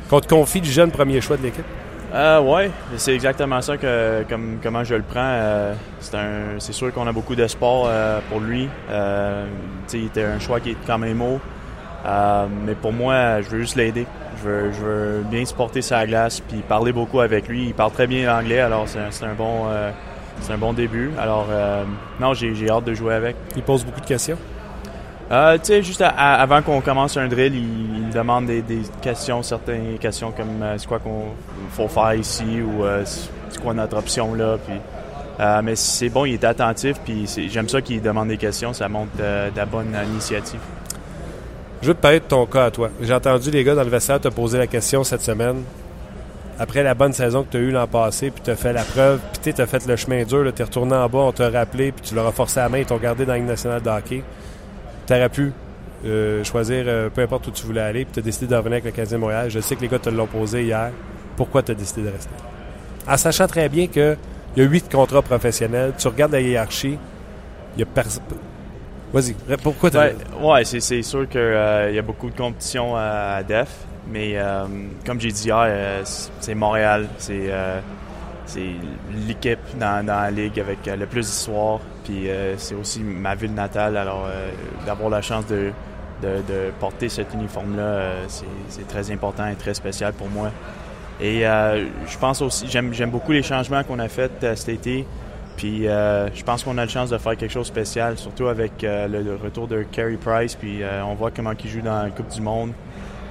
Qu'on 0.09 0.19
te 0.19 0.27
confie 0.27 0.61
du 0.61 0.71
jeune 0.71 0.91
premier 0.91 1.21
choix 1.21 1.37
de 1.37 1.43
l'équipe? 1.43 1.65
Euh, 2.13 2.39
oui, 2.41 2.69
c'est 2.97 3.15
exactement 3.15 3.59
ça 3.61 3.75
que 3.77 4.23
comme 4.29 4.59
comment 4.61 4.83
je 4.83 4.93
le 4.93 5.01
prends. 5.01 5.19
Euh, 5.23 5.73
c'est 6.59 6.73
sûr 6.73 6.93
qu'on 6.93 7.07
a 7.07 7.11
beaucoup 7.11 7.35
d'espoir 7.35 7.85
euh, 7.87 8.19
pour 8.29 8.39
lui. 8.39 8.69
Euh, 8.91 9.47
il 9.91 10.05
était 10.05 10.23
un 10.23 10.37
choix 10.39 10.59
qui 10.59 10.71
est 10.71 10.77
quand 10.85 10.99
même 10.99 11.21
haut. 11.21 11.39
Mais 12.65 12.75
pour 12.75 12.93
moi, 12.93 13.41
je 13.41 13.49
veux 13.49 13.59
juste 13.61 13.75
l'aider. 13.75 14.05
Je 14.37 14.49
veux, 14.49 14.71
je 14.73 14.81
veux, 14.81 15.23
bien 15.23 15.43
supporter 15.45 15.81
sa 15.81 16.05
glace 16.05 16.39
puis 16.41 16.59
parler 16.59 16.91
beaucoup 16.91 17.21
avec 17.21 17.47
lui. 17.47 17.67
Il 17.67 17.73
parle 17.73 17.91
très 17.91 18.05
bien 18.05 18.27
l'anglais, 18.27 18.59
alors 18.59 18.85
c'est 18.87 19.25
un, 19.25 19.33
bon, 19.33 19.65
c'est 20.41 20.53
un 20.53 20.57
bon 20.57 20.73
début. 20.73 21.11
Alors, 21.19 21.47
euh, 21.49 21.83
non, 22.19 22.33
j'ai 22.33 22.69
hâte 22.69 22.85
de 22.85 22.93
jouer 22.93 23.13
avec. 23.13 23.35
Il 23.55 23.63
pose 23.63 23.83
beaucoup 23.83 24.01
de 24.01 24.05
questions? 24.05 24.37
Euh, 25.31 25.57
tu 25.57 25.65
sais, 25.65 25.83
juste 25.83 26.01
avant 26.01 26.61
qu'on 26.61 26.81
commence 26.81 27.17
un 27.17 27.27
drill, 27.27 27.55
il, 27.55 28.03
il 28.05 28.09
demande 28.09 28.45
des, 28.45 28.61
des, 28.61 28.81
questions, 29.01 29.41
certaines 29.41 29.97
questions 29.97 30.31
comme 30.31 30.63
c'est 30.77 30.85
quoi 30.85 30.99
qu'on 30.99 31.27
faut 31.71 31.87
faire 31.87 32.13
ici 32.13 32.61
ou 32.61 32.83
c'est 33.05 33.61
quoi 33.61 33.73
notre 33.73 33.97
option 33.97 34.35
là. 34.35 34.57
Puis, 34.67 34.75
mais 35.63 35.75
c'est 35.75 36.09
bon, 36.09 36.25
il 36.25 36.33
est 36.33 36.43
attentif, 36.43 36.99
puis 37.03 37.25
j'aime 37.49 37.69
ça 37.69 37.81
qu'il 37.81 38.01
demande 38.01 38.27
des 38.27 38.37
questions, 38.37 38.73
ça 38.73 38.89
montre 38.89 39.15
de 39.17 39.55
la 39.55 39.65
bonne 39.65 39.95
initiative. 40.11 40.59
Je 41.83 41.89
veux 41.89 41.95
te 41.95 41.99
parler 41.99 42.21
de 42.21 42.25
ton 42.25 42.45
cas 42.45 42.65
à 42.65 42.71
toi. 42.71 42.89
J'ai 43.01 43.13
entendu 43.13 43.51
les 43.51 43.61
gars 43.61 43.75
dans 43.75 43.83
le 43.83 43.89
vestiaire 43.89 44.17
te 44.17 44.29
poser 44.29 44.57
la 44.57 44.67
question 44.67 45.03
cette 45.03 45.21
semaine. 45.21 45.63
Après 46.59 46.83
la 46.83 46.93
bonne 46.93 47.13
saison 47.13 47.43
que 47.43 47.51
tu 47.51 47.57
as 47.57 47.59
eue 47.61 47.71
l'an 47.71 47.87
passé, 47.87 48.29
puis 48.29 48.41
tu 48.43 48.51
as 48.51 48.55
fait 48.55 48.73
la 48.73 48.83
preuve, 48.83 49.19
puis 49.41 49.53
tu 49.53 49.61
as 49.61 49.65
fait 49.65 49.85
le 49.87 49.95
chemin 49.95 50.23
dur, 50.23 50.51
tu 50.53 50.61
es 50.61 50.65
retourné 50.65 50.95
en 50.95 51.09
bas, 51.09 51.19
on 51.19 51.31
t'a 51.31 51.49
rappelé, 51.49 51.91
puis 51.91 52.01
tu 52.05 52.15
leur 52.15 52.27
as 52.27 52.31
forcé 52.31 52.59
la 52.59 52.69
main, 52.69 52.79
ils 52.79 52.85
t'ont 52.85 52.97
gardé 52.97 53.25
dans 53.25 53.33
la 53.33 53.39
nationale 53.39 53.81
de 53.81 53.89
hockey. 53.89 54.23
Tu 55.07 55.13
aurais 55.13 55.29
pu 55.29 55.51
euh, 56.05 56.43
choisir 56.43 56.83
euh, 56.87 57.09
peu 57.09 57.21
importe 57.21 57.47
où 57.47 57.51
tu 57.51 57.65
voulais 57.65 57.81
aller, 57.81 58.05
puis 58.05 58.13
tu 58.13 58.19
as 58.19 58.23
décidé 58.23 58.47
de 58.47 58.55
revenir 58.55 58.73
avec 58.73 58.85
le 58.85 58.91
15 58.91 59.13
Montréal. 59.15 59.49
Je 59.49 59.59
sais 59.59 59.75
que 59.75 59.81
les 59.81 59.87
gars 59.87 59.99
te 59.99 60.09
l'ont 60.09 60.27
posé 60.27 60.63
hier. 60.63 60.91
Pourquoi 61.35 61.63
tu 61.63 61.71
as 61.71 61.75
décidé 61.75 62.03
de 62.03 62.09
rester? 62.09 62.33
En 63.07 63.17
sachant 63.17 63.47
très 63.47 63.67
bien 63.67 63.87
qu'il 63.87 64.17
y 64.55 64.61
a 64.61 64.63
huit 64.63 64.89
contrats 64.91 65.21
professionnels, 65.21 65.93
tu 65.97 66.07
regardes 66.07 66.33
la 66.33 66.41
hiérarchie, 66.41 66.97
il 67.75 67.79
y 67.79 67.83
a 67.83 67.85
personne. 67.85 68.23
Vas-y, 69.11 69.35
pourquoi 69.61 69.91
tu 69.91 69.97
Ouais, 69.97 70.15
ouais 70.41 70.63
c'est 70.65 71.01
sûr 71.01 71.27
qu'il 71.27 71.39
euh, 71.39 71.91
y 71.91 71.99
a 71.99 72.01
beaucoup 72.01 72.29
de 72.29 72.35
compétition 72.35 72.95
à, 72.95 73.35
à 73.37 73.43
DEF. 73.43 73.69
Mais 74.09 74.33
euh, 74.35 74.65
comme 75.05 75.19
j'ai 75.19 75.31
dit 75.31 75.45
hier, 75.45 75.63
euh, 75.65 76.01
c'est 76.39 76.55
Montréal. 76.55 77.07
C'est 77.17 77.45
euh, 77.49 77.79
l'équipe 79.27 79.59
dans, 79.79 80.05
la 80.05 80.31
ligue 80.31 80.59
avec 80.59 80.85
le 80.85 81.05
plus 81.05 81.25
d'histoire. 81.25 81.79
Puis 82.03 82.27
c'est 82.57 82.75
aussi 82.75 83.01
ma 83.01 83.35
ville 83.35 83.53
natale. 83.53 83.95
Alors 83.95 84.27
d'avoir 84.85 85.09
la 85.09 85.21
chance 85.21 85.45
de, 85.47 85.71
porter 86.79 87.07
cet 87.07 87.33
uniforme-là, 87.33 88.11
c'est 88.27 88.87
très 88.87 89.09
important 89.11 89.47
et 89.47 89.55
très 89.55 89.73
spécial 89.73 90.13
pour 90.13 90.29
moi. 90.29 90.51
Et 91.21 91.43
je 91.43 92.17
pense 92.19 92.41
aussi, 92.41 92.67
j'aime 92.67 93.09
beaucoup 93.09 93.31
les 93.31 93.43
changements 93.43 93.83
qu'on 93.83 93.99
a 93.99 94.09
faits 94.09 94.45
cet 94.55 94.69
été. 94.69 95.07
Puis 95.55 95.83
je 95.85 96.43
pense 96.43 96.63
qu'on 96.63 96.77
a 96.77 96.81
la 96.81 96.87
chance 96.89 97.09
de 97.09 97.17
faire 97.17 97.37
quelque 97.37 97.53
chose 97.53 97.67
de 97.67 97.73
spécial, 97.73 98.17
surtout 98.17 98.47
avec 98.47 98.73
le, 98.81 99.39
retour 99.41 99.69
de 99.69 99.83
Carey 99.83 100.17
Price. 100.21 100.55
Puis 100.55 100.81
on 101.07 101.15
voit 101.15 101.31
comment 101.31 101.53
il 101.57 101.69
joue 101.69 101.81
dans 101.81 102.03
la 102.03 102.09
Coupe 102.09 102.27
du 102.27 102.41
Monde. 102.41 102.73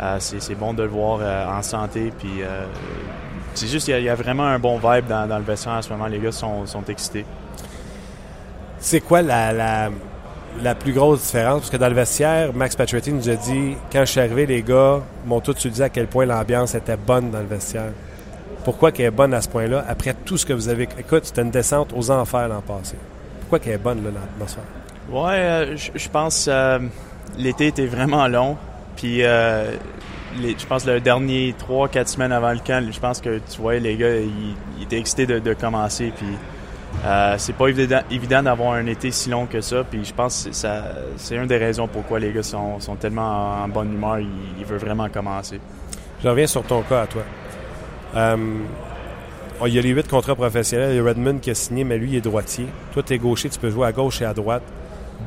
Euh, 0.01 0.17
c'est 0.19 0.55
bon 0.55 0.75
de 0.75 0.83
le 0.83 0.89
voir 0.89 1.21
euh, 1.21 1.47
en 1.47 1.63
santé. 1.63 2.13
Puis 2.19 2.43
euh, 2.43 2.65
c'est 3.55 3.69
juste 3.69 3.87
qu'il 3.87 4.03
y, 4.03 4.09
a 4.09 4.15
vraiment 4.15 4.47
un 4.47 4.59
bon 4.59 4.79
vibe 4.79 5.07
dans, 5.07 5.39
le 5.39 5.45
vestiaire 5.45 5.75
en 5.75 5.83
ce 5.83 5.91
moment. 5.91 6.07
Les 6.07 6.19
gars 6.19 6.33
sont, 6.33 6.65
excités. 6.89 7.25
C'est 8.79 9.01
quoi 9.01 9.23
la, 9.23 9.91
la, 10.63 10.75
plus 10.75 10.93
grosse 10.93 11.23
différence? 11.23 11.61
Parce 11.61 11.71
que 11.71 11.77
dans 11.77 11.89
le 11.89 11.95
vestiaire, 11.95 12.53
Max 12.53 12.75
Pacioretty 12.75 13.13
nous 13.13 13.29
a 13.29 13.37
dit 13.37 13.77
quand 13.93 14.01
je 14.01 14.11
suis 14.11 14.21
arrivé, 14.21 14.47
les 14.47 14.63
gars 14.63 15.01
m'ont 15.25 15.41
tous 15.41 15.67
dit 15.67 15.83
à 15.83 15.89
quel 15.89 16.09
point 16.09 16.27
l'ambiance 16.27 16.75
était 16.75 16.97
bonne 16.97 17.31
dans 17.31 17.41
le 17.41 17.47
vestiaire. 17.47 17.93
Pourquoi 18.65 18.93
qu'elle 18.93 19.07
est 19.07 19.11
bonne 19.11 19.35
à 19.35 19.43
ce 19.43 19.49
point-là, 19.49 19.85
après 19.89 20.15
tout 20.15 20.37
ce 20.37 20.47
que 20.47 20.53
vous 20.53 20.69
avez. 20.69 20.89
Écoute, 20.99 21.25
c'était 21.25 21.43
une 21.43 21.51
descente 21.51 21.93
aux 21.97 22.11
enfers 22.11 22.49
l'an 22.49 22.61
passé. 22.61 22.97
Pourquoi 23.41 23.59
qu'elle 23.59 23.75
est 23.75 23.79
bonne, 23.79 24.03
l'atmosphère? 24.05 24.65
Ouais, 25.11 25.75
je 25.77 26.09
pense 26.09 26.47
que 26.47 26.81
l'été 27.37 27.69
était 27.69 27.87
vraiment 27.87 28.27
long. 28.29 28.57
Puis, 28.97 29.25
euh, 29.25 29.73
je 30.41 30.67
pense 30.67 30.87
le 30.87 31.01
dernier 31.01 31.55
3-4 31.59 32.07
semaines 32.07 32.33
avant 32.33 32.53
le 32.53 32.59
camp, 32.59 32.87
je 32.91 33.01
pense 33.01 33.21
que 33.21 33.41
tu 33.51 33.61
vois, 33.61 33.79
les 33.79 33.97
gars, 33.97 34.17
ils, 34.17 34.83
étaient 34.83 34.99
excités 34.99 35.27
de, 35.27 35.55
commencer. 35.55 36.13
Puis, 36.17 36.27
euh, 37.05 37.35
c'est 37.39 37.55
pas 37.55 37.69
évident, 37.69 38.43
d'avoir 38.43 38.75
un 38.75 38.87
été 38.87 39.11
si 39.11 39.31
long 39.31 39.47
que 39.47 39.61
ça. 39.61 39.85
Puis, 39.85 40.05
je 40.05 40.15
pense 40.15 40.45
que 40.45 40.53
c'est 41.17 41.37
une 41.37 41.47
des 41.47 41.59
raisons 41.59 41.89
pourquoi 41.89 42.19
les 42.19 42.33
gars 42.33 42.43
sont, 42.43 42.79
tellement 43.01 43.63
en, 43.63 43.69
bonne 43.69 43.93
humeur. 43.95 44.19
Ils, 44.19 44.65
veulent 44.65 44.79
vraiment 44.79 45.09
commencer. 45.09 45.61
Je 46.23 46.29
reviens 46.29 46.47
sur 46.47 46.63
ton 46.63 46.83
cas 46.83 47.03
à 47.03 47.07
toi. 47.07 47.23
Euh, 48.15 48.37
il 49.67 49.75
y 49.75 49.79
a 49.79 49.83
les 49.83 49.91
huit 49.91 50.09
contrats 50.09 50.35
professionnels. 50.35 50.93
Il 50.93 50.97
y 50.97 51.01
a 51.01 51.05
Redmond 51.05 51.39
qui 51.39 51.51
a 51.51 51.55
signé, 51.55 51.85
mais 51.85 51.99
lui, 51.99 52.11
il 52.11 52.17
est 52.17 52.21
droitier. 52.21 52.67
Toi, 52.93 53.03
tu 53.03 53.15
es 53.15 53.19
gaucher, 53.19 53.49
tu 53.49 53.59
peux 53.59 53.71
jouer 53.71 53.87
à 53.87 53.93
gauche 53.93 54.21
et 54.23 54.25
à 54.25 54.35
droite. 54.35 54.63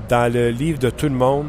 Dans 0.10 0.32
le 0.32 0.50
livre 0.50 0.78
de 0.80 0.90
tout 0.90 1.08
le 1.08 1.16
monde, 1.16 1.48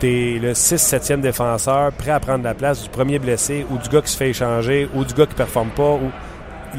tu 0.00 0.38
le 0.38 0.52
6-7e 0.52 1.20
défenseur 1.20 1.92
prêt 1.92 2.10
à 2.10 2.20
prendre 2.20 2.44
la 2.44 2.54
place 2.54 2.82
du 2.82 2.88
premier 2.88 3.18
blessé 3.18 3.66
ou 3.70 3.78
du 3.78 3.88
gars 3.88 4.02
qui 4.02 4.10
se 4.10 4.16
fait 4.16 4.30
échanger 4.30 4.88
ou 4.94 5.04
du 5.04 5.14
gars 5.14 5.26
qui 5.26 5.34
performe 5.34 5.70
pas. 5.70 5.92
Ou... 5.94 6.10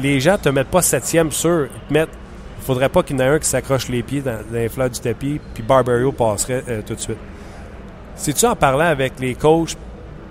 Les 0.00 0.20
gens 0.20 0.38
te 0.38 0.48
mettent 0.48 0.68
pas 0.68 0.80
7e 0.80 1.30
sur. 1.30 1.64
Ils 1.66 1.88
te 1.88 1.92
mettent. 1.92 2.16
Faudrait 2.60 2.88
pas 2.88 3.02
qu'il 3.02 3.16
y 3.16 3.22
en 3.22 3.24
ait 3.24 3.28
un 3.28 3.38
qui 3.38 3.48
s'accroche 3.48 3.88
les 3.88 4.02
pieds 4.02 4.20
dans, 4.20 4.38
les 4.52 4.68
fleurs 4.68 4.90
du 4.90 5.00
tapis, 5.00 5.40
puis 5.54 5.62
Barbario 5.62 6.12
passerait 6.12 6.62
euh, 6.68 6.82
tout 6.86 6.94
de 6.94 7.00
suite. 7.00 7.18
C'est-tu 8.14 8.44
en 8.44 8.56
parlant 8.56 8.84
avec 8.84 9.18
les 9.20 9.34
coachs, 9.34 9.76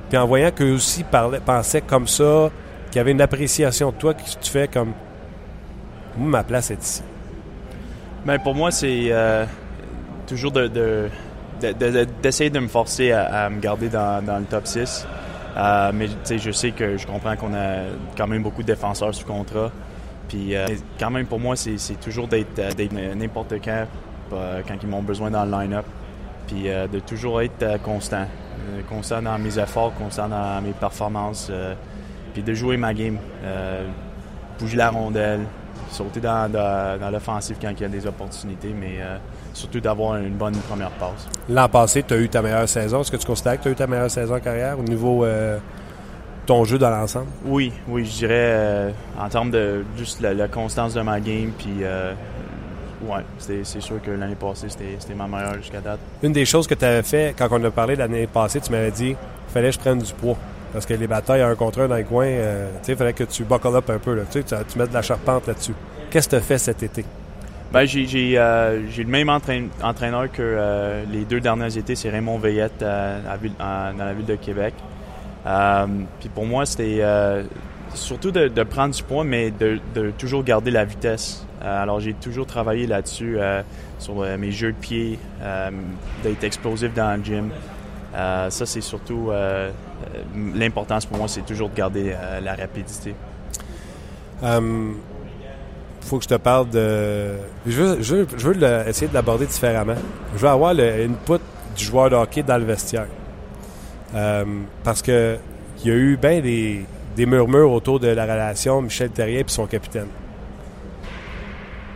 puis 0.10 0.18
en 0.18 0.28
voyant 0.28 0.52
qu'eux 0.52 0.74
aussi 0.74 1.04
pensaient 1.46 1.82
comme 1.82 2.08
ça, 2.08 2.52
qu'il 2.92 2.98
y 2.98 3.00
avait 3.00 3.12
une 3.12 3.22
appréciation 3.22 3.92
de 3.92 3.96
toi, 3.96 4.14
que 4.14 4.22
tu 4.22 4.52
fais 4.52 4.68
comme. 4.68 4.94
Ma 6.18 6.44
place 6.44 6.70
est 6.70 6.84
ici. 6.84 7.02
Bien, 8.26 8.38
pour 8.40 8.54
moi, 8.54 8.72
c'est 8.72 9.08
euh, 9.10 9.46
toujours 10.28 10.52
de 10.52 11.10
d'essayer 11.60 12.50
de, 12.50 12.60
me 12.60 12.68
forcer 12.68 13.12
à, 13.12 13.50
me 13.50 13.60
garder 13.60 13.90
dans, 13.90 14.24
le 14.26 14.46
top 14.46 14.68
6. 14.68 15.08
Euh, 15.56 15.92
mais 15.94 16.08
je 16.30 16.52
sais 16.52 16.72
que 16.72 16.98
je 16.98 17.08
comprends 17.08 17.36
qu'on 17.36 17.54
a 17.54 17.86
quand 18.16 18.28
même 18.28 18.44
beaucoup 18.44 18.62
de 18.62 18.68
défenseurs 18.68 19.14
sous 19.14 19.26
contrat. 19.26 19.72
Puis 20.28 20.56
euh, 20.56 20.68
quand 21.00 21.10
même 21.10 21.26
pour 21.26 21.40
moi, 21.40 21.56
c'est 21.56 22.00
toujours 22.00 22.28
d'être 22.28 22.62
n'importe 23.16 23.56
quand 23.64 23.86
quand 24.30 24.76
ils 24.84 24.90
m'ont 24.90 25.02
besoin 25.02 25.32
dans 25.32 25.46
le 25.46 25.52
line-up. 25.52 25.86
Puis 26.48 26.70
euh, 26.70 26.88
de 26.88 27.00
toujours 27.00 27.42
être 27.42 27.82
constant. 27.82 28.28
constant 28.90 29.22
dans 29.22 29.40
mes 29.40 29.58
efforts, 29.58 29.94
constant 29.96 30.28
dans 30.28 30.62
mes 30.62 30.74
performances. 30.74 31.52
puis 32.34 32.44
de 32.44 32.54
jouer 32.54 32.78
ma 32.78 32.94
game. 32.94 33.18
bouger 34.60 34.78
la 34.78 34.90
rondelle, 34.90 35.42
sauter 35.90 36.20
dans, 36.20 36.52
dans, 36.52 37.00
dans 37.00 37.10
l'offensive 37.10 37.58
quand 37.60 37.72
il 37.72 37.82
y 37.82 37.86
a 37.86 37.90
des 37.90 38.06
opportunités. 38.06 38.76
Mais 38.80 39.00
surtout 39.58 39.80
d'avoir 39.80 40.18
une 40.18 40.36
bonne 40.36 40.56
première 40.56 40.92
passe. 40.92 41.28
L'an 41.50 41.68
passé, 41.68 42.04
tu 42.04 42.14
as 42.14 42.18
eu 42.18 42.30
ta 42.30 42.42
meilleure 42.42 42.70
saison. 42.70 43.02
Est-ce 43.02 43.12
que 43.12 43.18
tu 43.18 43.26
considères 43.26 43.58
que 43.58 43.64
tu 43.64 43.70
as 43.70 43.72
eu 43.72 43.76
ta 43.76 43.88
meilleure 43.88 44.12
saison 44.12 44.36
en 44.36 44.40
carrière 44.40 44.80
au 44.80 44.84
niveau 44.84 45.26
euh, 45.26 45.58
ton 46.46 46.64
jeu 46.64 46.78
dans 46.78 46.90
l'ensemble? 46.90 47.28
Oui, 47.46 47.74
oui, 47.88 48.06
je 48.06 48.18
dirais 48.18 48.34
euh, 48.34 48.92
en 49.20 49.28
termes 49.30 49.52
de 49.52 49.84
juste 49.98 50.22
la, 50.22 50.48
constance 50.48 50.94
de 50.94 51.02
ma 51.02 51.20
game, 51.20 51.52
puis 51.58 51.78
euh, 51.82 52.14
ouais, 53.08 53.24
c'est 53.40 53.82
sûr 53.82 54.02
que 54.02 54.12
l'année 54.12 54.36
passée, 54.36 54.68
c'était 54.70 55.16
ma 55.16 55.28
meilleure 55.28 55.56
jusqu'à 55.56 55.82
date. 55.82 56.00
Une 56.22 56.34
des 56.34 56.46
choses 56.46 56.68
que 56.68 56.76
tu 56.76 56.86
avais 56.86 57.04
fait 57.04 57.36
quand 57.38 57.48
on 57.52 57.64
a 57.64 57.72
parlé 57.72 57.96
l'année 57.96 58.28
passée, 58.28 58.62
tu 58.62 58.72
m'avais 58.72 58.92
dit 58.92 59.10
qu'il 59.10 59.54
fallait 59.54 59.70
que 59.70 59.76
je 59.76 59.80
prenne 59.80 60.00
du 60.00 60.14
poids. 60.14 60.38
Parce 60.74 60.86
que 60.86 60.94
les 60.94 61.08
batailles 61.08 61.42
un 61.42 61.56
contre 61.56 61.82
un 61.82 61.88
dans 61.88 61.96
les 61.96 62.04
coins, 62.04 62.28
il 62.88 62.96
fallait 62.96 63.14
que 63.14 63.24
tu 63.24 63.46
buckle 63.46 63.76
up 63.76 63.90
un 63.90 63.98
peu. 63.98 64.14
Là, 64.14 64.24
tu, 64.30 64.44
tu 64.44 64.78
mets 64.78 64.86
de 64.88 64.94
la 64.94 65.02
charpente 65.02 65.48
là-dessus. 65.48 65.74
Qu'est-ce 66.12 66.28
que 66.28 66.32
tu 66.32 66.36
as 66.36 66.42
fait 66.42 66.58
cet 66.58 66.84
été? 66.84 67.06
Ben, 67.72 67.86
euh, 67.86 68.82
j'ai 68.90 69.04
le 69.04 69.10
même 69.10 69.30
entraîneur 69.30 70.32
que 70.32 70.42
euh, 70.42 71.04
les 71.12 71.26
deux 71.26 71.42
derniers 71.42 71.78
étés, 71.78 71.96
c'est 71.96 72.10
Raymond 72.10 72.38
Veillette 72.38 72.82
euh, 72.82 73.20
dans 73.60 74.06
la 74.06 74.14
ville 74.14 74.26
de 74.26 74.36
Québec. 74.36 74.74
puis 76.20 76.30
pour 76.30 76.46
moi, 76.46 76.66
c'était 76.66 77.04
surtout 77.94 78.32
de, 78.32 78.64
prendre 78.64 78.96
du 78.96 79.04
poids, 79.04 79.26
mais 79.26 79.52
de, 79.52 79.80
toujours 80.18 80.44
garder 80.44 80.72
la 80.72 80.86
vitesse. 80.86 81.46
alors 81.62 82.00
j'ai 82.00 82.14
toujours 82.14 82.46
travaillé 82.46 82.88
là-dessus, 82.88 83.38
sur 84.00 84.16
mes 84.38 84.52
jeux 84.52 84.72
de 84.72 84.78
pied, 84.78 85.20
d'être 86.24 86.44
explosif 86.46 86.94
dans 86.94 87.20
le 87.20 87.24
gym. 87.24 87.50
ça, 88.14 88.66
c'est 88.66 88.82
surtout 88.82 89.30
l'importance 90.56 91.06
pour 91.06 91.18
moi, 91.18 91.28
c'est 91.28 91.46
toujours 91.46 91.70
de 91.70 91.76
garder 91.76 92.16
la 92.42 92.56
rapidité 92.56 93.14
faut 96.08 96.18
que 96.18 96.24
je 96.24 96.30
te 96.30 96.36
parle 96.36 96.70
de. 96.70 97.34
Je 97.66 97.82
veux, 97.82 98.88
essayer 98.88 99.08
de 99.08 99.14
l'aborder 99.14 99.46
différemment. 99.46 99.96
Je 100.36 100.40
veux 100.40 100.50
avoir 100.50 100.74
le 100.74 101.06
input 101.06 101.42
du 101.76 101.84
joueur 101.84 102.10
de 102.10 102.16
hockey 102.16 102.44
dans 102.44 102.58
le 102.58 102.66
vestiaire. 102.66 103.08
Euh, 104.16 104.46
parce 104.84 105.02
que 105.02 105.38
il 105.84 105.88
y 105.88 105.92
a 105.92 105.96
eu 105.96 106.18
bien 106.18 106.40
des, 106.40 106.86
des, 107.16 107.26
murmures 107.26 107.72
autour 107.72 108.00
de 108.00 108.08
la 108.08 108.24
relation 108.24 108.82
Michel 108.82 109.10
Terrien 109.10 109.42
et 109.42 109.46
son 109.48 109.68
capitaine. 109.68 110.08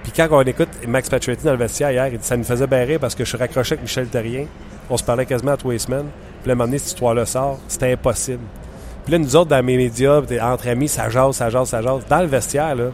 Puis 0.03 0.12
quand 0.16 0.28
on 0.32 0.41
écoute 0.41 0.70
Max 0.88 1.09
Pacioretty 1.09 1.45
dans 1.45 1.51
le 1.51 1.57
vestiaire 1.57 1.91
hier, 1.91 2.12
ça 2.22 2.38
nous 2.38 2.43
faisait 2.43 2.68
barrer 2.68 2.99
parce 2.99 3.16
que 3.16 3.24
je 3.24 3.30
suis 3.30 3.38
raccroché 3.38 3.74
avec 3.74 3.84
Michel 3.84 4.07
Terrien. 4.07 4.45
On 4.89 4.97
se 4.97 5.03
parlait 5.03 5.26
quasiment 5.26 5.53
à 5.53 5.57
tous 5.57 5.72
les 5.72 5.80
semaines. 5.80 6.07
Puis 6.41 6.47
là, 6.47 6.51
à 6.51 6.53
un 6.53 6.55
moment 6.55 6.66
donné, 6.66 6.80
cette 6.80 6.89
histoire-là 6.89 7.26
sort. 7.26 7.59
C'était 7.68 7.93
impossible. 7.93 8.43
Puis 9.05 9.14
là, 9.14 9.20
nous 9.20 9.36
autres, 9.36 9.49
dans 9.49 9.64
mes 9.64 9.78
médias, 9.78 10.22
entre 10.41 10.68
amis, 10.68 10.88
ça 10.88 11.09
jase, 11.09 11.36
ça 11.36 11.49
jase, 11.49 11.70
ça 11.70 11.82
jase. 11.82 12.05
Dans 12.09 12.22
le 12.22 12.28
vestiaire, 12.28 12.76
là, 12.76 12.91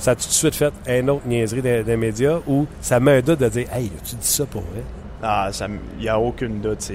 ça 0.00 0.12
a 0.12 0.14
tout 0.14 0.26
de 0.26 0.32
suite 0.32 0.54
fait 0.54 0.72
un 0.88 1.08
autre 1.08 1.26
niaiserie 1.26 1.62
des, 1.62 1.96
médias 1.96 2.38
où 2.46 2.66
ça 2.80 2.98
met 3.00 3.18
un 3.18 3.20
doute 3.20 3.40
de 3.40 3.48
dire 3.48 3.66
Hey, 3.72 3.90
tu 4.04 4.16
dis 4.16 4.26
ça 4.26 4.46
pour 4.46 4.62
vrai? 4.62 4.82
Ah, 5.22 5.50
il 5.98 6.02
n'y 6.02 6.08
a 6.08 6.18
aucune 6.18 6.60
doute. 6.60 6.90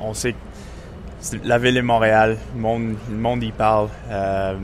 on 0.00 0.12
sait 0.12 0.32
que 0.32 0.38
la 1.44 1.58
ville 1.58 1.74
de 1.74 1.80
Montréal, 1.80 2.36
le 2.54 2.60
monde, 2.60 2.94
le 3.08 3.16
monde 3.16 3.42
y 3.42 3.52
parle. 3.52 3.88
Euh, 4.10 4.54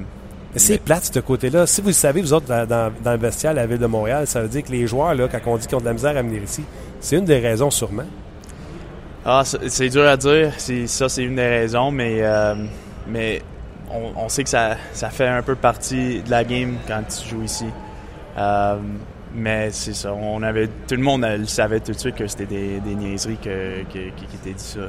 c'est 0.56 0.82
plate, 0.82 1.10
ce 1.14 1.20
côté-là. 1.20 1.66
Si 1.66 1.80
vous 1.80 1.88
le 1.88 1.92
savez, 1.92 2.20
vous 2.20 2.32
autres, 2.32 2.46
dans, 2.66 2.92
le 3.04 3.16
vestiaire 3.16 3.54
la 3.54 3.66
ville 3.66 3.78
de 3.78 3.86
Montréal, 3.86 4.26
ça 4.26 4.40
veut 4.42 4.48
dire 4.48 4.64
que 4.64 4.72
les 4.72 4.86
joueurs, 4.86 5.14
là, 5.14 5.28
quand 5.28 5.38
on 5.46 5.56
dit 5.56 5.66
qu'ils 5.68 5.76
ont 5.76 5.80
de 5.80 5.84
la 5.86 5.92
misère 5.92 6.16
à 6.16 6.22
venir 6.22 6.42
ici, 6.42 6.64
c'est 7.00 7.16
une 7.16 7.24
des 7.24 7.38
raisons 7.38 7.70
sûrement. 7.70 8.04
Ah, 9.24 9.42
c'est 9.44 9.88
dur 9.88 10.06
à 10.06 10.16
dire. 10.16 10.52
Ça, 10.86 11.08
c'est 11.08 11.22
une 11.22 11.36
des 11.36 11.46
raisons, 11.46 11.92
mais, 11.92 12.18
euh, 12.20 12.54
mais 13.06 13.42
on, 14.16 14.28
sait 14.28 14.44
que 14.44 14.50
ça, 14.50 14.76
fait 15.10 15.26
un 15.28 15.42
peu 15.42 15.54
partie 15.54 16.22
de 16.22 16.30
la 16.30 16.44
game 16.44 16.76
quand 16.86 17.02
tu 17.08 17.28
joues 17.28 17.42
ici. 17.42 17.66
Euh, 18.38 18.78
mais 19.34 19.70
c'est 19.70 19.94
ça, 19.94 20.12
on 20.12 20.42
avait, 20.42 20.66
tout 20.66 20.96
le 20.96 21.02
monde 21.02 21.24
le 21.24 21.46
savait 21.46 21.80
tout 21.80 21.92
de 21.92 21.98
suite 21.98 22.16
que 22.16 22.26
c'était 22.26 22.46
des, 22.46 22.80
niaiseries 22.94 23.36
que, 23.36 23.82
qui 23.90 23.98
étaient 24.34 24.52
dit, 24.52 24.64
ça, 24.64 24.80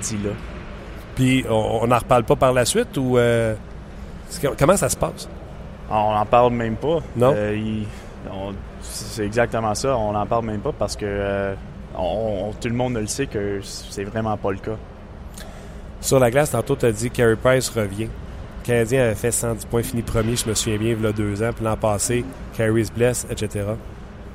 dit 0.00 0.18
là. 0.24 0.30
Puis 1.14 1.44
on 1.48 1.86
n'en 1.86 1.98
reparle 1.98 2.24
pas 2.24 2.36
par 2.36 2.52
la 2.52 2.64
suite 2.64 2.96
ou. 2.96 3.18
Euh, 3.18 3.54
Comment 4.58 4.76
ça 4.76 4.88
se 4.88 4.96
passe? 4.96 5.28
On 5.90 6.12
n'en 6.14 6.26
parle 6.26 6.52
même 6.52 6.76
pas. 6.76 6.98
Non? 7.14 7.32
Euh, 7.36 7.82
c'est 8.80 9.24
exactement 9.24 9.74
ça. 9.74 9.96
On 9.96 10.12
n'en 10.12 10.26
parle 10.26 10.46
même 10.46 10.60
pas 10.60 10.72
parce 10.72 10.96
que 10.96 11.04
euh, 11.06 11.54
on- 11.96 12.48
on- 12.48 12.52
tout 12.52 12.68
le 12.68 12.74
monde 12.74 12.94
le 12.94 13.06
sait 13.06 13.26
que 13.26 13.60
c'est 13.62 14.04
vraiment 14.04 14.36
pas 14.36 14.50
le 14.50 14.58
cas. 14.58 14.76
Sur 16.00 16.18
la 16.18 16.30
glace, 16.30 16.50
tantôt, 16.50 16.74
tu 16.76 16.86
as 16.86 16.92
dit 16.92 17.10
Carey 17.10 17.36
Price 17.36 17.68
revient. 17.68 18.08
Le 18.64 18.66
Canadien 18.68 19.04
avait 19.04 19.14
fait 19.14 19.30
110 19.30 19.66
points, 19.66 19.82
fini 19.82 20.00
premier, 20.00 20.36
je 20.36 20.48
me 20.48 20.54
souviens 20.54 20.78
bien, 20.78 20.96
il 20.98 21.04
y 21.04 21.06
a 21.06 21.12
deux 21.12 21.42
ans. 21.42 21.50
Puis 21.54 21.62
l'an 21.62 21.76
passé, 21.76 22.24
Carey 22.56 22.82
se 22.84 22.90
blesse, 22.92 23.26
etc. 23.30 23.66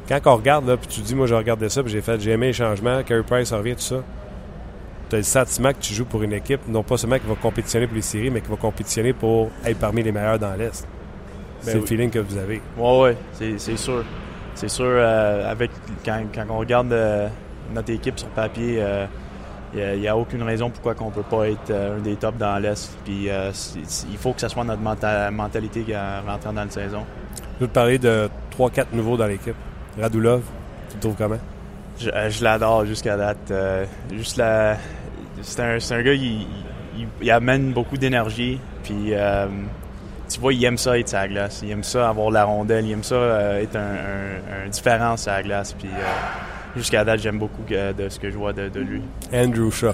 Quand 0.08 0.20
on 0.26 0.36
regarde, 0.36 0.68
là, 0.68 0.78
puis 0.78 0.88
tu 0.88 1.02
dis, 1.02 1.16
moi, 1.16 1.26
je 1.26 1.34
regardais 1.34 1.70
ça, 1.70 1.82
puis 1.82 1.92
j'ai 1.92 2.02
fait, 2.02 2.20
j'ai 2.20 2.32
aimé 2.32 2.48
les 2.48 2.54
changements, 2.54 3.02
Carey 3.02 3.24
Price 3.24 3.52
revient, 3.52 3.74
tout 3.74 3.82
ça. 3.82 4.04
Tu 5.10 5.16
as 5.16 5.20
le 5.20 5.24
sentiment 5.24 5.74
que 5.74 5.80
tu 5.80 5.96
joues 5.96 6.06
pour 6.06 6.22
une 6.22 6.34
équipe, 6.34 6.62
non 6.68 6.84
pas 6.84 6.98
seulement 6.98 7.18
qui 7.18 7.26
va 7.26 7.34
compétitionner 7.34 7.88
pour 7.88 7.96
les 7.96 8.04
séries, 8.04 8.30
mais 8.30 8.42
qui 8.42 8.50
va 8.52 8.56
compétitionner 8.56 9.14
pour 9.14 9.50
être 9.66 9.80
parmi 9.80 10.04
les 10.04 10.12
meilleurs 10.12 10.38
dans 10.38 10.54
l'Est. 10.54 10.88
C'est 11.62 11.72
Ben 11.72 11.74
le 11.78 11.82
oui. 11.82 11.88
feeling 11.88 12.12
que 12.12 12.20
vous 12.20 12.38
avez. 12.38 12.62
Ouais, 12.78 13.00
ouais, 13.02 13.18
c'est, 13.34 13.58
c'est 13.58 13.78
sûr. 13.78 14.04
C'est 14.54 14.70
sûr, 14.70 14.86
euh, 14.86 15.50
avec, 15.52 15.72
quand, 16.06 16.22
quand 16.34 16.46
on 16.52 16.60
regarde 16.60 16.94
euh, 16.94 17.28
notre 17.74 17.92
équipe 17.92 18.20
sur 18.20 18.28
papier, 18.30 18.78
il 19.74 20.00
n'y 20.00 20.08
a, 20.08 20.18
aucune 20.18 20.42
raison 20.44 20.70
pourquoi 20.70 20.96
on 21.02 21.10
ne 21.10 21.12
peut 21.12 21.22
pas 21.24 21.48
être 21.50 21.70
euh, 21.70 21.98
un 21.98 22.02
des 22.02 22.16
tops 22.16 22.38
dans 22.38 22.58
l'Est. 22.58 22.90
Puis 23.06 23.30
euh, 23.30 23.52
il 24.12 24.18
faut 24.18 24.34
que 24.34 24.42
ce 24.42 24.48
soit 24.48 24.64
notre 24.64 24.82
menta- 24.82 25.30
mentalité 25.32 25.82
qui 25.82 25.94
rentre 25.96 26.52
dans 26.52 26.64
la 26.64 26.70
saison. 26.70 27.04
Je 27.60 27.66
veux 27.66 27.68
te 27.68 27.74
parler 27.74 28.00
de 28.00 28.30
3-4 28.58 28.86
nouveaux 28.94 29.18
dans 29.18 29.28
l'équipe. 29.28 29.56
Radulov, 30.02 30.42
tu 30.90 30.96
le 30.96 31.02
trouves 31.02 31.16
comment? 31.18 31.38
Je, 32.00 32.10
euh, 32.10 32.30
je 32.30 32.44
l'adore 32.44 32.86
jusqu'à 32.86 33.18
date. 33.18 33.52
Euh, 33.52 33.86
juste 34.14 34.38
la, 34.38 34.78
c'est 35.42 35.62
un, 35.62 36.02
gars, 36.02 36.14
il, 36.14 36.42
il- 36.98 37.08
il 37.22 37.32
amène 37.32 37.72
beaucoup 37.74 37.98
d'énergie. 37.98 38.60
Puis 38.84 39.10
euh, 39.14 39.48
tu 40.30 40.40
vois, 40.40 40.54
il 40.54 40.64
aime 40.66 40.78
ça 40.78 40.98
être 40.98 41.10
sur 41.10 41.18
la 41.18 41.28
glace. 41.28 41.60
Il 41.64 41.72
aime 41.72 41.84
ça 41.84 42.10
avoir 42.10 42.32
la 42.32 42.46
rondelle. 42.46 42.86
Il 42.86 42.92
aime 42.94 43.04
ça 43.04 43.16
euh, 43.16 43.62
être 43.62 43.76
un, 43.76 43.80
un, 43.82 44.66
un 44.66 44.70
différent 44.70 45.16
sur 45.18 45.32
la 45.32 45.44
glace. 45.44 45.74
Puis 45.74 45.90
euh, 45.90 46.02
jusqu'à 46.80 47.04
date, 47.04 47.20
j'aime 47.20 47.38
beaucoup 47.38 47.64
de 47.70 48.10
ce 48.10 48.20
que 48.20 48.30
je 48.32 48.38
vois 48.38 48.54
de, 48.54 48.70
de 48.70 48.80
lui. 48.80 49.02
Andrew 49.34 49.72
Shaw. 49.72 49.94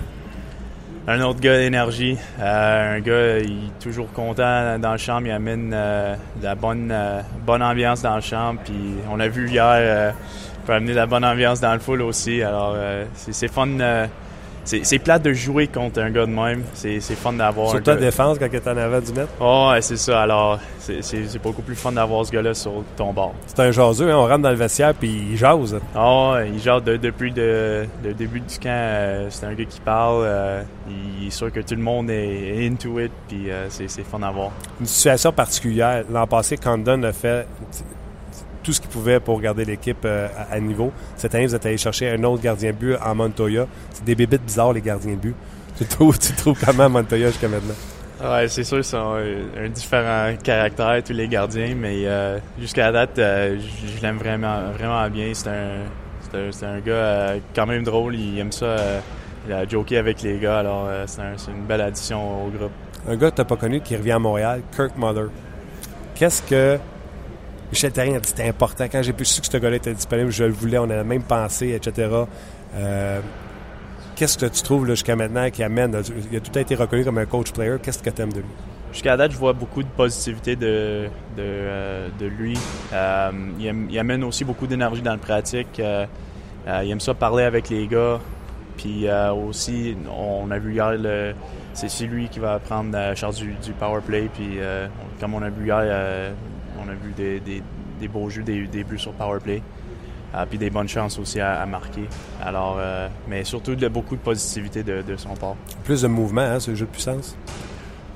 Un 1.08 1.22
autre 1.22 1.40
gars 1.40 1.58
d'énergie, 1.58 2.18
euh, 2.40 2.98
un 2.98 3.00
gars 3.00 3.38
il 3.38 3.66
est 3.68 3.80
toujours 3.80 4.12
content 4.12 4.80
dans 4.80 4.94
le 4.94 4.98
champ, 4.98 5.22
il 5.24 5.30
amène 5.30 5.72
euh, 5.72 6.16
de 6.38 6.44
la 6.44 6.56
bonne 6.56 6.90
euh, 6.92 7.22
bonne 7.46 7.62
ambiance 7.62 8.02
dans 8.02 8.16
le 8.16 8.22
champ. 8.22 8.56
Puis 8.64 8.74
on 9.12 9.20
a 9.20 9.28
vu 9.28 9.48
hier, 9.48 10.14
il 10.56 10.66
peut 10.66 10.74
amener 10.74 10.94
de 10.94 10.98
la 10.98 11.06
bonne 11.06 11.24
ambiance 11.24 11.62
dans 11.62 11.74
le 11.74 11.80
full 11.80 12.02
aussi. 12.02 12.42
Alors 12.42 12.76
c'est 13.14 13.48
fun, 13.50 13.68
c'est 14.66 14.84
c'est 14.86 15.00
plate 15.00 15.24
de 15.24 15.32
jouer 15.32 15.68
contre 15.68 16.02
un 16.02 16.10
gars 16.12 16.26
de 16.26 16.32
même. 16.32 16.64
C'est 16.74 17.00
c'est 17.00 17.16
fun 17.16 17.32
d'avoir. 17.34 17.68
un 17.70 17.72
Sur 17.72 17.84
ta 17.84 17.94
gars- 17.96 18.02
défense, 18.02 18.38
quand 18.40 18.50
tu 18.50 18.56
es 18.58 18.68
en 18.68 18.76
avant 18.78 19.00
du 19.00 19.14
net. 19.14 19.28
Oh, 19.40 19.70
ouais, 19.72 19.82
c'est 19.82 19.96
ça. 19.98 20.22
Alors 20.24 20.60
c'est 20.80 21.42
beaucoup 21.42 21.62
plus 21.62 21.76
fun 21.76 21.92
d'avoir 21.94 22.26
ce 22.26 22.32
gars-là 22.32 22.54
sur 22.54 22.84
ton 22.98 23.14
bord. 23.14 23.34
C'est 23.48 23.60
un 23.62 23.72
jaseux, 23.72 24.12
hein? 24.12 24.18
on 24.18 24.28
rentre 24.28 24.40
dans 24.44 24.50
le 24.50 24.56
vestiaire 24.56 24.94
puis 24.94 25.30
il 25.32 25.38
jase. 25.38 25.80
Oh, 25.98 26.34
ouais, 26.36 26.50
il 26.54 26.62
de- 26.84 26.98
depuis 26.98 27.32
de- 27.32 27.86
le 28.04 28.14
début 28.14 28.40
du 28.42 28.60
camp, 28.60 28.70
euh, 28.70 29.28
c'est 29.30 29.46
un 29.46 29.54
gars 29.54 29.66
qui 29.66 29.80
parle. 29.80 30.24
euh, 30.26 30.62
il 31.22 31.28
est 31.28 31.32
sûr 31.32 31.52
que 31.52 31.60
tout 31.62 31.76
le 31.76 31.82
monde 31.82 32.10
est 32.10 32.68
into 32.68 33.00
it, 33.00 33.12
puis 33.28 33.50
euh, 33.50 33.68
c'est 33.70 33.88
c'est 33.88 34.04
fun 34.04 34.22
à 34.22 34.32
voir. 34.32 34.52
Une 34.80 34.86
situation 34.86 35.32
particulière. 35.32 36.04
L'an 36.12 36.28
passé, 36.28 36.58
Condon 36.58 37.02
a 37.04 37.14
fait 37.14 37.48
tout 38.66 38.74
ce 38.74 38.82
qu'il 38.82 38.90
pouvait 38.90 39.20
pour 39.20 39.40
garder 39.40 39.64
l'équipe 39.64 40.04
euh, 40.06 40.28
à, 40.38 40.56
à 40.56 40.60
niveau. 40.60 40.92
Cette 41.16 41.34
année, 41.36 41.46
vous 41.46 41.56
êtes 41.56 41.66
allé 41.66 41.78
chercher 41.78 42.10
un 42.10 42.22
autre 42.24 42.42
gardien 42.42 42.72
de 42.72 42.76
but 42.76 42.96
en 43.02 43.14
Montoya. 43.16 43.68
C'est 43.94 44.04
des 44.04 44.16
bébites 44.16 44.44
bizarres, 44.44 44.74
les 44.74 44.82
gardiens 44.82 45.12
de 45.14 45.18
but. 45.20 45.36
Tu 45.78 45.86
trouves, 45.86 46.18
tu 46.18 46.34
trouves 46.34 46.58
comment 46.66 46.90
Montoya 46.90 47.28
jusqu'à 47.28 47.48
maintenant? 47.48 47.76
Ouais, 48.24 48.48
c'est 48.48 48.64
sûr, 48.64 48.80
ils 48.80 48.96
ont 48.96 49.16
un 49.16 49.70
différent 49.70 50.34
caractère, 50.42 51.04
tous 51.04 51.14
les 51.14 51.28
gardiens, 51.28 51.76
mais 51.78 52.04
euh, 52.06 52.40
jusqu'à 52.60 52.86
la 52.90 52.92
date, 53.06 53.20
euh, 53.20 53.58
je 53.60 53.98
je 53.98 54.02
l'aime 54.02 54.18
vraiment, 54.18 54.72
vraiment 54.78 55.08
bien. 55.10 55.32
C'est 55.34 55.50
un, 55.50 56.50
c'est 56.52 56.66
un, 56.66 56.80
gars 56.80 56.92
euh, 56.94 57.38
quand 57.54 57.66
même 57.68 57.84
drôle, 57.84 58.16
il 58.16 58.40
aime 58.40 58.52
ça, 58.54 58.66
euh, 58.66 59.00
il 59.46 59.54
a 59.54 59.68
joké 59.68 59.98
avec 59.98 60.22
les 60.22 60.40
gars, 60.40 60.60
alors 60.60 60.86
euh, 60.88 61.04
c'est 61.08 61.22
un- 61.22 61.38
c'est 61.38 61.52
une 61.52 61.66
belle 61.66 61.82
addition 61.82 62.46
au 62.46 62.50
groupe. 62.50 62.72
Un 63.08 63.18
gars 63.18 63.30
que 63.32 63.36
tu 63.36 63.42
n'as 63.42 63.46
pas 63.46 63.58
connu 63.58 63.82
qui 63.82 63.96
revient 63.98 64.14
à 64.14 64.20
Montréal, 64.20 64.62
Kirk 64.76 64.98
Mother. 64.98 65.26
Qu'est-ce 66.16 66.42
que 66.42 66.78
Michel 67.72 67.92
Therrien 67.92 68.16
a 68.16 68.20
dit 68.20 68.30
c'était 68.30 68.48
important. 68.48 68.86
Quand 68.86 69.02
j'ai 69.02 69.14
pu 69.14 69.26
su 69.26 69.42
que 69.42 69.48
ce 69.48 69.58
gars-là 69.58 69.78
était 69.78 69.94
disponible, 69.94 70.32
je 70.32 70.44
le 70.44 70.52
voulais, 70.52 70.78
on 70.78 70.90
a 70.90 71.04
même 71.04 71.24
pensé, 71.24 71.72
etc. 71.72 72.10
Euh, 72.76 73.20
Qu'est-ce 74.16 74.38
que 74.38 74.46
tu 74.46 74.62
trouves 74.62 74.88
jusqu'à 74.88 75.16
maintenant 75.16 75.50
qui 75.50 75.62
amène 75.62 76.02
Il 76.32 76.38
a 76.38 76.40
tout 76.40 76.58
été 76.58 76.76
reconnu 76.76 77.04
comme 77.04 77.18
un 77.18 77.26
coach 77.26 77.52
player. 77.52 77.76
Qu'est-ce 77.82 78.02
que 78.02 78.10
tu 78.10 78.22
aimes 78.22 78.32
de 78.32 78.40
lui? 78.40 78.48
Jusqu'à 78.94 79.12
la 79.12 79.18
date, 79.18 79.32
je 79.32 79.38
vois 79.38 79.52
beaucoup 79.52 79.84
de 79.84 79.90
positivité 79.90 80.56
de, 80.56 81.10
de, 81.36 81.42
euh, 81.42 82.10
lui. 82.22 82.58
Euh, 82.94 83.32
il, 83.60 84.00
amène 84.00 84.24
aussi 84.24 84.46
beaucoup 84.46 84.68
d'énergie 84.68 85.02
dans 85.02 85.12
le 85.12 85.20
pratique. 85.20 85.82
Il 85.82 86.92
aime 86.92 87.02
ça 87.02 87.14
parler 87.14 87.44
avec 87.44 87.70
les 87.70 87.88
gars. 87.88 88.22
Puis 88.78 89.08
aussi, 89.46 89.98
on 90.10 90.50
a 90.50 90.60
vu 90.60 90.76
hier, 90.76 90.94
c'est 91.74 92.06
lui 92.06 92.30
qui 92.30 92.40
va 92.40 92.60
prendre 92.60 92.94
la 92.94 93.16
charge 93.16 93.36
du, 93.36 93.54
du 93.54 93.74
power 93.74 94.00
play. 94.00 94.30
Puis 94.34 94.60
comme 95.20 95.34
on 95.34 95.42
a 95.42 95.50
vu 95.50 95.66
hier, 95.66 96.34
on 96.86 96.90
a 96.90 96.94
vu 96.94 97.12
des, 97.16 97.40
des, 97.40 97.64
des 98.00 98.08
beaux 98.08 98.30
jeux, 98.30 98.44
des, 98.44 98.68
des 98.68 98.84
buts 98.84 99.00
sur 99.00 99.14
power 99.14 99.40
play. 99.40 99.62
Euh, 100.34 100.46
puis 100.50 100.58
des 100.58 100.70
bonnes 100.70 100.90
chances 100.90 101.18
aussi 101.18 101.40
à, 101.40 101.62
à 101.62 101.66
marquer. 101.66 102.10
Alors, 102.44 102.76
euh, 102.78 103.08
mais 103.30 103.46
surtout 103.46 103.76
de 103.76 103.88
beaucoup 103.88 104.16
de 104.16 104.22
positivité 104.22 104.84
de, 104.84 105.02
de 105.02 105.16
son 105.16 105.34
part. 105.34 105.56
Plus 105.86 106.02
de 106.02 106.08
mouvement, 106.10 106.42
hein, 106.42 106.60
ce 106.60 106.76
jeu 106.76 106.86
de 106.86 106.92
puissance? 106.92 107.38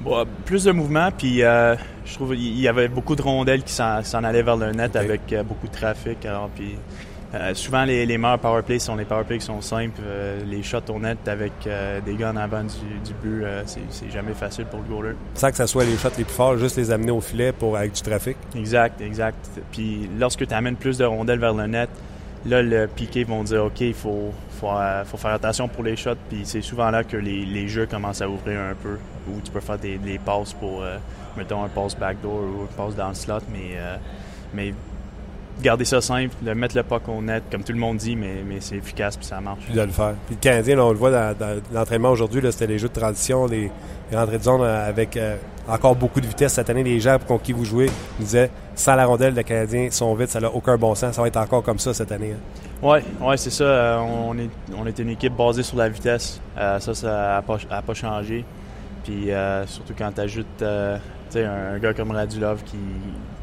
Bon, 0.02 0.26
plus 0.46 0.66
de 0.66 0.72
mouvement, 0.72 1.12
puis 1.18 1.44
euh, 1.44 1.76
je 2.06 2.14
trouve 2.16 2.32
qu'il 2.32 2.60
y 2.60 2.68
avait 2.68 2.90
beaucoup 2.90 3.16
de 3.16 3.22
rondelles 3.22 3.64
qui 3.64 3.74
s'en 3.74 4.24
allaient 4.24 4.44
vers 4.44 4.58
le 4.58 4.72
net 4.72 4.96
avec 4.98 5.32
euh, 5.32 5.44
beaucoup 5.44 5.68
de 5.68 5.72
trafic. 5.72 6.26
Alors, 6.26 6.50
puis 6.50 6.76
euh, 7.34 7.54
souvent 7.54 7.86
les, 7.86 8.08
les 8.08 8.18
meilleurs 8.18 8.40
power 8.40 8.64
plays 8.64 8.80
sont 8.80 8.96
les 8.96 9.06
power 9.06 9.24
plays 9.24 9.38
qui 9.38 9.46
sont 9.46 9.62
simples. 9.62 10.02
Euh, 10.04 10.42
les 10.46 10.64
shots 10.64 10.90
au 10.90 11.00
net 11.00 11.28
avec 11.28 11.52
euh, 11.68 12.02
des 12.02 12.16
gars 12.16 12.32
en 12.32 12.38
avant 12.38 12.64
du, 12.64 12.70
du 13.06 13.14
but, 13.22 13.46
c'est 13.66 14.10
jamais 14.12 14.34
facile 14.34 14.66
pour 14.66 14.80
le 14.80 14.86
goaler. 14.86 15.16
Sans 15.36 15.52
que 15.52 15.58
ça 15.58 15.68
soit 15.68 15.86
les 15.86 15.96
shots 15.98 16.10
les 16.18 16.24
plus 16.24 16.34
forts, 16.34 16.58
juste 16.58 16.78
les 16.78 16.92
amener 16.92 17.12
au 17.12 17.22
filet 17.22 17.52
pour 17.52 17.78
avec 17.78 17.94
du 17.94 18.02
trafic. 18.02 18.36
Exact, 18.56 19.00
exact. 19.02 19.38
Puis 19.72 20.10
lorsque 20.20 20.48
tu 20.48 20.54
amènes 20.54 20.76
plus 20.76 20.98
de 20.98 21.06
rondelles 21.06 21.40
vers 21.40 21.54
le 21.54 21.68
net, 21.68 21.90
là, 22.46 22.64
le 22.64 22.88
piqué 22.88 23.24
vont 23.24 23.44
dire 23.44 23.66
OK, 23.66 23.82
il 23.82 23.94
faut, 23.94 24.34
faut, 24.60 24.72
faut 25.06 25.18
faire 25.18 25.34
attention 25.34 25.68
pour 25.68 25.84
les 25.84 25.96
shots. 25.96 26.16
Puis 26.30 26.42
c'est 26.46 26.62
souvent 26.62 26.90
là 26.90 27.04
que 27.04 27.18
les, 27.18 27.46
les 27.46 27.68
jeux 27.68 27.86
commencent 27.86 28.22
à 28.22 28.30
ouvrir 28.30 28.60
un 28.60 28.74
peu, 28.74 28.98
où 29.28 29.40
tu 29.44 29.52
peux 29.52 29.60
faire 29.60 29.78
des, 29.78 30.00
des 30.00 30.18
passes 30.18 30.54
pour, 30.54 30.84
mettons, 31.38 31.64
un 31.64 31.70
pass 31.70 31.96
backdoor 31.96 32.34
ou 32.34 32.64
un 32.64 32.76
pass 32.76 32.96
dans 32.96 33.10
le 33.10 33.14
slot. 33.14 33.42
Mais, 33.52 33.78
mais 34.54 34.74
garder 35.62 35.86
ça 35.86 36.02
simple, 36.02 36.36
de 36.42 36.54
mettre 36.54 36.76
le 36.76 36.84
puck 36.84 37.08
au 37.10 37.22
net, 37.22 37.44
comme 37.52 37.64
tout 37.64 37.74
le 37.74 37.80
monde 37.80 37.98
dit, 37.98 38.16
mais, 38.16 38.44
mais 38.48 38.58
c'est 38.60 38.76
efficace 38.78 39.18
puis 39.18 39.26
ça 39.26 39.40
marche. 39.42 39.60
Puis 39.66 39.74
de 39.76 39.82
le 39.82 39.88
faire. 39.90 40.14
Puis 40.28 40.36
le 40.36 40.42
Canadien, 40.42 40.76
là, 40.78 40.86
on 40.86 40.92
le 40.92 40.98
voit 40.98 41.12
dans, 41.12 41.36
dans 41.38 41.62
l'entraînement 41.74 42.10
aujourd'hui, 42.12 42.42
là, 42.42 42.52
c'était 42.52 42.68
les 42.68 42.80
jeux 42.80 42.88
de 42.90 42.94
transition, 43.00 43.46
les, 43.46 43.70
les 44.12 44.18
rentrées 44.18 44.38
de 44.38 44.44
zone 44.44 44.62
euh, 44.62 44.88
avec 44.90 45.18
euh, 45.18 45.36
encore 45.68 45.96
beaucoup 45.96 46.22
de 46.22 46.28
vitesse. 46.28 46.54
Cette 46.54 46.70
année, 46.70 46.84
les 46.84 47.00
gens 47.00 47.18
contre 47.20 47.44
qui 47.44 47.54
vous 47.54 47.66
jouez 47.66 47.88
nous 48.20 48.26
disaient 48.26 48.50
sans 48.76 48.96
la 48.96 49.06
rondelle, 49.06 49.34
les 49.34 49.44
Canadiens 49.44 49.90
sont 49.92 50.14
vite, 50.16 50.30
ça 50.30 50.40
n'a 50.40 50.50
aucun 50.50 50.78
bon 50.78 50.96
sens. 50.96 51.16
Ça 51.16 51.22
va 51.22 51.28
être 51.28 51.38
encore 51.38 51.64
comme 51.64 51.80
ça 51.80 51.94
cette 51.94 52.12
année. 52.12 52.34
hein. 52.34 52.88
Ouais, 52.88 53.04
ouais, 53.22 53.36
c'est 53.36 53.50
ça. 53.50 53.64
Euh, 53.66 53.98
on, 54.00 54.38
est, 54.38 54.50
on 54.78 54.86
est 54.88 54.98
une 55.00 55.10
équipe 55.10 55.36
basée 55.36 55.64
sur 55.64 55.76
la 55.78 55.90
vitesse. 55.90 56.40
Euh, 56.58 56.80
ça, 56.80 56.94
ça 56.94 57.08
n'a 57.08 57.42
pas, 57.42 57.58
a 57.70 57.82
pas 57.82 57.94
changé. 57.94 58.46
Puis 59.04 59.30
surtout 59.66 59.94
quand 59.98 60.12
tu 60.14 60.22
ajoutes 60.22 60.62
un, 60.62 61.00
un 61.36 61.80
gars 61.80 61.94
comme 61.94 62.12
Radulov 62.12 62.62
qui, 62.64 62.78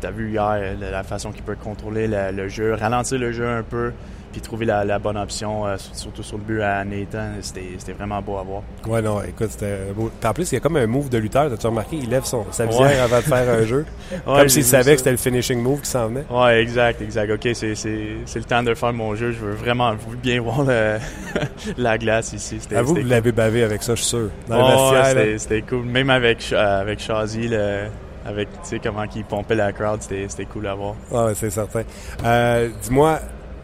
t'as 0.00 0.10
vu 0.10 0.30
hier, 0.30 0.48
euh, 0.58 0.74
la, 0.90 1.02
façon 1.02 1.32
qu'il 1.32 1.42
peut 1.42 1.56
contrôler 1.62 2.06
le, 2.06 2.32
le 2.32 2.48
jeu, 2.48 2.74
ralentir 2.74 3.18
le 3.18 3.32
jeu 3.32 3.46
un 3.46 3.62
peu, 3.62 3.92
puis 4.32 4.40
trouver 4.42 4.66
la, 4.66 4.84
la 4.84 4.98
bonne 4.98 5.16
option, 5.16 5.66
euh, 5.66 5.76
surtout 5.92 6.22
sur 6.22 6.36
le 6.36 6.42
but 6.42 6.60
à 6.60 6.84
Nathan. 6.84 7.28
C'était 7.40 7.92
vraiment 7.96 8.20
beau 8.20 8.36
à 8.36 8.42
voir. 8.42 8.62
Ouais, 8.86 9.00
non, 9.00 9.22
écoute, 9.22 9.48
c'était 9.50 9.78
beau. 9.96 10.10
Puis 10.20 10.28
en 10.28 10.32
plus, 10.34 10.52
il 10.52 10.56
y 10.56 10.58
a 10.58 10.60
comme 10.60 10.76
un 10.76 10.86
move 10.86 11.08
de 11.08 11.16
lutteur. 11.16 11.48
T'as-tu 11.48 11.66
remarqué? 11.68 11.96
Il 11.96 12.10
lève 12.10 12.24
son, 12.24 12.44
sa 12.50 12.66
visière 12.66 12.86
Ouais. 12.86 12.98
avant 12.98 13.16
de 13.16 13.22
faire 13.22 13.48
un 13.48 13.62
jeu. 13.62 13.86
Ouais, 14.26 14.38
comme 14.40 14.48
s'il 14.48 14.62
savait 14.64 14.84
ça. 14.84 14.90
que 14.92 14.98
c'était 14.98 15.10
le 15.12 15.16
finishing 15.16 15.60
move 15.62 15.80
qui 15.80 15.90
s'en 15.90 16.08
venait. 16.08 16.24
Ouais, 16.30 16.60
exact, 16.62 17.00
exact. 17.02 17.30
OK, 17.32 17.48
c'est 17.54 17.74
le 17.74 18.44
temps 18.44 18.62
de 18.62 18.74
faire 18.74 18.92
mon 18.92 19.14
jeu. 19.14 19.32
Je 19.32 19.38
veux 19.38 19.52
vraiment 19.54 19.94
bien 20.22 20.40
voir 20.40 20.64
le- 20.64 20.98
la 21.78 21.96
glace 21.98 22.32
ici. 22.32 22.56
Que 22.56 22.62
c'était 22.62 22.82
vous 22.82 22.96
l'avez 22.96 23.32
bavé 23.32 23.62
avec 23.62 23.82
ça, 23.82 23.94
je 23.94 24.00
suis 24.00 24.08
sûr. 24.10 24.30
Dans 24.48 24.58
le 24.58 24.96
vestiaire, 24.96 25.40
c'était- 25.40 25.62
cool. 25.62 25.84
Même 25.86 26.10
avec, 26.10 26.50
euh, 26.52 26.80
avec 26.82 27.00
Chazy, 27.00 27.48
le- 27.48 27.86
avec 28.26 28.48
tu 28.62 28.68
sais 28.70 28.78
comment 28.82 29.04
il 29.14 29.24
pompait 29.24 29.54
la 29.54 29.72
crowd, 29.72 30.00
c'était 30.02 30.44
cool 30.46 30.66
à 30.66 30.74
voir. 30.74 30.94
Ah, 31.14 31.28
c'est 31.34 31.50
certain. 31.50 31.82
Euh, 32.24 32.68
Dis-moi, 32.82 33.18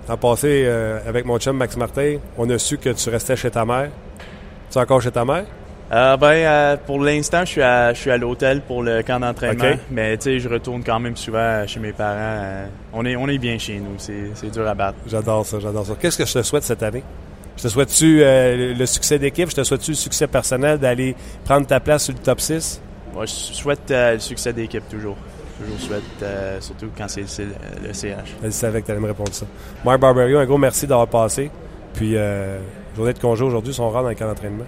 en 0.09 0.17
passé, 0.17 0.65
euh, 0.67 1.01
avec 1.07 1.25
mon 1.25 1.39
chum 1.39 1.57
Max 1.57 1.77
Martin, 1.77 2.17
on 2.39 2.49
a 2.51 2.59
su 2.59 2.79
que 2.79 2.91
tu 2.91 3.11
restais 3.11 3.37
chez 3.37 3.51
ta 3.51 3.65
mère. 3.65 3.91
Tu 4.71 4.79
es 4.79 4.81
encore 4.81 5.01
chez 5.03 5.11
ta 5.11 5.25
mère? 5.25 5.45
Euh, 5.93 6.17
ben, 6.17 6.79
pour 6.87 7.01
l'instant, 7.01 7.41
je 7.45 7.51
suis 7.51 7.63
à, 7.63 7.93
je 7.93 8.01
suis 8.01 8.11
à 8.11 8.17
l'hôtel 8.17 8.63
pour 8.63 8.83
le 8.83 9.03
camp 9.03 9.21
d'entraînement. 9.21 9.75
Mais 9.91 10.17
tu 10.17 10.25
sais, 10.25 10.39
je 10.41 10.49
retourne 10.49 10.83
quand 10.83 10.99
même 10.99 11.17
souvent 11.17 11.67
chez 11.67 11.81
mes 11.81 11.93
parents. 11.93 12.65
On, 12.95 13.05
est, 13.05 13.15
on 13.15 13.29
est 13.29 13.37
bien 13.37 13.59
chez 13.59 13.79
nous. 13.79 13.97
C'est 13.99 14.51
dur 14.51 14.67
à 14.67 14.73
battre. 14.75 14.97
J'adore 15.07 15.45
ça, 15.45 15.61
j'adore 15.61 15.85
ça. 15.85 15.93
Qu'est-ce 16.01 16.17
que 16.17 16.25
je 16.25 16.33
te 16.33 16.43
souhaite 16.43 16.63
cette 16.63 16.83
année? 16.83 17.03
Je 17.59 17.65
te 17.65 17.69
souhaite-tu 17.69 18.23
euh, 18.23 18.57
le- 18.57 18.73
le 18.73 18.87
succès 18.87 19.19
d'équipe? 19.19 19.51
Je 19.51 19.57
te 19.57 19.63
souhaite-tu 19.65 19.91
le 19.91 19.97
succès 19.97 20.27
personnel 20.27 20.79
d'aller 20.79 21.15
prendre 21.45 21.67
ta 21.67 21.79
place 21.81 22.05
sur 22.05 22.15
le 22.15 22.21
top 22.21 22.41
6? 22.41 22.81
Moi, 23.13 23.27
je 23.27 23.33
souhaite 23.33 23.91
le 23.91 24.19
succès 24.19 24.53
d'équipe 24.53 24.89
toujours. 24.89 25.17
Toujours 25.61 25.79
souhaite, 25.79 26.61
surtout 26.61 26.89
quand 26.97 27.07
c'est 27.09 27.23
le 27.23 27.93
CH. 27.93 28.37
Je 28.43 28.51
savais 28.51 28.81
que 28.81 28.87
tu 28.87 28.93
allais 28.93 29.01
me 29.01 29.07
répondre 29.07 29.33
ça. 29.33 29.47
Marc 29.85 30.01
Barberio, 30.01 30.39
un 30.39 30.47
gros 30.47 30.59
merci 30.59 30.87
d'avoir 30.87 31.07
passé. 31.07 31.51
Puis, 31.95 32.17
journée 32.97 33.13
de 33.13 33.19
congé 33.19 33.45
aujourd'hui, 33.45 33.73
son 33.73 33.91
rang 33.91 34.03
dans 34.03 34.09
le 34.09 34.15
camp 34.15 34.27
d'entraînement. 34.27 34.65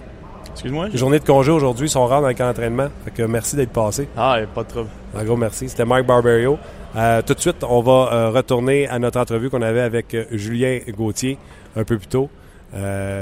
Excuse-moi? 0.51 0.87
Journée 0.93 1.19
de 1.19 1.25
congé 1.25 1.51
aujourd'hui, 1.51 1.89
son 1.89 2.05
rang 2.07 2.21
dans 2.21 2.29
le 2.29 2.33
camp 2.33 2.47
d'entraînement. 2.47 2.87
Fait 3.03 3.11
que 3.11 3.23
merci 3.23 3.57
d'être 3.57 3.73
passé. 3.73 4.07
Ah, 4.15 4.37
pas 4.53 4.63
de 4.63 4.69
trouble. 4.69 4.89
Un 5.13 5.23
gros 5.25 5.35
merci. 5.35 5.67
C'était 5.67 5.83
Marc 5.83 6.05
Barberio. 6.05 6.57
Euh, 6.95 7.21
tout 7.21 7.33
de 7.33 7.39
suite, 7.41 7.63
on 7.67 7.81
va 7.81 8.09
euh, 8.13 8.29
retourner 8.29 8.87
à 8.87 8.97
notre 8.99 9.19
entrevue 9.19 9.49
qu'on 9.49 9.61
avait 9.61 9.81
avec 9.81 10.13
euh, 10.13 10.23
Julien 10.31 10.79
Gauthier 10.95 11.37
un 11.75 11.83
peu 11.83 11.97
plus 11.97 12.07
tôt. 12.07 12.29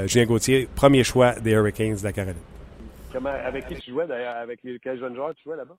Julien 0.06 0.26
Gauthier, 0.26 0.68
premier 0.74 1.04
choix 1.04 1.32
des 1.32 1.52
Hurricanes 1.52 1.96
de 1.96 2.04
la 2.04 2.12
Caroline. 2.12 2.34
Comment, 3.14 3.30
avec 3.30 3.68
qui 3.68 3.76
tu 3.76 3.92
jouais 3.92 4.08
d'ailleurs? 4.08 4.34
Avec 4.38 4.60
quels 4.60 4.98
jeunes 4.98 5.14
joueurs 5.14 5.36
tu 5.36 5.44
jouais 5.44 5.56
là-bas? 5.56 5.78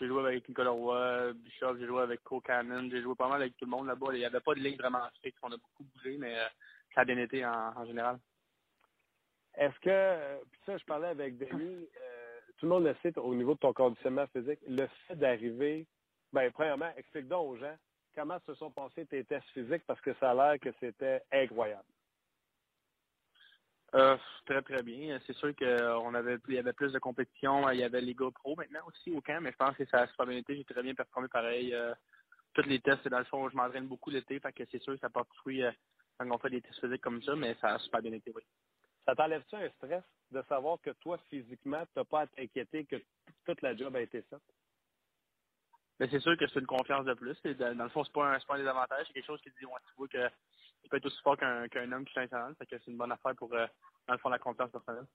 j'ai 0.00 0.06
joué 0.06 0.20
avec 0.20 0.48
Nicolas 0.48 0.70
Roy, 0.70 1.34
Bishop, 1.34 1.76
j'ai 1.78 1.86
joué 1.86 2.00
avec 2.00 2.22
Cole 2.24 2.40
Cannon, 2.40 2.88
j'ai 2.90 3.02
joué 3.02 3.14
pas 3.14 3.28
mal 3.28 3.42
avec 3.42 3.58
tout 3.58 3.66
le 3.66 3.70
monde 3.70 3.86
là-bas. 3.86 4.06
Il 4.12 4.20
n'y 4.20 4.24
avait 4.24 4.40
pas 4.40 4.54
de 4.54 4.60
ligne 4.60 4.78
vraiment 4.78 5.06
fixe, 5.22 5.38
on 5.42 5.52
a 5.52 5.58
beaucoup 5.58 5.84
bougé, 5.84 6.16
mais 6.16 6.34
ça 6.94 7.02
a 7.02 7.04
bien 7.04 7.18
été 7.18 7.44
en, 7.44 7.84
général. 7.84 8.18
Est-ce 9.54 9.78
que, 9.80 10.42
puis 10.50 10.60
ça, 10.64 10.78
je 10.78 10.84
parlais 10.86 11.08
avec 11.08 11.36
Denis, 11.36 11.86
tout 12.56 12.64
le 12.64 12.70
monde 12.70 12.84
le 12.84 12.96
sait 13.02 13.18
au 13.18 13.34
niveau 13.34 13.52
de 13.52 13.58
ton 13.58 13.74
conditionnement 13.74 14.26
physique, 14.28 14.60
le 14.66 14.86
fait 15.06 15.16
d'arriver 15.16 15.86
Bien, 16.32 16.50
premièrement, 16.52 16.90
explique 16.96 17.28
donc 17.28 17.50
aux 17.50 17.56
gens 17.58 17.76
comment 18.14 18.38
se 18.46 18.54
sont 18.54 18.70
passés 18.70 19.04
tes 19.04 19.24
tests 19.24 19.50
physiques 19.50 19.84
parce 19.86 20.00
que 20.00 20.14
ça 20.14 20.30
a 20.30 20.34
l'air 20.34 20.58
que 20.58 20.70
c'était 20.80 21.20
incroyable. 21.30 21.84
Euh, 23.94 24.16
très, 24.46 24.62
très 24.62 24.82
bien. 24.82 25.18
C'est 25.26 25.36
sûr 25.36 25.54
qu'on 25.56 26.14
avait 26.14 26.38
il 26.48 26.54
y 26.54 26.58
avait 26.58 26.72
plus 26.72 26.92
de 26.92 26.98
compétition. 26.98 27.68
Il 27.70 27.80
y 27.80 27.84
avait 27.84 28.00
les 28.00 28.14
GoPro 28.14 28.54
maintenant 28.56 28.80
aussi 28.86 29.10
au 29.10 29.20
camp, 29.20 29.40
mais 29.40 29.52
je 29.52 29.56
pense 29.56 29.76
que 29.76 29.84
ça 29.86 30.02
a 30.02 30.06
super 30.08 30.26
bien 30.26 30.38
été. 30.38 30.56
J'ai 30.56 30.64
très 30.64 30.82
bien 30.82 30.94
performé 30.94 31.28
pareil. 31.28 31.74
Euh, 31.74 31.94
tous 32.54 32.62
les 32.62 32.80
tests, 32.80 33.06
dans 33.08 33.18
le 33.18 33.24
fond, 33.24 33.48
je 33.48 33.56
m'entraîne 33.56 33.86
beaucoup 33.86 34.10
l'été, 34.10 34.40
fait 34.40 34.52
que 34.52 34.64
c'est 34.70 34.82
sûr 34.82 34.94
que 34.94 35.00
ça 35.00 35.10
porte 35.10 35.32
fruit 35.36 35.62
euh, 35.62 35.70
quand 36.18 36.30
on 36.30 36.38
fait 36.38 36.50
des 36.50 36.60
tests 36.60 36.80
physiques 36.80 37.00
comme 37.00 37.22
ça, 37.22 37.36
mais 37.36 37.54
ça 37.60 37.74
a 37.74 37.78
super 37.78 38.02
bien 38.02 38.12
été, 38.12 38.32
oui. 38.34 38.42
Ça 39.06 39.14
t'enlève-tu 39.14 39.54
un 39.56 39.68
stress 39.70 40.04
de 40.30 40.42
savoir 40.48 40.78
que 40.80 40.90
toi, 40.90 41.18
physiquement, 41.28 41.84
tu 41.86 41.92
n'as 41.96 42.04
pas 42.04 42.22
à 42.22 42.26
t'inquiéter 42.26 42.84
que 42.84 42.96
toute 43.46 43.62
la 43.62 43.76
job 43.76 43.94
a 43.96 44.00
été 44.00 44.22
faite? 44.22 44.40
Mais 46.00 46.08
c'est 46.10 46.20
sûr 46.20 46.34
que 46.38 46.46
c'est 46.48 46.60
une 46.60 46.66
confiance 46.66 47.04
de 47.04 47.12
plus. 47.12 47.36
Dans 47.44 47.84
le 47.84 47.90
fond, 47.90 48.02
c'est 48.04 48.12
pas 48.12 48.34
un, 48.34 48.38
pas 48.40 48.54
un 48.54 48.58
désavantage. 48.58 49.06
C'est 49.06 49.12
quelque 49.12 49.26
chose 49.26 49.40
qui 49.42 49.50
dit, 49.50 49.66
ouais, 49.66 49.80
tu 49.86 49.94
vois 49.98 50.08
que 50.08 50.28
tu 50.82 50.88
peux 50.88 50.96
être 50.96 51.04
aussi 51.04 51.20
fort 51.22 51.36
qu'un 51.36 51.92
homme 51.92 52.06
qui. 52.06 52.14
Fait 52.14 52.26
que 52.26 52.78
c'est 52.78 52.86
une 52.86 52.96
bonne 52.96 53.12
affaire 53.12 53.36
pour, 53.36 53.52
euh, 53.52 53.66
dans 54.08 54.14
le 54.14 54.18
fond, 54.18 54.30
la 54.30 54.38
confiance 54.38 54.70
personnelle. 54.70 55.06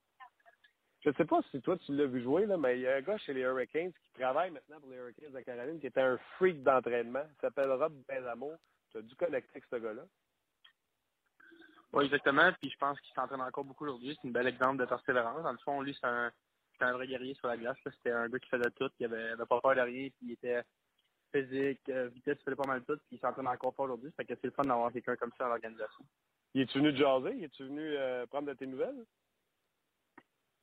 Je 1.04 1.10
ne 1.10 1.16
sais 1.16 1.26
pas 1.26 1.42
si 1.50 1.60
toi, 1.62 1.76
tu 1.78 1.96
l'as 1.96 2.06
vu 2.06 2.22
jouer, 2.22 2.46
là, 2.46 2.58
mais 2.58 2.78
il 2.78 2.82
y 2.82 2.88
a 2.88 2.98
un 2.98 3.02
gars 3.02 3.18
chez 3.18 3.34
les 3.34 3.42
Hurricanes 3.42 3.94
qui 3.94 4.20
travaille 4.20 4.52
maintenant 4.52 4.80
pour 4.80 4.90
les 4.90 4.98
Hurricanes 4.98 5.34
de 5.34 5.40
Caroline 5.42 5.80
qui 5.80 5.88
était 5.88 6.02
un 6.02 6.18
freak 6.38 6.62
d'entraînement. 6.62 7.26
Il 7.30 7.42
s'appelle 7.42 7.72
Rob 7.72 7.94
Benzamo. 8.08 8.54
Tu 8.92 8.98
as 8.98 9.02
dû 9.02 9.16
connecter 9.16 9.50
avec 9.54 9.66
ce 9.66 9.76
gars-là. 9.78 10.04
Oui, 11.94 12.06
exactement. 12.06 12.52
Puis 12.60 12.70
je 12.70 12.78
pense 12.78 13.00
qu'il 13.02 13.14
s'entraîne 13.16 13.42
encore 13.42 13.64
beaucoup 13.64 13.86
aujourd'hui. 13.86 14.16
C'est 14.22 14.28
un 14.28 14.32
bel 14.32 14.48
exemple 14.48 14.78
de 14.78 14.86
persévérance. 14.86 15.42
Dans 15.42 15.52
le 15.52 15.58
fond, 15.60 15.82
lui, 15.82 15.98
c'est 16.00 16.08
un, 16.08 16.32
c'était 16.76 16.92
un 16.92 16.94
vrai 16.94 17.08
guerrier 17.08 17.34
sur 17.36 17.48
la 17.48 17.58
glace. 17.58 17.78
C'était 17.86 18.12
un 18.12 18.28
gars 18.28 18.40
qui 18.40 18.50
faisait 18.50 18.72
tout, 18.72 18.90
qui 18.98 19.06
avait, 19.06 19.30
avait 19.30 19.46
pas 19.46 19.62
peur 19.62 19.76
de 19.76 19.82
rien, 19.82 20.10
puis 20.10 20.28
il 20.28 20.32
était 20.34 20.62
physique, 21.34 21.82
euh, 21.90 22.08
vitesse, 22.10 22.38
il 22.42 22.44
faisait 22.44 22.56
pas 22.56 22.68
mal 22.68 22.84
tout, 22.84 22.98
puis 23.08 23.18
il 23.18 23.20
s'entraîne 23.20 23.48
encore 23.48 23.74
pas 23.74 23.84
aujourd'hui. 23.84 24.12
Fait 24.16 24.26
que 24.26 24.34
c'est 24.36 24.48
le 24.48 24.52
fun 24.52 24.64
d'avoir 24.64 24.92
quelqu'un 24.92 25.16
comme 25.16 25.32
ça 25.38 25.46
dans 25.46 25.52
l'organisation. 25.52 26.06
Il 26.54 26.62
est-tu 26.62 26.80
venu 26.80 26.96
jaser? 26.96 27.36
Il 27.36 27.44
est-tu 27.44 27.64
venu 27.64 27.82
euh, 27.82 28.26
prendre 28.28 28.48
de 28.48 28.54
tes 28.54 28.66
nouvelles? 28.66 29.06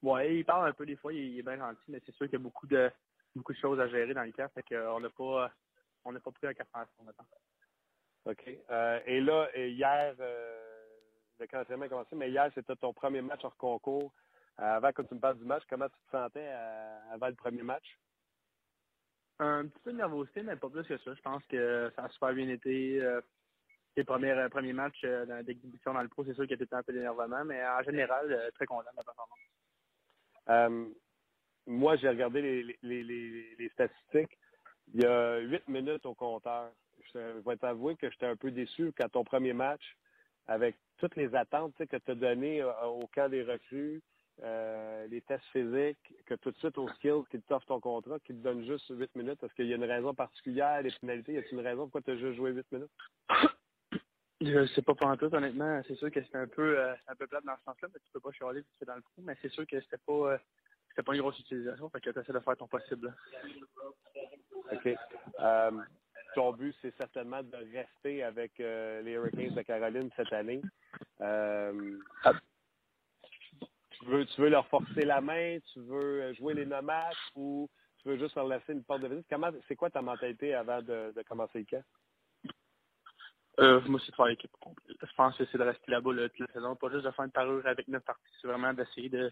Ouais, 0.02 0.36
il 0.36 0.44
parle 0.44 0.68
un 0.68 0.72
peu 0.72 0.84
des 0.84 0.96
fois, 0.96 1.12
il, 1.12 1.38
est 1.38 1.42
bien 1.42 1.56
gentil, 1.56 1.84
mais 1.88 2.00
c'est 2.04 2.12
sûr 2.12 2.26
qu'il 2.26 2.38
y 2.38 2.42
a 2.42 2.44
beaucoup 2.44 2.66
de 2.66 2.90
beaucoup 3.34 3.52
de 3.52 3.58
choses 3.58 3.80
à 3.80 3.88
gérer 3.88 4.12
dans 4.12 4.24
le 4.24 4.32
cas, 4.32 4.48
fait 4.48 4.62
qu'on 4.62 5.00
n'a 5.00 5.08
pas 5.10 5.50
on 6.04 6.12
n'a 6.12 6.20
pas 6.20 6.32
pris 6.32 6.46
un 6.46 6.54
café 6.54 6.70
en 6.74 6.84
temps. 6.84 7.26
OK. 8.26 8.58
Euh, 8.70 9.00
et 9.06 9.20
là, 9.20 9.48
hier, 9.56 10.14
le 11.38 11.46
camp 11.46 11.60
a 11.60 11.88
commencé, 11.88 12.16
mais 12.16 12.30
hier, 12.30 12.50
c'était 12.54 12.76
ton 12.76 12.92
premier 12.92 13.22
match 13.22 13.44
hors 13.44 13.56
concours. 13.56 14.12
Euh, 14.60 14.76
avant 14.76 14.92
que 14.92 15.02
tu 15.02 15.14
me 15.14 15.20
parles 15.20 15.38
du 15.38 15.44
match, 15.44 15.62
comment 15.68 15.88
tu 15.88 15.96
te 16.06 16.10
sentais 16.10 16.46
euh, 16.46 16.98
avant 17.12 17.28
le 17.28 17.34
premier 17.34 17.62
match? 17.62 17.98
Un 19.38 19.66
petit 19.66 19.80
peu 19.80 19.92
de 19.92 19.96
nervosité, 19.96 20.42
mais 20.42 20.56
pas 20.56 20.68
plus 20.68 20.86
que 20.86 20.98
ça. 20.98 21.14
Je 21.14 21.22
pense 21.22 21.44
que 21.46 21.90
ça 21.96 22.04
a 22.04 22.08
super 22.10 22.34
bien 22.34 22.48
été. 22.48 23.00
Euh, 23.00 23.20
les 23.96 24.04
premiers, 24.04 24.46
premiers 24.50 24.72
matchs 24.72 25.04
d'exhibition 25.44 25.92
dans 25.92 26.00
le 26.00 26.08
pro, 26.08 26.24
c'est 26.24 26.32
sûr 26.32 26.46
qu'il 26.46 26.58
y 26.58 26.74
a 26.74 26.78
un 26.78 26.82
peu 26.82 26.94
d'énervement, 26.94 27.44
mais 27.44 27.62
en 27.66 27.82
général, 27.82 28.50
très 28.54 28.64
content 28.64 28.88
de 28.90 28.96
la 28.96 29.02
performance. 29.02 30.94
moi, 31.66 31.96
j'ai 31.96 32.08
regardé 32.08 32.40
les, 32.40 32.62
les, 32.82 33.02
les, 33.02 33.54
les, 33.58 33.68
statistiques. 33.68 34.38
Il 34.94 35.02
y 35.02 35.04
a 35.04 35.40
huit 35.40 35.68
minutes 35.68 36.06
au 36.06 36.14
compteur. 36.14 36.72
Je 37.12 37.18
vais 37.46 37.56
t'avouer 37.58 37.94
que 37.96 38.08
j'étais 38.10 38.24
un 38.24 38.36
peu 38.36 38.50
déçu 38.50 38.94
quand 38.98 39.10
ton 39.10 39.24
premier 39.24 39.52
match, 39.52 39.84
avec 40.46 40.74
toutes 40.96 41.16
les 41.16 41.34
attentes 41.34 41.76
que 41.76 41.96
tu 41.96 42.10
as 42.10 42.14
données 42.14 42.64
au 42.64 43.06
camp 43.14 43.28
des 43.28 43.42
recrues, 43.42 44.00
euh, 44.42 45.06
les 45.08 45.20
tests 45.20 45.44
physiques, 45.52 46.14
que 46.26 46.34
tout 46.34 46.50
de 46.50 46.56
suite 46.56 46.78
au 46.78 46.88
skills, 46.88 47.24
qui 47.30 47.40
t'offre 47.42 47.66
ton 47.66 47.80
contrat, 47.80 48.18
qui 48.20 48.32
te 48.32 48.42
donne 48.42 48.64
juste 48.64 48.86
8 48.88 49.14
minutes. 49.14 49.42
Est-ce 49.42 49.54
qu'il 49.54 49.66
y 49.66 49.72
a 49.72 49.76
une 49.76 49.84
raison 49.84 50.14
particulière, 50.14 50.82
les 50.82 50.90
pénalités? 51.00 51.34
Y 51.34 51.38
a-t-il 51.38 51.58
une 51.58 51.66
raison 51.66 51.82
pourquoi 51.82 52.02
tu 52.02 52.10
as 52.12 52.16
juste 52.16 52.36
joué 52.36 52.52
8 52.52 52.72
minutes? 52.72 52.90
Je 54.40 54.66
sais 54.74 54.82
pas 54.82 54.94
pour 54.94 55.16
tout, 55.18 55.32
honnêtement. 55.32 55.80
C'est 55.86 55.94
sûr 55.94 56.10
que 56.10 56.20
c'était 56.20 56.38
un 56.38 56.48
peu 56.48 56.76
euh, 56.76 56.94
un 57.06 57.14
peu 57.14 57.28
plate 57.28 57.44
dans 57.44 57.56
ce 57.58 57.62
sens-là, 57.62 57.88
mais 57.94 58.00
tu 58.00 58.10
peux 58.12 58.18
pas 58.18 58.32
chialer 58.32 58.64
c'est 58.76 58.86
dans 58.86 58.96
le 58.96 59.02
trou, 59.02 59.22
mais 59.22 59.36
c'est 59.40 59.50
sûr 59.50 59.64
que 59.64 59.80
c'était 59.80 59.98
pas 60.04 60.32
euh, 60.32 60.38
c'était 60.88 61.04
pas 61.04 61.14
une 61.14 61.20
grosse 61.20 61.38
utilisation, 61.38 61.88
fait 61.90 62.00
que 62.00 62.10
tu 62.10 62.18
essaies 62.18 62.32
de 62.32 62.40
faire 62.40 62.56
ton 62.56 62.66
possible. 62.66 63.14
OK. 64.72 64.96
ton 66.34 66.52
but, 66.54 66.74
c'est 66.82 66.96
certainement 66.96 67.42
de 67.44 67.56
rester 67.72 68.24
avec 68.24 68.58
les 68.58 69.12
Hurricanes 69.12 69.54
de 69.54 69.62
Caroline 69.62 70.10
cette 70.16 70.32
année. 70.32 70.60
Ah, 71.20 72.32
tu 74.02 74.10
veux, 74.10 74.26
tu 74.26 74.40
veux 74.40 74.48
leur 74.48 74.66
forcer 74.68 75.04
la 75.04 75.20
main, 75.20 75.58
tu 75.72 75.80
veux 75.80 76.22
euh, 76.22 76.34
jouer 76.34 76.54
les 76.54 76.66
nomades 76.66 77.14
ou 77.34 77.68
tu 77.98 78.08
veux 78.08 78.18
juste 78.18 78.34
leur 78.34 78.48
laisser 78.48 78.72
une 78.72 78.84
porte 78.84 79.02
de 79.02 79.08
visite? 79.08 79.26
Comment, 79.30 79.50
c'est 79.68 79.76
quoi 79.76 79.90
ta 79.90 80.02
mentalité 80.02 80.54
avant 80.54 80.82
de, 80.82 81.12
de 81.14 81.22
commencer 81.22 81.60
le 81.60 81.64
camp? 81.64 81.84
Euh, 83.60 83.80
moi, 83.82 84.00
c'est 84.04 84.10
de 84.10 84.16
faire 84.16 84.26
l'équipe 84.26 84.50
complète. 84.60 84.96
Je 85.00 85.14
pense 85.14 85.36
que 85.36 85.44
c'est 85.46 85.58
de 85.58 85.62
rester 85.62 85.90
là-bas 85.90 86.10
toute 86.28 86.38
la 86.40 86.52
saison, 86.52 86.74
pas 86.74 86.90
juste 86.90 87.04
de 87.04 87.10
faire 87.10 87.24
une 87.24 87.30
parure 87.30 87.66
avec 87.66 87.86
neuf 87.86 88.02
parties. 88.02 88.32
C'est 88.40 88.48
vraiment 88.48 88.72
d'essayer 88.72 89.08
de, 89.08 89.30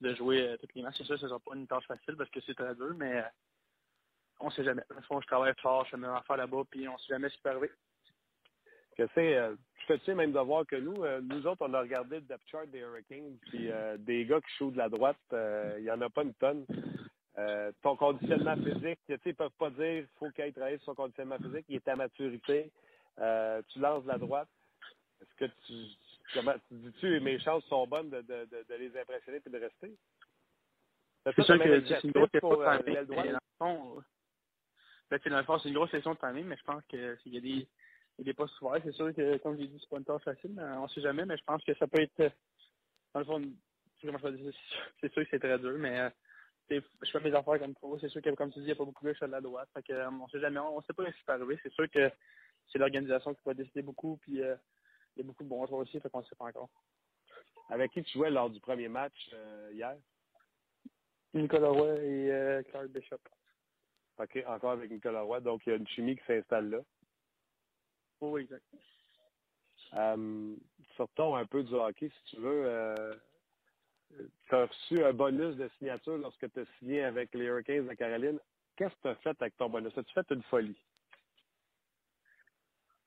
de 0.00 0.14
jouer 0.14 0.48
euh, 0.48 0.56
toutes 0.58 0.74
les 0.74 0.82
matchs. 0.82 0.96
C'est 0.98 1.04
sûr, 1.04 1.18
ce 1.18 1.24
ne 1.24 1.28
sera 1.28 1.40
pas 1.40 1.54
une 1.54 1.66
tâche 1.66 1.86
facile 1.86 2.16
parce 2.16 2.30
que 2.30 2.40
c'est 2.40 2.54
très 2.54 2.74
dur, 2.74 2.92
mais 2.96 3.18
euh, 3.18 3.28
on 4.40 4.46
ne 4.46 4.50
sait 4.50 4.64
jamais. 4.64 4.82
Dans 4.90 5.20
je 5.20 5.26
travaille 5.26 5.54
fort, 5.62 5.84
je 5.84 5.90
fais 5.90 5.96
mes 5.96 6.08
affaires 6.08 6.36
là-bas, 6.36 6.62
puis 6.70 6.88
on 6.88 6.94
ne 6.94 6.98
sait 6.98 7.14
jamais 7.14 7.28
ce 7.28 7.36
qui 7.36 7.42
peut 7.42 7.50
arriver 7.50 7.70
que 8.96 9.06
c'est, 9.14 9.38
euh, 9.90 9.98
sais 10.04 10.14
même 10.14 10.32
de 10.32 10.38
voir 10.38 10.66
que 10.66 10.76
nous, 10.76 11.04
euh, 11.04 11.20
nous 11.22 11.46
autres, 11.46 11.66
on 11.66 11.74
a 11.74 11.80
regardé 11.80 12.16
le 12.16 12.22
depth 12.22 12.48
chart 12.50 12.66
des 12.68 12.80
Hurricanes, 12.80 13.36
puis 13.42 13.70
euh, 13.70 13.96
des 13.98 14.24
gars 14.24 14.40
qui 14.40 14.56
jouent 14.58 14.70
de 14.70 14.78
la 14.78 14.88
droite, 14.88 15.18
il 15.32 15.82
n'y 15.82 15.90
en 15.90 16.00
a 16.00 16.10
pas 16.10 16.22
une 16.22 16.34
tonne. 16.34 16.66
ton 17.82 17.96
conditionnement 17.96 18.56
physique, 18.56 18.98
tu 19.06 19.14
sais, 19.14 19.20
ils 19.26 19.34
peuvent 19.34 19.50
pas 19.58 19.70
dire 19.70 20.02
qu'il 20.02 20.08
faut 20.18 20.30
qu'il 20.30 20.44
aille 20.44 20.52
travailler 20.52 20.78
sur 20.78 20.86
son 20.86 20.94
conditionnement 20.94 21.38
physique, 21.38 21.66
il 21.68 21.76
est 21.76 21.88
à 21.88 21.96
maturité, 21.96 22.70
tu 23.16 23.78
lances 23.78 24.04
de 24.04 24.08
la 24.08 24.18
droite. 24.18 24.48
Est-ce 25.20 25.46
que 25.46 25.50
tu, 25.66 25.72
comment, 26.34 26.54
tu 26.68 26.74
dis-tu, 26.74 27.20
mes 27.20 27.38
chances 27.38 27.64
sont 27.64 27.86
bonnes 27.86 28.10
de, 28.10 28.20
de, 28.20 28.46
de, 28.50 28.74
les 28.74 28.94
impressionner 28.98 29.40
et 29.44 29.50
de 29.50 29.58
rester? 29.58 29.96
C'est 31.24 31.42
sûr 31.42 31.58
que 31.58 31.86
c'est 31.86 32.04
une 32.04 32.12
grosse 32.12 32.30
question 32.30 32.50
de 32.50 32.82
timing. 32.82 33.06
Dans 33.08 33.16
le 35.38 35.44
fond, 35.44 35.58
c'est 35.58 35.68
une 35.68 35.74
grosse 35.74 35.90
question 35.90 36.12
de 36.12 36.18
timing, 36.18 36.44
mais 36.44 36.56
je 36.56 36.64
pense 36.64 36.84
qu'il 36.84 37.18
y 37.26 37.38
a 37.38 37.40
des 37.40 37.66
il 38.18 38.28
est 38.28 38.34
pas 38.34 38.46
souvent. 38.46 38.74
C'est 38.82 38.92
sûr 38.92 39.14
que, 39.14 39.36
comme 39.38 39.58
j'ai 39.58 39.66
dit, 39.66 39.78
c'est 39.80 39.88
pas 39.88 39.98
une 39.98 40.04
tâche 40.04 40.22
facile, 40.22 40.52
mais 40.54 40.62
on 40.62 40.88
sait 40.88 41.00
jamais, 41.00 41.24
mais 41.24 41.36
je 41.36 41.44
pense 41.44 41.62
que 41.64 41.74
ça 41.74 41.86
peut 41.86 42.00
être, 42.00 42.32
dans 43.12 43.20
le 43.20 43.26
fond, 43.26 43.42
c'est 45.00 45.12
sûr 45.12 45.22
que 45.22 45.28
c'est 45.30 45.38
très 45.38 45.58
dur, 45.58 45.76
mais 45.78 46.00
euh, 46.00 46.80
je 47.02 47.10
fais 47.10 47.20
mes 47.20 47.34
affaires 47.34 47.58
comme 47.58 47.74
pro. 47.74 47.98
C'est 47.98 48.08
sûr 48.08 48.22
que, 48.22 48.30
comme 48.30 48.52
tu 48.52 48.58
dis, 48.60 48.64
il 48.64 48.68
n'y 48.68 48.72
a 48.72 48.76
pas 48.76 48.84
beaucoup 48.84 49.04
de 49.04 49.14
à 49.20 49.26
la 49.26 49.40
droite. 49.40 49.68
Fait 49.74 49.82
que, 49.82 49.92
euh, 49.92 50.10
on 50.10 50.28
sait 50.28 50.40
jamais, 50.40 50.60
on, 50.60 50.80
sait 50.82 50.92
pas 50.92 51.04
ce 51.04 51.16
qui 51.16 51.24
peut 51.24 51.32
arriver. 51.32 51.58
C'est 51.62 51.72
sûr 51.72 51.90
que 51.90 52.10
c'est 52.70 52.78
l'organisation 52.78 53.34
qui 53.34 53.40
va 53.44 53.54
décider 53.54 53.82
beaucoup, 53.82 54.18
puis 54.22 54.42
euh, 54.42 54.56
il 55.14 55.20
y 55.20 55.24
a 55.24 55.26
beaucoup 55.26 55.44
de 55.44 55.48
bons 55.48 55.66
joueurs 55.66 55.80
aussi, 55.80 56.00
fait 56.00 56.10
qu'on 56.10 56.20
ne 56.20 56.26
sait 56.26 56.36
pas 56.36 56.46
encore. 56.46 56.68
Avec 57.68 57.92
qui 57.92 58.02
tu 58.02 58.18
jouais 58.18 58.30
lors 58.30 58.50
du 58.50 58.60
premier 58.60 58.88
match 58.88 59.30
hier? 59.72 59.96
Nicolas 61.34 61.68
Roy 61.68 61.96
et 61.96 62.62
Clark 62.70 62.88
Bishop. 62.88 63.18
OK, 64.18 64.44
encore 64.46 64.70
avec 64.70 64.90
Nicolas 64.90 65.22
Roy. 65.22 65.40
Donc, 65.40 65.66
il 65.66 65.70
y 65.70 65.72
a 65.72 65.76
une 65.76 65.88
chimie 65.88 66.16
qui 66.16 66.24
s'installe 66.26 66.70
là. 66.70 66.78
Oui, 68.20 68.42
exact. 68.42 68.64
Euh, 69.94 70.56
sortons 70.96 71.36
un 71.36 71.46
peu 71.46 71.62
du 71.62 71.74
hockey, 71.74 72.08
si 72.08 72.34
tu 72.34 72.40
veux. 72.40 72.64
Euh, 72.66 73.14
tu 74.48 74.54
as 74.54 74.66
reçu 74.66 75.04
un 75.04 75.12
bonus 75.12 75.56
de 75.56 75.68
signature 75.78 76.18
lorsque 76.18 76.50
tu 76.52 76.60
as 76.60 76.66
signé 76.78 77.04
avec 77.04 77.34
les 77.34 77.44
Hurricanes 77.44 77.86
de 77.86 77.94
Caroline. 77.94 78.38
Qu'est-ce 78.76 78.94
que 78.96 79.02
tu 79.02 79.08
as 79.08 79.14
fait 79.16 79.42
avec 79.42 79.56
ton 79.56 79.68
bonus? 79.68 79.96
As-tu 79.96 80.12
fait 80.12 80.30
une 80.30 80.42
folie? 80.44 80.78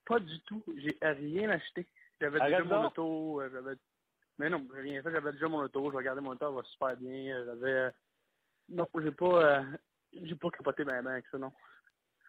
Pas 0.06 0.20
du 0.20 0.40
tout. 0.42 0.64
J'ai 0.78 0.98
rien 1.02 1.50
acheté. 1.50 1.88
J'avais 2.20 2.40
déjà 2.40 2.64
mon 2.64 2.86
auto. 2.88 3.42
Euh, 3.42 3.76
mais 4.38 4.50
non, 4.50 4.66
j'ai 4.74 4.82
rien 4.82 5.04
fait. 5.04 5.12
J'avais 5.12 5.32
déjà 5.34 5.48
mon 5.48 5.60
auto. 5.60 5.92
Je 5.92 5.98
regardais 5.98 6.22
mon 6.22 6.32
auto, 6.32 6.46
ça 6.46 6.52
va 6.52 6.64
super 6.64 6.98
bien. 6.98 7.46
J'avais 7.46 7.92
Non, 8.70 8.88
j'ai 9.02 9.12
pas, 9.12 9.64
j'ai 10.14 10.36
pas 10.36 10.50
capoté 10.50 10.84
ma 10.84 11.02
main 11.02 11.12
avec 11.14 11.28
ça, 11.28 11.38
non. 11.38 11.52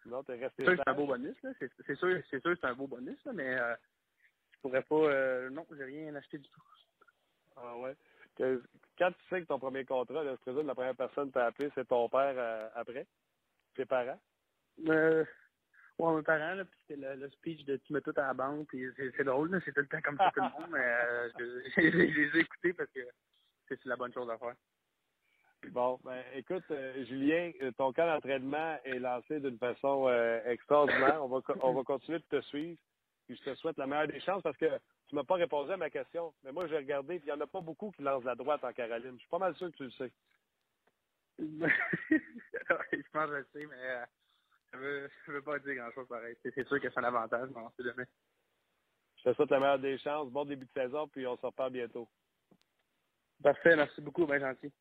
Non, 0.06 0.22
t'es 0.22 0.34
resté. 0.34 0.64
C'est 0.64 0.64
sûr 0.64 0.76
que 0.76 0.82
c'est 0.84 0.90
un 0.90 0.94
beau 0.94 1.06
bonus, 1.06 1.36
là. 1.42 1.50
C'est 1.58 1.94
sûr, 1.96 2.22
c'est 2.30 2.40
sûr 2.40 2.56
c'est 2.60 2.66
un 2.66 2.74
beau 2.74 2.86
bonus, 2.86 3.22
là, 3.24 3.32
mais 3.32 3.56
je 3.56 4.58
pourrais 4.60 4.82
pas. 4.82 5.50
non, 5.50 5.66
j'ai 5.76 5.84
rien 5.84 6.14
acheté 6.14 6.38
du 6.38 6.48
tout. 6.48 6.62
Ah 7.56 7.76
ouais. 7.76 7.94
quand 8.98 9.12
tu 9.12 9.24
sais 9.28 9.42
que 9.42 9.46
ton 9.46 9.58
premier 9.58 9.84
contrat, 9.84 10.24
là, 10.24 10.34
je 10.46 10.50
la 10.52 10.74
première 10.74 10.96
personne 10.96 11.28
que 11.28 11.34
tu 11.34 11.38
as 11.38 11.46
appelé, 11.46 11.70
c'est 11.74 11.86
ton 11.86 12.08
père 12.08 12.70
après? 12.74 13.06
Tes 13.74 13.84
parents? 13.84 14.20
Euh, 14.88 15.24
ouais, 15.98 16.16
mes 16.16 16.22
parents, 16.22 16.54
là, 16.54 16.64
puis 16.64 16.78
c'était 16.86 17.16
le, 17.16 17.30
speech 17.30 17.64
de 17.64 17.76
tu 17.76 17.92
mets 17.92 18.00
tout 18.00 18.14
à 18.16 18.28
la 18.28 18.34
banque, 18.34 18.68
puis 18.68 18.86
c'est 18.96 19.24
drôle, 19.24 19.50
là, 19.50 19.60
c'est 19.64 19.72
tout 19.72 19.80
le 19.80 19.88
temps 19.88 20.00
comme 20.02 20.16
ça 20.16 20.30
tout 20.34 20.42
le 20.42 20.50
monde, 20.60 20.70
mais 20.70 20.78
euh, 20.78 21.28
je, 21.76 21.80
les 21.80 22.36
ai 22.36 22.40
écoutés 22.40 22.72
parce 22.72 22.90
que 22.90 23.00
c'est 23.68 23.84
la 23.84 23.96
bonne 23.96 24.12
chose 24.12 24.30
à 24.30 24.38
faire. 24.38 24.54
Bon, 25.68 26.00
ben 26.04 26.22
écoute, 26.34 26.64
euh, 26.70 27.04
Julien, 27.04 27.52
ton 27.76 27.92
camp 27.92 28.06
d'entraînement 28.06 28.78
est 28.84 28.98
lancé 28.98 29.40
d'une 29.40 29.58
façon 29.58 30.06
euh, 30.08 30.40
extraordinaire. 30.46 31.22
On 31.22 31.28
va, 31.28 31.40
on 31.62 31.74
va 31.74 31.82
continuer 31.84 32.18
de 32.18 32.24
te 32.24 32.40
suivre. 32.46 32.78
Puis 33.26 33.36
je 33.36 33.50
te 33.50 33.54
souhaite 33.56 33.76
la 33.76 33.86
meilleure 33.86 34.08
des 34.08 34.20
chances 34.20 34.42
parce 34.42 34.56
que 34.56 34.66
tu 35.08 35.14
m'as 35.14 35.24
pas 35.24 35.34
répondu 35.34 35.70
à 35.70 35.76
ma 35.76 35.90
question. 35.90 36.34
Mais 36.42 36.52
moi, 36.52 36.66
j'ai 36.66 36.76
regardé, 36.76 37.18
puis 37.18 37.28
il 37.28 37.32
n'y 37.32 37.38
en 37.38 37.44
a 37.44 37.46
pas 37.46 37.60
beaucoup 37.60 37.90
qui 37.92 38.02
lancent 38.02 38.24
la 38.24 38.34
droite 38.34 38.64
en 38.64 38.72
Caroline. 38.72 39.14
Je 39.14 39.18
suis 39.18 39.28
pas 39.28 39.38
mal 39.38 39.54
sûr 39.56 39.70
que 39.70 39.76
tu 39.76 39.84
le 39.84 39.90
sais. 39.90 40.12
je 41.38 43.10
pense 43.12 43.26
que 43.26 43.30
je 43.30 43.36
le 43.36 43.46
sais, 43.52 43.66
mais 43.66 44.04
ça 44.70 44.78
veut, 44.78 45.10
veut 45.28 45.42
pas 45.42 45.58
dire 45.58 45.74
grand-chose 45.76 46.08
pareil. 46.08 46.36
C'est 46.42 46.66
sûr 46.66 46.80
que 46.80 46.90
c'est 46.90 46.98
un 46.98 47.04
avantage, 47.04 47.50
mais 47.54 47.60
on 47.60 47.70
sait 47.70 47.88
jamais. 47.88 48.06
Je 49.18 49.30
te 49.30 49.34
souhaite 49.34 49.50
la 49.50 49.60
meilleure 49.60 49.78
des 49.78 49.98
chances. 49.98 50.30
Bon 50.30 50.44
début 50.44 50.66
de 50.66 50.72
saison, 50.72 51.06
puis 51.08 51.26
on 51.26 51.36
se 51.36 51.46
reparle 51.46 51.72
bientôt. 51.72 52.08
Parfait, 53.42 53.76
merci 53.76 54.00
beaucoup, 54.00 54.26
bien 54.26 54.38
gentil. 54.38 54.72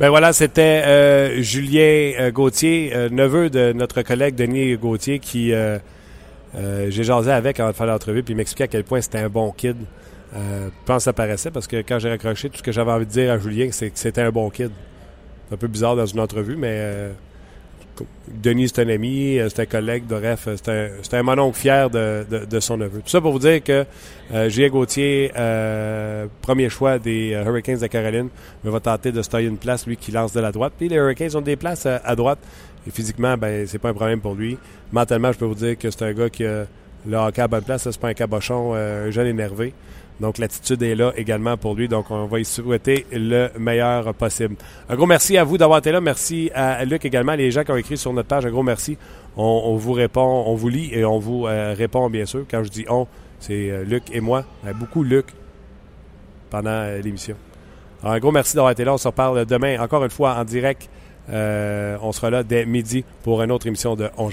Ben 0.00 0.08
voilà, 0.08 0.32
c'était 0.32 0.82
euh, 0.86 1.40
Julien 1.40 2.14
euh, 2.18 2.32
Gauthier, 2.32 2.90
euh, 2.96 3.08
neveu 3.10 3.48
de 3.48 3.72
notre 3.72 4.02
collègue 4.02 4.34
Denis 4.34 4.76
Gauthier, 4.76 5.20
qui 5.20 5.52
j'ai 6.52 7.04
jasé 7.04 7.30
avec 7.30 7.60
avant 7.60 7.70
de 7.70 7.76
faire 7.76 7.86
l'entrevue, 7.86 8.24
puis 8.24 8.34
il 8.34 8.36
m'expliquait 8.36 8.64
à 8.64 8.68
quel 8.68 8.82
point 8.82 9.00
c'était 9.00 9.18
un 9.18 9.28
bon 9.28 9.52
kid. 9.52 9.76
je 10.32 10.68
pense 10.84 10.98
que 10.98 11.02
ça 11.04 11.12
paraissait 11.12 11.52
parce 11.52 11.68
que 11.68 11.76
quand 11.76 12.00
j'ai 12.00 12.08
raccroché, 12.08 12.50
tout 12.50 12.58
ce 12.58 12.62
que 12.64 12.72
j'avais 12.72 12.90
envie 12.90 13.06
de 13.06 13.10
dire 13.10 13.32
à 13.32 13.38
Julien, 13.38 13.68
c'est 13.70 13.90
que 13.90 13.98
c'était 13.98 14.22
un 14.22 14.30
bon 14.30 14.50
kid. 14.50 14.70
C'est 15.48 15.54
un 15.54 15.58
peu 15.58 15.68
bizarre 15.68 15.94
dans 15.94 16.06
une 16.06 16.20
entrevue, 16.20 16.56
mais 16.56 17.10
Denis, 18.28 18.68
c'est 18.68 18.82
un 18.82 18.88
ami, 18.88 19.38
euh, 19.38 19.48
c'est 19.48 19.62
un 19.62 19.66
collègue, 19.66 20.04
bref, 20.08 20.48
c'est 20.56 20.68
un, 20.68 20.88
c'est 21.02 21.14
un 21.14 21.22
mononcle 21.22 21.56
fier 21.56 21.90
de, 21.90 22.26
de, 22.28 22.60
son 22.60 22.76
neveu. 22.76 23.00
Tout 23.00 23.08
ça 23.08 23.20
pour 23.20 23.32
vous 23.32 23.38
dire 23.38 23.62
que 23.62 23.84
euh, 24.32 24.68
Gauthier, 24.70 25.30
euh, 25.36 26.26
premier 26.40 26.68
choix 26.68 26.98
des 26.98 27.34
euh, 27.34 27.44
Hurricanes 27.44 27.78
de 27.78 27.86
Caroline, 27.86 28.28
va 28.64 28.80
tenter 28.80 29.12
de 29.12 29.22
se 29.22 29.28
tailler 29.28 29.48
une 29.48 29.58
place, 29.58 29.86
lui 29.86 29.96
qui 29.96 30.10
lance 30.10 30.32
de 30.32 30.40
la 30.40 30.50
droite. 30.50 30.72
Puis 30.78 30.88
les 30.88 30.96
Hurricanes 30.96 31.36
ont 31.36 31.42
des 31.42 31.56
places 31.56 31.86
à, 31.86 32.16
droite. 32.16 32.38
Et 32.86 32.90
physiquement, 32.90 33.36
ben 33.36 33.66
c'est 33.66 33.78
pas 33.78 33.90
un 33.90 33.94
problème 33.94 34.20
pour 34.20 34.34
lui. 34.34 34.58
Mentalement, 34.92 35.32
je 35.32 35.38
peux 35.38 35.46
vous 35.46 35.54
dire 35.54 35.78
que 35.78 35.90
c'est 35.90 36.02
un 36.02 36.12
gars 36.12 36.28
qui 36.28 36.44
a 36.44 36.66
le 37.06 37.16
hockey 37.16 37.42
à 37.42 37.48
bonne 37.48 37.62
place. 37.62 37.88
C'est 37.90 38.00
pas 38.00 38.08
un 38.08 38.14
cabochon, 38.14 38.74
un 38.74 39.10
jeune 39.10 39.26
énervé. 39.26 39.72
Donc, 40.20 40.38
l'attitude 40.38 40.82
est 40.82 40.94
là 40.94 41.12
également 41.16 41.56
pour 41.56 41.74
lui. 41.74 41.88
Donc, 41.88 42.10
on 42.10 42.26
va 42.26 42.38
y 42.38 42.44
souhaiter 42.44 43.06
le 43.12 43.50
meilleur 43.58 44.14
possible. 44.14 44.56
Un 44.88 44.94
gros 44.94 45.06
merci 45.06 45.36
à 45.36 45.44
vous 45.44 45.58
d'avoir 45.58 45.80
été 45.80 45.90
là. 45.90 46.00
Merci 46.00 46.50
à 46.54 46.84
Luc 46.84 47.04
également, 47.04 47.34
les 47.34 47.50
gens 47.50 47.64
qui 47.64 47.72
ont 47.72 47.76
écrit 47.76 47.96
sur 47.96 48.12
notre 48.12 48.28
page. 48.28 48.46
Un 48.46 48.50
gros 48.50 48.62
merci. 48.62 48.96
On, 49.36 49.74
vous 49.76 49.92
répond, 49.92 50.44
on 50.46 50.54
vous 50.54 50.68
lit 50.68 50.90
et 50.92 51.04
on 51.04 51.18
vous 51.18 51.46
euh, 51.46 51.74
répond, 51.76 52.08
bien 52.08 52.26
sûr. 52.26 52.44
Quand 52.48 52.62
je 52.62 52.70
dis 52.70 52.84
on, 52.88 53.08
c'est 53.40 53.70
euh, 53.70 53.82
Luc 53.82 54.04
et 54.12 54.20
moi. 54.20 54.44
Euh, 54.64 54.72
beaucoup 54.72 55.02
Luc 55.02 55.26
pendant 56.50 56.84
l'émission. 57.02 57.34
un 58.04 58.18
gros 58.20 58.30
merci 58.30 58.54
d'avoir 58.54 58.70
été 58.70 58.84
là. 58.84 58.94
On 58.94 58.98
se 58.98 59.08
reparle 59.08 59.44
demain, 59.44 59.80
encore 59.80 60.04
une 60.04 60.10
fois, 60.10 60.36
en 60.36 60.44
direct. 60.44 60.88
on 61.28 62.12
sera 62.12 62.30
là 62.30 62.44
dès 62.44 62.64
midi 62.64 63.04
pour 63.24 63.42
une 63.42 63.50
autre 63.50 63.66
émission 63.66 63.96
de 63.96 64.08
On. 64.16 64.30